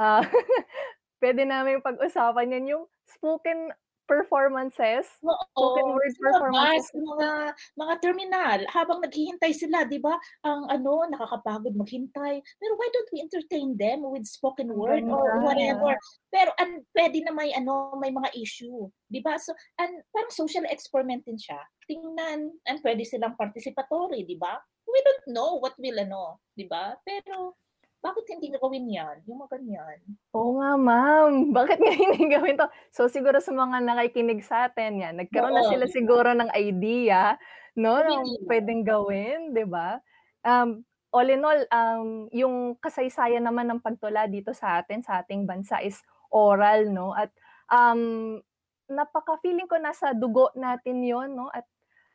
uh, 0.00 0.22
pwede 1.22 1.44
namin 1.44 1.84
pag-usapan 1.84 2.54
yan 2.56 2.72
yung 2.76 2.84
spoken 3.06 3.72
performances, 4.06 5.04
Oo, 5.26 5.34
spoken 5.50 5.86
word 5.98 6.14
performances. 6.22 6.94
mga 6.94 7.30
mga 7.74 7.94
terminal 7.98 8.58
habang 8.70 9.02
naghihintay 9.02 9.50
sila, 9.50 9.82
'di 9.84 9.98
ba? 9.98 10.14
Ang 10.46 10.70
ano, 10.70 11.04
nakakapagod 11.10 11.74
maghintay. 11.74 12.38
Pero 12.38 12.72
why 12.78 12.88
don't 12.94 13.10
we 13.12 13.18
entertain 13.20 13.74
them 13.74 14.06
with 14.06 14.24
spoken 14.24 14.70
word 14.72 15.02
oh, 15.10 15.18
or 15.18 15.42
whatever? 15.42 15.98
Pero 16.30 16.54
an 16.62 16.86
pwede 16.94 17.26
na 17.26 17.34
may 17.34 17.50
ano, 17.52 17.98
may 17.98 18.14
mga 18.14 18.30
issue, 18.38 18.86
'di 19.10 19.20
ba? 19.26 19.36
So, 19.42 19.52
and 19.82 20.00
parang 20.14 20.32
social 20.32 20.64
experiment 20.70 21.26
din 21.26 21.36
siya. 21.36 21.58
Tingnan, 21.90 22.54
and 22.66 22.78
pwede 22.86 23.02
silang 23.02 23.34
participatory, 23.34 24.22
'di 24.22 24.38
ba? 24.38 24.54
We 24.86 25.02
don't 25.02 25.34
know 25.34 25.58
what 25.58 25.74
will 25.82 25.98
ano, 25.98 26.38
'di 26.54 26.70
ba? 26.70 26.94
Pero 27.02 27.58
bakit 28.04 28.24
hindi 28.30 28.54
gawin 28.54 28.86
yan? 28.86 29.16
Yung 29.26 29.42
mga 29.42 29.58
ganyan. 29.58 29.98
Oo 30.36 30.62
nga, 30.62 30.78
ma'am. 30.78 31.30
Bakit 31.58 31.78
nga 31.82 31.94
hindi 31.94 32.22
gawin 32.30 32.54
to? 32.54 32.68
So, 32.94 33.10
siguro 33.10 33.42
sa 33.42 33.50
mga 33.50 33.82
nakikinig 33.82 34.46
sa 34.46 34.70
atin, 34.70 35.02
yan, 35.02 35.14
nagkaroon 35.18 35.50
Oo. 35.50 35.58
na 35.58 35.66
sila 35.66 35.86
siguro 35.90 36.30
ng 36.30 36.54
idea, 36.54 37.34
no, 37.74 37.98
ng 37.98 38.46
pwedeng 38.46 38.86
gawin, 38.86 39.50
di 39.50 39.66
ba? 39.66 39.98
Um, 40.46 40.86
all 41.10 41.26
in 41.26 41.42
all, 41.42 41.60
um, 41.74 42.30
yung 42.30 42.78
kasaysayan 42.78 43.42
naman 43.42 43.66
ng 43.74 43.82
pagtula 43.82 44.30
dito 44.30 44.54
sa 44.54 44.78
atin, 44.78 45.02
sa 45.02 45.24
ating 45.24 45.42
bansa 45.48 45.82
is 45.82 45.98
oral, 46.30 46.86
no? 46.86 47.10
At 47.10 47.34
um, 47.72 48.38
napaka-feeling 48.86 49.66
ko 49.66 49.82
nasa 49.82 50.14
dugo 50.14 50.54
natin 50.54 51.02
yon 51.02 51.34
no? 51.34 51.50
At 51.50 51.66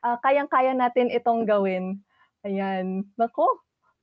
uh, 0.08 0.18
kayang-kaya 0.24 0.72
natin 0.72 1.12
itong 1.12 1.44
gawin. 1.44 2.00
Ayan. 2.48 3.06
Nako, 3.20 3.46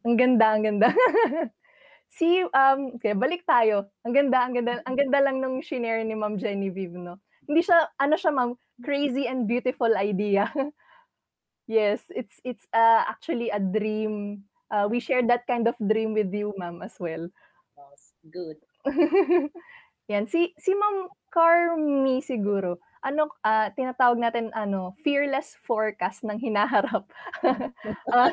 ang 0.06 0.14
ganda, 0.14 0.55
ang 0.55 0.62
ganda. 0.62 0.88
Si, 2.09 2.40
um, 2.43 2.97
okay, 2.97 3.12
balik 3.12 3.44
tayo. 3.44 3.93
Ang 4.02 4.12
ganda, 4.16 4.39
ang 4.43 4.55
ganda, 4.56 4.80
ang 4.89 4.97
ganda 4.97 5.18
lang 5.20 5.39
nung 5.39 5.60
shinare 5.60 6.02
ni 6.02 6.16
Ma'am 6.16 6.40
Genevieve, 6.40 6.97
no? 6.97 7.20
Hindi 7.44 7.60
siya, 7.64 7.89
ano 8.01 8.16
siya, 8.16 8.32
Ma'am, 8.32 8.56
crazy 8.80 9.28
and 9.28 9.44
beautiful 9.44 9.93
idea. 9.93 10.48
yes, 11.68 12.01
it's 12.10 12.40
it's 12.43 12.64
uh, 12.72 13.05
actually 13.05 13.52
a 13.52 13.60
dream. 13.60 14.44
Uh, 14.72 14.89
we 14.89 15.01
share 15.01 15.24
that 15.24 15.44
kind 15.48 15.68
of 15.68 15.76
dream 15.80 16.16
with 16.16 16.32
you, 16.32 16.56
Ma'am, 16.56 16.80
as 16.80 16.97
well. 17.01 17.28
good. 18.32 18.59
Yan, 20.10 20.24
si 20.24 20.56
si 20.56 20.72
Ma'am 20.72 21.12
Carmi 21.28 22.24
siguro. 22.24 22.80
Ano 23.05 23.30
uh, 23.47 23.68
tinatawag 23.76 24.18
natin 24.18 24.51
ano, 24.56 24.97
fearless 25.05 25.55
forecast 25.62 26.24
ng 26.24 26.40
hinaharap. 26.40 27.06
uh, 28.12 28.30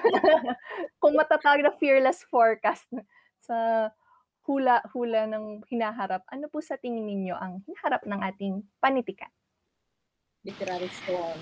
kung 0.97 1.13
matatawag 1.13 1.61
na 1.61 1.75
fearless 1.77 2.25
forecast, 2.31 2.87
sa 3.45 3.89
hula-hula 4.45 5.25
ng 5.29 5.65
hinaharap, 5.69 6.21
ano 6.29 6.45
po 6.49 6.61
sa 6.61 6.77
tingin 6.77 7.05
ninyo 7.05 7.33
ang 7.37 7.61
hinaharap 7.65 8.05
ng 8.05 8.21
ating 8.33 8.55
panitikan? 8.77 9.29
Literary 10.45 10.89
storm. 10.89 11.39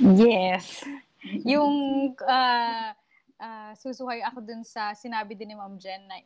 Yes. 0.00 0.80
Yung 1.52 2.12
uh, 2.16 2.88
uh, 3.36 3.72
susuhay 3.76 4.24
ako 4.24 4.40
dun 4.40 4.64
sa 4.64 4.96
sinabi 4.96 5.36
din 5.36 5.52
ni 5.52 5.56
Ma'am 5.56 5.76
Jen 5.76 6.08
na 6.08 6.16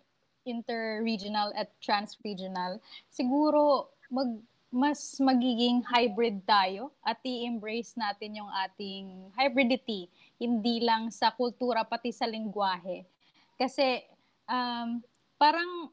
interregional 0.47 1.51
at 1.59 1.75
transregional, 1.83 2.79
siguro 3.11 3.91
mag 4.11 4.39
mas 4.75 5.23
magiging 5.23 5.87
hybrid 5.87 6.43
tayo 6.43 6.91
at 7.07 7.23
i-embrace 7.23 7.95
natin 7.95 8.43
yung 8.43 8.51
ating 8.67 9.31
hybridity, 9.39 10.11
hindi 10.35 10.83
lang 10.83 11.15
sa 11.15 11.31
kultura 11.31 11.87
pati 11.87 12.11
sa 12.11 12.27
lingwahe. 12.27 13.07
Kasi 13.55 14.03
um, 14.49 15.03
parang 15.37 15.91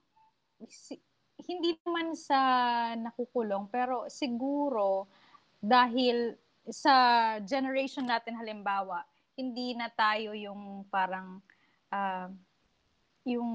si, 0.67 0.99
hindi 1.47 1.75
naman 1.81 2.13
sa 2.13 2.39
nakukulong 2.95 3.67
pero 3.71 4.05
siguro 4.07 5.09
dahil 5.57 6.37
sa 6.69 7.37
generation 7.41 8.05
natin 8.05 8.37
halimbawa 8.37 9.01
hindi 9.33 9.73
na 9.73 9.89
tayo 9.89 10.37
yung 10.37 10.85
parang 10.93 11.41
uh, 11.89 12.29
yung 13.25 13.51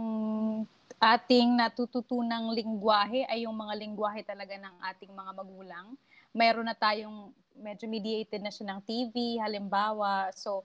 ating 0.97 1.59
natututunang 1.59 2.57
lingwahe 2.57 3.29
ay 3.29 3.45
yung 3.45 3.55
mga 3.55 3.75
lingwahe 3.77 4.25
talaga 4.25 4.57
ng 4.57 4.77
ating 4.95 5.13
mga 5.13 5.33
magulang. 5.37 5.87
Meron 6.33 6.67
na 6.67 6.77
tayong 6.77 7.33
medyo 7.57 7.85
mediated 7.89 8.41
na 8.41 8.53
siya 8.53 8.73
ng 8.73 8.81
TV, 8.85 9.41
halimbawa. 9.41 10.33
So, 10.33 10.65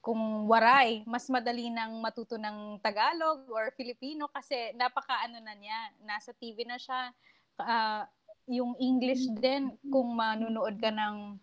kung 0.00 0.48
waray, 0.48 1.04
mas 1.04 1.28
madali 1.28 1.68
nang 1.68 2.00
matuto 2.00 2.40
ng 2.40 2.80
Tagalog 2.80 3.44
or 3.52 3.68
Filipino 3.76 4.32
kasi 4.32 4.72
napaka-ano 4.72 5.36
na 5.44 5.52
niya, 5.52 5.92
nasa 6.08 6.32
TV 6.32 6.64
na 6.64 6.80
siya. 6.80 7.12
Uh, 7.60 8.02
yung 8.48 8.72
English 8.80 9.28
din, 9.36 9.76
kung 9.92 10.16
manunood 10.16 10.80
ka 10.80 10.88
ng 10.88 11.36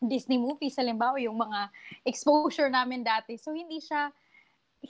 Disney 0.00 0.38
movies, 0.38 0.78
halimbawa, 0.78 1.18
yung 1.18 1.36
mga 1.36 1.68
exposure 2.06 2.70
namin 2.70 3.02
dati. 3.02 3.34
So, 3.36 3.52
hindi 3.52 3.82
siya, 3.82 4.14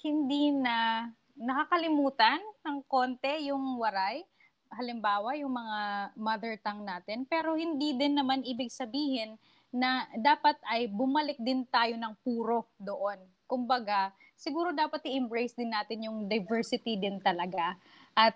hindi 0.05 0.55
na 0.55 1.09
nakakalimutan 1.35 2.39
ng 2.63 2.85
konti 2.85 3.49
yung 3.49 3.81
waray. 3.81 4.23
Halimbawa, 4.71 5.35
yung 5.41 5.51
mga 5.51 5.81
mother 6.15 6.55
tongue 6.63 6.87
natin. 6.87 7.27
Pero 7.27 7.57
hindi 7.57 7.97
din 7.97 8.15
naman 8.15 8.47
ibig 8.47 8.71
sabihin 8.71 9.35
na 9.71 10.07
dapat 10.19 10.59
ay 10.67 10.91
bumalik 10.91 11.39
din 11.39 11.63
tayo 11.71 11.95
ng 11.95 12.15
puro 12.27 12.67
doon. 12.79 13.19
Kumbaga, 13.47 14.11
siguro 14.35 14.75
dapat 14.75 15.07
i-embrace 15.07 15.55
din 15.55 15.71
natin 15.71 16.07
yung 16.11 16.27
diversity 16.27 16.99
din 16.99 17.23
talaga. 17.23 17.79
At 18.15 18.35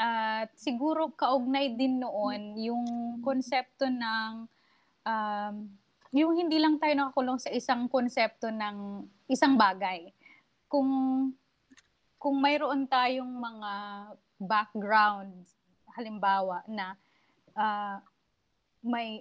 at 0.00 0.48
uh, 0.48 0.56
siguro 0.56 1.12
kaugnay 1.12 1.76
din 1.76 2.00
noon 2.00 2.56
yung 2.56 2.84
konsepto 3.20 3.84
ng 3.84 4.48
um, 5.04 5.54
yung 6.10 6.32
hindi 6.40 6.56
lang 6.56 6.80
tayo 6.80 6.96
nakakulong 6.96 7.36
sa 7.36 7.52
isang 7.52 7.84
konsepto 7.84 8.48
ng 8.48 9.04
isang 9.28 9.60
bagay. 9.60 10.08
Kung 10.72 10.88
kung 12.16 12.36
mayroon 12.40 12.88
tayong 12.88 13.28
mga 13.28 13.72
background 14.40 15.44
halimbawa 15.92 16.64
na 16.64 16.96
uh, 17.52 18.00
may 18.80 19.20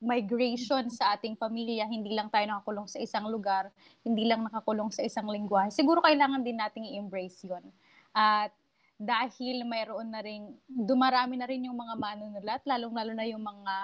migration 0.00 0.92
sa 0.92 1.16
ating 1.16 1.36
pamilya, 1.36 1.88
hindi 1.88 2.12
lang 2.12 2.28
tayo 2.28 2.44
nakakulong 2.44 2.88
sa 2.88 3.00
isang 3.00 3.26
lugar, 3.32 3.72
hindi 4.04 4.28
lang 4.28 4.44
nakakulong 4.44 4.92
sa 4.92 5.00
isang 5.00 5.28
lingwahe. 5.28 5.72
Siguro 5.72 6.04
kailangan 6.04 6.44
din 6.44 6.60
nating 6.60 6.84
i-embrace 6.84 7.48
yon. 7.48 7.64
At 8.12 8.52
dahil 8.96 9.64
mayroon 9.64 10.12
na 10.12 10.20
rin, 10.20 10.52
dumarami 10.68 11.36
na 11.40 11.48
rin 11.48 11.68
yung 11.68 11.76
mga 11.76 11.94
manunulat, 11.96 12.60
lalong-lalo 12.64 13.12
na 13.16 13.26
yung 13.28 13.44
mga 13.44 13.76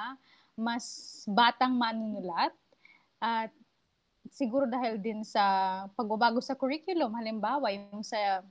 mas 0.57 0.85
batang 1.29 1.73
manunulat. 1.77 2.53
At 3.17 3.53
siguro 4.29 4.69
dahil 4.69 5.01
din 5.01 5.25
sa 5.25 5.85
pagbabago 5.97 6.45
sa 6.45 6.57
curriculum, 6.57 7.13
halimbawa 7.17 7.73
yung 7.73 8.05
sa 8.05 8.45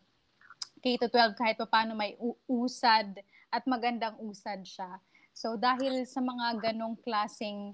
K-12 0.81 1.37
kahit 1.37 1.61
pa 1.61 1.69
paano 1.69 1.93
may 1.93 2.17
usad 2.49 3.21
at 3.53 3.61
magandang 3.69 4.17
usad 4.17 4.65
siya 4.65 4.97
So 5.41 5.57
dahil 5.57 6.05
sa 6.05 6.21
mga 6.21 6.69
ganong 6.69 6.93
klaseng 7.01 7.73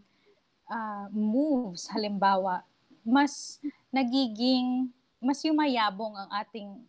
uh, 0.71 1.07
moves, 1.11 1.91
halimbawa, 1.91 2.63
mas 3.03 3.59
nagiging, 3.91 4.87
mas 5.19 5.43
yumayabong 5.43 6.15
ang 6.15 6.31
ating 6.39 6.79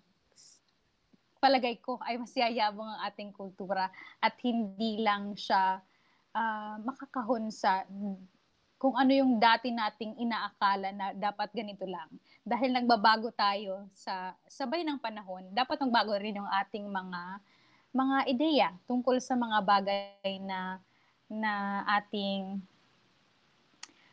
palagay 1.42 1.82
ko 1.82 1.98
ay 2.06 2.14
mas 2.14 2.30
yayabong 2.30 2.86
ang 2.86 3.00
ating 3.10 3.34
kultura 3.34 3.90
at 4.22 4.34
hindi 4.42 5.02
lang 5.02 5.34
siya 5.34 5.82
uh, 6.30 6.74
makakahon 6.82 7.50
sa 7.50 7.82
kung 8.78 8.94
ano 8.94 9.10
yung 9.10 9.42
dati 9.42 9.74
nating 9.74 10.14
inaakala 10.22 10.94
na 10.94 11.10
dapat 11.10 11.50
ganito 11.50 11.82
lang. 11.90 12.06
Dahil 12.46 12.70
nagbabago 12.70 13.34
tayo 13.34 13.90
sa 13.90 14.30
sabay 14.46 14.86
ng 14.86 15.02
panahon, 15.02 15.50
dapat 15.50 15.82
magbago 15.82 16.14
rin 16.14 16.38
yung 16.38 16.50
ating 16.62 16.86
mga 16.86 17.42
mga 17.98 18.18
ideya 18.30 18.68
tungkol 18.86 19.18
sa 19.18 19.34
mga 19.34 19.58
bagay 19.66 20.38
na 20.46 20.78
na 21.26 21.82
ating 21.98 22.62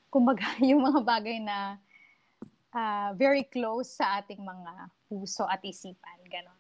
kumbaga 0.10 0.58
yung 0.70 0.82
mga 0.82 1.02
bagay 1.06 1.38
na 1.38 1.78
uh, 2.74 3.14
very 3.14 3.46
close 3.46 3.94
sa 4.02 4.26
ating 4.26 4.42
mga 4.42 4.90
puso 5.06 5.46
at 5.46 5.62
isipan 5.62 6.18
ganon 6.26 6.58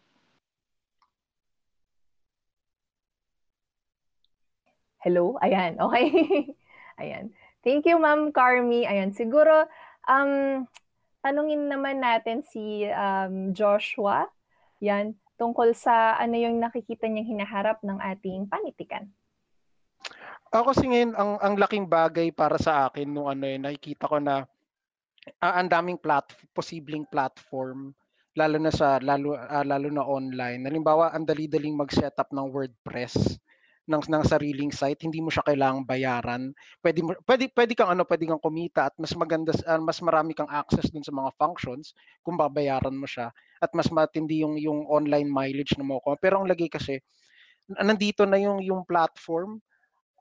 Hello? 5.05 5.37
Ayan, 5.37 5.77
okay. 5.77 6.09
Ayan. 7.01 7.29
Thank 7.61 7.85
you, 7.85 8.01
Ma'am 8.01 8.33
Carmi. 8.33 8.89
Ayan, 8.89 9.13
siguro, 9.13 9.69
um, 10.09 10.65
tanungin 11.21 11.69
naman 11.69 12.01
natin 12.01 12.41
si 12.41 12.89
um, 12.89 13.53
Joshua. 13.53 14.25
Yan 14.81 15.13
tungkol 15.35 15.75
sa 15.75 16.15
ano 16.15 16.35
yung 16.39 16.59
nakikita 16.59 17.07
niyang 17.07 17.35
hinaharap 17.35 17.83
ng 17.83 17.99
ating 17.99 18.47
panitikan. 18.47 19.07
Ako 20.55 20.71
kasi 20.71 20.87
ngayon, 20.87 21.11
ang, 21.19 21.31
ang 21.43 21.53
laking 21.59 21.85
bagay 21.89 22.31
para 22.31 22.55
sa 22.55 22.87
akin 22.87 23.11
nung 23.11 23.27
ano 23.27 23.43
yun, 23.43 23.67
nakikita 23.67 24.07
ko 24.07 24.17
na 24.23 24.47
uh, 25.43 25.53
ang 25.59 25.67
daming 25.67 25.99
plat 25.99 26.23
posibleng 26.55 27.03
platform 27.09 27.91
lalo 28.35 28.57
na 28.59 28.71
sa 28.71 28.99
lalo 28.99 29.35
uh, 29.35 29.65
lalo 29.65 29.87
na 29.91 30.03
online. 30.03 30.63
Halimbawa, 30.67 31.15
ang 31.15 31.23
dali-daling 31.23 31.75
mag-setup 31.75 32.31
ng 32.35 32.51
WordPress 32.51 33.39
ng 33.85 34.01
ng 34.09 34.23
sariling 34.25 34.73
site, 34.73 35.05
hindi 35.05 35.21
mo 35.21 35.29
siya 35.29 35.45
kailangang 35.45 35.85
bayaran. 35.85 36.43
Pwede 36.81 37.05
mo 37.05 37.13
pwede 37.29 37.49
pwede 37.53 37.73
kang 37.77 37.93
ano, 37.93 38.01
pwede 38.05 38.25
kang 38.25 38.41
kumita 38.41 38.89
at 38.89 38.95
mas 38.97 39.13
maganda 39.13 39.53
uh, 39.53 39.81
mas 39.81 40.01
marami 40.01 40.33
kang 40.33 40.49
access 40.49 40.89
dun 40.89 41.05
sa 41.05 41.13
mga 41.13 41.29
functions 41.37 41.93
kung 42.25 42.33
babayaran 42.33 42.97
mo 42.97 43.05
siya 43.05 43.29
at 43.61 43.71
mas 43.77 43.89
matindi 43.93 44.41
yung 44.41 44.57
yung 44.57 44.89
online 44.89 45.29
mileage 45.29 45.77
na 45.77 45.85
mo 45.85 46.01
ko. 46.01 46.17
Pero 46.17 46.41
ang 46.41 46.49
lagi 46.49 46.65
kasi 46.65 46.97
nandito 47.69 48.25
na 48.25 48.41
yung 48.41 48.61
yung 48.61 48.81
platform 48.85 49.61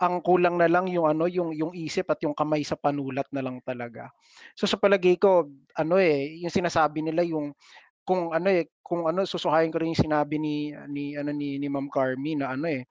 ang 0.02 0.20
kulang 0.20 0.58
na 0.58 0.66
lang 0.68 0.90
yung 0.90 1.06
ano 1.06 1.24
yung 1.30 1.54
yung 1.54 1.72
isip 1.72 2.10
at 2.10 2.20
yung 2.20 2.34
kamay 2.34 2.66
sa 2.66 2.76
panulat 2.76 3.28
na 3.32 3.40
lang 3.40 3.62
talaga. 3.64 4.12
So 4.52 4.68
sa 4.68 4.76
palagay 4.76 5.16
ko 5.16 5.48
ano 5.78 5.96
eh 5.96 6.36
yung 6.42 6.52
sinasabi 6.52 7.00
nila 7.00 7.24
yung 7.24 7.56
kung 8.04 8.36
ano 8.36 8.52
eh 8.52 8.68
kung 8.84 9.08
ano 9.08 9.24
susuhayin 9.24 9.72
ko 9.72 9.80
rin 9.80 9.96
yung 9.96 10.04
sinabi 10.04 10.36
ni 10.36 10.76
ni 10.92 11.16
ano 11.16 11.32
ni, 11.32 11.56
ni 11.56 11.68
Ma'am 11.72 11.88
Carmi 11.88 12.36
na 12.36 12.52
ano 12.52 12.68
eh 12.68 12.84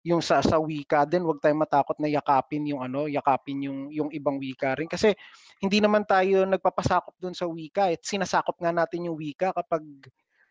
yung 0.00 0.24
sa 0.24 0.40
sa 0.40 0.56
wika 0.56 1.04
din 1.04 1.20
wag 1.28 1.44
tayong 1.44 1.60
matakot 1.60 1.96
na 2.00 2.08
yakapin 2.08 2.64
yung 2.64 2.80
ano 2.80 3.04
yakapin 3.04 3.60
yung 3.68 3.78
yung 3.92 4.08
ibang 4.12 4.40
wika 4.40 4.72
rin. 4.76 4.88
Kasi 4.88 5.12
hindi 5.60 5.78
naman 5.80 6.08
tayo 6.08 6.48
nagpapasakop 6.48 7.20
doon 7.20 7.36
sa 7.36 7.44
wika 7.44 7.92
eh. 7.92 8.00
Sinasakop 8.00 8.56
nga 8.60 8.72
natin 8.72 9.12
yung 9.12 9.16
wika 9.20 9.52
kapag 9.52 9.84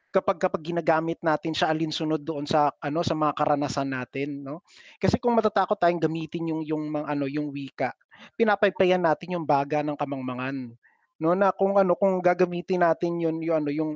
kapag 0.09 0.37
kapag 0.41 0.61
ginagamit 0.73 1.21
natin 1.21 1.53
siya 1.53 1.69
alinsunod 1.69 2.21
doon 2.25 2.45
sa 2.45 2.73
ano 2.81 3.05
sa 3.05 3.13
mga 3.13 3.33
karanasan 3.37 3.89
natin 3.93 4.41
no? 4.41 4.65
Kasi 4.97 5.21
kung 5.21 5.37
matatakot 5.37 5.77
tayong 5.77 6.01
gamitin 6.01 6.49
yung 6.49 6.61
yung 6.65 6.83
mga 6.89 7.05
ano 7.09 7.25
yung 7.29 7.53
wika 7.53 7.93
pinapaypayan 8.33 9.05
natin 9.05 9.37
yung 9.37 9.45
baga 9.45 9.85
ng 9.85 9.97
kamangmangan 9.97 10.73
no? 11.21 11.33
Na 11.37 11.53
kung 11.53 11.77
ano 11.77 11.93
kung 11.93 12.21
gagamitin 12.21 12.81
natin 12.85 13.21
yun 13.21 13.37
yung 13.41 13.57
ano 13.65 13.69
yung 13.69 13.91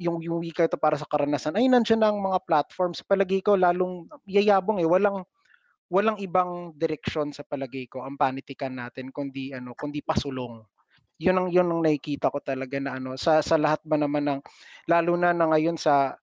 yung 0.00 0.24
yung 0.24 0.40
wika 0.40 0.64
ito 0.64 0.80
para 0.80 0.96
sa 0.96 1.04
karanasan 1.04 1.60
ay 1.60 1.68
nandiyan 1.68 2.00
ang 2.00 2.16
mga 2.24 2.40
platforms 2.48 3.04
palagi 3.04 3.44
ko 3.44 3.52
lalong 3.60 4.08
yayabong 4.24 4.80
eh. 4.80 4.88
Walang 4.88 5.28
walang 5.92 6.16
ibang 6.24 6.72
direksyon 6.72 7.36
sa 7.36 7.44
palagay 7.44 7.84
ko 7.84 8.00
ang 8.00 8.16
panitikan 8.16 8.72
natin 8.72 9.12
kundi 9.12 9.52
ano 9.52 9.76
kundi 9.76 10.00
pasulong. 10.00 10.64
Yun 11.20 11.36
ang 11.36 11.48
yun 11.52 11.68
ang 11.68 11.84
nakikita 11.84 12.32
ko 12.32 12.40
talaga 12.40 12.80
na 12.80 12.96
ano 12.96 13.12
sa 13.20 13.44
sa 13.44 13.60
lahat 13.60 13.84
ba 13.84 14.00
naman 14.00 14.24
ng 14.24 14.40
lalo 14.88 15.12
na 15.20 15.36
na 15.36 15.52
ngayon 15.52 15.76
sa 15.76 16.16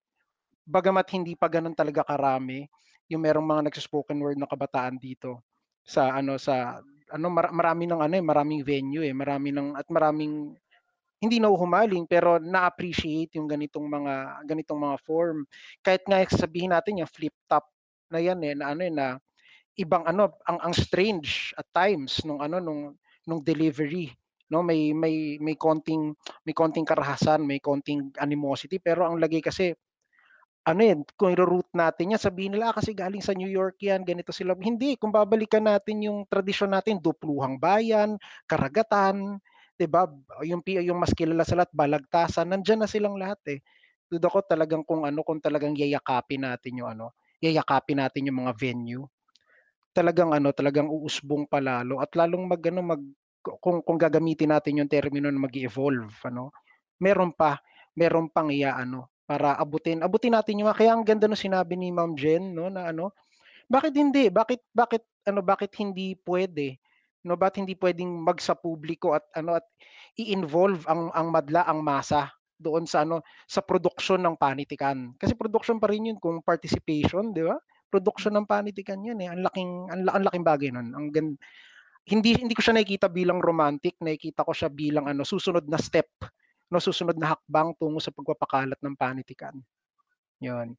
bagamat 0.66 1.06
hindi 1.14 1.38
pa 1.38 1.46
ganun 1.46 1.78
talaga 1.78 2.02
karami 2.02 2.66
yung 3.08 3.22
merong 3.24 3.46
mga 3.46 3.62
nagspoken 3.70 4.18
word 4.20 4.42
na 4.42 4.50
kabataan 4.50 4.98
dito 4.98 5.46
sa 5.86 6.18
ano 6.18 6.36
sa 6.42 6.82
ano 7.08 7.28
mar- 7.32 7.54
marami 7.56 7.88
ng 7.88 8.02
ano 8.04 8.14
eh 8.20 8.26
maraming 8.26 8.62
venue 8.66 9.06
eh 9.06 9.16
marami 9.16 9.56
ng 9.56 9.80
at 9.80 9.88
maraming 9.88 10.52
hindi 11.18 11.42
na 11.42 11.50
humaling 11.50 12.06
pero 12.06 12.38
na-appreciate 12.38 13.38
yung 13.38 13.50
ganitong 13.50 13.90
mga 13.90 14.46
ganitong 14.46 14.80
mga 14.82 14.98
form. 15.02 15.46
Kahit 15.82 16.06
nga 16.06 16.22
sabihin 16.30 16.74
natin 16.74 17.02
yung 17.02 17.10
flip 17.10 17.34
top 17.50 17.66
na 18.14 18.22
yan 18.22 18.40
eh 18.46 18.54
na 18.54 18.66
ano 18.74 18.82
eh 18.86 18.94
na 18.94 19.18
ibang 19.78 20.06
ano 20.06 20.34
ang 20.48 20.60
ang 20.62 20.74
strange 20.74 21.54
at 21.58 21.68
times 21.74 22.22
nung 22.26 22.42
ano 22.42 22.58
nung 22.62 22.98
nung 23.30 23.42
delivery 23.44 24.10
no 24.50 24.64
may 24.64 24.96
may 24.96 25.38
may 25.44 25.54
konting 25.60 26.16
may 26.48 26.56
konting 26.56 26.88
karahasan 26.88 27.44
may 27.44 27.60
konting 27.60 28.10
animosity 28.18 28.80
pero 28.80 29.06
ang 29.06 29.20
lagi 29.20 29.44
kasi 29.44 29.76
ano 30.68 30.84
yan, 30.84 31.00
kung 31.16 31.32
i-root 31.32 31.72
natin 31.72 32.12
yan, 32.12 32.20
sabihin 32.20 32.52
nila, 32.52 32.72
ah, 32.72 32.76
kasi 32.76 32.92
galing 32.92 33.24
sa 33.24 33.32
New 33.32 33.48
York 33.48 33.80
yan, 33.80 34.04
ganito 34.04 34.36
sila. 34.36 34.52
Hindi, 34.60 35.00
kung 35.00 35.16
babalikan 35.16 35.64
natin 35.64 36.04
yung 36.04 36.28
tradisyon 36.28 36.76
natin, 36.76 37.00
dupluhang 37.00 37.56
bayan, 37.56 38.20
karagatan, 38.52 39.40
'di 39.78 39.88
ba? 39.90 40.10
Yung 40.46 40.62
yung 40.66 41.00
mas 41.00 41.14
kilala 41.14 41.46
sa 41.48 41.58
lahat, 41.62 41.72
balagtasan, 41.74 42.50
nandiyan 42.52 42.84
na 42.86 42.90
silang 42.90 43.16
lahat 43.18 43.40
eh. 43.58 43.60
Duda 44.10 44.28
ko 44.32 44.42
talagang 44.46 44.84
kung 44.88 45.06
ano, 45.06 45.22
kung 45.26 45.40
talagang 45.44 45.76
yayakapin 45.78 46.44
natin 46.48 46.82
yung 46.84 46.90
ano, 46.92 47.14
yayakapin 47.44 48.02
natin 48.02 48.28
yung 48.32 48.44
mga 48.46 48.54
venue. 48.58 49.06
Talagang 49.96 50.32
ano, 50.36 50.54
talagang 50.54 50.88
uusbong 50.92 51.50
palalo 51.50 52.00
at 52.04 52.14
lalong 52.18 52.46
mag 52.50 52.62
ano, 52.70 52.82
mag 52.86 53.02
kung 53.62 53.82
kung 53.86 53.98
gagamitin 54.00 54.52
natin 54.54 54.82
yung 54.84 54.92
termino 54.92 55.30
na 55.32 55.40
mag-evolve, 55.42 56.14
ano. 56.28 56.52
Meron 57.02 57.34
pa, 57.36 57.60
meron 57.98 58.30
pang 58.32 58.50
iya 58.54 58.78
ano 58.78 59.10
para 59.28 59.58
abutin 59.60 60.00
abutin 60.06 60.34
natin 60.38 60.64
yung 60.64 60.72
kaya 60.72 60.96
ang 60.96 61.04
ganda 61.04 61.28
no 61.28 61.36
sinabi 61.36 61.76
ni 61.76 61.92
Ma'am 61.92 62.16
Jen 62.16 62.56
no 62.56 62.72
na 62.72 62.94
ano 62.96 63.12
bakit 63.68 63.94
hindi 63.98 64.30
bakit 64.32 64.64
bakit 64.72 65.04
ano 65.28 65.42
bakit 65.44 65.74
hindi 65.82 66.16
pwede 66.24 66.80
no 67.28 67.36
ba't 67.36 67.60
hindi 67.60 67.76
pwedeng 67.76 68.24
magsa 68.24 68.56
publiko 68.56 69.12
at 69.12 69.28
ano 69.36 69.60
at 69.60 69.66
i-involve 70.16 70.88
ang 70.88 71.12
ang 71.12 71.28
madla 71.30 71.68
ang 71.68 71.84
masa 71.84 72.32
doon 72.58 72.90
sa 72.90 73.04
ano 73.04 73.22
sa 73.46 73.62
production 73.62 74.24
ng 74.24 74.40
panitikan 74.40 75.14
kasi 75.20 75.36
production 75.36 75.78
pa 75.78 75.92
rin 75.92 76.10
yun 76.10 76.18
kung 76.18 76.42
participation 76.42 77.36
di 77.36 77.46
ba 77.46 77.60
production 77.92 78.34
ng 78.34 78.48
panitikan 78.50 78.98
yun 79.04 79.20
eh 79.22 79.30
ang 79.30 79.46
laking 79.46 79.72
ang, 79.94 80.02
ang 80.10 80.24
laking 80.26 80.46
bagay 80.48 80.70
nun 80.74 80.90
ang 80.96 81.14
gan, 81.14 81.38
hindi 82.08 82.34
hindi 82.34 82.56
ko 82.56 82.64
siya 82.64 82.80
nakikita 82.80 83.12
bilang 83.12 83.44
romantic 83.44 84.00
nakikita 84.02 84.42
ko 84.48 84.56
siya 84.56 84.72
bilang 84.72 85.06
ano 85.06 85.22
susunod 85.22 85.68
na 85.70 85.78
step 85.78 86.10
no 86.72 86.82
susunod 86.82 87.20
na 87.20 87.38
hakbang 87.38 87.78
tungo 87.78 88.02
sa 88.02 88.10
pagpapakalat 88.10 88.80
ng 88.82 88.96
panitikan 88.98 89.54
yun 90.42 90.74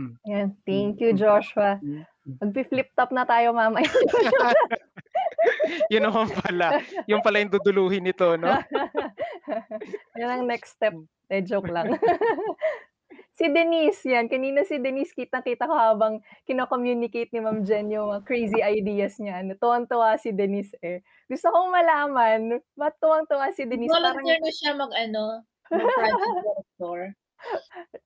Hmm. 0.00 0.16
Yan. 0.24 0.56
Thank 0.64 1.04
you, 1.04 1.12
hmm. 1.12 1.20
Joshua. 1.20 1.76
Hmm. 1.76 2.08
Magpi-flip 2.40 2.88
top 2.96 3.12
na 3.12 3.28
tayo 3.28 3.52
mamaya. 3.52 3.84
yun 5.92 6.04
naman 6.04 6.28
pala. 6.30 6.82
Yung 7.06 7.22
pala 7.24 7.40
yung 7.42 7.52
duduluhin 7.52 8.04
nito, 8.04 8.36
no? 8.36 8.48
yan 10.18 10.30
ang 10.30 10.44
next 10.46 10.78
step. 10.78 10.94
Eh, 11.30 11.42
joke 11.42 11.70
lang. 11.70 11.94
si 13.38 13.46
Denise, 13.48 14.02
yan. 14.04 14.26
Kanina 14.26 14.66
si 14.66 14.82
Denise, 14.82 15.14
kitang-kita 15.14 15.70
ko 15.70 15.74
habang 15.74 16.20
kino-communicate 16.44 17.30
ni 17.32 17.40
Ma'am 17.40 17.62
Jen 17.62 17.88
yung 17.88 18.20
crazy 18.26 18.60
ideas 18.60 19.16
niya. 19.22 19.40
Ano, 19.40 19.54
tuwang-tuwa 19.56 20.18
si 20.18 20.34
Denise 20.34 20.74
eh. 20.82 21.00
Gusto 21.30 21.48
kong 21.54 21.70
malaman, 21.70 22.60
ba't 22.74 22.98
tuwang-tuwa 22.98 23.54
si 23.54 23.64
Denise? 23.64 23.94
Volunteer 23.94 24.38
na 24.42 24.52
siya 24.52 24.72
mag, 24.74 24.92
ano, 24.92 25.46
mag-project 25.70 26.34
director. 26.42 27.00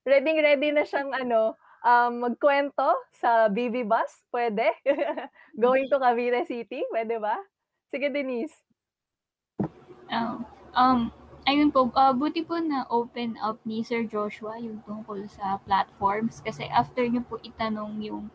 ready 0.07 0.31
ready 0.39 0.69
na 0.71 0.87
siyang 0.87 1.11
ano 1.11 1.59
um, 1.85 2.25
magkwento 2.25 2.97
sa 3.13 3.45
BB 3.47 3.85
Bus? 3.85 4.25
Pwede? 4.33 4.73
Going 5.61 5.85
to 5.93 6.01
Cavite 6.01 6.41
City? 6.49 6.81
Pwede 6.89 7.21
ba? 7.21 7.37
Sige, 7.93 8.09
Denise. 8.09 8.57
Oh, 10.09 10.41
um, 10.73 11.13
ayun 11.45 11.69
po, 11.69 11.93
uh, 11.93 12.13
buti 12.13 12.41
po 12.41 12.57
na 12.57 12.89
open 12.89 13.37
up 13.41 13.61
ni 13.63 13.85
Sir 13.85 14.05
Joshua 14.09 14.57
yung 14.57 14.81
tungkol 14.85 15.29
sa 15.29 15.61
platforms 15.63 16.41
kasi 16.41 16.65
after 16.69 17.05
niyo 17.05 17.21
po 17.25 17.37
itanong 17.41 18.01
yung 18.01 18.29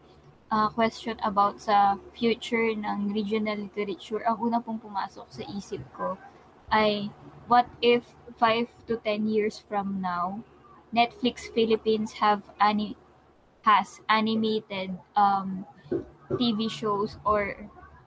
uh, 0.51 0.71
question 0.75 1.19
about 1.23 1.63
sa 1.63 1.99
future 2.15 2.75
ng 2.75 3.15
regional 3.15 3.59
literature, 3.59 4.23
ang 4.27 4.39
una 4.39 4.59
pong 4.59 4.83
pumasok 4.83 5.27
sa 5.31 5.43
isip 5.51 5.83
ko 5.95 6.19
ay 6.71 7.11
what 7.51 7.67
if 7.83 8.15
5 8.39 8.71
to 8.87 8.99
10 9.03 9.27
years 9.27 9.59
from 9.59 9.99
now, 9.99 10.43
Netflix 10.91 11.47
Philippines 11.51 12.19
have 12.19 12.43
any 12.59 12.99
has 13.63 14.01
animated 14.09 14.97
um, 15.17 15.67
TV 16.39 16.71
shows 16.71 17.19
or 17.25 17.57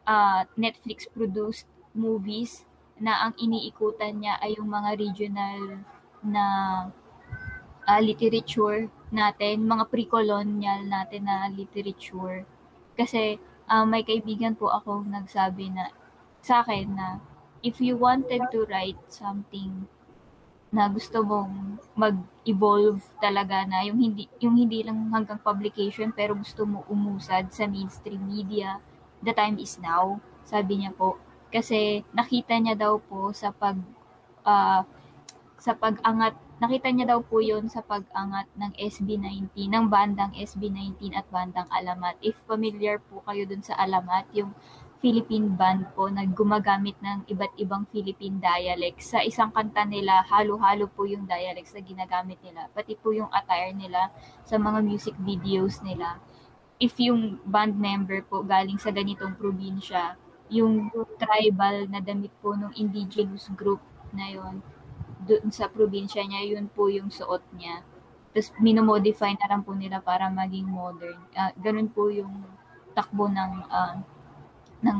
uh, 0.08 0.44
Netflix 0.58 1.06
produced 1.12 1.68
movies 1.94 2.66
na 2.98 3.28
ang 3.28 3.34
iniikutan 3.38 4.22
niya 4.22 4.40
ay 4.42 4.56
yung 4.58 4.70
mga 4.70 4.98
regional 4.98 5.60
na 6.24 6.46
uh, 7.86 8.00
literature 8.00 8.88
natin, 9.14 9.68
mga 9.68 9.86
pre-colonial 9.92 10.82
natin 10.88 11.28
na 11.28 11.52
literature. 11.52 12.48
Kasi 12.96 13.38
uh, 13.70 13.86
may 13.86 14.02
kaibigan 14.02 14.56
po 14.56 14.72
ako 14.72 15.06
nagsabi 15.06 15.70
na 15.74 15.92
sa 16.44 16.66
akin 16.66 16.96
na 16.96 17.20
if 17.64 17.80
you 17.80 17.96
wanted 17.96 18.44
to 18.52 18.68
write 18.68 19.00
something 19.08 19.88
na 20.74 20.90
gusto 20.90 21.22
mong 21.22 21.78
mag-evolve 21.94 22.98
talaga 23.22 23.62
na 23.70 23.86
yung 23.86 24.02
hindi 24.02 24.26
yung 24.42 24.58
hindi 24.58 24.82
lang 24.82 25.14
hanggang 25.14 25.38
publication 25.38 26.10
pero 26.10 26.34
gusto 26.34 26.66
mo 26.66 26.82
umusad 26.90 27.54
sa 27.54 27.70
mainstream 27.70 28.26
media 28.26 28.82
the 29.22 29.30
time 29.38 29.62
is 29.62 29.78
now 29.78 30.18
sabi 30.42 30.82
niya 30.82 30.92
po 30.98 31.22
kasi 31.54 32.02
nakita 32.18 32.58
niya 32.58 32.74
daw 32.74 32.98
po 32.98 33.30
sa 33.30 33.54
pag 33.54 33.78
uh, 34.42 34.82
sa 35.64 35.72
pag-angat, 35.80 36.36
nakita 36.60 36.92
niya 36.92 37.16
daw 37.16 37.24
po 37.24 37.40
yun 37.40 37.72
sa 37.72 37.80
pag-angat 37.80 38.52
ng 38.60 38.76
SB19, 38.76 39.56
ng 39.56 39.88
bandang 39.88 40.36
SB19 40.36 41.16
at 41.16 41.24
bandang 41.32 41.72
Alamat. 41.72 42.20
If 42.20 42.36
familiar 42.44 43.00
po 43.00 43.24
kayo 43.24 43.48
dun 43.48 43.64
sa 43.64 43.80
Alamat, 43.80 44.28
yung 44.36 44.52
Philippine 45.04 45.52
band 45.52 45.92
po 46.00 46.08
na 46.08 46.24
gumagamit 46.24 46.96
ng 47.04 47.28
iba't 47.28 47.60
ibang 47.60 47.84
Philippine 47.92 48.40
dialects. 48.40 49.12
Sa 49.12 49.20
isang 49.20 49.52
kanta 49.52 49.84
nila, 49.84 50.24
halo-halo 50.32 50.88
po 50.88 51.04
yung 51.04 51.28
dialects 51.28 51.76
na 51.76 51.84
ginagamit 51.84 52.40
nila. 52.40 52.72
Pati 52.72 52.96
po 52.96 53.12
yung 53.12 53.28
attire 53.28 53.76
nila 53.76 54.16
sa 54.48 54.56
mga 54.56 54.80
music 54.80 55.12
videos 55.20 55.84
nila. 55.84 56.24
If 56.80 56.96
yung 57.04 57.44
band 57.44 57.76
member 57.76 58.24
po 58.24 58.48
galing 58.48 58.80
sa 58.80 58.96
ganitong 58.96 59.36
probinsya, 59.36 60.16
yung 60.48 60.88
tribal 61.20 61.84
na 61.92 62.00
damit 62.00 62.32
po 62.40 62.56
ng 62.56 62.72
indigenous 62.80 63.52
group 63.60 63.84
na 64.16 64.32
yon 64.32 64.64
doon 65.28 65.52
sa 65.52 65.68
probinsya 65.68 66.24
niya, 66.24 66.56
yun 66.56 66.72
po 66.72 66.88
yung 66.88 67.12
suot 67.12 67.44
niya. 67.60 67.84
Tapos 68.32 68.56
minomodify 68.64 69.36
na 69.36 69.52
lang 69.52 69.68
po 69.68 69.76
nila 69.76 70.00
para 70.00 70.32
maging 70.32 70.72
modern. 70.72 71.20
Uh, 71.36 71.52
ganun 71.60 71.92
po 71.92 72.08
yung 72.08 72.48
takbo 72.96 73.28
ng 73.28 73.68
uh, 73.68 74.00
ng 74.84 75.00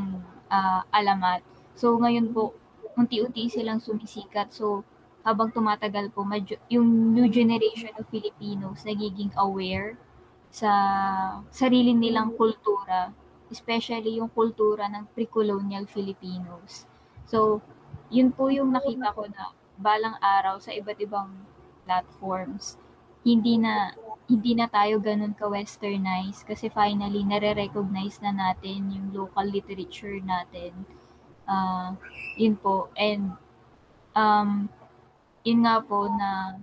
uh, 0.50 0.82
alamat. 0.90 1.44
So 1.76 2.00
ngayon 2.00 2.32
po, 2.32 2.56
unti-unti 2.96 3.52
silang 3.52 3.84
sumisikat. 3.84 4.56
So 4.56 4.88
habang 5.24 5.56
tumatagal 5.56 6.12
po, 6.12 6.28
medyo, 6.28 6.60
yung 6.68 7.16
new 7.16 7.28
generation 7.32 7.92
of 7.96 8.08
Filipinos 8.12 8.84
nagiging 8.84 9.32
aware 9.40 9.96
sa 10.54 10.70
sarili 11.50 11.98
nilang 11.98 12.38
kultura, 12.38 13.10
especially 13.50 14.22
yung 14.22 14.30
kultura 14.30 14.86
ng 14.92 15.10
pre-colonial 15.18 15.90
Filipinos. 15.90 16.86
So, 17.26 17.64
yun 18.14 18.30
po 18.30 18.54
yung 18.54 18.70
nakita 18.70 19.18
ko 19.18 19.26
na 19.26 19.50
balang 19.82 20.14
araw 20.22 20.62
sa 20.62 20.70
iba't 20.70 21.02
ibang 21.02 21.34
platforms, 21.90 22.78
hindi 23.26 23.58
na 23.58 23.98
hindi 24.34 24.58
na 24.58 24.66
tayo 24.66 24.98
ganun 24.98 25.38
ka-westernized 25.38 26.50
kasi 26.50 26.66
finally 26.74 27.22
nare-recognize 27.22 28.18
na 28.26 28.34
natin 28.34 28.90
yung 28.90 29.14
local 29.14 29.46
literature 29.46 30.18
natin. 30.26 30.74
Uh, 31.46 31.94
yun 32.34 32.58
po. 32.58 32.90
And 32.98 33.38
um, 34.18 34.74
yun 35.46 35.62
nga 35.62 35.86
po 35.86 36.10
na 36.10 36.58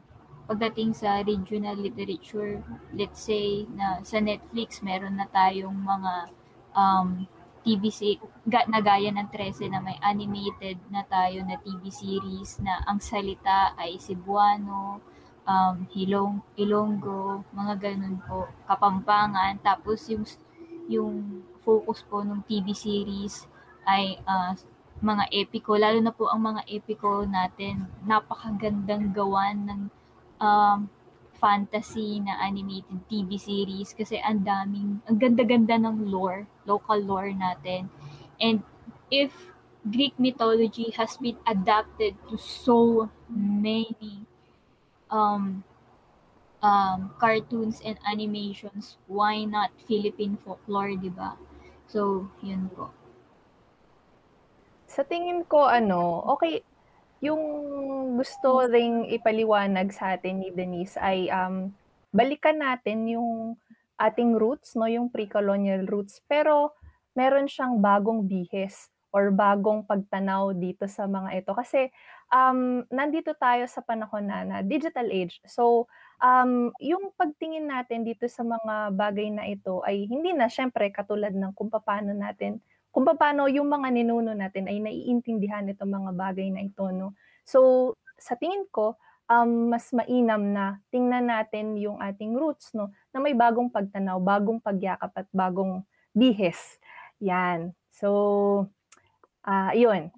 pagdating 0.51 0.99
sa 0.99 1.23
regional 1.23 1.79
literature, 1.79 2.59
let's 2.91 3.23
say 3.23 3.71
na 3.71 4.03
sa 4.03 4.19
Netflix 4.19 4.83
meron 4.83 5.15
na 5.15 5.31
tayong 5.31 5.79
mga 5.79 6.13
um, 6.75 7.23
TV 7.63 7.93
series, 7.93 8.25
na 8.67 8.83
gaya 8.83 9.15
ng 9.15 9.31
13 9.31 9.71
na 9.71 9.79
may 9.79 9.95
animated 10.03 10.81
na 10.91 11.07
tayo 11.07 11.45
na 11.47 11.55
TV 11.63 11.87
series 11.93 12.59
na 12.59 12.83
ang 12.89 12.99
salita 12.99 13.79
ay 13.79 13.95
Cebuano, 14.01 14.99
um, 15.51 15.75
Hilong, 15.91 16.39
Ilonggo, 16.55 17.43
mga 17.51 17.75
ganun 17.83 18.23
po, 18.23 18.47
Kapampangan. 18.71 19.59
Tapos 19.61 20.07
yung, 20.07 20.25
yung 20.87 21.43
focus 21.67 22.07
po 22.07 22.23
ng 22.23 22.47
TV 22.47 22.71
series 22.71 23.51
ay 23.85 24.23
uh, 24.23 24.55
mga 25.01 25.33
epiko, 25.33 25.75
lalo 25.75 25.99
na 25.99 26.15
po 26.15 26.31
ang 26.31 26.55
mga 26.55 26.63
epiko 26.71 27.27
natin, 27.27 27.89
napakagandang 28.07 29.11
gawan 29.11 29.59
ng 29.67 29.81
um, 30.39 30.79
fantasy 31.41 32.21
na 32.21 32.37
animated 32.45 33.01
TV 33.09 33.41
series 33.41 33.97
kasi 33.97 34.21
ang 34.21 34.45
daming, 34.45 35.01
ang 35.09 35.17
ganda-ganda 35.17 35.81
ng 35.81 36.13
lore, 36.13 36.45
local 36.69 37.01
lore 37.01 37.33
natin. 37.33 37.89
And 38.37 38.61
if 39.09 39.33
Greek 39.89 40.13
mythology 40.21 40.93
has 41.01 41.17
been 41.17 41.41
adapted 41.49 42.13
to 42.29 42.37
so 42.37 43.09
many 43.33 44.29
um, 45.11 45.63
um, 46.63 47.11
cartoons 47.19 47.83
and 47.85 47.99
animations, 48.07 48.97
why 49.11 49.45
not 49.45 49.75
Philippine 49.85 50.39
folklore, 50.41 50.97
di 50.97 51.11
ba? 51.13 51.37
So, 51.91 52.31
yun 52.41 52.71
po. 52.73 52.95
Sa 54.87 55.03
tingin 55.03 55.47
ko, 55.47 55.67
ano, 55.67 56.23
okay, 56.39 56.63
yung 57.21 57.43
gusto 58.17 58.65
ring 58.65 59.05
ipaliwanag 59.13 59.93
sa 59.93 60.17
atin 60.17 60.41
ni 60.41 60.49
Denise 60.55 60.97
ay 60.97 61.29
um, 61.29 61.69
balikan 62.11 62.59
natin 62.59 63.07
yung 63.07 63.61
ating 64.01 64.33
roots, 64.33 64.73
no, 64.75 64.89
yung 64.89 65.13
pre-colonial 65.13 65.85
roots, 65.85 66.25
pero 66.25 66.73
meron 67.13 67.45
siyang 67.45 67.77
bagong 67.77 68.25
bihes 68.25 68.89
or 69.13 69.29
bagong 69.29 69.85
pagtanaw 69.85 70.57
dito 70.57 70.89
sa 70.89 71.05
mga 71.05 71.45
ito. 71.45 71.53
Kasi 71.53 71.93
um, 72.31 72.87
nandito 72.89 73.35
tayo 73.37 73.67
sa 73.67 73.83
panahon 73.83 74.25
na, 74.25 74.47
na 74.47 74.57
digital 74.63 75.07
age. 75.11 75.43
So, 75.45 75.91
um, 76.23 76.71
yung 76.79 77.11
pagtingin 77.19 77.67
natin 77.67 78.07
dito 78.07 78.25
sa 78.31 78.47
mga 78.47 78.95
bagay 78.95 79.29
na 79.35 79.45
ito 79.51 79.83
ay 79.85 80.07
hindi 80.07 80.33
na 80.33 80.47
syempre 80.47 80.89
katulad 80.95 81.35
ng 81.35 81.53
kung 81.53 81.69
paano 81.69 82.15
natin, 82.15 82.63
kung 82.91 83.07
paano 83.07 83.47
yung 83.47 83.71
mga 83.71 83.89
ninuno 83.95 84.35
natin 84.35 84.67
ay 84.71 84.79
naiintindihan 84.83 85.67
itong 85.71 85.91
mga 85.91 86.11
bagay 86.15 86.49
na 86.51 86.63
ito. 86.65 86.87
No? 86.91 87.15
So, 87.47 87.93
sa 88.19 88.39
tingin 88.39 88.67
ko, 88.71 88.95
um, 89.31 89.71
mas 89.71 89.91
mainam 89.95 90.43
na 90.51 90.83
tingnan 90.91 91.31
natin 91.31 91.79
yung 91.79 92.03
ating 92.03 92.35
roots, 92.35 92.75
no, 92.75 92.91
na 93.15 93.23
may 93.23 93.33
bagong 93.33 93.71
pagtanaw, 93.71 94.19
bagong 94.19 94.59
pagyakap 94.59 95.15
at 95.15 95.27
bagong 95.31 95.87
bihes. 96.11 96.83
Yan. 97.23 97.71
So, 97.95 98.67
uh, 99.47 99.71
yun. 99.73 100.11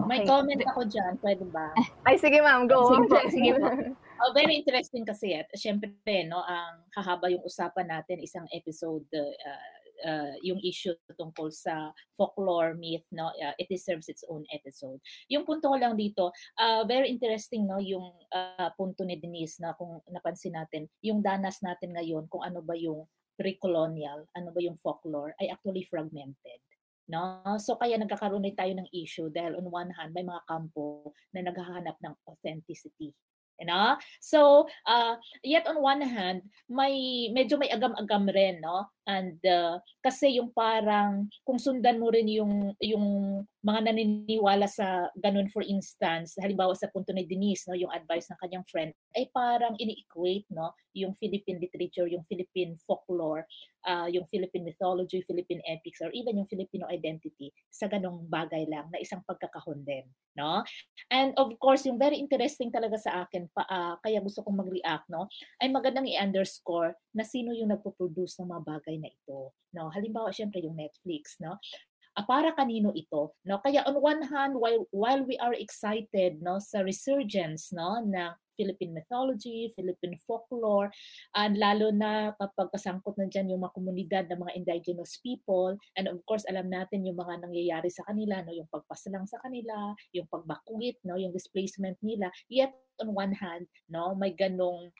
Okay. 0.00 0.08
May 0.08 0.20
comment 0.24 0.62
ako 0.64 0.80
dyan, 0.88 1.12
pwede 1.20 1.44
ba? 1.52 1.76
Ay, 2.08 2.16
sige 2.16 2.40
ma'am, 2.40 2.64
go. 2.64 2.88
Sige 2.88 3.04
po, 3.06 3.16
sige 3.28 3.50
po. 3.60 3.68
Oh, 4.20 4.36
very 4.36 4.60
interesting 4.60 5.00
kasi 5.08 5.32
at 5.32 5.48
syempre 5.56 5.96
no 6.28 6.44
ang 6.44 6.84
hahaba 6.92 7.32
yung 7.32 7.40
usapan 7.40 7.88
natin 7.88 8.20
isang 8.20 8.44
episode 8.52 9.08
uh, 9.16 9.32
uh, 10.04 10.34
yung 10.44 10.60
issue 10.60 10.92
tungkol 11.16 11.48
sa 11.48 11.88
folklore 12.12 12.76
myth 12.76 13.08
no 13.16 13.32
uh, 13.32 13.56
it 13.56 13.64
deserves 13.72 14.12
its 14.12 14.20
own 14.28 14.44
episode 14.52 15.00
yung 15.32 15.48
punto 15.48 15.72
ko 15.72 15.76
lang 15.80 15.96
dito 15.96 16.28
uh, 16.60 16.84
very 16.84 17.08
interesting 17.08 17.64
no 17.64 17.80
yung 17.80 18.12
uh, 18.36 18.68
punto 18.76 19.08
ni 19.08 19.16
Denise 19.16 19.56
na 19.64 19.72
kung 19.72 20.04
napansin 20.12 20.52
natin 20.52 20.84
yung 21.00 21.24
danas 21.24 21.64
natin 21.64 21.96
ngayon 21.96 22.28
kung 22.28 22.44
ano 22.44 22.60
ba 22.60 22.76
yung 22.76 23.08
pre-colonial 23.40 24.28
ano 24.36 24.52
ba 24.52 24.60
yung 24.60 24.76
folklore 24.76 25.32
ay 25.40 25.48
actually 25.48 25.88
fragmented 25.88 26.60
No? 27.10 27.42
So 27.58 27.74
kaya 27.74 27.98
nagkakaroon 27.98 28.46
tayo 28.54 28.70
ng 28.78 28.86
issue 28.94 29.26
dahil 29.34 29.58
on 29.58 29.66
one 29.66 29.90
hand 29.98 30.14
may 30.14 30.22
mga 30.22 30.46
kampo 30.46 31.10
na 31.34 31.42
naghahanap 31.42 31.98
ng 31.98 32.14
authenticity 32.30 33.10
You 33.60 33.68
know? 33.68 34.00
So, 34.24 34.66
uh, 34.88 35.20
yet 35.44 35.68
on 35.68 35.84
one 35.84 36.00
hand, 36.00 36.48
may 36.64 37.28
medyo 37.28 37.60
may 37.60 37.68
agam-agam 37.68 38.24
rin, 38.32 38.64
no? 38.64 38.88
And 39.10 39.42
uh, 39.42 39.82
kasi 40.00 40.38
yung 40.38 40.54
parang 40.54 41.26
kung 41.42 41.58
sundan 41.58 41.98
mo 41.98 42.14
rin 42.14 42.30
yung 42.30 42.78
yung 42.78 43.42
mga 43.60 43.90
naniniwala 43.92 44.64
sa 44.70 45.10
ganun 45.18 45.50
for 45.52 45.60
instance, 45.66 46.38
halimbawa 46.40 46.72
sa 46.72 46.88
punto 46.88 47.12
ni 47.12 47.28
Denise, 47.28 47.68
no, 47.68 47.76
yung 47.76 47.92
advice 47.92 48.30
ng 48.32 48.40
kanyang 48.40 48.64
friend, 48.70 48.94
ay 49.18 49.28
parang 49.34 49.76
ini-equate, 49.76 50.48
no, 50.54 50.72
yung 50.96 51.12
Philippine 51.18 51.60
literature, 51.60 52.08
yung 52.08 52.24
Philippine 52.24 52.78
folklore, 52.88 53.44
uh, 53.84 54.08
yung 54.08 54.24
Philippine 54.30 54.64
mythology, 54.64 55.20
Philippine 55.26 55.60
epics, 55.68 56.00
or 56.00 56.08
even 56.16 56.40
yung 56.40 56.48
Filipino 56.48 56.88
identity 56.88 57.52
sa 57.68 57.90
ganong 57.90 58.24
bagay 58.30 58.64
lang 58.70 58.88
na 58.88 59.02
isang 59.02 59.20
pagkakahon 59.28 59.84
din, 59.84 60.08
no? 60.38 60.64
And 61.12 61.36
of 61.36 61.52
course, 61.60 61.84
yung 61.84 62.00
very 62.00 62.16
interesting 62.16 62.72
talaga 62.72 62.96
sa 62.96 63.26
akin, 63.26 63.49
pa, 63.50 63.62
uh, 63.66 63.94
kaya 64.00 64.22
gusto 64.22 64.42
kong 64.46 64.62
mag-react, 64.62 65.06
no, 65.10 65.26
ay 65.58 65.68
magandang 65.68 66.06
i-underscore 66.06 66.94
na 67.14 67.26
sino 67.26 67.50
yung 67.50 67.74
nagpo-produce 67.74 68.38
ng 68.40 68.48
mga 68.50 68.62
bagay 68.66 68.96
na 69.02 69.10
ito, 69.10 69.52
no? 69.74 69.90
Halimbawa, 69.90 70.30
syempre 70.30 70.62
yung 70.62 70.78
Netflix, 70.78 71.38
no? 71.42 71.58
Uh, 72.20 72.24
para 72.28 72.52
kanino 72.52 72.92
ito 72.92 73.32
no? 73.48 73.64
Kaya 73.64 73.80
on 73.88 73.96
one 73.96 74.22
hand 74.28 74.52
while 74.60 74.84
while 74.92 75.24
we 75.24 75.40
are 75.40 75.56
excited 75.56 76.44
no 76.44 76.60
sa 76.60 76.84
resurgence 76.84 77.72
no 77.72 78.04
na 78.04 78.36
Philippine 78.60 78.92
mythology, 78.92 79.72
Philippine 79.72 80.20
folklore, 80.28 80.92
and 81.32 81.56
lalo 81.56 81.88
na 81.88 82.36
kapag 82.36 82.68
kasangkot 82.76 83.16
na 83.16 83.24
dyan 83.24 83.56
yung 83.56 83.64
mga 83.64 83.72
komunidad 83.72 84.24
ng 84.28 84.36
mga 84.36 84.52
indigenous 84.52 85.16
people, 85.24 85.72
and 85.96 86.12
of 86.12 86.20
course, 86.28 86.44
alam 86.44 86.68
natin 86.68 87.08
yung 87.08 87.16
mga 87.16 87.40
nangyayari 87.40 87.88
sa 87.88 88.04
kanila, 88.04 88.44
no, 88.44 88.52
yung 88.52 88.68
pagpasalang 88.68 89.24
sa 89.24 89.40
kanila, 89.40 89.96
yung 90.12 90.28
pagbakwit, 90.28 91.00
no, 91.08 91.16
yung 91.16 91.32
displacement 91.32 91.96
nila, 92.04 92.28
yet 92.52 92.76
on 93.00 93.16
one 93.16 93.32
hand, 93.32 93.64
no, 93.88 94.12
may 94.12 94.36
ganong 94.36 94.92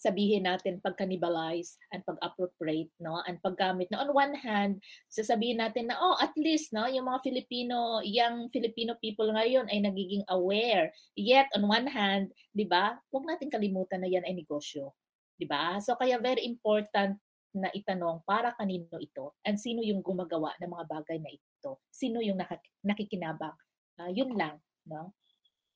sabihin 0.00 0.48
natin 0.48 0.80
pag-cannibalize 0.80 1.76
and 1.92 2.00
pag-appropriate, 2.08 2.88
no? 2.96 3.20
And 3.28 3.36
paggamit. 3.44 3.92
No? 3.92 4.00
On 4.00 4.16
one 4.16 4.32
hand, 4.32 4.80
sasabihin 5.12 5.60
natin 5.60 5.92
na, 5.92 6.00
oh, 6.00 6.16
at 6.16 6.32
least, 6.40 6.72
no, 6.72 6.88
yung 6.88 7.04
mga 7.04 7.20
Filipino, 7.20 8.00
young 8.00 8.48
Filipino 8.48 8.96
people 9.04 9.28
ngayon 9.28 9.68
ay 9.68 9.84
nagiging 9.84 10.24
aware. 10.32 10.88
Yet, 11.20 11.52
on 11.52 11.68
one 11.68 11.84
hand, 11.84 12.32
di 12.56 12.64
ba, 12.64 12.96
huwag 13.12 13.28
natin 13.28 13.52
kalimutan 13.52 14.00
na 14.00 14.08
yan 14.08 14.24
ay 14.24 14.32
negosyo. 14.32 14.96
Di 15.36 15.44
ba? 15.44 15.76
So, 15.84 16.00
kaya 16.00 16.16
very 16.16 16.48
important 16.48 17.20
na 17.52 17.68
itanong 17.76 18.22
para 18.24 18.54
kanino 18.54 18.96
ito 19.02 19.34
and 19.42 19.58
sino 19.58 19.82
yung 19.82 20.00
gumagawa 20.00 20.54
ng 20.62 20.70
mga 20.70 20.84
bagay 20.86 21.18
na 21.20 21.28
ito. 21.34 21.82
Sino 21.92 22.24
yung 22.24 22.40
nakikinabang. 22.80 23.58
Uh, 24.00 24.08
yun 24.08 24.32
lang, 24.32 24.56
no? 24.88 25.12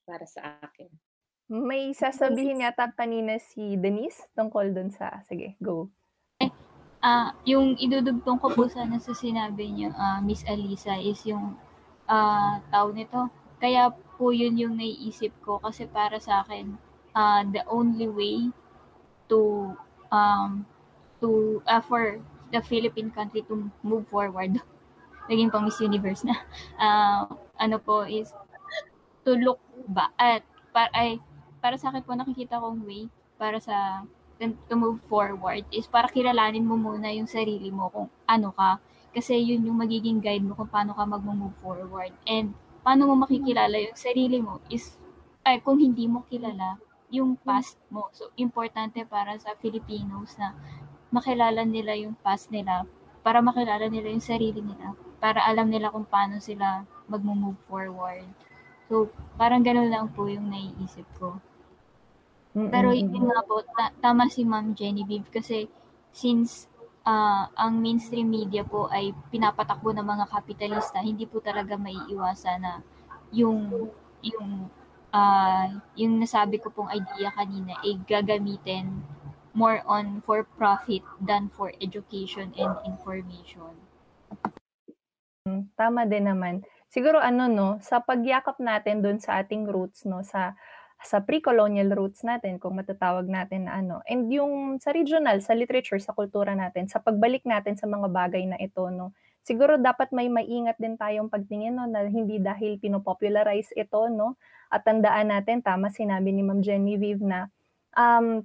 Para 0.09 0.25
sa 0.25 0.65
akin. 0.65 0.89
May 1.45 1.93
sasabihin 1.93 2.65
yata 2.65 2.89
kanina 2.97 3.37
si 3.37 3.77
Denise 3.77 4.25
tungkol 4.33 4.73
dun 4.73 4.89
sa, 4.89 5.21
sige, 5.29 5.61
go. 5.61 5.93
Eh, 6.41 6.49
uh, 7.05 7.37
yung 7.45 7.77
idudugtong 7.77 8.41
ko 8.41 8.49
po 8.49 8.65
sana 8.65 8.97
sa 8.97 9.13
sinabi 9.13 9.69
niyo, 9.69 9.93
uh, 9.93 10.25
Miss 10.25 10.41
Alisa, 10.49 10.97
is 10.97 11.21
yung 11.29 11.53
uh, 12.09 12.55
tao 12.73 12.89
nito. 12.97 13.29
Kaya 13.61 13.93
po 14.17 14.33
yun 14.33 14.57
yung 14.57 14.81
naiisip 14.81 15.37
ko 15.45 15.61
kasi 15.61 15.85
para 15.85 16.17
sa 16.17 16.41
akin, 16.41 16.81
uh, 17.13 17.45
the 17.53 17.61
only 17.69 18.09
way 18.09 18.49
to 19.29 19.73
um 20.13 20.65
to 21.21 21.61
uh, 21.69 21.81
for 21.81 22.21
the 22.53 22.61
Philippine 22.61 23.09
country 23.09 23.41
to 23.49 23.71
move 23.81 24.05
forward 24.09 24.61
naging 25.31 25.49
pang 25.49 25.65
Miss 25.65 25.81
Universe 25.81 26.23
na 26.27 26.37
uh, 26.77 27.25
ano 27.65 27.81
po 27.81 28.05
is 28.05 28.29
to 29.25 29.33
look 29.41 29.61
ba 29.89 30.13
at 30.21 30.45
para 30.75 30.93
ay 30.93 31.17
para 31.65 31.81
sa 31.81 31.89
akin 31.89 32.05
po 32.05 32.13
nakikita 32.13 32.61
kong 32.61 32.85
way 32.85 33.09
para 33.41 33.57
sa 33.57 34.05
to 34.69 34.77
move 34.77 35.01
forward 35.09 35.65
is 35.73 35.89
para 35.89 36.13
kilalanin 36.13 36.69
mo 36.69 36.77
muna 36.77 37.09
yung 37.09 37.25
sarili 37.25 37.73
mo 37.73 37.89
kung 37.89 38.13
ano 38.29 38.53
ka 38.53 38.77
kasi 39.17 39.41
yun 39.41 39.65
yung 39.65 39.81
magiging 39.81 40.21
guide 40.21 40.45
mo 40.45 40.53
kung 40.53 40.69
paano 40.69 40.93
ka 40.93 41.09
mag-move 41.09 41.57
forward 41.65 42.13
and 42.29 42.53
paano 42.85 43.09
mo 43.09 43.25
makikilala 43.25 43.81
yung 43.81 43.97
sarili 43.97 44.45
mo 44.45 44.61
is 44.69 44.93
ay 45.49 45.65
kung 45.65 45.81
hindi 45.81 46.05
mo 46.05 46.29
kilala 46.29 46.77
yung 47.15 47.39
past 47.39 47.79
mo. 47.95 48.11
So, 48.11 48.35
importante 48.35 49.07
para 49.07 49.39
sa 49.39 49.55
Filipinos 49.55 50.35
na 50.35 50.57
makilala 51.15 51.63
nila 51.63 51.95
yung 51.95 52.19
past 52.19 52.51
nila 52.51 52.89
para 53.23 53.39
makilala 53.39 53.87
nila 53.87 54.11
yung 54.11 54.25
sarili 54.25 54.61
nila 54.61 54.99
para 55.23 55.41
alam 55.47 55.71
nila 55.71 55.95
kung 55.95 56.05
paano 56.05 56.43
sila 56.43 56.85
mag-move 57.07 57.57
forward. 57.71 58.27
So, 58.91 59.09
parang 59.41 59.65
gano'n 59.65 59.89
lang 59.89 60.13
po 60.13 60.29
yung 60.29 60.51
naiisip 60.53 61.07
ko. 61.17 61.41
Pero 62.55 62.95
yun 62.95 63.27
nga 63.27 63.43
po, 63.43 63.67
ta- 63.67 63.95
tama 63.99 64.31
si 64.31 64.47
Ma'am 64.47 64.79
Genevieve 64.79 65.27
kasi 65.27 65.67
since 66.15 66.71
uh, 67.03 67.51
ang 67.59 67.83
mainstream 67.83 68.31
media 68.31 68.63
po 68.63 68.87
ay 68.95 69.11
pinapatakbo 69.35 69.91
ng 69.91 70.07
mga 70.07 70.31
kapitalista, 70.31 71.03
hindi 71.03 71.27
po 71.27 71.43
talaga 71.43 71.75
maiiwasan 71.75 72.59
na 72.63 72.79
yung 73.35 73.91
yung 74.23 74.71
uh, 75.11 75.67
yung 75.99 76.23
nasabi 76.23 76.63
ko 76.63 76.71
pong 76.71 76.95
idea 76.95 77.35
kanina 77.35 77.75
ay 77.83 77.99
gagamitin 78.07 79.03
more 79.55 79.83
on 79.87 80.23
for 80.23 80.47
profit 80.59 81.03
than 81.19 81.51
for 81.51 81.75
education 81.79 82.51
and 82.55 82.75
information. 82.87 83.75
Hmm, 85.47 85.71
tama 85.79 86.07
din 86.07 86.27
naman. 86.27 86.67
Siguro 86.91 87.19
ano 87.19 87.51
no, 87.51 87.69
sa 87.83 87.99
pagyakap 87.99 88.59
natin 88.63 89.03
doon 89.03 89.19
sa 89.19 89.43
ating 89.43 89.67
roots 89.67 90.07
no, 90.07 90.23
sa 90.23 90.55
sa 91.05 91.21
pre-colonial 91.21 91.93
roots 91.93 92.25
natin 92.25 92.57
kung 92.57 92.81
matatawag 92.81 93.29
natin 93.29 93.69
na 93.69 93.79
ano. 93.79 94.01
And 94.09 94.33
yung 94.33 94.81
sa 94.81 94.91
regional, 94.91 95.45
sa 95.45 95.53
literature, 95.53 96.01
sa 96.01 96.17
kultura 96.17 96.57
natin, 96.57 96.89
sa 96.89 96.99
pagbalik 97.05 97.45
natin 97.45 97.77
sa 97.77 97.85
mga 97.85 98.09
bagay 98.09 98.49
na 98.49 98.57
ito 98.57 98.89
no. 98.89 99.13
Siguro 99.45 99.77
dapat 99.77 100.09
may 100.17 100.33
maingat 100.33 100.81
din 100.81 100.97
tayong 100.97 101.29
pagtingin 101.29 101.77
no 101.77 101.85
na 101.85 102.09
hindi 102.09 102.41
dahil 102.41 102.81
pinopopularize 102.81 103.77
ito 103.77 104.09
no. 104.09 104.41
At 104.73 104.89
tandaan 104.89 105.31
natin 105.31 105.61
tama 105.61 105.93
sinabi 105.93 106.33
ni 106.33 106.41
Ma'am 106.41 106.65
Genevieve 106.65 107.21
na 107.21 107.53
um, 107.95 108.43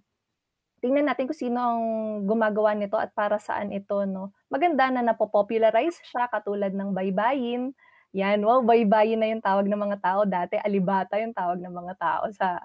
tingnan 0.79 1.07
natin 1.11 1.27
kung 1.27 1.37
sino 1.37 1.59
ang 1.59 1.83
gumagawa 2.23 2.71
nito 2.73 2.95
at 2.95 3.11
para 3.11 3.37
saan 3.37 3.75
ito, 3.75 4.07
no? 4.07 4.31
Maganda 4.47 4.87
na 4.89 5.03
napopopularize 5.03 5.99
siya 6.07 6.31
katulad 6.31 6.71
ng 6.71 6.95
baybayin. 6.95 7.75
Yan, 8.17 8.41
wow, 8.41 8.65
baybayin 8.65 9.21
na 9.21 9.29
yung 9.29 9.43
tawag 9.43 9.69
ng 9.69 9.77
mga 9.77 9.97
tao. 10.01 10.21
Dati, 10.25 10.57
alibata 10.57 11.21
yung 11.21 11.35
tawag 11.35 11.61
ng 11.61 11.73
mga 11.73 11.93
tao 12.01 12.25
sa 12.33 12.57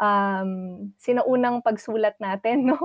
um, 0.00 0.50
sinaunang 0.96 1.60
pagsulat 1.60 2.16
natin, 2.20 2.64
no? 2.72 2.76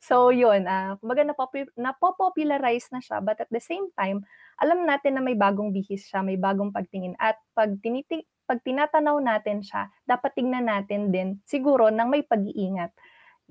So, 0.00 0.32
yun, 0.32 0.64
uh, 0.68 0.96
kumbaga 0.98 1.24
napop- 1.24 1.76
napopopularize 1.76 2.88
na 2.92 3.00
siya, 3.00 3.20
but 3.20 3.40
at 3.40 3.48
the 3.52 3.60
same 3.60 3.92
time, 3.96 4.24
alam 4.60 4.84
natin 4.88 5.16
na 5.16 5.22
may 5.24 5.36
bagong 5.36 5.72
bihis 5.72 6.08
siya, 6.08 6.24
may 6.24 6.40
bagong 6.40 6.72
pagtingin. 6.72 7.16
At 7.20 7.40
pag, 7.56 7.76
tiniti- 7.80 8.28
pag 8.48 8.60
tinatanaw 8.64 9.20
natin 9.20 9.60
siya, 9.64 9.92
dapat 10.08 10.32
tingnan 10.36 10.68
natin 10.68 11.12
din 11.12 11.40
siguro 11.48 11.92
ng 11.92 12.08
may 12.08 12.24
pag-iingat. 12.24 12.92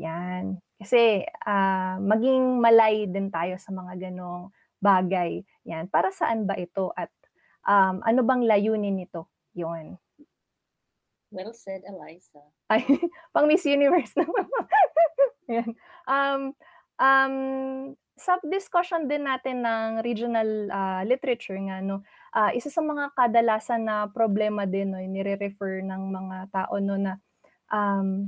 Yan. 0.02 0.57
Kasi 0.81 1.22
uh, 1.45 2.02
maging 2.02 2.57
malay 2.57 3.06
din 3.06 3.30
tayo 3.30 3.57
sa 3.61 3.69
mga 3.69 4.10
ganong 4.10 4.49
bagay. 4.81 5.45
Yan. 5.69 5.89
Para 5.93 6.10
saan 6.10 6.49
ba 6.49 6.57
ito 6.57 6.89
at 6.98 7.14
um, 7.65 8.01
ano 8.01 8.21
bang 8.25 8.43
layunin 8.45 8.97
nito? 8.97 9.29
Yon. 9.53 9.97
Well 11.31 11.55
said, 11.55 11.88
Eliza. 11.88 12.43
Ay, 12.67 12.83
pang 13.33 13.47
Miss 13.47 13.63
Universe 13.63 14.11
naman. 14.19 14.45
Yan. 15.55 15.71
Um, 16.07 16.41
um, 16.99 17.35
sa 18.19 18.38
discussion 18.45 19.07
din 19.07 19.25
natin 19.25 19.63
ng 19.63 20.03
regional 20.03 20.49
uh, 20.69 21.01
literature 21.07 21.57
nga, 21.57 21.79
no, 21.79 22.03
uh, 22.35 22.51
isa 22.51 22.67
sa 22.67 22.83
mga 22.83 23.15
kadalasan 23.15 23.88
na 23.88 24.11
problema 24.11 24.67
din, 24.67 24.91
no, 24.91 24.99
nire-refer 24.99 25.81
ng 25.88 26.03
mga 26.11 26.38
tao, 26.51 26.77
no, 26.83 26.99
na 26.99 27.17
um, 27.71 28.27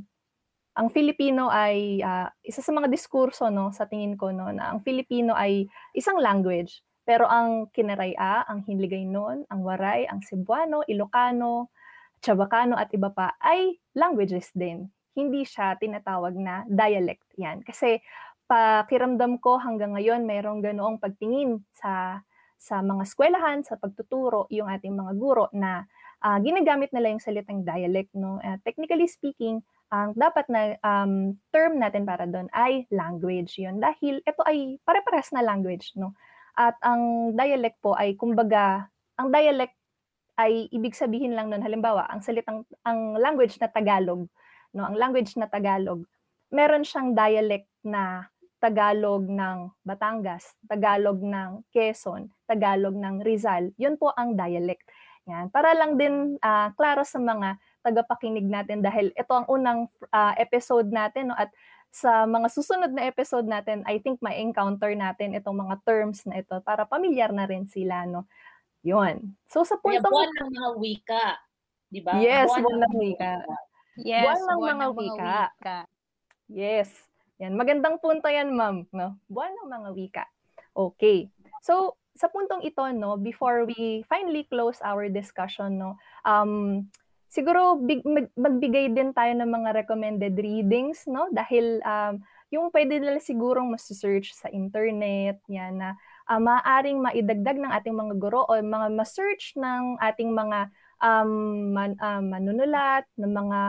ang 0.74 0.88
Filipino 0.90 1.54
ay 1.54 2.02
uh, 2.02 2.32
isa 2.42 2.66
sa 2.66 2.74
mga 2.74 2.90
diskurso 2.90 3.54
no 3.54 3.70
sa 3.70 3.86
tingin 3.86 4.18
ko 4.18 4.34
no 4.34 4.50
na 4.50 4.74
ang 4.74 4.82
Filipino 4.82 5.38
ay 5.38 5.70
isang 5.94 6.18
language 6.18 6.82
pero 7.04 7.28
ang 7.28 7.68
Kinaraya, 7.76 8.48
ang 8.48 8.64
Hinligaynon, 8.64 9.48
ang 9.52 9.60
Waray, 9.64 10.08
ang 10.08 10.24
Cebuano, 10.24 10.88
Ilocano, 10.88 11.72
Chabacano 12.24 12.80
at 12.80 12.88
iba 12.96 13.12
pa 13.12 13.36
ay 13.44 13.76
languages 14.00 14.56
din. 14.56 14.88
Hindi 15.12 15.44
siya 15.44 15.76
tinatawag 15.76 16.34
na 16.40 16.64
dialect 16.72 17.28
yan. 17.36 17.60
Kasi 17.68 18.00
pakiramdam 18.48 19.44
ko 19.44 19.60
hanggang 19.60 20.00
ngayon 20.00 20.24
mayroong 20.24 20.64
ganoong 20.64 20.98
pagtingin 21.04 21.60
sa 21.76 22.24
sa 22.56 22.80
mga 22.80 23.04
eskwelahan, 23.04 23.60
sa 23.68 23.76
pagtuturo, 23.76 24.48
yung 24.48 24.72
ating 24.72 24.96
mga 24.96 25.14
guro 25.20 25.52
na 25.52 25.84
uh, 26.24 26.40
ginagamit 26.40 26.96
nila 26.96 27.12
yung 27.12 27.20
salitang 27.20 27.68
dialect. 27.68 28.16
No? 28.16 28.40
Uh, 28.40 28.56
technically 28.64 29.12
speaking, 29.12 29.60
ang 29.92 30.16
dapat 30.16 30.48
na 30.48 30.80
um, 30.82 31.36
term 31.54 31.78
natin 31.78 32.08
para 32.08 32.24
doon 32.26 32.50
ay 32.50 32.90
language 32.90 33.62
yun 33.62 33.78
dahil 33.78 34.24
ito 34.26 34.42
ay 34.48 34.82
pare-pares 34.82 35.30
na 35.30 35.46
language 35.46 35.94
no 35.94 36.18
at 36.54 36.78
ang 36.86 37.34
dialect 37.34 37.78
po 37.82 37.98
ay 37.98 38.14
kumbaga 38.18 38.90
ang 39.18 39.30
dialect 39.34 39.74
ay 40.38 40.70
ibig 40.74 40.98
sabihin 40.98 41.38
lang 41.38 41.50
noon 41.50 41.62
halimbawa 41.62 42.10
ang 42.10 42.22
salitang 42.26 42.66
ang 42.86 43.18
language 43.18 43.58
na 43.62 43.70
Tagalog 43.70 44.26
no 44.74 44.82
ang 44.86 44.98
language 44.98 45.38
na 45.38 45.46
Tagalog 45.46 46.06
meron 46.54 46.86
siyang 46.86 47.18
dialect 47.18 47.70
na 47.82 48.30
Tagalog 48.64 49.28
ng 49.28 49.76
Batangas, 49.84 50.56
Tagalog 50.64 51.20
ng 51.20 51.68
Quezon, 51.68 52.32
Tagalog 52.48 52.96
ng 52.96 53.20
Rizal. 53.20 53.76
Yun 53.76 54.00
po 54.00 54.16
ang 54.16 54.40
dialect. 54.40 54.88
Yan. 55.28 55.52
Para 55.52 55.76
lang 55.76 56.00
din 56.00 56.40
uh, 56.40 56.72
klaro 56.80 57.04
sa 57.04 57.20
mga 57.20 57.60
tagapakinig 57.84 58.48
natin 58.48 58.80
dahil 58.80 59.12
ito 59.12 59.34
ang 59.36 59.44
unang 59.52 59.92
uh, 60.16 60.34
episode 60.40 60.88
natin 60.88 61.32
no 61.32 61.36
at 61.36 61.52
sa 61.94 62.26
mga 62.26 62.50
susunod 62.50 62.90
na 62.90 63.06
episode 63.06 63.46
natin, 63.46 63.86
I 63.86 64.02
think 64.02 64.18
may 64.26 64.42
encounter 64.42 64.90
natin 64.98 65.38
itong 65.38 65.62
mga 65.62 65.78
terms 65.86 66.26
na 66.26 66.42
ito 66.42 66.58
para 66.66 66.90
pamilyar 66.90 67.30
na 67.30 67.46
rin 67.46 67.70
sila 67.70 68.10
no. 68.10 68.26
'Yon. 68.82 69.38
So 69.46 69.62
sa 69.62 69.78
Kaya 69.78 70.02
buwan 70.02 70.34
ng 70.34 70.50
mga 70.50 70.70
wika, 70.82 71.26
'di 71.94 72.02
ba? 72.02 72.18
Yes, 72.18 72.50
buwan, 72.50 72.62
buwan 72.66 72.80
ng 72.82 72.96
wika. 72.98 73.34
Yes, 74.02 74.26
buwan 74.26 74.42
ng 74.42 74.60
mga, 74.60 74.74
mga 74.74 74.88
wika. 74.98 75.34
wika. 75.54 75.78
Yes. 76.50 76.90
Yan, 77.42 77.54
magandang 77.58 77.98
punto 78.02 78.30
yan, 78.30 78.54
ma'am, 78.54 78.86
no? 78.94 79.18
Buwan 79.30 79.54
ng 79.54 79.70
mga 79.70 79.90
wika. 79.94 80.26
Okay. 80.74 81.30
So, 81.62 81.98
sa 82.14 82.30
puntong 82.30 82.62
ito, 82.62 82.82
no, 82.94 83.18
before 83.18 83.66
we 83.66 84.06
finally 84.06 84.46
close 84.46 84.78
our 84.86 85.10
discussion, 85.10 85.82
no, 85.82 85.98
um, 86.26 86.86
siguro 87.34 87.82
big, 87.82 88.06
mag, 88.06 88.30
magbigay 88.38 88.94
din 88.94 89.10
tayo 89.10 89.34
ng 89.34 89.50
mga 89.50 89.70
recommended 89.74 90.38
readings, 90.38 91.10
no? 91.10 91.34
Dahil 91.34 91.82
um, 91.82 92.22
yung 92.54 92.70
pwede 92.70 93.02
nila 93.02 93.18
sigurong 93.18 93.74
mas-search 93.74 94.38
sa 94.38 94.54
internet, 94.54 95.42
yan 95.50 95.82
na 95.82 95.98
uh, 96.30 96.38
maaaring 96.38 97.02
maidagdag 97.02 97.58
ng 97.58 97.74
ating 97.74 97.98
mga 97.98 98.14
guro 98.22 98.46
o 98.46 98.54
mga 98.54 98.94
ma-search 98.94 99.58
ng 99.58 99.98
ating 99.98 100.30
mga 100.30 100.70
um, 101.02 101.74
man, 101.74 101.98
uh, 101.98 102.22
manunulat, 102.22 103.10
ng 103.18 103.34
mga 103.34 103.60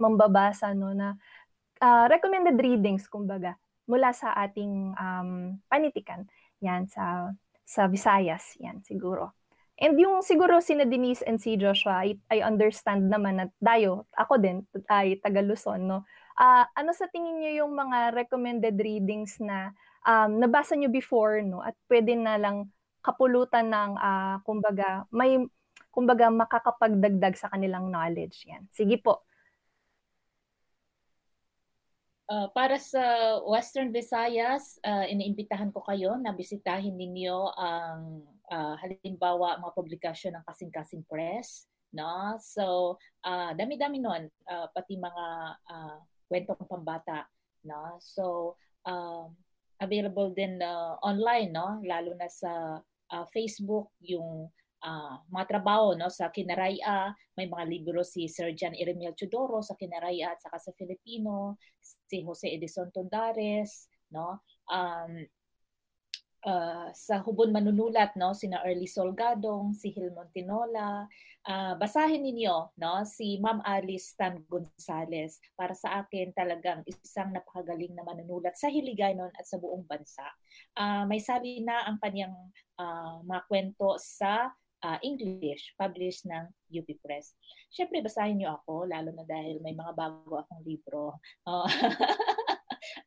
mambabasa, 0.00 0.72
no? 0.72 0.96
Na 0.96 1.12
uh, 1.84 2.08
recommended 2.08 2.56
readings, 2.56 3.04
kumbaga, 3.04 3.60
mula 3.84 4.16
sa 4.16 4.32
ating 4.48 4.96
um, 4.96 5.60
panitikan. 5.68 6.24
Yan, 6.64 6.88
sa, 6.88 7.36
sa 7.68 7.84
Visayas, 7.84 8.56
yan, 8.56 8.80
siguro. 8.80 9.41
And 9.82 9.98
yung 9.98 10.22
siguro 10.22 10.62
si 10.62 10.78
Denise 10.78 11.26
and 11.26 11.42
si 11.42 11.58
Joshua, 11.58 12.06
I, 12.06 12.14
I 12.30 12.38
understand 12.46 13.10
naman 13.10 13.42
at 13.42 13.50
dayo, 13.58 14.06
ako 14.14 14.38
din, 14.38 14.62
ay 14.86 15.18
taga 15.18 15.42
Luzon, 15.42 15.90
no? 15.90 16.06
Uh, 16.38 16.62
ano 16.78 16.94
sa 16.94 17.10
tingin 17.10 17.42
niyo 17.42 17.66
yung 17.66 17.74
mga 17.74 18.14
recommended 18.14 18.78
readings 18.78 19.42
na 19.42 19.74
um, 20.06 20.38
nabasa 20.38 20.78
niyo 20.78 20.86
before, 20.86 21.42
no? 21.42 21.66
At 21.66 21.74
pwede 21.90 22.14
na 22.14 22.38
lang 22.38 22.70
kapulutan 23.02 23.74
ng, 23.74 23.98
uh, 23.98 24.38
kumbaga, 24.46 25.02
may, 25.10 25.42
kumbaga, 25.90 26.30
makakapagdagdag 26.30 27.34
sa 27.34 27.50
kanilang 27.50 27.90
knowledge. 27.90 28.46
Yan. 28.46 28.70
Sige 28.70 29.02
po. 29.02 29.26
Uh, 32.30 32.46
para 32.54 32.78
sa 32.78 33.02
Western 33.42 33.90
Visayas, 33.90 34.78
uh, 34.86 35.10
iniimbitahan 35.10 35.74
ko 35.74 35.82
kayo 35.82 36.14
na 36.22 36.30
bisitahin 36.30 36.94
ninyo 36.94 37.50
ang 37.58 38.30
uh, 38.52 38.76
halimbawa 38.76 39.56
mga 39.56 39.72
publikasyon 39.72 40.32
ng 40.36 40.44
Kasing-Kasing 40.44 41.04
Press. 41.08 41.64
No? 41.96 42.36
So, 42.38 42.96
uh, 43.24 43.56
dami-dami 43.56 43.98
nun, 44.04 44.28
uh, 44.48 44.66
pati 44.76 45.00
mga 45.00 45.26
uh, 45.56 45.98
kwentong 46.28 46.68
pambata. 46.68 47.24
No? 47.64 47.96
So, 48.04 48.56
uh, 48.84 49.26
available 49.80 50.36
din 50.36 50.60
uh, 50.60 51.00
online, 51.00 51.50
no? 51.50 51.80
lalo 51.82 52.12
na 52.14 52.28
sa 52.28 52.78
uh, 52.84 53.26
Facebook, 53.32 53.90
yung 54.04 54.46
uh, 54.82 55.14
mga 55.30 55.58
trabaho 55.58 55.94
no 55.94 56.10
sa 56.10 56.28
Kinaraya, 56.28 57.14
may 57.38 57.46
mga 57.48 57.64
libro 57.66 58.00
si 58.04 58.26
Sir 58.28 58.52
John 58.52 58.76
Iremel 58.76 59.16
Chudoro 59.16 59.62
sa 59.62 59.78
Kinaraya 59.78 60.34
at 60.36 60.42
saka 60.42 60.58
sa 60.58 60.72
Filipino, 60.74 61.56
si 61.80 62.20
Jose 62.22 62.50
Edison 62.50 62.90
Tondares, 62.92 63.88
no? 64.12 64.42
Um, 64.68 65.26
uh, 66.46 66.88
sa 66.92 67.22
Hubon 67.22 67.54
Manunulat, 67.54 68.14
no, 68.18 68.34
sina 68.34 68.62
Early 68.66 68.86
Solgadong, 68.86 69.74
si 69.74 69.94
Hilmon 69.94 70.28
Tinola. 70.34 71.06
Uh, 71.42 71.74
basahin 71.74 72.22
ninyo, 72.22 72.78
no, 72.78 73.02
si 73.02 73.42
Ma'am 73.42 73.62
Alice 73.66 74.14
Stan 74.14 74.38
Gonzales. 74.46 75.42
Para 75.58 75.74
sa 75.74 76.02
akin 76.02 76.30
talagang 76.34 76.86
isang 76.86 77.34
napakagaling 77.34 77.94
na 77.94 78.06
manunulat 78.06 78.54
sa 78.54 78.70
Hiligaynon 78.70 79.34
at 79.34 79.46
sa 79.46 79.58
buong 79.58 79.86
bansa. 79.86 80.26
Uh, 80.78 81.06
may 81.06 81.18
sabi 81.18 81.62
na 81.62 81.86
ang 81.86 81.98
kanyang 81.98 82.34
uh, 82.78 83.22
mga 83.26 83.42
kwento 83.50 83.98
sa 83.98 84.50
uh, 84.82 84.98
English 85.02 85.74
published 85.78 86.26
ng 86.26 86.44
UP 86.74 86.88
Press. 87.00 87.34
Siyempre, 87.70 88.02
basahin 88.02 88.42
niyo 88.42 88.58
ako, 88.62 88.90
lalo 88.90 89.14
na 89.14 89.24
dahil 89.24 89.62
may 89.62 89.72
mga 89.72 89.94
bago 89.94 90.42
akong 90.42 90.62
libro. 90.66 91.16
Uh, 91.46 91.66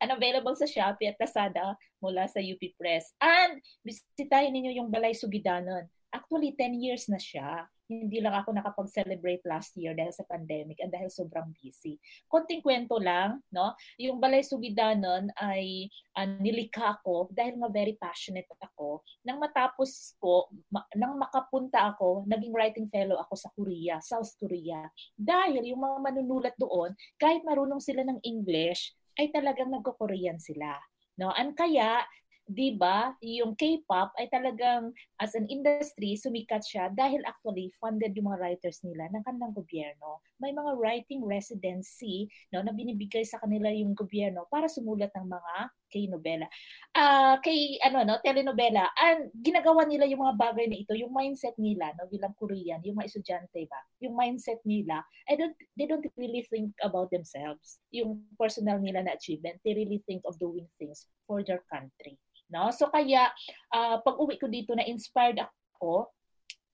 and 0.05 0.13
available 0.13 0.53
sa 0.53 0.69
Shopee 0.69 1.09
at 1.09 1.17
Lazada 1.17 1.73
mula 1.97 2.29
sa 2.29 2.37
UP 2.37 2.61
Press. 2.77 3.09
And 3.17 3.57
bisitahin 3.81 4.53
ninyo 4.53 4.77
yung 4.77 4.93
Balay 4.93 5.17
Sugidanon. 5.17 5.89
Actually, 6.13 6.53
10 6.53 6.77
years 6.77 7.09
na 7.09 7.17
siya 7.17 7.65
hindi 7.85 8.17
lang 8.17 8.33
ako 8.33 8.49
nakapag-celebrate 8.57 9.45
last 9.45 9.77
year 9.77 9.93
dahil 9.93 10.09
sa 10.09 10.25
pandemic 10.25 10.81
and 10.81 10.89
dahil 10.89 11.09
sobrang 11.13 11.53
busy. 11.61 12.01
Konting 12.25 12.65
kwento 12.65 12.97
lang, 12.97 13.45
no? 13.53 13.77
Yung 14.01 14.17
Balay 14.17 14.41
Sugidanon 14.41 15.29
ay 15.37 15.89
uh, 16.17 16.25
nilikha 16.41 16.97
ko 17.05 17.29
dahil 17.29 17.61
nga 17.61 17.69
very 17.69 17.93
passionate 17.93 18.49
ako. 18.57 19.05
Nang 19.21 19.37
matapos 19.37 20.17
ko, 20.17 20.49
ma- 20.73 20.89
nang 20.97 21.21
makapunta 21.21 21.93
ako, 21.93 22.25
naging 22.25 22.53
writing 22.53 22.89
fellow 22.89 23.21
ako 23.21 23.33
sa 23.37 23.49
Korea, 23.53 24.01
South 24.01 24.33
Korea. 24.41 24.89
Dahil 25.13 25.61
yung 25.69 25.81
mga 25.85 25.97
manunulat 26.01 26.55
doon, 26.57 26.89
kahit 27.21 27.45
marunong 27.45 27.81
sila 27.81 28.01
ng 28.01 28.17
English, 28.25 28.97
ay 29.19 29.31
talagang 29.31 29.71
nagko-Korean 29.71 30.39
sila. 30.39 30.77
No? 31.15 31.31
And 31.35 31.55
kaya 31.55 32.03
'di 32.45 32.77
ba, 32.77 33.17
yung 33.25 33.57
K-pop 33.57 34.13
ay 34.21 34.29
talagang 34.29 34.93
as 35.17 35.33
an 35.33 35.49
industry 35.49 36.13
sumikat 36.13 36.61
siya 36.61 36.93
dahil 36.93 37.25
actually 37.25 37.73
funded 37.81 38.13
yung 38.13 38.29
mga 38.29 38.41
writers 38.41 38.85
nila 38.85 39.09
ng 39.09 39.25
kanilang 39.25 39.53
gobyerno. 39.57 40.21
May 40.37 40.53
mga 40.53 40.77
writing 40.77 41.25
residency 41.25 42.29
no 42.53 42.61
na 42.61 42.69
binibigay 42.69 43.25
sa 43.25 43.41
kanila 43.41 43.73
yung 43.73 43.97
gobyerno 43.97 44.45
para 44.53 44.69
sumulat 44.69 45.09
ng 45.17 45.25
mga 45.25 45.55
K-nobela. 45.89 46.47
Uh, 46.95 47.37
kay 47.39 47.77
ano 47.83 48.03
no, 48.03 48.19
telenovela. 48.21 48.89
And 48.99 49.29
ginagawa 49.39 49.85
nila 49.85 50.09
yung 50.09 50.23
mga 50.23 50.37
bagay 50.37 50.65
na 50.67 50.77
ito, 50.79 50.93
yung 50.97 51.13
mindset 51.13 51.55
nila 51.55 51.93
no 51.95 52.09
bilang 52.09 52.33
Korean, 52.35 52.81
yung 52.83 52.99
mga 52.99 53.09
estudyante 53.11 53.67
ba, 53.69 53.79
yung 54.01 54.15
mindset 54.17 54.59
nila, 54.65 55.01
I 55.29 55.37
don't 55.37 55.55
they 55.77 55.85
don't 55.85 56.05
really 56.17 56.43
think 56.47 56.73
about 56.81 57.09
themselves. 57.13 57.79
Yung 57.93 58.25
personal 58.39 58.81
nila 58.81 59.05
na 59.05 59.15
achievement, 59.15 59.61
they 59.63 59.73
really 59.77 60.01
think 60.03 60.25
of 60.25 60.37
doing 60.41 60.67
things 60.77 61.07
for 61.23 61.41
their 61.45 61.63
country. 61.71 62.17
No? 62.49 62.69
So 62.69 62.93
kaya 62.93 63.29
uh, 63.73 63.97
pag 64.01 64.15
uwi 64.21 64.37
ko 64.37 64.45
dito 64.51 64.77
na 64.77 64.85
inspired 64.85 65.41
ako 65.41 66.13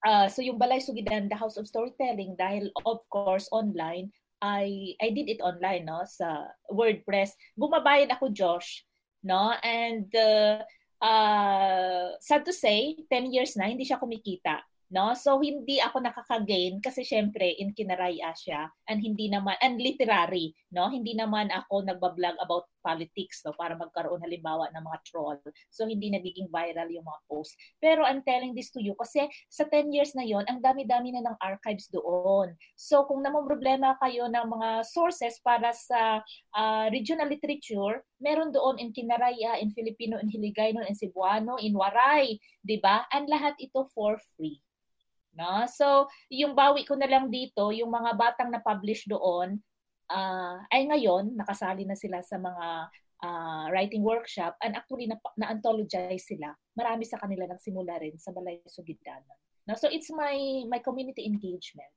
uh, 0.06 0.28
so 0.28 0.42
yung 0.42 0.60
Balay 0.60 0.82
Sugidan, 0.82 1.30
the 1.30 1.38
House 1.38 1.56
of 1.56 1.70
Storytelling 1.70 2.36
dahil 2.36 2.70
of 2.86 3.02
course 3.10 3.48
online 3.54 4.12
I 4.42 4.98
I 4.98 5.14
did 5.14 5.30
it 5.30 5.40
online 5.46 5.86
no 5.86 6.02
sa 6.02 6.50
WordPress. 6.74 7.38
Bumabayad 7.54 8.10
ako 8.10 8.34
Josh 8.34 8.82
no? 9.24 9.54
And 9.62 10.10
uh, 10.14 10.62
uh, 11.02 12.18
sad 12.22 12.46
to 12.46 12.54
say 12.54 12.98
10 13.10 13.34
years 13.34 13.58
na 13.58 13.70
hindi 13.70 13.86
siya 13.86 14.02
kumikita 14.02 14.62
no? 14.92 15.16
So 15.16 15.40
hindi 15.40 15.80
ako 15.80 16.04
nakaka-gain 16.04 16.84
kasi 16.84 17.08
syempre 17.08 17.56
in 17.56 17.72
kinaraya 17.72 18.36
siya 18.36 18.68
and 18.92 19.00
hindi 19.00 19.32
naman 19.32 19.56
and 19.64 19.80
literary 19.80 20.52
no? 20.76 20.92
Hindi 20.92 21.16
naman 21.16 21.48
ako 21.50 21.88
nagba-vlog 21.88 22.36
about 22.44 22.68
politics 22.82 23.46
no 23.46 23.54
para 23.56 23.78
magkaroon 23.78 24.22
halimbawa 24.22 24.68
ng 24.74 24.84
mga 24.84 25.00
troll. 25.08 25.40
So 25.70 25.88
hindi 25.88 26.12
nagiging 26.12 26.50
viral 26.50 26.90
yung 26.92 27.06
mga 27.06 27.22
posts. 27.30 27.56
Pero 27.80 28.04
I'm 28.04 28.26
telling 28.26 28.58
this 28.58 28.74
to 28.76 28.82
you 28.82 28.98
kasi 28.98 29.30
sa 29.48 29.66
10 29.70 29.94
years 29.94 30.12
na 30.18 30.26
yon 30.26 30.44
ang 30.50 30.60
dami-dami 30.60 31.16
na 31.16 31.24
ng 31.26 31.38
archives 31.40 31.88
doon. 31.94 32.54
So 32.76 33.06
kung 33.06 33.22
namang 33.24 33.48
problema 33.48 33.96
kayo 34.02 34.28
ng 34.28 34.48
mga 34.50 34.70
sources 34.90 35.40
para 35.40 35.72
sa 35.72 36.20
uh, 36.58 36.86
regional 36.92 37.30
literature 37.30 38.04
meron 38.22 38.54
doon 38.54 38.78
in 38.78 38.94
Kinaraya 38.94 39.58
in 39.62 39.74
Filipino 39.74 40.18
in 40.20 40.30
Hiligaynon 40.30 40.86
in 40.86 40.98
Cebuano 40.98 41.58
in 41.62 41.74
Waray 41.74 42.38
'di 42.66 42.78
ba? 42.84 43.06
And 43.10 43.30
lahat 43.30 43.58
ito 43.58 43.88
for 43.94 44.20
free 44.36 44.62
No? 45.32 45.64
So, 45.72 46.12
yung 46.28 46.54
bawi 46.56 46.84
ko 46.84 47.00
na 47.00 47.08
lang 47.08 47.32
dito, 47.32 47.72
yung 47.72 47.92
mga 47.92 48.12
batang 48.20 48.52
na-publish 48.52 49.08
doon, 49.08 49.64
uh, 50.12 50.60
ay 50.68 50.92
ngayon, 50.92 51.40
nakasali 51.40 51.88
na 51.88 51.96
sila 51.96 52.20
sa 52.20 52.36
mga 52.36 52.92
uh, 53.24 53.66
writing 53.72 54.04
workshop 54.04 54.60
and 54.60 54.76
actually 54.76 55.08
na, 55.08 55.16
na-anthologize 55.40 56.28
sila. 56.28 56.52
Marami 56.76 57.08
sa 57.08 57.18
kanila 57.18 57.48
nagsimula 57.48 57.96
rin 58.04 58.20
sa 58.20 58.36
Balay 58.36 58.60
Sugiddanan. 58.68 59.40
No? 59.66 59.80
So, 59.80 59.88
it's 59.88 60.12
my, 60.12 60.68
my 60.68 60.84
community 60.84 61.24
engagement. 61.24 61.90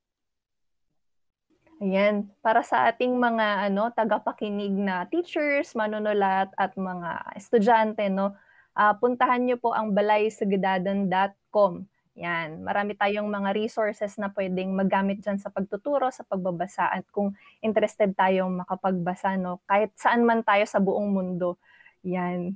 Ayan, 1.83 2.31
para 2.39 2.63
sa 2.63 2.87
ating 2.87 3.19
mga 3.19 3.67
ano 3.67 3.91
tagapakinig 3.91 4.71
na 4.71 5.11
teachers, 5.11 5.75
manunulat 5.75 6.55
at 6.55 6.71
mga 6.79 7.35
estudyante 7.35 8.07
no, 8.07 8.31
uh, 8.79 8.95
puntahan 8.95 9.43
niyo 9.43 9.59
po 9.59 9.75
ang 9.75 9.91
balaysugdadan.com 9.91 11.91
yan, 12.15 12.63
marami 12.63 12.95
tayong 12.95 13.27
mga 13.27 13.51
resources 13.59 14.15
na 14.23 14.31
pwedeng 14.31 14.71
magamit 14.71 15.19
dyan 15.19 15.43
sa 15.43 15.51
pagtuturo, 15.51 16.07
sa 16.15 16.23
pagbabasa 16.23 16.87
at 16.87 17.03
kung 17.11 17.35
interested 17.59 18.15
tayong 18.15 18.55
makapagbasa, 18.55 19.35
no, 19.35 19.59
kahit 19.67 19.91
saan 19.99 20.23
man 20.23 20.47
tayo 20.47 20.63
sa 20.63 20.79
buong 20.79 21.11
mundo, 21.11 21.59
yan, 22.07 22.55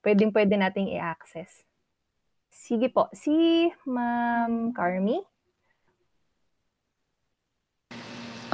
pwedeng 0.00 0.32
pwede 0.32 0.56
nating 0.56 0.88
i-access. 0.96 1.68
Sige 2.48 2.88
po, 2.88 3.12
si 3.12 3.68
Ma'am 3.84 4.72
Carmi. 4.72 5.20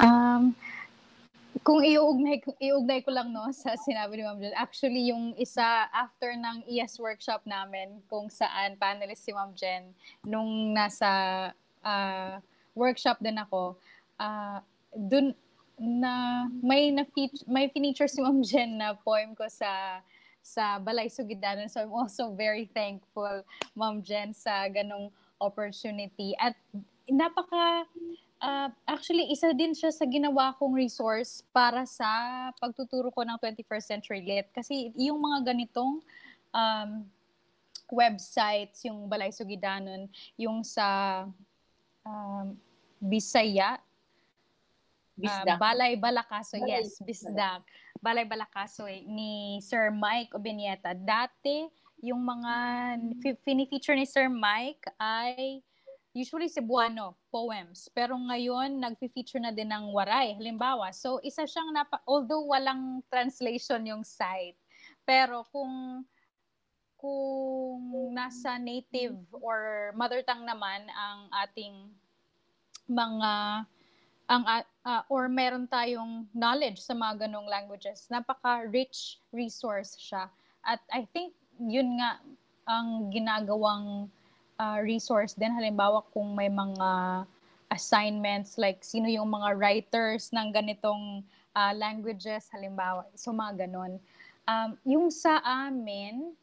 Um, 0.01 0.57
kung 1.61 1.85
iuugnay, 1.85 2.41
iuugnay 2.57 3.05
ko 3.05 3.13
lang 3.13 3.33
no 3.33 3.49
sa 3.57 3.77
sinabi 3.77 4.21
ni 4.21 4.25
Ma'am 4.25 4.41
Jen, 4.41 4.57
actually 4.57 5.13
yung 5.13 5.37
isa 5.37 5.89
after 5.93 6.33
ng 6.33 6.65
ES 6.65 6.97
workshop 6.97 7.45
namin 7.45 8.01
kung 8.09 8.33
saan 8.33 8.81
panelist 8.81 9.25
si 9.25 9.33
Ma'am 9.37 9.53
Jen 9.53 9.93
nung 10.25 10.73
nasa 10.73 11.53
uh, 11.85 12.41
workshop 12.73 13.21
din 13.21 13.37
ako, 13.37 13.77
uh, 14.17 14.59
dun 14.97 15.37
na 15.81 16.45
may 16.61 16.93
na 16.93 17.09
may 17.49 17.73
feature 17.73 18.09
si 18.09 18.21
Ma'am 18.21 18.45
Jen 18.49 18.81
na 18.81 18.97
poem 18.97 19.37
ko 19.37 19.49
sa 19.49 20.01
sa 20.41 20.81
Balay 20.81 21.13
Sugidanan. 21.13 21.69
So 21.69 21.85
I'm 21.85 21.93
also 21.93 22.33
very 22.33 22.69
thankful 22.73 23.45
Ma'am 23.77 24.01
Jen 24.01 24.33
sa 24.33 24.69
ganong 24.73 25.13
opportunity 25.41 26.37
at 26.37 26.57
napaka 27.09 27.85
Uh, 28.41 28.73
actually, 28.89 29.29
isa 29.29 29.53
din 29.53 29.77
siya 29.77 29.93
sa 29.93 30.09
ginawa 30.09 30.57
kong 30.57 30.73
resource 30.73 31.45
para 31.53 31.85
sa 31.85 32.09
pagtuturo 32.57 33.13
ko 33.13 33.21
ng 33.21 33.37
21st 33.37 33.85
Century 33.85 34.25
Lit. 34.25 34.49
Kasi 34.57 34.97
yung 34.97 35.21
mga 35.21 35.53
ganitong 35.53 36.01
um, 36.57 36.91
websites, 37.93 38.81
yung 38.89 39.13
Balay 39.13 39.29
Sugidanon, 39.29 40.09
yung 40.41 40.65
sa 40.65 41.29
um, 42.01 42.57
Bisaya, 42.97 43.77
Uh, 45.21 45.45
Balay 45.61 46.01
Balakaso, 46.01 46.57
Balay, 46.57 46.81
yes, 46.81 46.97
Bisdak. 47.05 47.61
Balay 48.01 48.25
Balakaso 48.25 48.89
eh, 48.89 49.05
ni 49.05 49.61
Sir 49.61 49.93
Mike 49.93 50.33
Obenieta. 50.33 50.97
Dati, 50.97 51.69
yung 52.01 52.25
mga 52.25 52.53
fini-feature 53.45 53.93
ni 53.93 54.09
Sir 54.09 54.33
Mike 54.33 54.89
ay 54.97 55.61
usually 56.17 56.49
Cebuano 56.49 57.20
poems. 57.31 57.89
Pero 57.95 58.19
ngayon, 58.19 58.83
nag-feature 58.83 59.41
na 59.41 59.55
din 59.55 59.71
ng 59.71 59.95
Waray, 59.95 60.35
halimbawa. 60.37 60.91
So, 60.91 61.23
isa 61.23 61.47
siyang, 61.47 61.71
napa- 61.71 62.03
although 62.05 62.45
walang 62.45 63.01
translation 63.07 63.87
yung 63.87 64.03
site, 64.03 64.59
pero 65.07 65.47
kung 65.49 66.05
kung 67.01 68.13
nasa 68.13 68.61
native 68.61 69.17
or 69.41 69.89
mother 69.97 70.21
tongue 70.21 70.45
naman 70.45 70.85
ang 70.93 71.33
ating 71.49 71.89
mga 72.85 73.65
ang 74.31 74.45
uh, 74.87 75.03
or 75.11 75.27
meron 75.27 75.67
tayong 75.67 76.29
knowledge 76.31 76.79
sa 76.79 76.95
mga 76.95 77.27
ganong 77.27 77.49
languages. 77.51 78.07
Napaka-rich 78.13 79.19
resource 79.35 79.99
siya. 79.99 80.31
At 80.63 80.79
I 80.93 81.09
think 81.11 81.35
yun 81.59 81.99
nga 81.99 82.23
ang 82.69 83.11
ginagawang 83.11 84.07
uh, 84.61 84.79
resource 84.85 85.33
din. 85.33 85.57
Halimbawa 85.57 86.05
kung 86.13 86.37
may 86.37 86.53
mga 86.53 87.25
assignments 87.73 88.61
like 88.61 88.85
sino 88.85 89.09
yung 89.09 89.33
mga 89.33 89.57
writers 89.57 90.29
ng 90.37 90.53
ganitong 90.53 91.25
uh, 91.57 91.73
languages 91.73 92.53
halimbawa. 92.53 93.09
So 93.17 93.33
mga 93.33 93.67
ganon. 93.67 93.97
Um, 94.45 94.77
yung 94.85 95.09
sa 95.09 95.41
amin, 95.41 96.37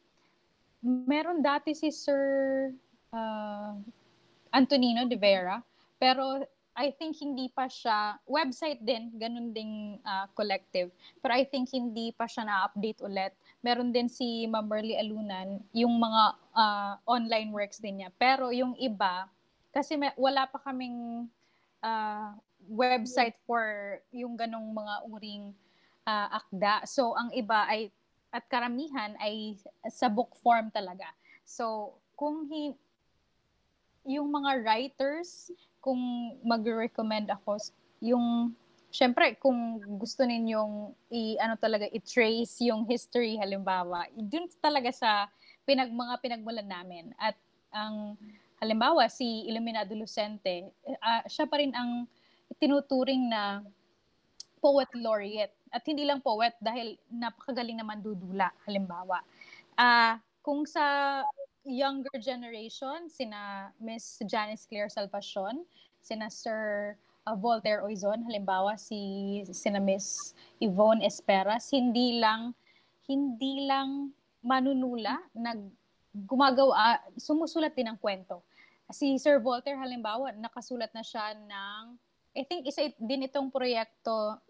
meron 0.82 1.44
dati 1.44 1.76
si 1.76 1.94
Sir 1.94 2.72
uh, 3.12 3.76
Antonino 4.50 5.04
de 5.04 5.18
Vera, 5.20 5.60
pero 6.00 6.42
I 6.78 6.94
think 6.94 7.18
hindi 7.18 7.50
pa 7.50 7.66
siya, 7.66 8.22
website 8.22 8.78
din, 8.86 9.10
ganun 9.18 9.50
ding 9.50 9.98
uh, 10.06 10.30
collective. 10.38 10.94
Pero 11.18 11.34
I 11.34 11.42
think 11.42 11.74
hindi 11.74 12.14
pa 12.14 12.30
siya 12.30 12.46
na-update 12.46 13.02
ulit. 13.02 13.34
Meron 13.58 13.90
din 13.90 14.06
si 14.06 14.46
Mamerly 14.46 14.94
Alunan, 14.94 15.58
yung 15.74 15.98
mga 15.98 16.22
uh, 16.54 16.94
online 17.08 17.50
works 17.50 17.82
din 17.82 18.02
niya. 18.02 18.10
Pero 18.14 18.54
yung 18.54 18.78
iba, 18.78 19.26
kasi 19.74 19.98
may, 19.98 20.14
wala 20.14 20.46
pa 20.46 20.62
kaming 20.62 21.26
uh, 21.82 22.32
website 22.70 23.34
for 23.46 23.98
yung 24.14 24.38
ganong 24.38 24.70
mga 24.70 24.94
uring 25.10 25.44
uh, 26.06 26.28
akda. 26.38 26.86
So 26.86 27.18
ang 27.18 27.34
iba 27.34 27.66
ay, 27.66 27.90
at 28.30 28.44
karamihan 28.46 29.16
ay 29.18 29.56
sa 29.88 30.06
book 30.06 30.36
form 30.38 30.70
talaga. 30.70 31.10
So 31.42 31.96
kung 32.14 32.46
hi, 32.50 32.74
yung 34.08 34.32
mga 34.32 34.64
writers, 34.64 35.52
kung 35.84 36.00
mag-recommend 36.42 37.28
ako, 37.28 37.60
yung, 38.00 38.56
syempre, 38.88 39.36
kung 39.36 39.80
gusto 40.00 40.24
ninyong 40.24 40.92
i, 41.12 41.36
ano 41.40 41.54
talaga, 41.60 41.84
i-trace 41.92 42.64
yung 42.68 42.88
history, 42.88 43.36
halimbawa, 43.36 44.08
dun 44.16 44.48
talaga 44.60 44.90
sa 44.92 45.10
pinag, 45.68 45.92
mga 45.92 46.14
pinagmulan 46.24 46.68
namin. 46.68 47.12
At 47.20 47.36
ang, 47.72 48.16
halimbawa, 48.60 49.06
si 49.12 49.44
Iluminado 49.48 49.92
Lucente, 49.92 50.72
uh, 50.88 51.22
siya 51.28 51.44
pa 51.44 51.60
rin 51.60 51.72
ang 51.76 52.08
tinuturing 52.56 53.28
na 53.28 53.60
poet 54.58 54.88
laureate. 54.96 55.54
At 55.68 55.84
hindi 55.84 56.08
lang 56.08 56.24
poet 56.24 56.56
dahil 56.58 56.96
napakagaling 57.12 57.78
naman 57.78 58.00
dudula, 58.00 58.48
halimbawa. 58.64 59.20
Uh, 59.76 60.16
kung 60.40 60.64
sa 60.64 61.20
younger 61.68 62.16
generation, 62.16 63.12
sina 63.12 63.68
Miss 63.76 64.16
Janice 64.24 64.64
Claire 64.64 64.88
Salvacion, 64.88 65.68
sina 66.00 66.32
Sir 66.32 66.96
uh, 67.28 67.36
Voltaire 67.36 67.84
Oizon, 67.84 68.24
halimbawa 68.24 68.80
si 68.80 69.44
sina 69.52 69.76
Miss 69.76 70.32
Yvonne 70.56 71.04
Esperas, 71.04 71.68
hindi 71.68 72.16
lang 72.16 72.56
hindi 73.04 73.68
lang 73.68 74.12
manunula, 74.40 75.20
nag 75.36 75.60
gumagawa, 76.24 76.98
sumusulat 77.20 77.76
din 77.76 77.92
ng 77.92 77.98
kwento. 78.00 78.40
Si 78.88 79.20
Sir 79.20 79.38
Voltaire 79.38 79.76
halimbawa, 79.76 80.32
nakasulat 80.32 80.88
na 80.96 81.04
siya 81.04 81.36
ng 81.36 81.82
I 82.32 82.42
think 82.44 82.64
isa 82.64 82.88
din 82.96 83.28
itong 83.28 83.52
proyekto 83.52 84.40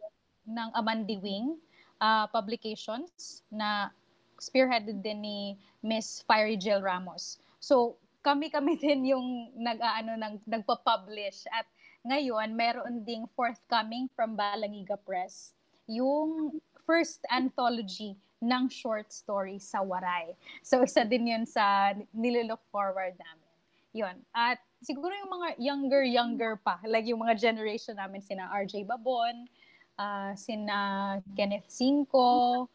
ng 0.47 0.69
Amandi 0.75 1.19
Wing 1.19 1.59
uh, 1.99 2.27
Publications 2.31 3.43
na 3.51 3.91
spearheaded 4.39 5.03
din 5.03 5.19
ni 5.23 5.39
Miss 5.83 6.23
Fiery 6.27 6.55
Jill 6.55 6.83
Ramos. 6.83 7.43
So, 7.59 7.99
kami-kami 8.23 8.79
din 8.85 9.15
yung 9.15 9.51
nag-aano 9.59 10.15
nag 10.15 10.37
nagpa-publish 10.47 11.47
at 11.51 11.67
ngayon 12.07 12.55
meron 12.55 13.03
ding 13.03 13.27
forthcoming 13.35 14.07
from 14.15 14.39
Balangiga 14.39 14.99
Press 15.03 15.55
yung 15.89 16.61
first 16.87 17.25
anthology 17.33 18.16
ng 18.39 18.70
short 18.70 19.11
story 19.11 19.59
sa 19.59 19.83
Waray. 19.83 20.37
So 20.62 20.87
isa 20.87 21.03
din 21.03 21.27
yun 21.27 21.45
sa 21.45 21.95
nililook 22.15 22.62
forward 22.70 23.19
namin. 23.19 23.51
Yun. 23.97 24.16
At 24.31 24.62
siguro 24.85 25.11
yung 25.11 25.33
mga 25.33 25.49
younger, 25.59 26.03
younger 26.07 26.55
pa, 26.61 26.79
like 26.87 27.09
yung 27.09 27.25
mga 27.25 27.35
generation 27.41 27.99
namin, 27.99 28.23
sina 28.23 28.47
RJ 28.53 28.87
Babon, 28.87 29.51
uh, 29.99 30.33
sina 30.39 31.19
Kenneth 31.35 31.66
Cinco, 31.66 32.69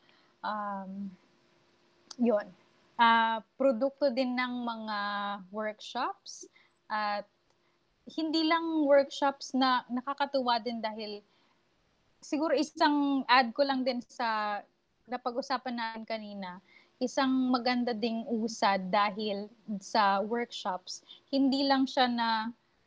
um, 0.44 1.08
yun. 2.20 2.46
Uh, 3.00 3.42
produkto 3.58 4.12
din 4.14 4.36
ng 4.36 4.54
mga 4.68 5.00
workshops 5.50 6.46
at 6.92 7.26
hindi 8.08 8.44
lang 8.44 8.84
workshops 8.84 9.56
na 9.56 9.88
nakakatuwa 9.88 10.60
din 10.60 10.84
dahil 10.84 11.24
siguro 12.20 12.56
isang 12.56 13.24
add 13.28 13.52
ko 13.56 13.64
lang 13.64 13.84
din 13.84 14.00
sa 14.04 14.60
napag-usapan 15.08 15.76
natin 15.76 16.04
kanina, 16.08 16.64
isang 17.00 17.52
maganda 17.52 17.92
ding 17.92 18.24
usad 18.32 18.88
dahil 18.88 19.52
sa 19.84 20.24
workshops, 20.24 21.04
hindi 21.28 21.68
lang 21.68 21.84
siya 21.84 22.08
na 22.08 22.30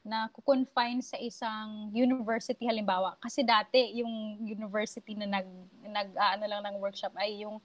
na 0.06 0.30
confine 0.47 1.02
sa 1.02 1.18
isang 1.18 1.90
university 1.90 2.62
halimbawa 2.62 3.18
kasi 3.18 3.43
dati 3.43 3.98
yung 3.98 4.38
university 4.38 5.18
na 5.18 5.26
nag 5.26 5.48
nag 5.82 6.09
uh, 6.14 6.30
ano 6.38 6.44
lang 6.47 6.62
ng 6.62 6.76
workshop 6.78 7.10
ay 7.18 7.43
yung 7.43 7.59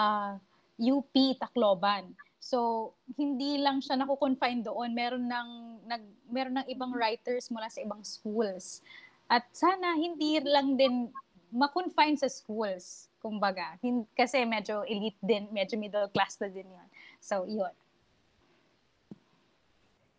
uh, 0.00 0.40
UP 0.80 1.12
Tacloban. 1.36 2.16
So, 2.42 2.90
hindi 3.14 3.62
lang 3.62 3.78
siya 3.78 3.94
nako-confine 4.02 4.66
doon. 4.66 4.90
Meron 4.98 5.30
ng 5.30 5.48
nag 5.86 6.02
meron 6.26 6.58
ng 6.58 6.66
ibang 6.74 6.90
writers 6.90 7.46
mula 7.54 7.70
sa 7.70 7.78
ibang 7.78 8.02
schools. 8.02 8.82
At 9.30 9.46
sana 9.54 9.94
hindi 9.94 10.42
lang 10.42 10.74
din 10.74 11.06
ma-confine 11.54 12.18
sa 12.18 12.26
schools, 12.26 13.06
kumbaga. 13.22 13.78
Hin- 13.78 14.10
kasi 14.18 14.42
medyo 14.42 14.82
elite 14.90 15.22
din, 15.22 15.46
medyo 15.54 15.78
middle 15.78 16.10
class 16.10 16.34
na 16.42 16.50
din 16.50 16.66
'yon. 16.66 16.88
So, 17.22 17.46
'yun. 17.46 17.70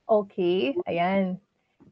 Okay, 0.08 0.80
ayan. 0.88 1.44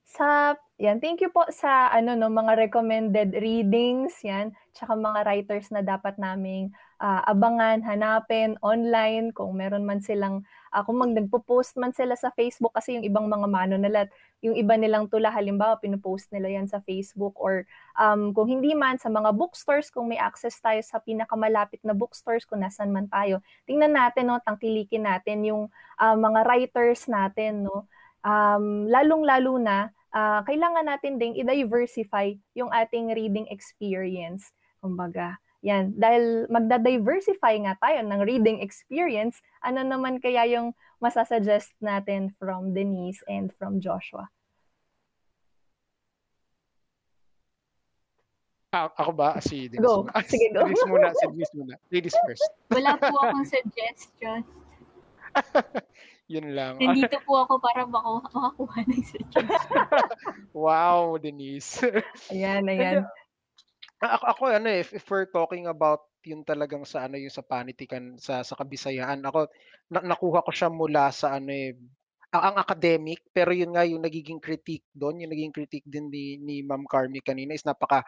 Sa 0.07 0.55
yan, 0.79 1.03
thank 1.03 1.19
you 1.19 1.27
po 1.27 1.43
sa 1.51 1.91
ano 1.91 2.15
no 2.15 2.31
mga 2.31 2.55
recommended 2.55 3.35
readings 3.35 4.15
yan, 4.23 4.55
tsaka 4.71 4.95
mga 4.95 5.27
writers 5.27 5.67
na 5.75 5.83
dapat 5.83 6.15
naming 6.15 6.71
uh, 7.01 7.21
abangan, 7.25 7.81
hanapin 7.81 8.55
online 8.61 9.33
kung 9.33 9.57
meron 9.57 9.83
man 9.83 9.99
silang 9.99 10.45
uh, 10.69 10.85
kung 10.85 11.01
mag 11.01 11.11
nagpo-post 11.11 11.75
man 11.81 11.91
sila 11.91 12.13
sa 12.13 12.29
Facebook 12.31 12.71
kasi 12.77 12.95
yung 12.95 13.05
ibang 13.05 13.25
mga 13.25 13.47
manunulat, 13.49 14.07
yung 14.45 14.53
iba 14.53 14.77
nilang 14.77 15.09
tula 15.09 15.33
halimbawa 15.33 15.81
pino-post 15.81 16.29
nila 16.29 16.61
yan 16.61 16.69
sa 16.69 16.79
Facebook 16.85 17.33
or 17.41 17.65
um, 17.97 18.31
kung 18.31 18.47
hindi 18.47 18.77
man 18.77 19.01
sa 19.01 19.09
mga 19.09 19.33
bookstores 19.33 19.89
kung 19.89 20.07
may 20.07 20.21
access 20.21 20.61
tayo 20.61 20.79
sa 20.85 21.01
pinakamalapit 21.01 21.81
na 21.81 21.97
bookstores 21.97 22.45
kung 22.45 22.61
nasan 22.61 22.93
man 22.93 23.09
tayo. 23.09 23.41
Tingnan 23.65 23.97
natin 23.97 24.29
no, 24.29 24.39
tangkilikin 24.45 25.03
natin 25.03 25.43
yung 25.43 25.63
uh, 25.97 26.15
mga 26.15 26.45
writers 26.45 27.09
natin 27.09 27.65
no. 27.65 27.89
Um, 28.21 28.85
lalong-lalo 28.85 29.57
na 29.57 29.89
uh, 30.13 30.45
kailangan 30.45 30.85
natin 30.85 31.17
ding 31.17 31.33
i-diversify 31.41 32.37
yung 32.53 32.69
ating 32.69 33.09
reading 33.17 33.49
experience. 33.49 34.53
Kumbaga, 34.77 35.41
yan. 35.61 35.93
Dahil 35.93 36.49
magda-diversify 36.49 37.53
nga 37.65 37.77
tayo 37.77 38.01
ng 38.01 38.21
reading 38.25 38.65
experience, 38.65 39.39
ano 39.61 39.85
naman 39.85 40.17
kaya 40.17 40.45
yung 40.49 40.73
masasuggest 40.97 41.73
natin 41.81 42.33
from 42.41 42.73
Denise 42.73 43.21
and 43.29 43.53
from 43.55 43.77
Joshua? 43.77 44.29
Ah, 48.71 48.87
ako 48.95 49.11
ba? 49.11 49.35
Si 49.43 49.67
Denise 49.67 49.83
go. 49.83 50.07
muna. 50.07 50.23
Sige, 50.23 50.47
go. 50.55 50.63
Denise 50.63 50.85
muna. 50.87 51.07
Si 51.11 51.23
Denise 51.27 51.53
muna. 51.53 51.73
Ladies 51.91 52.15
first. 52.23 52.47
Wala 52.71 52.95
po 52.95 53.15
akong 53.19 53.47
suggestion. 53.47 54.39
Yun 56.31 56.55
lang. 56.55 56.79
Nandito 56.79 57.19
po 57.27 57.43
ako 57.43 57.59
para 57.59 57.83
makakuha 57.83 58.87
ng 58.87 59.03
suggestion. 59.03 59.83
wow, 60.55 61.19
Denise. 61.19 61.83
ayan, 62.31 62.63
ayan. 62.71 63.03
Ako, 64.01 64.25
ako 64.33 64.41
ano 64.49 64.67
eh, 64.73 64.81
if, 64.81 64.97
if 64.97 65.05
we're 65.13 65.29
talking 65.29 65.69
about 65.69 66.09
yun 66.25 66.41
talagang 66.41 66.81
sa 66.89 67.05
ano 67.05 67.21
yung 67.21 67.33
sa 67.33 67.45
panitikan 67.45 68.17
sa 68.17 68.41
sa 68.41 68.57
kabisayaan 68.57 69.21
ako 69.25 69.45
na, 69.93 70.01
nakuha 70.01 70.41
ko 70.41 70.49
siya 70.53 70.69
mula 70.73 71.13
sa 71.13 71.37
ano 71.37 71.53
eh 71.53 71.77
ang, 72.33 72.53
ang 72.53 72.57
academic 72.61 73.21
pero 73.29 73.53
yun 73.53 73.73
nga 73.73 73.85
yung 73.85 74.01
nagiging 74.01 74.41
critique 74.41 74.85
doon 74.93 75.21
yung 75.21 75.33
naging 75.33 75.53
critique 75.53 75.85
din 75.85 76.09
ni 76.09 76.37
ni 76.41 76.65
Ma'am 76.65 76.85
Carmi 76.89 77.21
kanina 77.21 77.53
is 77.53 77.65
napaka 77.65 78.01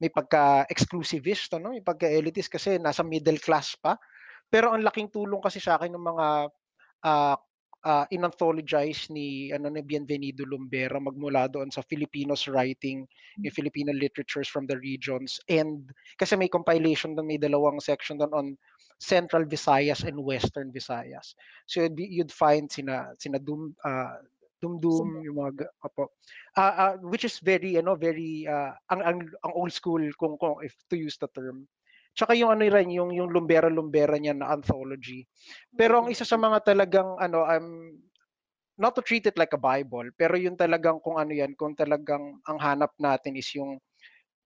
may 0.00 0.08
pagka 0.12 0.64
exclusivist 0.72 1.52
ano 1.56 1.72
may 1.76 1.84
pagka 1.84 2.08
elitist 2.08 2.48
kasi 2.52 2.76
nasa 2.80 3.04
middle 3.04 3.40
class 3.40 3.76
pa. 3.80 3.96
Pero 4.48 4.72
ang 4.72 4.84
laking 4.84 5.10
tulong 5.12 5.40
kasi 5.42 5.58
sa 5.60 5.76
akin 5.76 5.92
ng 5.92 6.06
mga 6.06 6.26
uh, 7.04 7.36
uh, 7.86 8.04
inanthologize 8.10 9.06
ni 9.14 9.54
ano 9.54 9.70
ni 9.70 9.80
Bienvenido 9.86 10.42
Lumbera 10.42 10.98
magmula 10.98 11.46
doon 11.46 11.70
sa 11.70 11.86
Filipinos 11.86 12.50
writing, 12.50 13.06
yung 13.38 13.54
Filipino 13.54 13.94
literatures 13.94 14.50
from 14.50 14.66
the 14.66 14.74
regions 14.82 15.38
and 15.46 15.86
kasi 16.18 16.34
may 16.34 16.50
compilation 16.50 17.14
doon 17.14 17.30
may 17.30 17.38
dalawang 17.38 17.78
section 17.78 18.18
doon 18.18 18.34
on 18.34 18.46
Central 18.98 19.46
Visayas 19.46 20.02
and 20.02 20.18
Western 20.18 20.74
Visayas. 20.74 21.38
So 21.70 21.86
you'd, 21.86 22.00
you'd 22.00 22.34
find 22.34 22.66
sina 22.66 23.14
sina 23.22 23.38
Dum 23.38 23.78
uh, 23.86 24.18
Dumdum, 24.56 25.20
yung 25.20 25.36
mga 25.36 25.68
opo. 25.84 26.16
Uh, 26.56 26.74
uh, 26.80 26.94
which 27.12 27.28
is 27.28 27.36
very 27.44 27.76
ano, 27.76 27.92
very 27.92 28.48
uh, 28.48 28.72
ang, 28.88 29.04
ang 29.04 29.18
ang 29.44 29.52
old 29.52 29.68
school 29.68 30.00
kung 30.16 30.40
kung 30.40 30.64
if 30.64 30.72
to 30.88 30.96
use 30.96 31.20
the 31.20 31.28
term. 31.36 31.68
Tsaka 32.16 32.32
yung 32.32 32.48
ano 32.48 32.64
rin, 32.64 32.88
yung 32.90 33.12
yung 33.12 33.28
lumbera-lumbera 33.28 34.16
niya 34.16 34.32
na 34.32 34.48
anthology. 34.56 35.28
Pero 35.76 36.00
ang 36.00 36.08
isa 36.08 36.24
sa 36.24 36.40
mga 36.40 36.64
talagang 36.64 37.20
ano 37.20 37.44
um 37.44 37.92
not 38.80 38.92
to 38.96 39.02
treat 39.04 39.24
it 39.28 39.36
like 39.40 39.52
a 39.56 39.60
bible, 39.60 40.08
pero 40.16 40.36
yung 40.36 40.56
talagang 40.56 41.00
kung 41.04 41.16
ano 41.20 41.32
yan, 41.32 41.56
kung 41.56 41.72
talagang 41.76 42.40
ang 42.44 42.58
hanap 42.60 42.92
natin 43.00 43.36
is 43.36 43.48
yung 43.56 43.80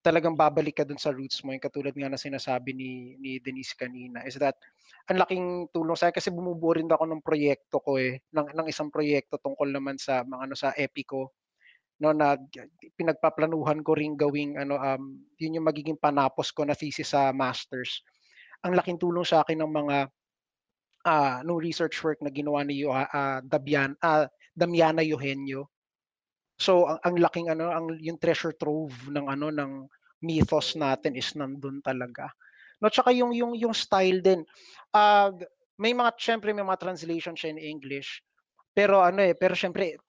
talagang 0.00 0.34
babalik 0.38 0.80
ka 0.80 0.84
dun 0.88 0.98
sa 1.00 1.12
roots 1.12 1.44
mo, 1.44 1.52
yung 1.52 1.62
katulad 1.62 1.92
nga 1.92 2.08
na 2.08 2.20
sinasabi 2.20 2.72
ni 2.72 3.16
ni 3.20 3.38
Denise 3.42 3.74
kanina, 3.76 4.24
is 4.24 4.38
that 4.40 4.56
ang 5.10 5.18
laking 5.20 5.68
tulong 5.74 5.98
sa 5.98 6.10
kasi 6.14 6.30
bumubuo 6.32 6.72
rin 6.76 6.88
ako 6.88 7.04
ng 7.10 7.22
proyekto 7.24 7.82
ko 7.84 7.98
eh, 8.00 8.22
ng, 8.32 8.48
ng 8.54 8.66
isang 8.70 8.88
proyekto 8.94 9.36
tungkol 9.42 9.68
naman 9.70 9.96
sa 10.00 10.22
mga 10.24 10.42
ano 10.50 10.56
sa 10.56 10.70
Epico 10.78 11.34
no 12.00 12.16
na 12.16 12.40
pinagpaplanuhan 12.96 13.84
ko 13.84 13.92
ring 13.92 14.16
gawing 14.16 14.56
ano 14.56 14.80
um 14.80 15.20
yun 15.36 15.60
yung 15.60 15.68
magiging 15.68 16.00
panapos 16.00 16.48
ko 16.50 16.64
na 16.64 16.72
thesis 16.72 17.12
sa 17.12 17.30
masters. 17.30 18.00
Ang 18.64 18.76
laking 18.76 19.00
tulong 19.00 19.24
sa 19.24 19.44
akin 19.44 19.60
ng 19.60 19.72
mga 19.72 19.96
uh, 21.04 21.36
no 21.44 21.60
research 21.60 22.00
work 22.04 22.20
na 22.24 22.32
ginawa 22.32 22.64
ni 22.64 22.84
uh, 22.84 23.04
uh, 23.08 23.38
Dabian 23.44 23.96
uh, 24.00 24.24
Damiana 24.56 25.04
Eugenio. 25.04 25.68
So 26.60 26.88
ang, 26.88 27.00
ang 27.04 27.14
laking 27.20 27.48
ano 27.52 27.72
ang 27.72 27.86
yung 28.00 28.20
treasure 28.20 28.56
trove 28.56 28.92
ng 29.12 29.28
ano 29.28 29.48
ng 29.52 29.72
mythos 30.24 30.76
natin 30.76 31.16
is 31.16 31.32
nandun 31.36 31.80
talaga. 31.80 32.28
No, 32.80 32.88
tsaka 32.88 33.12
yung 33.12 33.36
yung 33.36 33.52
yung 33.56 33.76
style 33.76 34.24
din. 34.24 34.40
Uh, 34.92 35.32
may 35.80 35.92
mga 35.96 36.16
syempre 36.20 36.52
may 36.52 36.64
mga 36.64 36.80
translation 36.80 37.36
siya 37.36 37.56
in 37.56 37.60
English. 37.60 38.24
Pero 38.72 39.00
ano 39.00 39.24
eh, 39.24 39.36
pero 39.36 39.56
syempre 39.56 40.00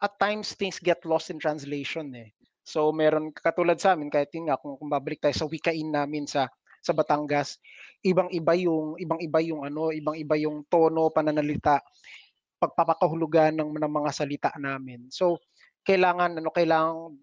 at 0.00 0.12
times 0.16 0.56
things 0.56 0.80
get 0.80 1.04
lost 1.04 1.28
in 1.28 1.36
translation 1.36 2.12
eh. 2.16 2.32
So 2.64 2.92
meron 2.92 3.32
katulad 3.36 3.80
sa 3.80 3.96
amin 3.96 4.08
kahit 4.12 4.32
yun 4.32 4.48
nga 4.48 4.56
kung, 4.60 4.76
kung 4.80 4.88
babalik 4.92 5.20
tayo 5.20 5.36
sa 5.36 5.48
wikain 5.48 5.88
namin 5.92 6.24
sa 6.24 6.48
sa 6.80 6.96
Batangas, 6.96 7.60
ibang-iba 8.00 8.56
yung 8.56 8.96
ibang-iba 8.96 9.40
yung 9.44 9.68
ano, 9.68 9.92
ibang-iba 9.92 10.36
yung 10.40 10.64
tono, 10.64 11.12
pananalita, 11.12 11.84
pagpapakahulugan 12.56 13.52
ng, 13.56 13.70
ng 13.76 13.92
mga 13.92 14.10
salita 14.16 14.50
namin. 14.56 15.08
So 15.12 15.40
kailangan 15.84 16.40
ano 16.40 16.48
kailangan 16.52 17.16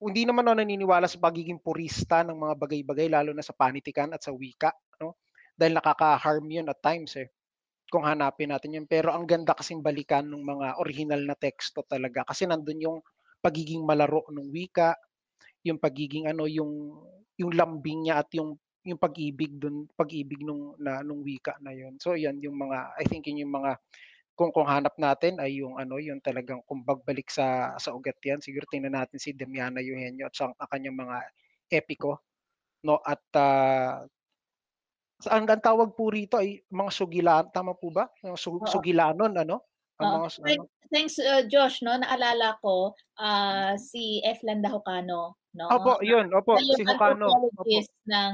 hindi 0.00 0.22
naman 0.24 0.48
ako 0.48 0.56
naniniwala 0.64 1.06
sa 1.08 1.20
pagiging 1.20 1.60
purista 1.60 2.24
ng 2.24 2.36
mga 2.36 2.54
bagay-bagay 2.56 3.08
lalo 3.12 3.36
na 3.36 3.44
sa 3.44 3.52
panitikan 3.52 4.08
at 4.16 4.24
sa 4.24 4.32
wika, 4.32 4.72
no? 4.96 5.20
Dahil 5.52 5.76
nakaka-harm 5.76 6.48
'yun 6.48 6.68
at 6.72 6.80
times 6.80 7.20
eh. 7.20 7.28
Kung 7.90 8.06
hanapin 8.06 8.54
natin 8.54 8.74
'yun, 8.78 8.86
pero 8.88 9.10
ang 9.12 9.26
ganda 9.28 9.52
kasing 9.58 9.82
balikan 9.82 10.26
ng 10.30 10.42
mga 10.46 10.78
original 10.82 11.22
na 11.26 11.34
teksto 11.38 11.82
talaga 11.86 12.22
kasi 12.26 12.46
nandun 12.46 12.80
yung 12.80 12.98
pagiging 13.42 13.82
malaro 13.84 14.22
ng 14.30 14.48
wika, 14.54 14.94
yung 15.66 15.78
pagiging 15.80 16.26
ano, 16.30 16.46
yung 16.50 16.72
yung 17.40 17.52
lambing 17.56 18.06
niya 18.08 18.22
at 18.24 18.30
yung 18.36 18.56
yung 18.86 18.96
pag-ibig 19.00 19.60
dun, 19.60 19.84
pag-ibig 19.92 20.40
nung 20.44 20.72
na 20.80 21.02
nung 21.04 21.20
wika 21.24 21.56
na 21.64 21.72
'yon. 21.76 21.96
So 22.00 22.16
'yan 22.16 22.40
yung 22.44 22.56
mga 22.56 22.96
I 23.00 23.04
think 23.08 23.28
yun 23.28 23.44
yung 23.46 23.52
mga 23.54 23.76
kung 24.38 24.50
kung 24.56 24.66
hanap 24.68 24.96
natin 24.98 25.38
ay 25.42 25.60
yung 25.62 25.76
ano, 25.80 26.00
yung 26.00 26.20
talagang 26.24 26.62
kung 26.68 26.82
bagbalik 26.86 27.28
sa 27.32 27.76
sa 27.80 27.92
ugat 27.96 28.18
'yan, 28.24 28.40
siguro 28.44 28.64
tingnan 28.70 28.96
natin 28.96 29.18
si 29.20 29.32
Damiana 29.36 29.80
Eugenio 29.84 30.28
at 30.30 30.36
sa 30.36 30.52
kanyang 30.72 30.96
mga 30.98 31.16
epiko, 31.72 32.20
no? 32.86 33.00
At 33.04 33.22
uh, 33.36 34.04
ang, 35.28 35.44
ang 35.44 35.62
tawag 35.62 35.92
po 35.92 36.08
rito 36.08 36.40
ay 36.40 36.64
mga 36.70 36.90
sugilan, 36.94 37.44
tama 37.52 37.76
po 37.76 37.92
ba? 37.92 38.08
Yung 38.24 38.40
su, 38.40 38.56
sugilanon 38.64 39.36
ano? 39.36 39.68
Ang 40.00 40.06
uh, 40.06 40.14
mga, 40.24 40.28
ano? 40.56 40.64
Thanks 40.90 41.20
uh, 41.20 41.44
Josh, 41.46 41.84
no? 41.84 41.92
Naalala 41.94 42.56
ko 42.64 42.96
uh, 43.20 43.76
si 43.76 44.24
F. 44.24 44.40
Landahocano 44.42 45.40
no? 45.54 45.66
Opo, 45.70 45.98
yun, 46.02 46.30
opo, 46.30 46.54
si 46.62 46.82
Hocano. 46.86 47.26
anthropologist 47.26 47.90
opo. 47.90 48.10
ng 48.10 48.32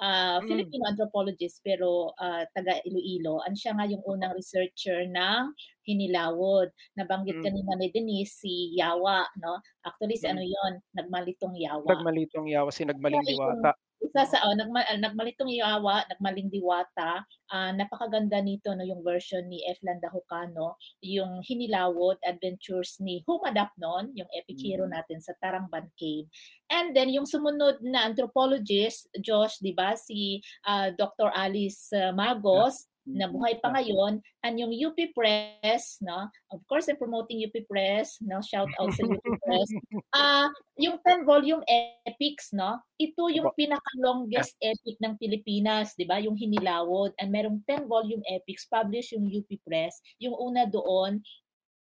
uh, 0.00 0.38
Filipino 0.48 0.82
mm. 0.84 0.90
anthropologist 0.92 1.56
pero 1.60 2.12
uh, 2.16 2.42
taga 2.56 2.80
Iloilo. 2.88 3.44
Ano 3.44 3.56
siya 3.56 3.76
nga 3.76 3.84
yung 3.88 4.04
unang 4.04 4.32
researcher 4.32 5.04
ng 5.04 5.52
Hinilawod. 5.84 6.72
Nabanggit 6.96 7.40
mm. 7.40 7.44
kanina 7.44 7.72
ni 7.76 7.88
Denise 7.92 8.32
si 8.32 8.72
Yawa, 8.76 9.28
no? 9.40 9.60
Actually 9.84 10.16
si 10.16 10.24
mm. 10.24 10.32
ano 10.32 10.42
'yon, 10.42 10.72
Nagmalitong 10.96 11.54
Yawa. 11.56 11.88
Nagmalitong 11.88 12.46
Yawa 12.48 12.70
si 12.72 12.88
Nagmaling 12.88 13.24
Diwata 13.24 13.76
isa 14.04 14.28
sa 14.28 14.44
oh, 14.44 14.52
nagma, 14.52 14.84
uh, 14.84 15.00
nagmalitong 15.00 15.48
yawa, 15.48 16.04
nagmaling 16.12 16.52
diwata. 16.52 17.24
Uh, 17.48 17.72
napakaganda 17.72 18.40
nito 18.44 18.72
no 18.76 18.84
yung 18.84 19.00
version 19.00 19.44
ni 19.48 19.64
F. 19.64 19.80
Landahukano, 19.80 20.76
yung 21.00 21.40
Hinilawod 21.40 22.20
Adventures 22.20 23.00
ni 23.00 23.24
Humadap 23.24 23.72
noon, 23.80 24.12
yung 24.12 24.28
epic 24.36 24.60
hero 24.60 24.84
mm-hmm. 24.84 24.94
natin 25.00 25.18
sa 25.24 25.32
Tarangban 25.40 25.88
Cave. 25.96 26.28
And 26.68 26.92
then 26.92 27.08
yung 27.12 27.24
sumunod 27.24 27.80
na 27.80 28.04
anthropologist, 28.04 29.08
Josh, 29.24 29.60
'di 29.64 29.72
ba, 29.72 29.96
si 29.96 30.44
uh, 30.68 30.92
Dr. 30.92 31.32
Alice 31.32 31.88
uh, 31.96 32.12
Magos, 32.12 32.88
na 33.04 33.28
buhay 33.28 33.60
pa 33.60 33.68
ngayon 33.76 34.16
and 34.40 34.54
yung 34.56 34.72
UP 34.72 34.96
Press 35.12 36.00
no? 36.00 36.28
Of 36.48 36.64
course 36.64 36.88
I'm 36.88 36.96
promoting 36.96 37.44
UP 37.44 37.52
Press 37.68 38.16
no? 38.24 38.40
Shout 38.40 38.72
out 38.80 38.90
sa 38.96 39.04
UP 39.04 39.20
Press. 39.44 39.68
Ah 40.16 40.48
uh, 40.48 40.48
yung 40.80 40.96
10 41.04 41.28
volume 41.28 41.60
epics 42.08 42.56
no? 42.56 42.80
Ito 42.96 43.28
yung 43.28 43.52
pinaka 43.52 43.92
longest 44.00 44.56
epic 44.64 44.96
ng 45.04 45.20
Pilipinas 45.20 45.92
di 45.94 46.08
ba? 46.08 46.16
Yung 46.16 46.34
Hinilawod. 46.34 47.12
And 47.20 47.28
merong 47.28 47.60
10 47.68 47.84
volume 47.86 48.24
epics 48.24 48.64
published 48.64 49.12
yung 49.12 49.28
UP 49.28 49.48
Press. 49.62 50.00
Yung 50.18 50.34
una 50.34 50.64
doon 50.64 51.20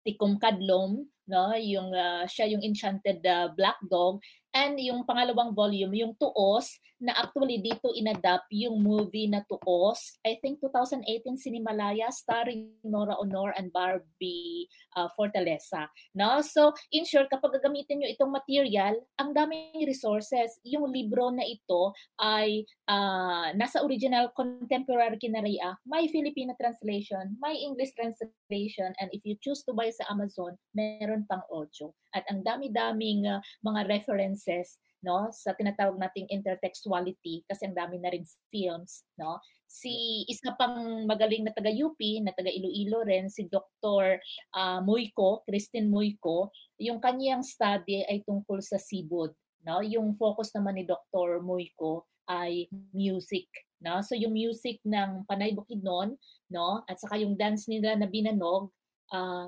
Tikum 0.04 0.36
Kadlom 0.36 1.08
no 1.28 1.52
yung 1.54 1.92
uh, 1.92 2.24
siya 2.24 2.48
yung 2.48 2.64
enchanted 2.64 3.20
uh, 3.28 3.52
black 3.54 3.76
dog 3.86 4.18
And 4.56 4.80
yung 4.80 5.04
pangalawang 5.04 5.52
volume, 5.52 5.92
yung 5.92 6.16
Tuos, 6.16 6.80
na 6.98 7.14
actually 7.14 7.62
dito 7.62 7.94
inadapt 7.94 8.50
yung 8.50 8.82
movie 8.82 9.30
na 9.30 9.46
Tuos. 9.46 10.18
I 10.26 10.34
think 10.42 10.58
2018 10.58 11.38
Sinimalaya 11.38 12.10
starring 12.10 12.74
Nora 12.82 13.14
Honor 13.22 13.54
and 13.54 13.70
Barbie 13.70 14.66
uh, 14.98 15.06
Fortaleza. 15.14 15.86
No? 16.10 16.42
So, 16.42 16.74
in 16.90 17.06
short, 17.06 17.30
kapag 17.30 17.54
gagamitin 17.54 18.02
nyo 18.02 18.08
itong 18.10 18.34
material, 18.34 18.98
ang 19.14 19.30
daming 19.30 19.86
resources. 19.86 20.58
Yung 20.66 20.90
libro 20.90 21.30
na 21.30 21.46
ito 21.46 21.94
ay 22.18 22.66
uh, 22.90 23.54
nasa 23.54 23.78
original 23.86 24.34
contemporary 24.34 25.22
kinarea, 25.22 25.78
may 25.86 26.10
Filipino 26.10 26.58
translation, 26.58 27.38
may 27.38 27.62
English 27.62 27.94
translation, 27.94 28.90
and 28.98 29.06
if 29.14 29.22
you 29.22 29.38
choose 29.38 29.62
to 29.62 29.70
buy 29.70 29.86
sa 29.94 30.10
Amazon, 30.10 30.58
meron 30.74 31.17
pang 31.26 31.42
audio. 31.50 31.90
At 32.14 32.28
ang 32.28 32.44
dami-daming 32.44 33.26
uh, 33.26 33.40
mga 33.64 33.88
reference 33.88 34.18
references 34.18 34.78
no 34.98 35.30
sa 35.30 35.54
tinatawag 35.54 35.94
nating 35.94 36.26
intertextuality 36.26 37.46
kasi 37.46 37.70
ang 37.70 37.78
dami 37.78 38.02
na 38.02 38.10
rin 38.10 38.26
films 38.50 39.06
no 39.14 39.38
si 39.70 40.26
isa 40.26 40.58
pang 40.58 41.06
magaling 41.06 41.46
na 41.46 41.54
taga 41.54 41.70
UP 41.70 42.00
na 42.18 42.34
taga 42.34 42.50
Iloilo 42.50 43.06
rin 43.06 43.30
si 43.30 43.46
Dr. 43.46 44.18
Uh, 44.58 44.82
Moyko 44.82 45.46
Christine 45.46 45.86
Moyko 45.86 46.50
yung 46.82 46.98
kanyang 46.98 47.46
study 47.46 48.02
ay 48.10 48.26
tungkol 48.26 48.58
sa 48.58 48.74
sibod 48.74 49.30
no 49.62 49.78
yung 49.86 50.18
focus 50.18 50.50
naman 50.58 50.82
ni 50.82 50.84
Dr. 50.84 51.46
Moyko 51.46 52.10
ay 52.26 52.66
music 52.90 53.46
no 53.78 54.02
so 54.02 54.18
yung 54.18 54.34
music 54.34 54.82
ng 54.82 55.22
Panay 55.30 55.54
Bukidnon 55.54 56.18
no 56.50 56.82
at 56.90 56.98
saka 56.98 57.22
yung 57.22 57.38
dance 57.38 57.70
nila 57.70 57.94
na 57.94 58.10
binanog 58.10 58.74
uh, 59.14 59.46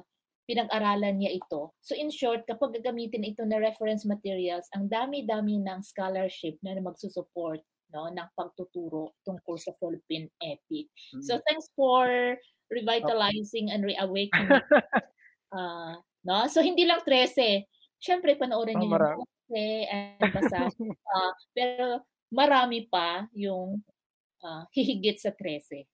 pinag-aralan 0.50 1.14
niya 1.22 1.38
ito. 1.38 1.70
So 1.78 1.94
in 1.94 2.10
short, 2.10 2.42
kapag 2.50 2.82
gagamitin 2.82 3.22
ito 3.22 3.46
na 3.46 3.62
reference 3.62 4.02
materials, 4.02 4.66
ang 4.74 4.90
dami-dami 4.90 5.62
ng 5.62 5.78
scholarship 5.86 6.58
na 6.66 6.74
magsusupport 6.82 7.62
no, 7.94 8.10
ng 8.10 8.28
pagtuturo 8.34 9.14
tungkol 9.22 9.54
sa 9.62 9.70
Philippine 9.78 10.26
epic. 10.42 10.90
Mm-hmm. 10.90 11.22
So 11.22 11.38
thanks 11.46 11.70
for 11.78 12.34
revitalizing 12.66 13.70
okay. 13.70 13.74
and 13.78 13.82
reawakening. 13.86 14.58
uh, 15.54 15.94
no? 16.26 16.50
So 16.50 16.66
hindi 16.66 16.82
lang 16.82 17.06
13. 17.06 17.62
Siyempre, 18.02 18.34
panoorin 18.34 18.74
niyo 18.74 18.90
oh, 18.90 19.22
yung 19.22 19.30
13 19.54 19.86
and 19.94 20.30
basa. 20.34 20.66
uh, 20.66 21.32
pero 21.56 22.02
marami 22.34 22.90
pa 22.90 23.30
yung 23.38 23.86
uh, 24.42 24.66
hihigit 24.74 25.22
sa 25.22 25.30
13. 25.30 25.86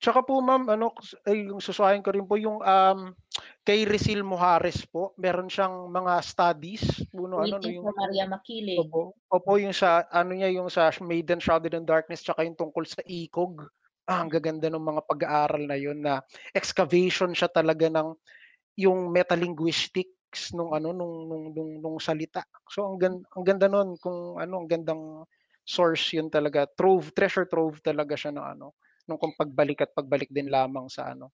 Tsaka 0.00 0.22
po 0.22 0.38
ma'am, 0.40 0.70
ano, 0.70 0.94
ay, 1.26 1.50
yung 1.50 1.60
susuhayin 1.60 2.00
ko 2.00 2.14
rin 2.14 2.24
po 2.24 2.38
yung 2.38 2.62
um, 2.62 3.00
kay 3.66 3.82
Rizil 3.84 4.22
Muhares 4.22 4.86
po, 4.86 5.12
meron 5.18 5.50
siyang 5.50 5.90
mga 5.90 6.22
studies. 6.22 6.84
Uno, 7.12 7.42
ano, 7.42 7.58
no, 7.58 7.68
yung, 7.68 7.84
Maria 7.90 8.24
Makiling. 8.30 8.86
Opo, 8.86 9.18
opo, 9.28 9.52
yung 9.58 9.74
sa, 9.74 10.06
ano 10.08 10.32
niya, 10.32 10.48
yung 10.54 10.70
sa 10.70 10.88
Maiden 11.02 11.42
Shrouded 11.42 11.74
in 11.74 11.84
Darkness, 11.84 12.22
tsaka 12.22 12.46
yung 12.46 12.56
tungkol 12.56 12.86
sa 12.86 13.02
ICOG. 13.02 13.66
Ah, 14.06 14.22
ang 14.22 14.30
gaganda 14.30 14.70
ng 14.70 14.86
mga 14.86 15.02
pag-aaral 15.10 15.66
na 15.66 15.74
yun 15.74 15.98
na 15.98 16.22
excavation 16.54 17.34
siya 17.34 17.50
talaga 17.50 17.90
ng 17.90 18.14
yung 18.78 19.10
metalinguistics 19.10 20.54
nung 20.54 20.70
ano 20.70 20.94
nung 20.94 21.26
nung 21.26 21.44
nung, 21.50 21.72
nung 21.82 21.98
salita. 21.98 22.46
So 22.70 22.86
ang 22.86 23.02
ganda, 23.02 23.26
ang 23.34 23.42
ganda 23.42 23.66
noon 23.66 23.98
kung 23.98 24.38
ano 24.38 24.62
ang 24.62 24.70
gandang 24.70 25.26
source 25.66 26.14
yun 26.14 26.30
talaga. 26.30 26.70
Trove, 26.70 27.10
treasure 27.18 27.50
trove 27.50 27.82
talaga 27.82 28.14
siya 28.14 28.30
ng 28.30 28.46
ano 28.46 28.78
nung 29.06 29.18
kung 29.18 29.34
pagbalik 29.34 29.82
at 29.82 29.94
pagbalik 29.94 30.30
din 30.30 30.50
lamang 30.50 30.90
sa 30.90 31.14
ano 31.14 31.30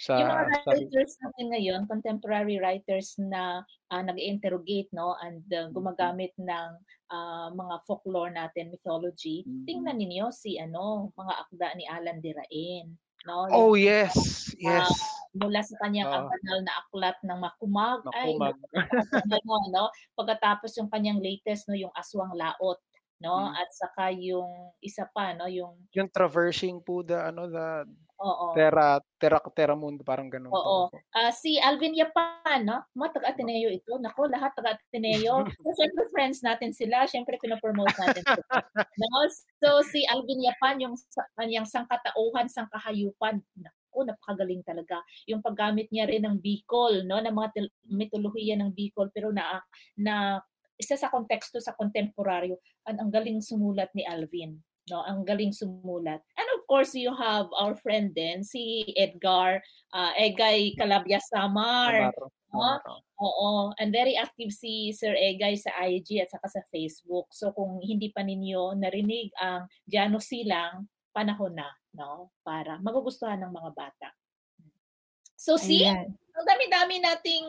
Sa, 0.00 0.16
yung 0.16 0.32
mga 0.32 0.64
writers 0.64 1.12
sa... 1.16 1.28
natin 1.28 1.46
ngayon, 1.52 1.80
contemporary 1.84 2.56
writers 2.56 3.16
na 3.20 3.60
uh, 3.92 4.02
nag-interrogate 4.04 4.88
no 4.96 5.12
and 5.20 5.44
uh, 5.52 5.68
gumagamit 5.76 6.32
ng 6.40 6.70
uh, 7.12 7.48
mga 7.52 7.74
folklore 7.84 8.32
natin, 8.32 8.72
mythology. 8.72 9.44
Mm-hmm. 9.44 9.64
Tingnan 9.68 9.96
ninyo 10.00 10.26
si 10.32 10.56
ano, 10.56 11.12
mga 11.18 11.34
akda 11.44 11.68
ni 11.76 11.84
Alan 11.84 12.22
Dirain. 12.24 12.88
No? 13.28 13.44
Oh, 13.52 13.76
yes. 13.76 14.16
Yes. 14.56 14.88
Uh, 14.88 15.44
mula 15.44 15.60
sa 15.60 15.76
kanyang 15.84 16.08
uh, 16.08 16.24
banal 16.24 16.58
na 16.64 16.72
aklat 16.80 17.16
ng 17.20 17.36
Makumag. 17.36 18.00
Makumag. 18.00 18.56
Ay, 18.56 19.36
no, 19.44 19.60
no? 19.68 19.84
Pagkatapos 20.16 20.72
yung 20.80 20.88
kanyang 20.88 21.20
latest, 21.20 21.68
no, 21.68 21.76
yung 21.76 21.92
Aswang 21.92 22.32
Laot 22.32 22.80
no? 23.20 23.52
Hmm. 23.52 23.54
At 23.54 23.68
saka 23.70 24.10
yung 24.16 24.72
isa 24.80 25.06
pa, 25.12 25.36
no, 25.36 25.46
yung 25.46 25.76
yung 25.92 26.08
traversing 26.10 26.80
po 26.80 27.04
the 27.04 27.20
ano 27.20 27.46
the 27.46 27.84
Oo. 28.20 28.52
Terra 28.52 29.00
Terra 29.16 29.40
Terra 29.56 29.72
Mundo 29.72 30.04
parang 30.04 30.28
ganun. 30.28 30.52
Oo. 30.52 30.92
Uh, 30.92 31.32
si 31.32 31.56
Alvin 31.56 31.96
Yapan, 31.96 32.68
no? 32.68 32.84
Mga 32.92 33.16
taga 33.16 33.32
Ateneo 33.32 33.72
ito. 33.72 33.96
Nako, 33.96 34.28
lahat 34.28 34.52
taga 34.52 34.76
Ateneo. 34.76 35.40
so, 35.64 35.72
syempre 35.72 36.04
friends 36.12 36.44
natin 36.44 36.76
sila, 36.76 37.08
syempre 37.08 37.40
pina-promote 37.40 37.96
natin 37.96 38.20
sila. 38.20 38.60
no? 38.76 39.08
So 39.64 39.80
si 39.88 40.04
Alvin 40.04 40.44
Yapan 40.44 40.84
yung 40.84 40.94
kanyang 41.40 41.64
sangkatauhan, 41.64 42.52
sangkahayupan. 42.52 43.40
Nako, 43.56 44.04
napakagaling 44.04 44.60
talaga. 44.68 45.00
Yung 45.24 45.40
paggamit 45.40 45.88
niya 45.88 46.04
rin 46.04 46.28
ng 46.28 46.44
Bicol, 46.44 47.08
no, 47.08 47.24
ng 47.24 47.32
mga 47.32 47.72
mitolohiya 47.88 48.60
ng 48.60 48.76
Bicol 48.76 49.08
pero 49.16 49.32
na 49.32 49.64
na 49.96 50.44
isa 50.80 50.96
sa 50.96 51.12
konteksto 51.12 51.60
sa 51.60 51.76
kontemporaryo, 51.76 52.56
ang, 52.88 52.96
ang 53.04 53.10
galing 53.12 53.44
sumulat 53.44 53.92
ni 53.92 54.08
Alvin. 54.08 54.56
No, 54.88 55.04
ang 55.04 55.22
galing 55.22 55.52
sumulat. 55.52 56.24
And 56.34 56.48
of 56.56 56.64
course, 56.66 56.96
you 56.96 57.12
have 57.14 57.46
our 57.54 57.76
friend 57.78 58.10
din, 58.16 58.42
si 58.42 58.88
Edgar 58.96 59.60
uh, 59.92 60.12
Egay 60.16 60.74
Calabia 60.74 61.20
Samar. 61.20 62.10
No? 62.50 62.80
Oo, 63.20 63.70
and 63.78 63.94
very 63.94 64.18
active 64.18 64.50
si 64.50 64.90
Sir 64.90 65.14
Egay 65.14 65.54
sa 65.54 65.70
IG 65.84 66.24
at 66.24 66.32
saka 66.32 66.48
sa 66.50 66.62
Facebook. 66.72 67.30
So 67.30 67.54
kung 67.54 67.78
hindi 67.78 68.10
pa 68.10 68.26
ninyo 68.26 68.74
narinig 68.74 69.30
ang 69.38 69.70
Jano 69.86 70.18
Silang, 70.18 70.90
panahon 71.14 71.54
na, 71.54 71.70
no? 71.94 72.34
Para 72.42 72.82
magugustuhan 72.82 73.38
ng 73.38 73.52
mga 73.54 73.70
bata. 73.76 74.08
So 75.38 75.54
see, 75.54 75.86
Ayan 75.86 76.18
ang 76.40 76.48
dami-dami 76.48 76.94
nating 77.04 77.46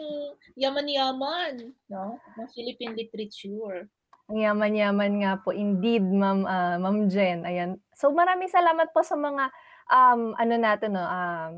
yaman-yaman, 0.60 1.72
no? 1.88 2.20
Ng 2.36 2.50
Philippine 2.52 2.92
literature. 2.92 3.88
Yaman-yaman 4.28 5.24
nga 5.24 5.40
po. 5.40 5.56
Indeed, 5.56 6.04
Ma'am 6.04 6.44
uh, 6.44 6.76
Ma'am 6.76 7.08
Jen. 7.08 7.48
Ayan. 7.48 7.80
So 7.96 8.12
maraming 8.12 8.52
salamat 8.52 8.92
po 8.92 9.00
sa 9.00 9.16
mga 9.16 9.48
um, 9.88 10.36
ano 10.36 10.56
natin 10.60 11.00
no, 11.00 11.04
um, 11.08 11.52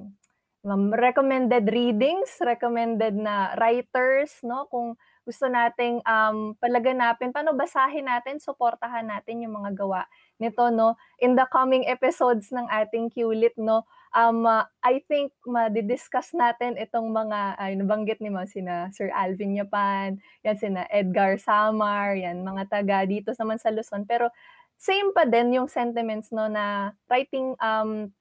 um, 0.61 0.84
recommended 0.93 1.65
readings, 1.73 2.38
recommended 2.38 3.18
na 3.18 3.57
writers, 3.57 4.38
no? 4.45 4.69
Kung 4.69 4.93
gusto 5.26 5.49
nating 5.49 6.05
um, 6.05 6.53
palaganapin, 6.61 7.34
paano 7.34 7.57
basahin 7.57 8.05
natin, 8.05 8.38
suportahan 8.38 9.10
natin 9.10 9.41
yung 9.41 9.57
mga 9.57 9.73
gawa 9.73 10.05
nito, 10.38 10.69
no? 10.69 10.99
In 11.18 11.34
the 11.34 11.49
coming 11.49 11.89
episodes 11.89 12.53
ng 12.53 12.69
ating 12.69 13.10
QLIT, 13.10 13.57
no? 13.57 13.89
Um, 14.14 14.45
uh, 14.45 14.65
I 14.85 15.02
think 15.10 15.34
madidiscuss 15.45 16.31
natin 16.38 16.77
itong 16.77 17.10
mga, 17.11 17.57
ay, 17.57 17.76
nabanggit 17.76 18.22
ni 18.22 18.30
mo, 18.30 18.45
sina 18.45 18.90
Sir 18.94 19.10
Alvin 19.11 19.57
Yapan, 19.57 20.22
yan 20.45 20.57
sina 20.57 20.85
Edgar 20.94 21.38
Samar, 21.41 22.15
yan, 22.15 22.45
mga 22.45 22.69
taga 22.69 23.03
dito 23.10 23.34
naman 23.38 23.57
sa 23.60 23.73
Luzon. 23.73 24.06
Pero 24.06 24.30
same 24.77 25.11
pa 25.14 25.26
din 25.26 25.56
yung 25.56 25.69
sentiments 25.69 26.34
no 26.35 26.52
na 26.52 26.91
writing 27.07 27.56
um 27.64 28.11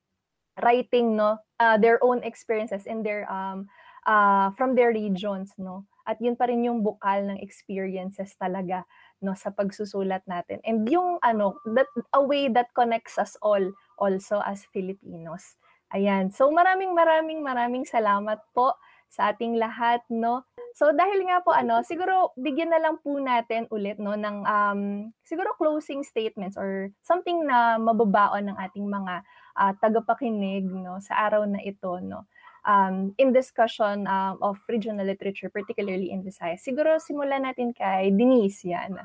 writing 0.62 1.16
no 1.18 1.40
uh, 1.58 1.74
their 1.80 1.98
own 2.04 2.22
experiences 2.22 2.86
in 2.86 3.02
their 3.02 3.26
um 3.26 3.66
uh, 4.06 4.52
from 4.54 4.76
their 4.76 4.92
regions 4.92 5.52
no. 5.58 5.84
At 6.02 6.18
yun 6.18 6.34
pa 6.34 6.50
rin 6.50 6.66
yung 6.66 6.82
bukal 6.82 7.30
ng 7.30 7.38
experiences 7.38 8.34
talaga 8.34 8.82
no 9.22 9.34
sa 9.38 9.54
pagsusulat 9.54 10.26
natin. 10.26 10.58
And 10.66 10.86
yung 10.90 11.22
ano 11.22 11.62
that 11.74 11.90
a 12.14 12.22
way 12.22 12.50
that 12.50 12.74
connects 12.74 13.18
us 13.18 13.38
all 13.42 13.62
also 13.98 14.42
as 14.42 14.66
Filipinos 14.74 15.58
Ayan. 15.92 16.32
So 16.32 16.48
maraming 16.48 16.96
maraming 16.96 17.44
maraming 17.44 17.84
salamat 17.84 18.40
po 18.56 18.72
sa 19.12 19.28
ating 19.28 19.60
lahat, 19.60 20.00
no? 20.08 20.48
So 20.72 20.88
dahil 20.88 21.28
nga 21.28 21.44
po 21.44 21.52
ano, 21.52 21.84
siguro 21.84 22.32
bigyan 22.40 22.72
na 22.72 22.80
lang 22.80 22.96
po 23.04 23.20
natin 23.20 23.68
ulit 23.68 24.00
no 24.00 24.16
ng 24.16 24.40
um 24.48 24.80
siguro 25.20 25.52
closing 25.60 26.00
statements 26.00 26.56
or 26.56 26.88
something 27.04 27.44
na 27.44 27.76
mababaon 27.76 28.48
ng 28.48 28.56
ating 28.56 28.88
mga 28.88 29.20
uh, 29.52 29.72
tagapakinig 29.84 30.64
no 30.64 30.96
sa 31.04 31.28
araw 31.28 31.44
na 31.44 31.60
ito, 31.60 32.00
no. 32.00 32.24
Um, 32.62 33.12
in 33.18 33.34
discussion 33.34 34.06
um, 34.06 34.38
of 34.40 34.56
regional 34.70 35.04
literature, 35.04 35.50
particularly 35.50 36.14
in 36.14 36.22
Visayas. 36.22 36.62
Siguro 36.62 36.96
simulan 37.02 37.42
natin 37.42 37.74
kay 37.74 38.14
Denise 38.14 38.64
yan. 38.64 38.96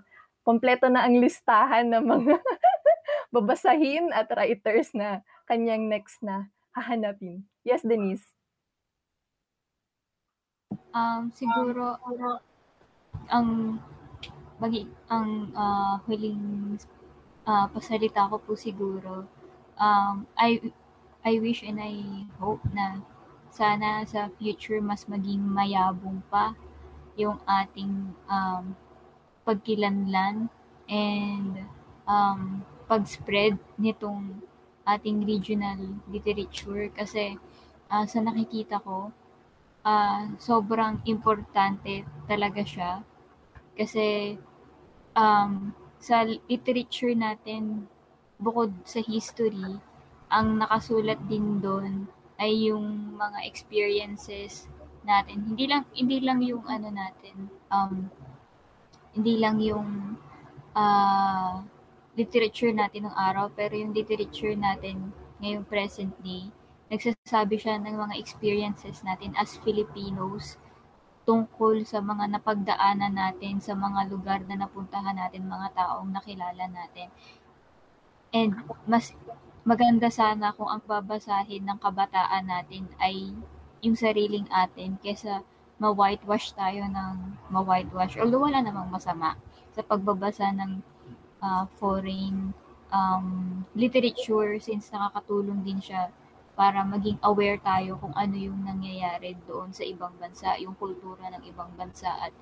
Kompleto 0.45 0.87
na 0.87 1.03
ang 1.03 1.17
listahan 1.17 1.89
ng 1.89 2.05
mga 2.05 2.37
babasahin 3.35 4.13
at 4.13 4.29
writers 4.31 4.93
na 4.93 5.25
kanyang 5.49 5.89
next 5.89 6.21
na 6.21 6.47
hahanapin? 6.77 7.41
Yes, 7.65 7.81
Denise. 7.81 8.29
Um, 10.93 11.33
siguro 11.33 11.97
ang 13.33 13.81
bagi 14.57 14.85
ang 15.09 15.53
uh, 15.53 15.97
huling 16.05 16.77
uh, 17.45 17.65
pasalita 17.69 18.29
ko 18.29 18.41
po 18.41 18.57
siguro 18.57 19.25
um, 19.77 20.25
I 20.37 20.73
I 21.21 21.37
wish 21.37 21.61
and 21.61 21.77
I 21.77 22.25
hope 22.41 22.65
na 22.73 23.01
sana 23.53 24.05
sa 24.05 24.29
future 24.37 24.81
mas 24.81 25.05
maging 25.05 25.41
mayabong 25.45 26.25
pa 26.29 26.57
yung 27.17 27.37
ating 27.45 28.13
um, 28.29 28.73
pagkilanlan 29.45 30.49
and 30.89 31.65
um, 32.05 32.61
pag-spread 32.87 33.57
nitong 33.77 34.41
ating 34.87 35.27
regional 35.27 35.99
literature 36.07 36.87
kasi 36.95 37.35
uh, 37.91 38.07
sa 38.07 38.23
nakikita 38.23 38.79
ko, 38.79 39.11
uh, 39.83 40.23
sobrang 40.39 41.03
importante 41.03 42.07
talaga 42.25 42.63
siya 42.63 43.03
kasi 43.75 44.39
um, 45.13 45.75
sa 45.97 46.25
literature 46.25 47.13
natin, 47.13 47.85
bukod 48.37 48.73
sa 48.85 49.01
history, 49.01 49.81
ang 50.29 50.61
nakasulat 50.61 51.17
din 51.25 51.61
doon 51.61 52.05
ay 52.37 52.69
yung 52.69 53.17
mga 53.17 53.45
experiences 53.49 54.69
natin. 55.01 55.41
Hindi 55.53 55.65
lang 55.65 55.83
hindi 55.93 56.17
lang 56.21 56.39
yung 56.45 56.65
ano 56.69 56.89
natin, 56.93 57.49
um, 57.73 58.09
hindi 59.17 59.41
lang 59.41 59.57
yung 59.57 60.17
uh, 60.77 61.65
literature 62.17 62.73
natin 62.73 63.05
ng 63.05 63.15
araw, 63.15 63.53
pero 63.53 63.77
yung 63.77 63.93
literature 63.93 64.57
natin 64.57 65.13
ngayong 65.37 65.69
present 65.69 66.11
day, 66.25 66.49
nagsasabi 66.89 67.61
siya 67.61 67.77
ng 67.77 67.93
mga 67.93 68.17
experiences 68.17 69.05
natin 69.05 69.37
as 69.37 69.53
Filipinos 69.61 70.57
tungkol 71.29 71.85
sa 71.85 72.01
mga 72.01 72.39
napagdaanan 72.39 73.13
natin, 73.13 73.61
sa 73.61 73.77
mga 73.77 74.09
lugar 74.09 74.41
na 74.49 74.65
napuntahan 74.65 75.13
natin, 75.13 75.45
mga 75.45 75.77
taong 75.77 76.09
nakilala 76.09 76.65
natin. 76.65 77.13
And 78.33 78.65
mas 78.89 79.13
maganda 79.67 80.09
sana 80.09 80.55
kung 80.55 80.71
ang 80.71 80.81
babasahin 80.87 81.67
ng 81.67 81.77
kabataan 81.83 82.47
natin 82.47 82.87
ay 82.97 83.35
yung 83.83 83.93
sariling 83.99 84.47
atin 84.49 84.97
kesa 85.03 85.43
ma-whitewash 85.77 86.55
tayo 86.57 86.87
ng 86.89 87.37
ma-whitewash. 87.53 88.17
Although 88.17 88.49
wala 88.49 88.63
namang 88.63 88.89
masama 88.89 89.37
sa 89.75 89.85
pagbabasa 89.85 90.49
ng 90.55 90.81
uh, 91.41 91.65
foreign 91.77 92.53
um, 92.93 93.61
literature 93.75 94.57
since 94.59 94.89
nakakatulong 94.93 95.63
din 95.63 95.79
siya 95.81 96.09
para 96.57 96.81
maging 96.81 97.21
aware 97.21 97.61
tayo 97.61 98.01
kung 98.01 98.13
ano 98.17 98.33
yung 98.33 98.65
nangyayari 98.65 99.37
doon 99.45 99.69
sa 99.69 99.85
ibang 99.85 100.13
bansa, 100.17 100.57
yung 100.57 100.73
kultura 100.73 101.29
ng 101.29 101.45
ibang 101.45 101.69
bansa 101.77 102.09
at 102.09 102.33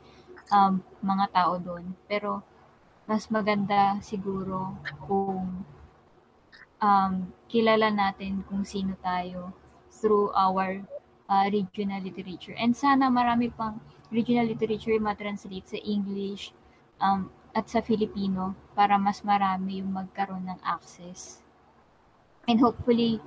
um, 0.55 0.79
mga 1.03 1.25
tao 1.35 1.59
doon. 1.59 1.91
Pero 2.07 2.39
mas 3.03 3.27
maganda 3.27 3.99
siguro 3.99 4.79
kung 5.03 5.67
um, 6.79 7.13
kilala 7.51 7.91
natin 7.91 8.41
kung 8.47 8.63
sino 8.63 8.95
tayo 9.03 9.51
through 9.91 10.31
our 10.31 10.79
uh, 11.27 11.45
regional 11.51 11.99
literature. 11.99 12.55
And 12.55 12.71
sana 12.71 13.11
marami 13.11 13.51
pang 13.51 13.83
regional 14.15 14.47
literature 14.47 14.95
ma-translate 14.95 15.75
sa 15.75 15.79
English, 15.83 16.55
um, 17.03 17.27
at 17.55 17.71
sa 17.71 17.79
Filipino 17.79 18.55
para 18.75 18.99
mas 18.99 19.23
marami 19.23 19.79
yung 19.79 19.95
magkaroon 19.95 20.45
ng 20.45 20.59
access. 20.61 21.39
And 22.45 22.59
hopefully, 22.61 23.23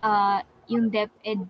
uh, 0.00 0.40
yung 0.70 0.88
DepEd 0.88 1.44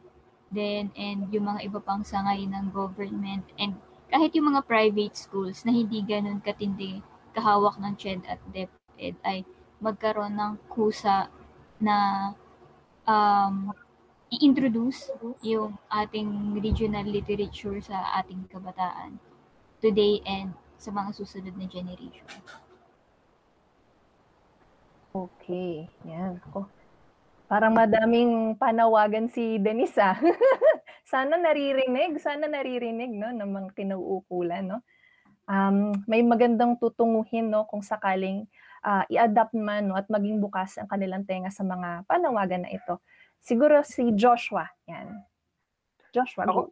din 0.51 0.91
and 0.99 1.31
yung 1.31 1.47
mga 1.47 1.71
iba 1.71 1.79
pang 1.79 2.03
sangay 2.03 2.43
ng 2.49 2.75
government 2.75 3.47
and 3.55 3.79
kahit 4.11 4.35
yung 4.35 4.51
mga 4.51 4.67
private 4.67 5.15
schools 5.15 5.63
na 5.63 5.71
hindi 5.71 6.03
ganun 6.03 6.43
katindi 6.43 6.99
kahawak 7.31 7.79
ng 7.79 7.95
CHED 7.95 8.27
at 8.27 8.43
DepEd 8.51 9.15
ay 9.23 9.47
magkaroon 9.79 10.35
ng 10.35 10.59
kusa 10.67 11.31
na 11.79 11.97
um, 13.07 13.71
i-introduce 14.31 15.15
yung 15.43 15.79
ating 15.91 16.59
regional 16.59 17.07
literature 17.07 17.79
sa 17.79 18.19
ating 18.19 18.51
kabataan 18.51 19.19
today 19.79 20.19
and 20.27 20.55
sa 20.75 20.91
mga 20.91 21.15
susunod 21.15 21.55
na 21.55 21.67
generation. 21.71 22.27
Okay. 25.11 25.91
Yan. 26.07 26.39
Ako. 26.51 26.71
Parang 27.51 27.75
madaming 27.75 28.55
panawagan 28.55 29.27
si 29.27 29.59
Denise 29.59 29.99
ah. 29.99 30.15
sana 31.11 31.35
naririnig, 31.35 32.23
sana 32.23 32.47
naririnig 32.47 33.11
no 33.11 33.35
ng 33.35 33.51
mga 33.51 33.69
kinauukulan 33.75 34.71
no. 34.71 34.79
Um, 35.51 35.91
may 36.07 36.23
magandang 36.23 36.79
tutunguhin 36.79 37.51
no 37.51 37.67
kung 37.67 37.83
sakaling 37.83 38.47
uh, 38.87 39.03
i-adapt 39.11 39.51
man 39.59 39.91
no, 39.91 39.99
at 39.99 40.07
maging 40.07 40.39
bukas 40.39 40.79
ang 40.79 40.87
kanilang 40.87 41.27
tenga 41.27 41.51
sa 41.51 41.67
mga 41.67 42.07
panawagan 42.07 42.63
na 42.63 42.71
ito. 42.71 43.03
Siguro 43.43 43.83
si 43.83 44.15
Joshua, 44.15 44.71
yan. 44.87 45.27
Joshua, 46.15 46.47
ako, 46.47 46.71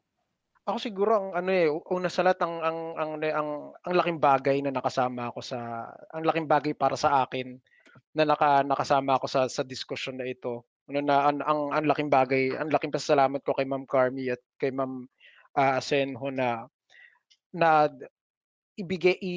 ako 0.69 0.79
siguro 0.79 1.11
ang 1.17 1.29
ano 1.33 1.51
eh 1.51 1.67
una 1.67 2.13
sa 2.13 2.23
lahat 2.23 2.45
ang 2.45 2.55
ang 2.61 2.79
ang 3.01 3.11
ang, 3.25 3.51
ang 3.73 3.95
laking 3.97 4.21
bagay 4.21 4.61
na 4.61 4.69
nakasama 4.69 5.33
ako 5.33 5.41
sa 5.41 5.89
ang 6.13 6.23
laking 6.23 6.45
bagay 6.45 6.77
para 6.77 6.93
sa 6.93 7.25
akin 7.25 7.57
na 8.15 8.25
naka, 8.29 8.63
nakasama 8.65 9.17
ako 9.17 9.27
sa 9.31 9.41
sa 9.51 9.63
diskusyon 9.63 10.19
na 10.21 10.27
ito. 10.29 10.67
Ano 10.89 11.05
na 11.05 11.29
ang, 11.29 11.39
ang, 11.45 11.61
ang 11.75 11.85
laking 11.85 12.09
bagay, 12.09 12.57
ang 12.57 12.73
laking 12.73 12.95
pasalamat 12.95 13.45
ko 13.45 13.53
kay 13.53 13.69
Ma'am 13.69 13.85
Carmi 13.85 14.33
at 14.33 14.41
kay 14.57 14.73
Ma'am 14.73 15.05
uh, 15.59 15.73
Asenho 15.77 16.33
na 16.33 16.65
na 17.53 17.89
ibigay 18.79 19.17
i 19.21 19.35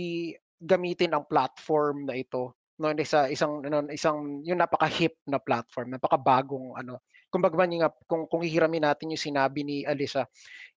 gamitin 0.61 1.17
ang 1.17 1.25
platform 1.25 2.05
na 2.05 2.13
ito 2.13 2.53
no 2.81 2.89
isa 2.97 3.29
isang 3.29 3.61
ano, 3.61 3.85
isang 3.93 4.41
yung 4.41 4.57
napaka 4.57 4.89
hip 4.89 5.17
na 5.29 5.37
platform 5.37 5.93
napakabagong 5.97 6.73
ano 6.77 7.01
kumbaga 7.29 7.53
man 7.57 7.73
yung 7.73 7.85
kung 8.09 8.25
kung 8.25 8.41
hihiramin 8.41 8.85
natin 8.85 9.13
yung 9.13 9.21
sinabi 9.21 9.61
ni 9.61 9.77
Alisa 9.85 10.25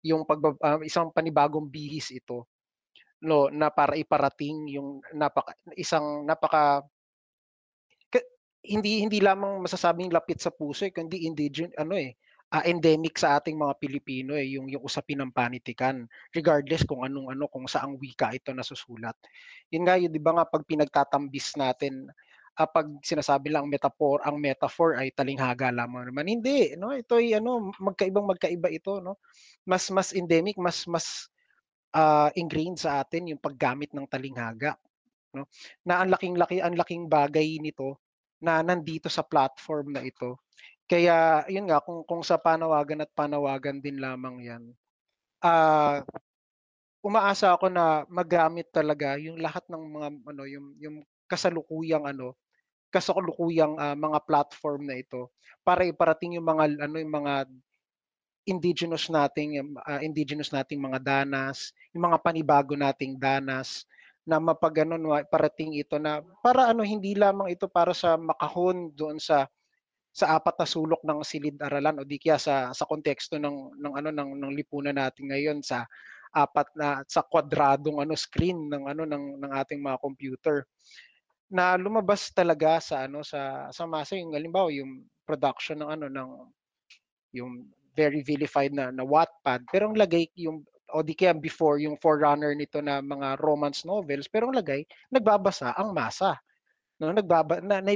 yung 0.04 0.28
pag 0.28 0.40
uh, 0.40 0.56
ah, 0.60 0.80
isang 0.84 1.08
panibagong 1.12 1.68
bihis 1.68 2.12
ito 2.12 2.48
no 3.24 3.48
na 3.48 3.72
para 3.72 3.96
iparating 3.96 4.68
yung 4.68 5.00
napaka 5.16 5.56
isang 5.80 6.28
napaka 6.28 6.84
hindi 8.64 9.04
hindi 9.04 9.20
lamang 9.20 9.60
masasabing 9.60 10.10
lapit 10.10 10.40
sa 10.40 10.50
puso 10.52 10.88
eh, 10.88 10.92
kundi 10.92 11.28
indigenous 11.28 11.76
ano 11.76 11.94
eh 12.00 12.16
uh, 12.54 12.64
endemic 12.64 13.18
sa 13.18 13.40
ating 13.42 13.58
mga 13.58 13.74
Pilipino 13.82 14.38
eh 14.38 14.46
yung 14.54 14.70
yung 14.70 14.82
usapin 14.84 15.18
ng 15.22 15.34
panitikan 15.34 16.06
regardless 16.30 16.86
kung 16.86 17.02
anong 17.02 17.34
ano 17.34 17.50
kung 17.50 17.66
saang 17.66 17.98
wika 17.98 18.30
ito 18.30 18.54
nasusulat. 18.54 19.16
Yun 19.74 19.82
nga 19.82 19.98
yun 19.98 20.10
'di 20.12 20.22
ba 20.22 20.38
nga 20.38 20.46
pag 20.46 20.62
pinagtatambis 20.62 21.58
natin 21.58 22.06
uh, 22.58 22.68
pag 22.68 22.86
sinasabi 23.02 23.50
lang 23.50 23.66
metaphor 23.66 24.22
ang 24.22 24.38
metaphor 24.38 24.94
ay 24.94 25.10
talinghaga 25.10 25.74
lamang 25.74 26.10
naman. 26.10 26.26
Hindi 26.30 26.78
no 26.78 26.94
ito 26.94 27.18
ay 27.18 27.38
ano 27.38 27.74
magkaibang 27.82 28.26
magkaiba 28.28 28.70
ito 28.70 29.02
no. 29.02 29.18
Mas 29.66 29.90
mas 29.90 30.14
endemic 30.14 30.54
mas 30.60 30.86
mas 30.86 31.26
uh, 31.96 32.30
ingrained 32.38 32.78
sa 32.78 33.02
atin 33.02 33.34
yung 33.34 33.40
paggamit 33.42 33.90
ng 33.90 34.06
talinghaga 34.06 34.78
no. 35.34 35.50
Na 35.82 36.04
ang 36.04 36.10
laking 36.12 36.38
laki 36.38 36.62
ang 36.62 36.78
laking 36.78 37.10
bagay 37.10 37.58
nito 37.58 38.03
na 38.44 38.60
nandito 38.60 39.08
sa 39.08 39.24
platform 39.24 39.96
na 39.96 40.02
ito. 40.04 40.36
Kaya 40.84 41.48
yun 41.48 41.64
nga 41.68 41.80
kung 41.80 42.04
kung 42.04 42.20
sa 42.20 42.36
panawagan 42.36 43.02
at 43.04 43.10
panawagan 43.16 43.80
din 43.80 43.98
lamang 43.98 44.36
'yan. 44.44 44.64
Ah 45.40 46.04
uh, 46.04 46.06
umaasa 47.04 47.52
ako 47.52 47.68
na 47.68 48.08
magamit 48.08 48.68
talaga 48.72 49.20
yung 49.20 49.36
lahat 49.36 49.64
ng 49.68 49.82
mga 49.92 50.08
ano 50.24 50.42
yung 50.48 50.66
yung 50.80 50.96
kasalukuyang 51.28 52.08
ano 52.08 52.32
kasalukuyang 52.88 53.76
uh, 53.76 53.96
mga 53.96 54.18
platform 54.24 54.88
na 54.88 54.96
ito 54.96 55.28
para 55.60 55.84
iparating 55.84 56.40
yung 56.40 56.48
mga 56.48 56.80
ano 56.80 56.96
yung 56.96 57.12
mga 57.12 57.34
indigenous 58.44 59.08
nating 59.08 59.56
uh, 59.88 60.00
indigenous 60.04 60.52
nating 60.52 60.80
mga 60.80 61.00
danas, 61.00 61.72
yung 61.96 62.12
mga 62.12 62.20
panibago 62.20 62.76
nating 62.76 63.16
danas 63.16 63.88
na 64.24 64.40
mapagano 64.40 64.96
parating 65.28 65.76
ito 65.76 66.00
na 66.00 66.24
para 66.40 66.72
ano 66.72 66.80
hindi 66.80 67.12
lamang 67.12 67.52
ito 67.52 67.68
para 67.68 67.92
sa 67.92 68.16
makahon 68.16 68.92
doon 68.96 69.20
sa 69.20 69.44
sa 70.14 70.38
apat 70.38 70.56
na 70.62 70.68
sulok 70.68 71.02
ng 71.02 71.20
silid-aralan 71.26 72.00
o 72.00 72.06
di 72.06 72.16
kaya 72.22 72.38
sa 72.38 72.70
sa 72.70 72.86
konteksto 72.86 73.36
ng 73.36 73.76
ng 73.82 73.94
ano 73.98 74.08
ng 74.14 74.30
ng 74.40 74.52
lipunan 74.54 74.94
natin 74.96 75.28
ngayon 75.28 75.58
sa 75.60 75.84
apat 76.34 76.70
na 76.74 77.02
sa 77.06 77.22
kwadradong 77.22 78.02
ano 78.02 78.14
screen 78.18 78.70
ng 78.70 78.90
ano 78.90 79.06
ng 79.06 79.42
ng 79.42 79.52
ating 79.54 79.80
mga 79.82 79.98
computer. 80.02 80.56
Na 81.50 81.78
lumabas 81.78 82.30
talaga 82.34 82.82
sa 82.82 83.06
ano 83.06 83.22
sa 83.22 83.70
sa 83.70 83.84
masa 83.86 84.18
yung 84.18 84.34
halimbawa 84.34 84.70
yung 84.74 85.06
production 85.26 85.82
ng 85.82 85.90
ano 86.00 86.06
ng 86.10 86.30
yung 87.34 87.70
very 87.94 88.22
vilified 88.26 88.74
na 88.74 88.90
na 88.90 89.06
Wattpad. 89.06 89.66
Pero 89.70 89.90
ang 89.90 89.98
lagay 89.98 90.26
yung 90.38 90.66
o 90.94 91.02
di 91.02 91.18
kaya 91.18 91.34
before 91.34 91.82
yung 91.82 91.98
forerunner 91.98 92.54
nito 92.54 92.78
na 92.78 93.02
mga 93.02 93.42
romance 93.42 93.82
novels 93.82 94.30
pero 94.30 94.48
ang 94.48 94.56
lagay 94.56 94.86
nagbabasa 95.10 95.74
ang 95.74 95.90
masa 95.90 96.38
no? 97.02 97.10
Nagbaba 97.10 97.58
na, 97.58 97.82
na 97.82 97.92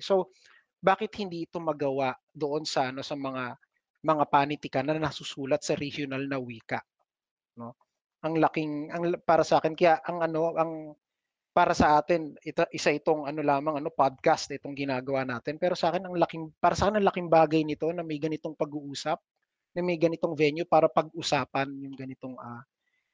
so 0.00 0.32
bakit 0.80 1.12
hindi 1.20 1.44
ito 1.44 1.60
magawa 1.60 2.16
doon 2.32 2.64
sa 2.64 2.88
ano 2.88 3.04
sa 3.04 3.16
mga 3.16 3.56
mga 4.04 4.24
panitikan 4.28 4.84
na 4.84 5.00
nasusulat 5.00 5.60
sa 5.60 5.76
regional 5.76 6.24
na 6.24 6.40
wika 6.40 6.80
no? 7.60 7.76
Ang 8.24 8.40
laking 8.40 8.88
ang 8.88 9.20
para 9.20 9.44
sa 9.44 9.60
akin 9.60 9.76
kaya 9.76 10.00
ang 10.00 10.24
ano 10.24 10.56
ang 10.56 10.72
para 11.54 11.70
sa 11.70 12.02
atin 12.02 12.34
ito, 12.42 12.66
isa 12.74 12.90
itong 12.90 13.30
ano 13.30 13.38
lamang 13.38 13.78
ano 13.78 13.94
podcast 13.94 14.50
itong 14.50 14.74
ginagawa 14.74 15.22
natin. 15.22 15.54
Pero 15.54 15.78
sa 15.78 15.94
akin 15.94 16.08
ang 16.10 16.16
laking 16.18 16.56
para 16.58 16.74
sa 16.74 16.88
akin 16.90 16.98
ang 16.98 17.06
laking 17.06 17.28
bagay 17.30 17.62
nito 17.62 17.86
na 17.94 18.02
may 18.02 18.18
ganitong 18.18 18.58
pag-uusap 18.58 19.22
na 19.74 19.80
may 19.82 19.98
ganitong 19.98 20.38
venue 20.38 20.64
para 20.64 20.86
pag-usapan 20.86 21.66
yung 21.82 21.98
ganitong 21.98 22.38
uh, 22.38 22.62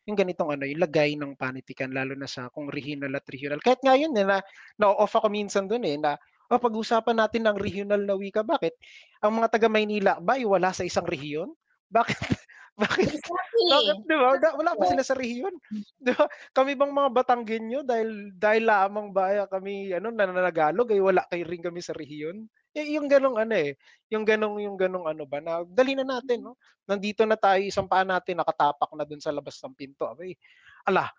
yung 0.08 0.16
ganitong 0.16 0.50
ano, 0.52 0.64
yung 0.64 0.80
lagay 0.80 1.14
ng 1.16 1.36
panitikan 1.36 1.92
lalo 1.92 2.16
na 2.16 2.26
sa 2.26 2.48
kung 2.52 2.68
regional 2.72 3.12
at 3.16 3.26
regional. 3.28 3.60
Kahit 3.60 3.80
ngayon 3.84 4.12
eh, 4.16 4.24
na 4.24 4.38
na-off 4.80 5.12
ako 5.16 5.28
minsan 5.28 5.68
doon 5.68 5.84
eh 5.84 5.96
na 6.00 6.16
oh, 6.50 6.60
pag-usapan 6.60 7.16
natin 7.20 7.46
ng 7.46 7.56
regional 7.56 8.02
na 8.02 8.18
wika. 8.18 8.42
Bakit? 8.42 8.74
Ang 9.22 9.32
mga 9.40 9.48
taga 9.54 9.68
Maynila 9.70 10.18
ba 10.18 10.36
ay 10.40 10.44
wala 10.44 10.74
sa 10.74 10.82
isang 10.82 11.06
rehiyon? 11.06 11.52
Bakit 11.92 12.18
bakit? 12.82 13.12
Exactly. 13.12 13.66
Bakit, 13.70 13.96
di 14.08 14.16
ba? 14.16 14.28
Wala 14.56 14.72
pa 14.72 14.84
sila 14.88 15.04
sa 15.04 15.14
rehiyon. 15.14 15.54
Di 16.00 16.12
ba? 16.16 16.24
Kami 16.56 16.72
bang 16.74 16.92
mga 16.96 17.10
Batanggenyo 17.12 17.80
dahil 17.84 18.32
dahil 18.34 18.64
lamang 18.66 19.12
ba 19.12 19.44
kami 19.46 19.92
ano 19.92 20.08
nananagalog 20.08 20.88
ay 20.90 21.00
wala 21.02 21.22
kay 21.28 21.44
ring 21.44 21.62
kami 21.62 21.84
sa 21.84 21.92
rehiyon? 21.92 22.48
Eh, 22.70 22.94
yung 22.94 23.10
ganong 23.10 23.34
ano 23.34 23.54
eh, 23.58 23.74
yung 24.14 24.22
ganong 24.22 24.62
yung 24.62 24.78
ganong 24.78 25.10
ano 25.10 25.26
ba 25.26 25.42
na 25.42 25.66
dali 25.66 25.98
na 25.98 26.06
natin 26.06 26.46
no. 26.46 26.54
Nandito 26.86 27.26
na 27.26 27.34
tayo 27.34 27.58
isang 27.58 27.90
paa 27.90 28.06
natin 28.06 28.38
nakatapak 28.38 28.90
na 28.94 29.02
dun 29.02 29.18
sa 29.18 29.34
labas 29.34 29.58
ng 29.58 29.74
pinto. 29.74 30.06
Abay, 30.06 30.38
ala, 30.86 31.10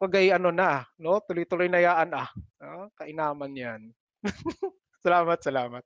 kagay 0.00 0.32
ano 0.32 0.48
na, 0.48 0.88
no? 0.96 1.20
Tuloy-tuloy 1.20 1.68
na 1.68 1.84
yaan 1.84 2.12
ah. 2.16 2.28
ah 2.60 2.88
kainaman 2.96 3.52
'yan. 3.52 3.82
salamat, 5.04 5.38
salamat. 5.44 5.84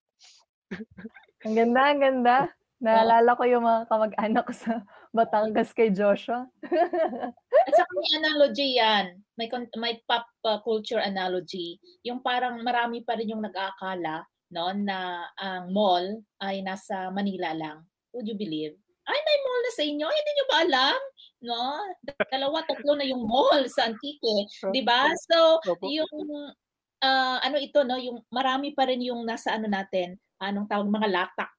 ang 1.43 1.55
ganda, 1.55 1.81
ang 1.91 2.01
ganda. 2.03 2.37
Naalala 2.79 3.35
ko 3.35 3.43
yung 3.43 3.67
mga 3.67 3.91
kamag-anak 3.91 4.45
ko 4.47 4.55
sa 4.55 4.73
Batangas 5.11 5.75
kay 5.75 5.91
Joshua. 5.91 6.47
At 7.67 7.73
saka 7.75 7.91
may 7.91 8.11
analogy 8.23 8.79
yan. 8.79 9.19
May, 9.35 9.51
may 9.75 9.99
pop 10.07 10.31
uh, 10.47 10.63
culture 10.63 11.03
analogy. 11.03 11.83
Yung 12.07 12.23
parang 12.23 12.63
marami 12.63 13.03
pa 13.03 13.19
rin 13.19 13.35
yung 13.35 13.43
nag-aakala 13.43 14.23
no, 14.53 14.73
na 14.73 15.29
ang 15.37 15.73
mall 15.73 16.25
ay 16.41 16.65
nasa 16.65 17.13
Manila 17.13 17.53
lang. 17.53 17.85
Would 18.13 18.29
you 18.29 18.39
believe? 18.39 18.75
Ay, 19.09 19.19
may 19.25 19.39
mall 19.41 19.61
na 19.65 19.73
sa 19.73 19.85
inyo. 19.89 20.05
Ay, 20.05 20.19
hindi 20.21 20.33
nyo 20.37 20.47
ba 20.47 20.59
alam? 20.69 20.99
No? 21.41 21.61
Dalawa, 22.29 22.57
tatlo 22.69 22.93
na 22.93 23.09
yung 23.09 23.25
mall 23.25 23.65
sa 23.73 23.89
Antique. 23.89 24.21
Di 24.69 24.85
ba? 24.85 25.09
So, 25.33 25.61
yung 25.81 26.13
uh, 27.01 27.39
ano 27.41 27.57
ito, 27.57 27.81
no? 27.89 27.97
Yung 27.97 28.21
marami 28.29 28.77
pa 28.77 28.85
rin 28.85 29.01
yung 29.01 29.25
nasa 29.25 29.57
ano 29.57 29.65
natin, 29.65 30.21
anong 30.45 30.69
tawag, 30.69 30.93
mga 30.93 31.09
latak. 31.09 31.55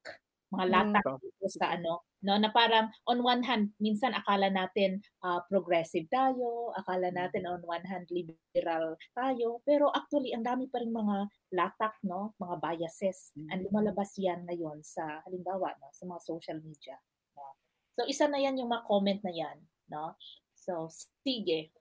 Mga 0.50 0.66
hmm. 0.66 0.74
latak 0.74 1.06
mm. 1.06 1.50
sa 1.50 1.66
ano, 1.78 2.10
no 2.20 2.36
na 2.36 2.52
parang 2.52 2.92
on 3.08 3.24
one 3.24 3.44
hand 3.44 3.72
minsan 3.80 4.12
akala 4.12 4.52
natin 4.52 5.00
uh, 5.24 5.40
progressive 5.48 6.04
tayo 6.12 6.76
akala 6.76 7.08
natin 7.16 7.48
on 7.48 7.64
one 7.64 7.84
hand 7.88 8.04
liberal 8.12 9.00
tayo 9.16 9.64
pero 9.64 9.88
actually 9.96 10.36
ang 10.36 10.44
dami 10.44 10.68
pa 10.68 10.84
rin 10.84 10.92
mga 10.92 11.32
latak 11.56 11.96
no 12.04 12.36
mga 12.36 12.60
biases 12.60 13.32
mm-hmm. 13.36 13.50
and 13.56 13.60
lumalabas 13.68 14.12
yan 14.20 14.44
ngayon 14.52 14.84
sa 14.84 15.24
halimbawa 15.24 15.72
no 15.80 15.88
sa 15.96 16.04
mga 16.04 16.22
social 16.28 16.60
media 16.60 17.00
no? 17.40 17.56
so 17.96 18.04
isa 18.04 18.28
na 18.28 18.40
yan 18.44 18.60
yung 18.60 18.68
mga 18.68 18.84
comment 18.84 19.22
na 19.24 19.32
yan 19.32 19.58
no 19.88 20.20
so 20.60 20.92
sige 21.24 21.72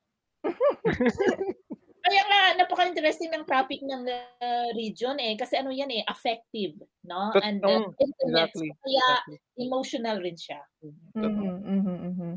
Kaya 2.09 2.22
nga, 2.24 2.40
napaka-interesting 2.64 3.28
ng 3.28 3.44
topic 3.44 3.85
ng 3.85 4.02
uh, 4.09 4.68
region 4.72 5.20
eh. 5.20 5.36
Kasi 5.36 5.60
ano 5.60 5.68
yan 5.68 5.93
eh, 5.93 6.02
affective, 6.09 6.80
no? 7.05 7.36
But, 7.36 7.44
And 7.44 7.60
uh, 7.60 7.93
intimate. 8.01 8.48
Exactly. 8.56 8.68
So, 8.72 8.80
kaya 8.80 9.06
exactly. 9.12 9.36
emotional 9.60 10.16
rin 10.24 10.36
siya. 10.40 10.60
Mm-hmm, 10.80 11.56
mm-hmm, 11.68 11.98
mm-hmm. 12.09 12.32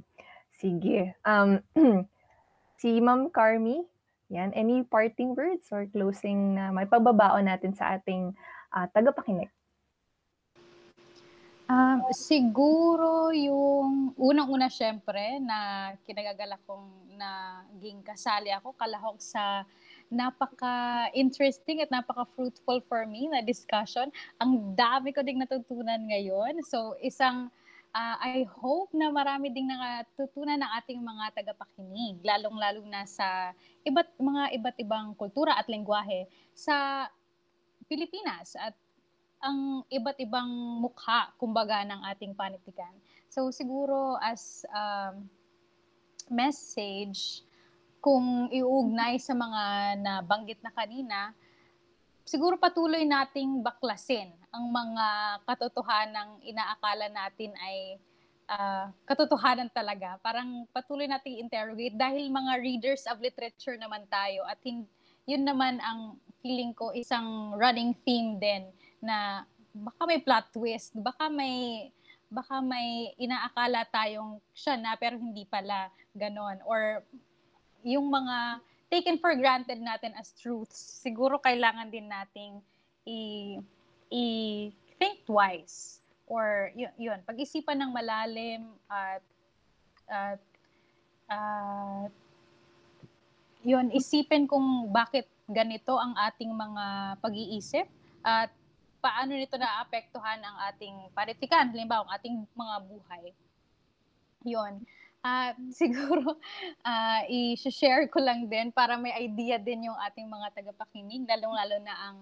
Sige. 0.52 1.00
Um, 1.24 1.64
si 2.84 3.00
Ma'am 3.00 3.32
Carmi, 3.32 3.80
yan, 4.28 4.52
any 4.52 4.84
parting 4.84 5.36
words 5.36 5.72
or 5.72 5.88
closing 5.88 6.60
na 6.60 6.72
may 6.76 6.88
pagbabaon 6.88 7.48
natin 7.48 7.72
sa 7.72 7.96
ating 7.96 8.36
uh, 8.76 8.88
tagapakinig? 8.92 9.52
Um, 11.72 12.04
siguro 12.12 13.32
yung 13.32 14.12
unang-una 14.20 14.68
syempre 14.68 15.40
na 15.40 15.92
kinagagala 16.04 16.60
kong 16.68 17.16
naging 17.16 18.04
kasali 18.04 18.52
ako 18.52 18.76
kalahok 18.76 19.16
sa 19.24 19.64
napaka-interesting 20.12 21.80
at 21.80 21.88
napaka-fruitful 21.88 22.84
for 22.92 23.08
me 23.08 23.32
na 23.32 23.40
discussion. 23.40 24.12
Ang 24.44 24.76
dami 24.76 25.16
ko 25.16 25.24
ding 25.24 25.40
natutunan 25.40 26.12
ngayon. 26.12 26.60
So 26.68 27.00
isang 27.00 27.48
uh, 27.96 28.18
I 28.20 28.44
hope 28.60 28.92
na 28.92 29.08
marami 29.08 29.48
ding 29.48 29.72
natutunan 29.72 30.60
ng 30.60 30.72
ating 30.84 31.00
mga 31.00 31.40
tagapakinig, 31.40 32.20
lalong-lalo 32.20 32.84
na 32.84 33.08
sa 33.08 33.56
iba't 33.88 34.12
mga 34.20 34.60
iba't 34.60 34.78
ibang 34.84 35.16
kultura 35.16 35.56
at 35.56 35.72
lengguwahe 35.72 36.28
sa 36.52 37.08
Pilipinas 37.88 38.60
at 38.60 38.76
ang 39.42 39.82
iba't 39.90 40.22
ibang 40.22 40.50
mukha, 40.80 41.34
kumbaga, 41.42 41.82
ng 41.82 42.02
ating 42.14 42.38
panitikan. 42.38 42.94
So, 43.28 43.50
siguro 43.50 44.22
as 44.22 44.64
um, 44.70 45.26
message, 46.30 47.42
kung 48.02 48.50
iuugnay 48.50 49.22
sa 49.22 49.34
mga 49.38 49.64
nabanggit 50.02 50.62
na 50.62 50.74
kanina, 50.74 51.34
siguro 52.26 52.58
patuloy 52.58 53.06
nating 53.06 53.62
baklasin 53.62 54.34
ang 54.52 54.68
mga 54.68 55.06
katotohanan 55.46 56.12
ng 56.12 56.32
inaakala 56.44 57.08
natin 57.08 57.54
ay 57.62 58.02
uh, 58.52 58.90
katotohanan 59.08 59.70
talaga. 59.72 60.20
Parang 60.20 60.68
patuloy 60.76 61.08
nating 61.08 61.40
interrogate 61.40 61.96
dahil 61.96 62.28
mga 62.28 62.54
readers 62.60 63.08
of 63.08 63.22
literature 63.24 63.80
naman 63.80 64.04
tayo 64.12 64.44
at 64.50 64.60
yun 65.30 65.44
naman 65.46 65.80
ang 65.80 66.20
feeling 66.42 66.74
ko 66.74 66.92
isang 66.92 67.54
running 67.56 67.94
theme 68.04 68.42
din 68.42 68.66
na 69.02 69.44
baka 69.74 70.02
may 70.06 70.22
plot 70.22 70.54
twist, 70.54 70.94
baka 70.96 71.28
may 71.28 71.90
baka 72.32 72.64
may 72.64 73.12
inaakala 73.20 73.84
tayong 73.92 74.40
siya 74.56 74.80
na 74.80 74.96
pero 74.96 75.20
hindi 75.20 75.44
pala 75.44 75.92
ganon. 76.16 76.64
Or 76.64 77.04
yung 77.84 78.08
mga 78.08 78.64
taken 78.88 79.20
for 79.20 79.36
granted 79.36 79.84
natin 79.84 80.16
as 80.16 80.32
truths 80.36 81.04
siguro 81.04 81.40
kailangan 81.40 81.92
din 81.92 82.08
nating 82.08 82.60
i 83.04 83.20
i 84.12 84.26
think 84.96 85.28
twice. 85.28 86.00
Or 86.32 86.72
yun, 86.72 86.94
yun 86.96 87.20
pag-isipan 87.28 87.76
ng 87.84 87.92
malalim 87.92 88.64
at 88.88 89.24
at 90.08 90.44
uh, 91.28 92.08
yun 93.64 93.92
isipin 93.92 94.48
kung 94.48 94.88
bakit 94.92 95.28
ganito 95.52 96.00
ang 96.00 96.16
ating 96.16 96.52
mga 96.52 96.86
pag-iisip 97.20 97.88
at 98.24 98.52
paano 99.02 99.34
nito 99.34 99.58
naapektuhan 99.58 100.40
ang 100.40 100.58
ating 100.72 101.10
panitikan, 101.18 101.74
halimbawa 101.74 102.06
ang 102.06 102.14
ating 102.22 102.36
mga 102.54 102.76
buhay. 102.86 103.26
Yon. 104.46 104.86
Uh, 105.22 105.54
siguro 105.82 106.38
uh, 106.86 107.22
i-share 107.30 108.10
ko 108.10 108.22
lang 108.22 108.50
din 108.50 108.70
para 108.74 108.98
may 108.98 109.14
idea 109.22 109.58
din 109.58 109.90
yung 109.90 109.98
ating 110.06 110.30
mga 110.30 110.54
tagapakinig, 110.54 111.26
lalong-lalo 111.26 111.78
na 111.82 111.96
ang 112.10 112.18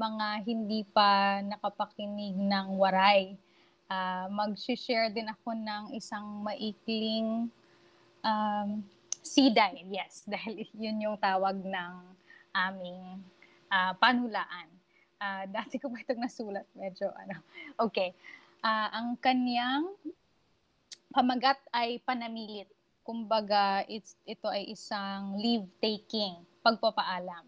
mga 0.00 0.26
hindi 0.48 0.80
pa 0.88 1.40
nakapakinig 1.44 2.36
ng 2.36 2.66
waray. 2.80 3.36
Uh, 3.90 4.30
mag-share 4.30 5.10
din 5.10 5.28
ako 5.28 5.50
ng 5.52 5.84
isang 5.98 6.46
maikling 6.46 7.50
um, 8.22 8.68
siday. 9.20 9.84
Yes, 9.92 10.24
dahil 10.30 10.64
yun 10.72 10.96
yung 11.04 11.16
tawag 11.20 11.60
ng 11.60 11.92
aming 12.56 13.20
uh, 13.68 13.92
panulaan. 14.00 14.79
Uh, 15.20 15.44
dati 15.52 15.76
ko 15.76 15.92
pa 15.92 16.00
itong 16.00 16.24
nasulat. 16.24 16.64
Medyo 16.72 17.12
ano. 17.12 17.36
Okay. 17.76 18.16
Uh, 18.64 18.88
ang 18.88 19.08
kanyang 19.20 19.92
pamagat 21.12 21.60
ay 21.76 22.00
panamilit. 22.00 22.72
Kumbaga, 23.04 23.84
it's, 23.84 24.16
ito 24.24 24.48
ay 24.48 24.70
isang 24.72 25.36
leave-taking, 25.36 26.40
pagpapaalam. 26.64 27.44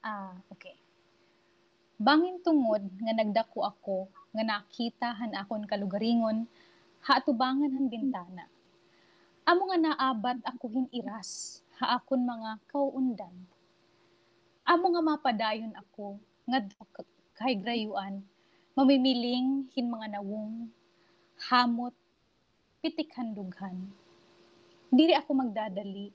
Ah, 0.00 0.32
uh, 0.32 0.34
okay. 0.52 0.76
Bangin 2.00 2.40
tungod 2.40 2.80
nga 2.80 3.12
nagdako 3.12 3.60
ako, 3.60 3.96
nga 4.32 4.40
nakitahan 4.40 5.36
akon 5.36 5.68
kalugaringon, 5.68 6.48
haatubangan 7.04 7.76
han 7.76 7.92
bintana. 7.92 8.48
Amo 9.44 9.68
nga 9.68 9.78
naabad 9.80 10.40
ako 10.48 10.72
hiniras, 10.72 11.60
haakon 11.76 12.24
mga 12.24 12.56
kauundan. 12.72 13.36
Amo 14.64 14.96
nga 14.96 15.02
mapadayon 15.02 15.76
ako, 15.76 16.16
ngadto 16.50 16.82
kay 17.38 17.54
grayuan 17.62 18.26
mamimiling 18.74 19.70
hin 19.70 19.86
mga 19.86 20.18
nawong 20.18 20.66
hamot 21.48 21.94
pitik 22.82 23.14
handughan 23.14 23.88
diri 24.90 25.14
ako 25.14 25.30
magdadali 25.38 26.10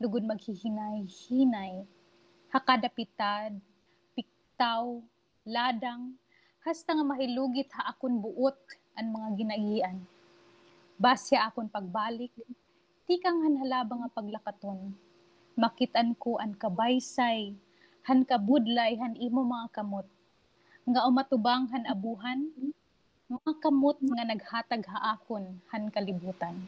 lugod 0.00 0.24
maghihinay-hinay 0.24 1.84
hakadapitad 2.48 3.52
piktaw 4.16 4.98
ladang 5.44 6.16
hasta 6.64 6.92
nga 6.92 7.04
mahilugit 7.04 7.68
ha 7.76 7.92
akon 7.92 8.20
buot 8.20 8.56
ang 8.96 9.08
mga 9.16 9.28
ginagian. 9.36 9.96
Basya 11.00 11.48
akon 11.48 11.72
pagbalik 11.72 12.32
ti 13.08 13.16
kang 13.16 13.40
hanhalaba 13.44 14.04
nga 14.04 14.10
paglakaton 14.12 14.92
makitan 15.56 16.12
ko 16.16 16.36
an 16.36 16.52
kabaysay 16.56 17.56
han 18.10 18.26
kabudlay 18.26 18.98
han 18.98 19.14
imo 19.14 19.46
mga 19.46 19.70
kamot. 19.70 20.06
Nga 20.82 21.06
umatubang 21.06 21.70
han 21.70 21.86
abuhan. 21.86 22.50
Mga 23.30 23.52
kamot 23.62 24.02
nga 24.02 24.26
naghatag 24.26 24.82
haakon 24.90 25.62
han 25.70 25.86
kalibutan. 25.94 26.58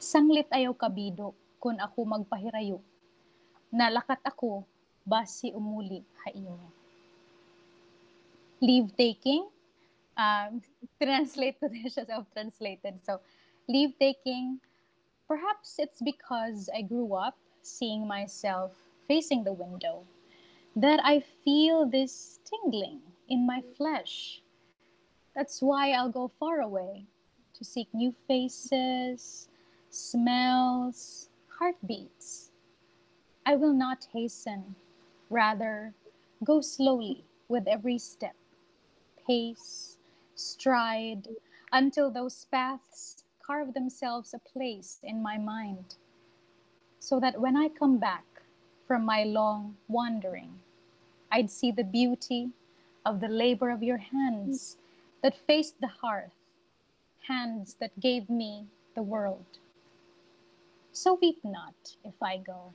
Sanglit 0.00 0.48
ayaw 0.48 0.72
kabido 0.72 1.36
kun 1.60 1.76
ako 1.76 2.08
magpahirayo. 2.08 2.80
Nalakat 3.68 4.24
ako 4.24 4.64
basi 5.04 5.52
umuli 5.52 6.00
ha 6.24 6.32
imo 6.32 6.56
leave 8.64 8.88
taking 8.96 9.44
um, 10.16 10.62
translate 10.96 11.60
ko 11.60 11.68
din 11.68 11.84
self-translated 11.92 12.96
so 13.04 13.20
leave 13.68 13.92
taking 14.00 14.56
perhaps 15.28 15.76
it's 15.76 16.00
because 16.00 16.72
I 16.72 16.80
grew 16.80 17.12
up 17.12 17.36
seeing 17.60 18.08
myself 18.08 18.72
facing 19.04 19.44
the 19.44 19.52
window 19.52 20.08
that 20.76 21.00
I 21.04 21.20
feel 21.44 21.86
this 21.86 22.40
tingling 22.44 23.00
in 23.28 23.46
my 23.46 23.62
flesh. 23.76 24.42
That's 25.34 25.62
why 25.62 25.92
I'll 25.92 26.10
go 26.10 26.28
far 26.28 26.60
away 26.60 27.06
to 27.54 27.64
seek 27.64 27.88
new 27.92 28.14
faces, 28.26 29.48
smells, 29.90 31.28
heartbeats. 31.58 32.50
I 33.46 33.56
will 33.56 33.72
not 33.74 34.08
hasten, 34.12 34.74
rather, 35.30 35.94
go 36.42 36.60
slowly 36.60 37.24
with 37.48 37.68
every 37.68 37.98
step, 37.98 38.34
pace, 39.26 39.98
stride, 40.34 41.28
until 41.72 42.10
those 42.10 42.46
paths 42.50 43.24
carve 43.44 43.74
themselves 43.74 44.34
a 44.34 44.38
place 44.38 44.98
in 45.02 45.22
my 45.22 45.36
mind 45.36 45.96
so 46.98 47.20
that 47.20 47.40
when 47.40 47.56
I 47.56 47.68
come 47.68 47.98
back 47.98 48.33
from 48.86 49.04
my 49.04 49.24
long 49.24 49.76
wandering, 49.88 50.60
I'd 51.32 51.50
see 51.50 51.72
the 51.72 51.84
beauty 51.84 52.50
of 53.04 53.20
the 53.20 53.28
labor 53.28 53.70
of 53.70 53.82
your 53.82 53.98
hands 53.98 54.76
that 55.22 55.36
faced 55.46 55.80
the 55.80 55.88
hearth, 55.88 56.36
hands 57.28 57.76
that 57.80 57.98
gave 58.00 58.28
me 58.28 58.66
the 58.94 59.02
world. 59.02 59.58
So 60.92 61.18
weep 61.20 61.40
not 61.42 61.74
if 62.04 62.14
I 62.22 62.38
go. 62.38 62.72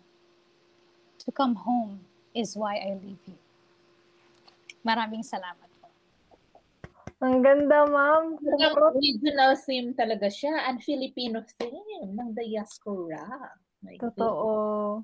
To 1.26 1.32
come 1.32 1.56
home 1.56 2.02
is 2.36 2.56
why 2.56 2.76
I 2.76 3.00
leave 3.00 3.22
you. 3.28 3.38
Maraming 4.84 5.24
salamat 5.24 5.68
po. 5.80 5.88
Ang 7.20 7.44
ganda, 7.44 7.84
ma'am. 7.88 8.40
Original 8.96 9.56
theme 9.60 9.92
talaga 9.92 10.32
siya 10.32 10.72
and 10.72 10.80
Filipino 10.80 11.44
theme 11.60 12.16
ng 12.16 12.32
diaspora. 12.32 13.24
My 13.84 13.96
Totoo. 14.00 15.04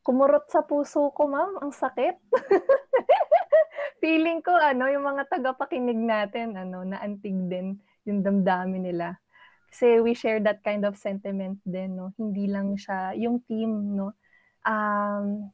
Kumurot 0.00 0.48
sa 0.48 0.64
puso 0.64 1.12
ko, 1.12 1.28
ma'am. 1.28 1.60
Ang 1.60 1.72
sakit. 1.76 2.16
Feeling 4.02 4.40
ko, 4.40 4.56
ano, 4.56 4.88
yung 4.88 5.04
mga 5.04 5.28
tagapakinig 5.28 6.00
natin, 6.00 6.56
ano, 6.56 6.82
naantig 6.88 7.36
din 7.52 7.76
yung 8.08 8.24
damdamin 8.24 8.88
nila. 8.88 9.20
Kasi 9.70 10.00
we 10.02 10.16
share 10.16 10.40
that 10.42 10.64
kind 10.64 10.82
of 10.82 10.98
sentiment 10.98 11.60
din, 11.62 11.94
no? 12.00 12.10
Hindi 12.16 12.48
lang 12.50 12.74
siya, 12.74 13.14
yung 13.14 13.44
team, 13.46 13.94
no? 13.94 14.16
Um, 14.64 15.52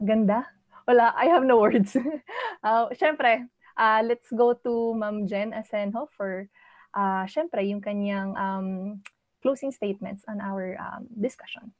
ganda. 0.00 0.48
Wala, 0.88 1.12
I 1.12 1.28
have 1.28 1.44
no 1.44 1.60
words. 1.60 1.92
uh, 2.64 2.88
Siyempre, 2.96 3.50
uh, 3.76 4.00
let's 4.06 4.30
go 4.32 4.54
to 4.54 4.94
Ma'am 4.96 5.28
Jen 5.28 5.52
Asenho 5.52 6.08
for, 6.16 6.48
uh, 6.96 7.28
syempre, 7.28 7.66
yung 7.68 7.84
kanyang 7.84 8.32
um, 8.38 9.02
closing 9.42 9.74
statements 9.74 10.24
on 10.24 10.40
our 10.40 10.78
um, 10.80 11.04
discussion. 11.12 11.74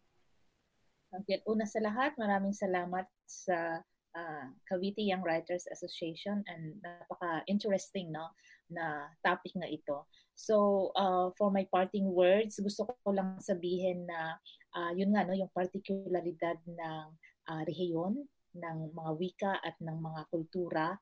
Okay, 1.09 1.41
una 1.49 1.65
sa 1.65 1.81
lahat, 1.81 2.13
maraming 2.21 2.53
salamat 2.53 3.09
sa 3.25 3.81
uh, 4.13 4.47
Cavite 4.69 5.01
Young 5.01 5.25
Writers 5.25 5.65
Association 5.73 6.45
and 6.45 6.77
napaka-interesting 6.85 8.13
no 8.13 8.37
na 8.69 9.09
topic 9.25 9.57
na 9.57 9.65
ito. 9.73 10.05
So, 10.37 10.89
uh, 10.93 11.33
for 11.41 11.49
my 11.49 11.65
parting 11.73 12.13
words, 12.13 12.61
gusto 12.61 12.85
ko 12.85 13.09
lang 13.09 13.41
sabihin 13.41 14.05
na 14.05 14.37
uh, 14.77 14.93
yun 14.93 15.17
nga 15.17 15.25
no, 15.25 15.33
yung 15.33 15.49
partikularidad 15.57 16.61
ng 16.69 17.07
uh, 17.49 17.63
rehiyon, 17.65 18.29
ng 18.53 18.79
mga 18.93 19.13
wika 19.17 19.53
at 19.65 19.81
ng 19.81 19.97
mga 19.97 20.21
kultura 20.29 20.93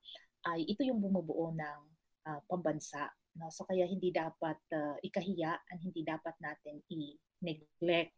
ay 0.47 0.63
ito 0.71 0.87
yung 0.87 1.03
bumubuo 1.03 1.51
ng 1.51 1.81
uh, 2.31 2.41
pambansa. 2.47 3.11
No? 3.35 3.51
So 3.51 3.67
kaya 3.67 3.91
hindi 3.91 4.15
dapat 4.15 4.63
uh, 4.71 5.03
ikahiya 5.03 5.51
at 5.51 5.79
hindi 5.83 6.07
dapat 6.07 6.39
natin 6.39 6.79
i-neglect. 6.95 8.15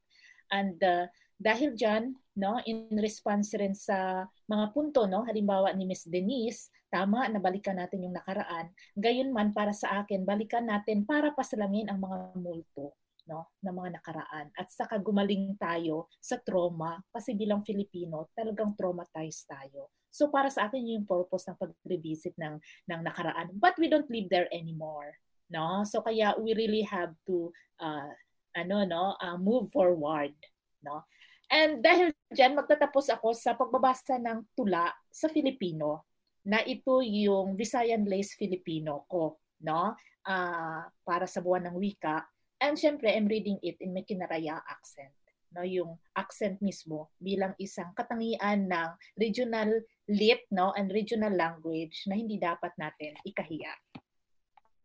And 0.53 0.77
uh, 0.85 1.09
dahil 1.39 1.79
diyan, 1.79 2.11
no, 2.43 2.59
in 2.67 2.91
response 2.99 3.55
rin 3.55 3.73
sa 3.73 4.27
mga 4.51 4.75
punto, 4.75 5.07
no, 5.07 5.23
halimbawa 5.23 5.71
ni 5.73 5.87
Miss 5.87 6.05
Denise, 6.05 6.75
tama 6.91 7.31
na 7.31 7.39
balikan 7.39 7.79
natin 7.79 8.03
yung 8.03 8.17
nakaraan. 8.19 8.75
Gayon 8.99 9.31
man 9.31 9.55
para 9.55 9.71
sa 9.71 10.03
akin, 10.03 10.27
balikan 10.27 10.67
natin 10.67 11.07
para 11.07 11.31
pasalangin 11.31 11.87
ang 11.87 12.03
mga 12.03 12.35
multo 12.43 12.99
no, 13.29 13.53
ng 13.61 13.75
mga 13.77 14.01
nakaraan. 14.01 14.51
At 14.57 14.73
saka 14.73 14.97
gumaling 14.99 15.55
tayo 15.61 16.09
sa 16.19 16.41
trauma 16.41 16.99
kasi 17.13 17.37
bilang 17.37 17.61
Filipino, 17.63 18.33
talagang 18.33 18.75
traumatized 18.75 19.47
tayo. 19.47 19.93
So 20.09 20.33
para 20.33 20.49
sa 20.49 20.67
akin 20.67 20.83
yung 20.89 21.05
purpose 21.05 21.47
ng 21.47 21.61
pag-revisit 21.61 22.35
ng 22.41 22.57
ng 22.89 23.01
nakaraan. 23.05 23.53
But 23.55 23.77
we 23.77 23.93
don't 23.93 24.09
live 24.09 24.33
there 24.33 24.49
anymore, 24.49 25.13
no? 25.53 25.85
So 25.85 26.01
kaya 26.01 26.35
we 26.41 26.57
really 26.57 26.83
have 26.89 27.13
to 27.29 27.53
uh, 27.79 28.11
ano 28.57 28.89
no, 28.89 29.15
uh, 29.21 29.37
move 29.37 29.69
forward, 29.69 30.33
no? 30.81 31.05
And 31.49 31.81
dahil 31.81 32.13
diyan 32.29 32.57
magtatapos 32.57 33.09
ako 33.17 33.33
sa 33.33 33.57
pagbabasa 33.57 34.21
ng 34.21 34.53
tula 34.53 34.93
sa 35.09 35.33
Filipino 35.33 36.05
na 36.45 36.61
ito 36.61 37.01
yung 37.01 37.57
Visayan 37.57 38.05
Lace 38.05 38.37
Filipino 38.37 39.09
ko, 39.09 39.41
no? 39.65 39.97
Uh, 40.29 40.85
para 41.09 41.25
sa 41.25 41.41
buwan 41.41 41.73
ng 41.73 41.77
wika 41.81 42.21
And 42.59 42.75
syempre, 42.75 43.15
I'm 43.15 43.31
reading 43.31 43.63
it 43.63 43.79
in 43.79 43.95
Mekinaraya 43.95 44.59
accent. 44.67 45.15
No, 45.49 45.65
yung 45.65 45.97
accent 46.13 46.61
mismo 46.61 47.09
bilang 47.17 47.57
isang 47.57 47.97
katangian 47.97 48.69
ng 48.69 48.91
regional 49.17 49.81
lit 50.05 50.45
no, 50.53 50.77
and 50.77 50.93
regional 50.93 51.33
language 51.33 52.05
na 52.05 52.21
hindi 52.21 52.37
dapat 52.37 52.77
natin 52.77 53.17
ikahiya. 53.25 53.73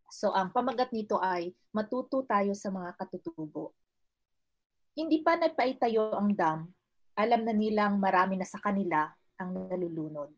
So 0.07 0.31
ang 0.31 0.55
pamagat 0.55 0.95
nito 0.95 1.19
ay 1.19 1.51
matuto 1.75 2.23
tayo 2.23 2.55
sa 2.55 2.71
mga 2.71 2.95
katutubo. 2.95 3.75
Hindi 4.93 5.25
pa 5.25 5.33
nagpaitayo 5.33 6.13
ang 6.13 6.37
dam, 6.37 6.69
alam 7.17 7.41
na 7.41 7.49
nilang 7.49 7.97
marami 7.97 8.37
na 8.37 8.45
sa 8.45 8.61
kanila 8.61 9.09
ang 9.41 9.65
nalulunod. 9.65 10.29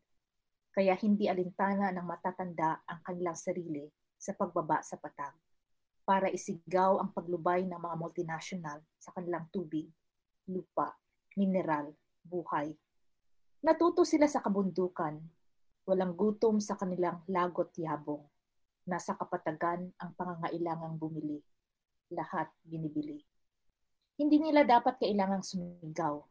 Kaya 0.72 0.96
hindi 0.96 1.28
alintana 1.28 1.92
ng 1.92 2.08
matatanda 2.08 2.80
ang 2.88 3.04
kanilang 3.04 3.36
sarili 3.36 3.84
sa 4.16 4.32
pagbaba 4.32 4.80
sa 4.80 4.96
patag 4.96 5.36
para 6.08 6.32
isigaw 6.32 7.04
ang 7.04 7.12
paglubay 7.12 7.68
ng 7.68 7.76
mga 7.76 7.96
multinational 8.00 8.80
sa 8.96 9.12
kanilang 9.12 9.44
tubig, 9.52 9.92
lupa, 10.48 10.96
mineral, 11.36 11.92
buhay. 12.24 12.72
Natuto 13.60 14.08
sila 14.08 14.24
sa 14.32 14.40
kabundukan, 14.40 15.20
walang 15.84 16.16
gutom 16.16 16.64
sa 16.64 16.80
kanilang 16.80 17.28
lagot 17.28 17.76
yabong. 17.76 18.24
Nasa 18.88 19.20
kapatagan 19.20 19.92
ang 20.00 20.16
pangangailangang 20.16 20.96
bumili. 20.96 21.44
Lahat 22.16 22.48
binibili. 22.64 23.35
Hindi 24.16 24.40
nila 24.40 24.64
dapat 24.64 24.96
kailangang 24.96 25.44
sumigaw. 25.44 26.24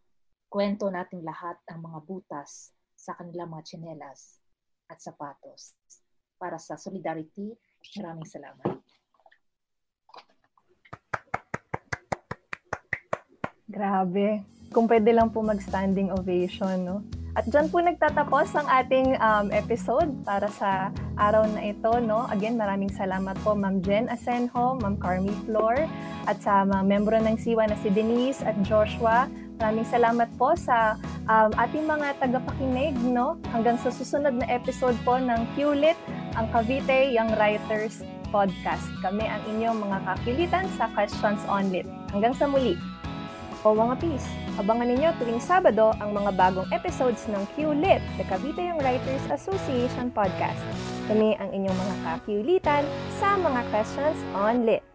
Kwento 0.48 0.89
nating 0.89 1.20
lahat 1.20 1.61
ang 1.69 1.85
mga 1.85 2.01
butas 2.09 2.73
sa 2.97 3.12
kanilang 3.12 3.52
mga 3.52 3.69
tsinelas 3.69 4.40
at 4.89 5.05
sapatos. 5.05 5.77
Para 6.40 6.56
sa 6.56 6.81
solidarity, 6.81 7.52
maraming 8.01 8.24
salamat. 8.24 8.81
Grabe. 13.69 14.48
Kung 14.73 14.89
pwede 14.89 15.12
lang 15.12 15.28
po 15.28 15.44
mag-standing 15.44 16.09
ovation, 16.09 16.81
no? 16.81 16.97
At 17.35 17.51
dyan 17.51 17.66
po 17.66 17.82
nagtatapos 17.82 18.55
ang 18.55 18.66
ating 18.70 19.19
um, 19.19 19.51
episode 19.51 20.06
para 20.23 20.47
sa 20.47 20.94
araw 21.19 21.43
na 21.51 21.74
ito. 21.74 21.90
No? 21.98 22.31
Again, 22.31 22.55
maraming 22.55 22.94
salamat 22.94 23.35
po 23.43 23.59
Ma'am 23.59 23.82
Jen 23.82 24.06
Asenjo, 24.06 24.78
Ma'am 24.78 24.94
Carmi 25.02 25.35
Flor, 25.43 25.82
at 26.31 26.39
sa 26.39 26.62
mga 26.62 26.86
membro 26.86 27.19
ng 27.19 27.35
SIWA 27.35 27.66
na 27.66 27.78
si 27.82 27.90
Denise 27.90 28.47
at 28.47 28.55
Joshua. 28.62 29.27
Maraming 29.59 29.86
salamat 29.86 30.31
po 30.39 30.55
sa 30.55 30.94
um, 31.27 31.51
ating 31.59 31.90
mga 31.90 32.23
tagapakinig. 32.23 32.94
No? 33.02 33.35
Hanggang 33.51 33.82
sa 33.82 33.90
susunod 33.90 34.39
na 34.39 34.47
episode 34.47 34.94
po 35.02 35.19
ng 35.19 35.43
QLIT, 35.59 35.98
ang 36.39 36.47
Cavite 36.55 37.11
Young 37.11 37.35
Writers 37.35 38.06
Podcast. 38.31 38.86
Kami 39.02 39.27
ang 39.27 39.43
inyong 39.51 39.78
mga 39.82 39.98
kakilitan 40.06 40.66
sa 40.78 40.86
Questions 40.94 41.43
on 41.51 41.74
Lit. 41.74 41.86
Hanggang 42.15 42.35
sa 42.35 42.47
muli. 42.47 42.78
O 43.66 43.74
mga 43.74 43.98
peace, 43.98 44.27
abangan 44.57 44.87
ninyo 44.87 45.11
tuwing 45.19 45.43
Sabado 45.43 45.91
ang 45.99 46.15
mga 46.15 46.31
bagong 46.39 46.69
episodes 46.71 47.27
ng 47.27 47.43
QLIT, 47.59 48.03
the 48.17 48.25
Cavite 48.31 48.63
Young 48.63 48.79
Writers 48.79 49.25
Association 49.35 50.15
Podcast. 50.15 50.61
Kami 51.11 51.35
ang 51.43 51.51
inyong 51.51 51.75
mga 51.75 51.97
kakiulitan 52.07 52.87
sa 53.19 53.35
mga 53.35 53.61
questions 53.75 54.19
on 54.39 54.63
lit. 54.63 54.94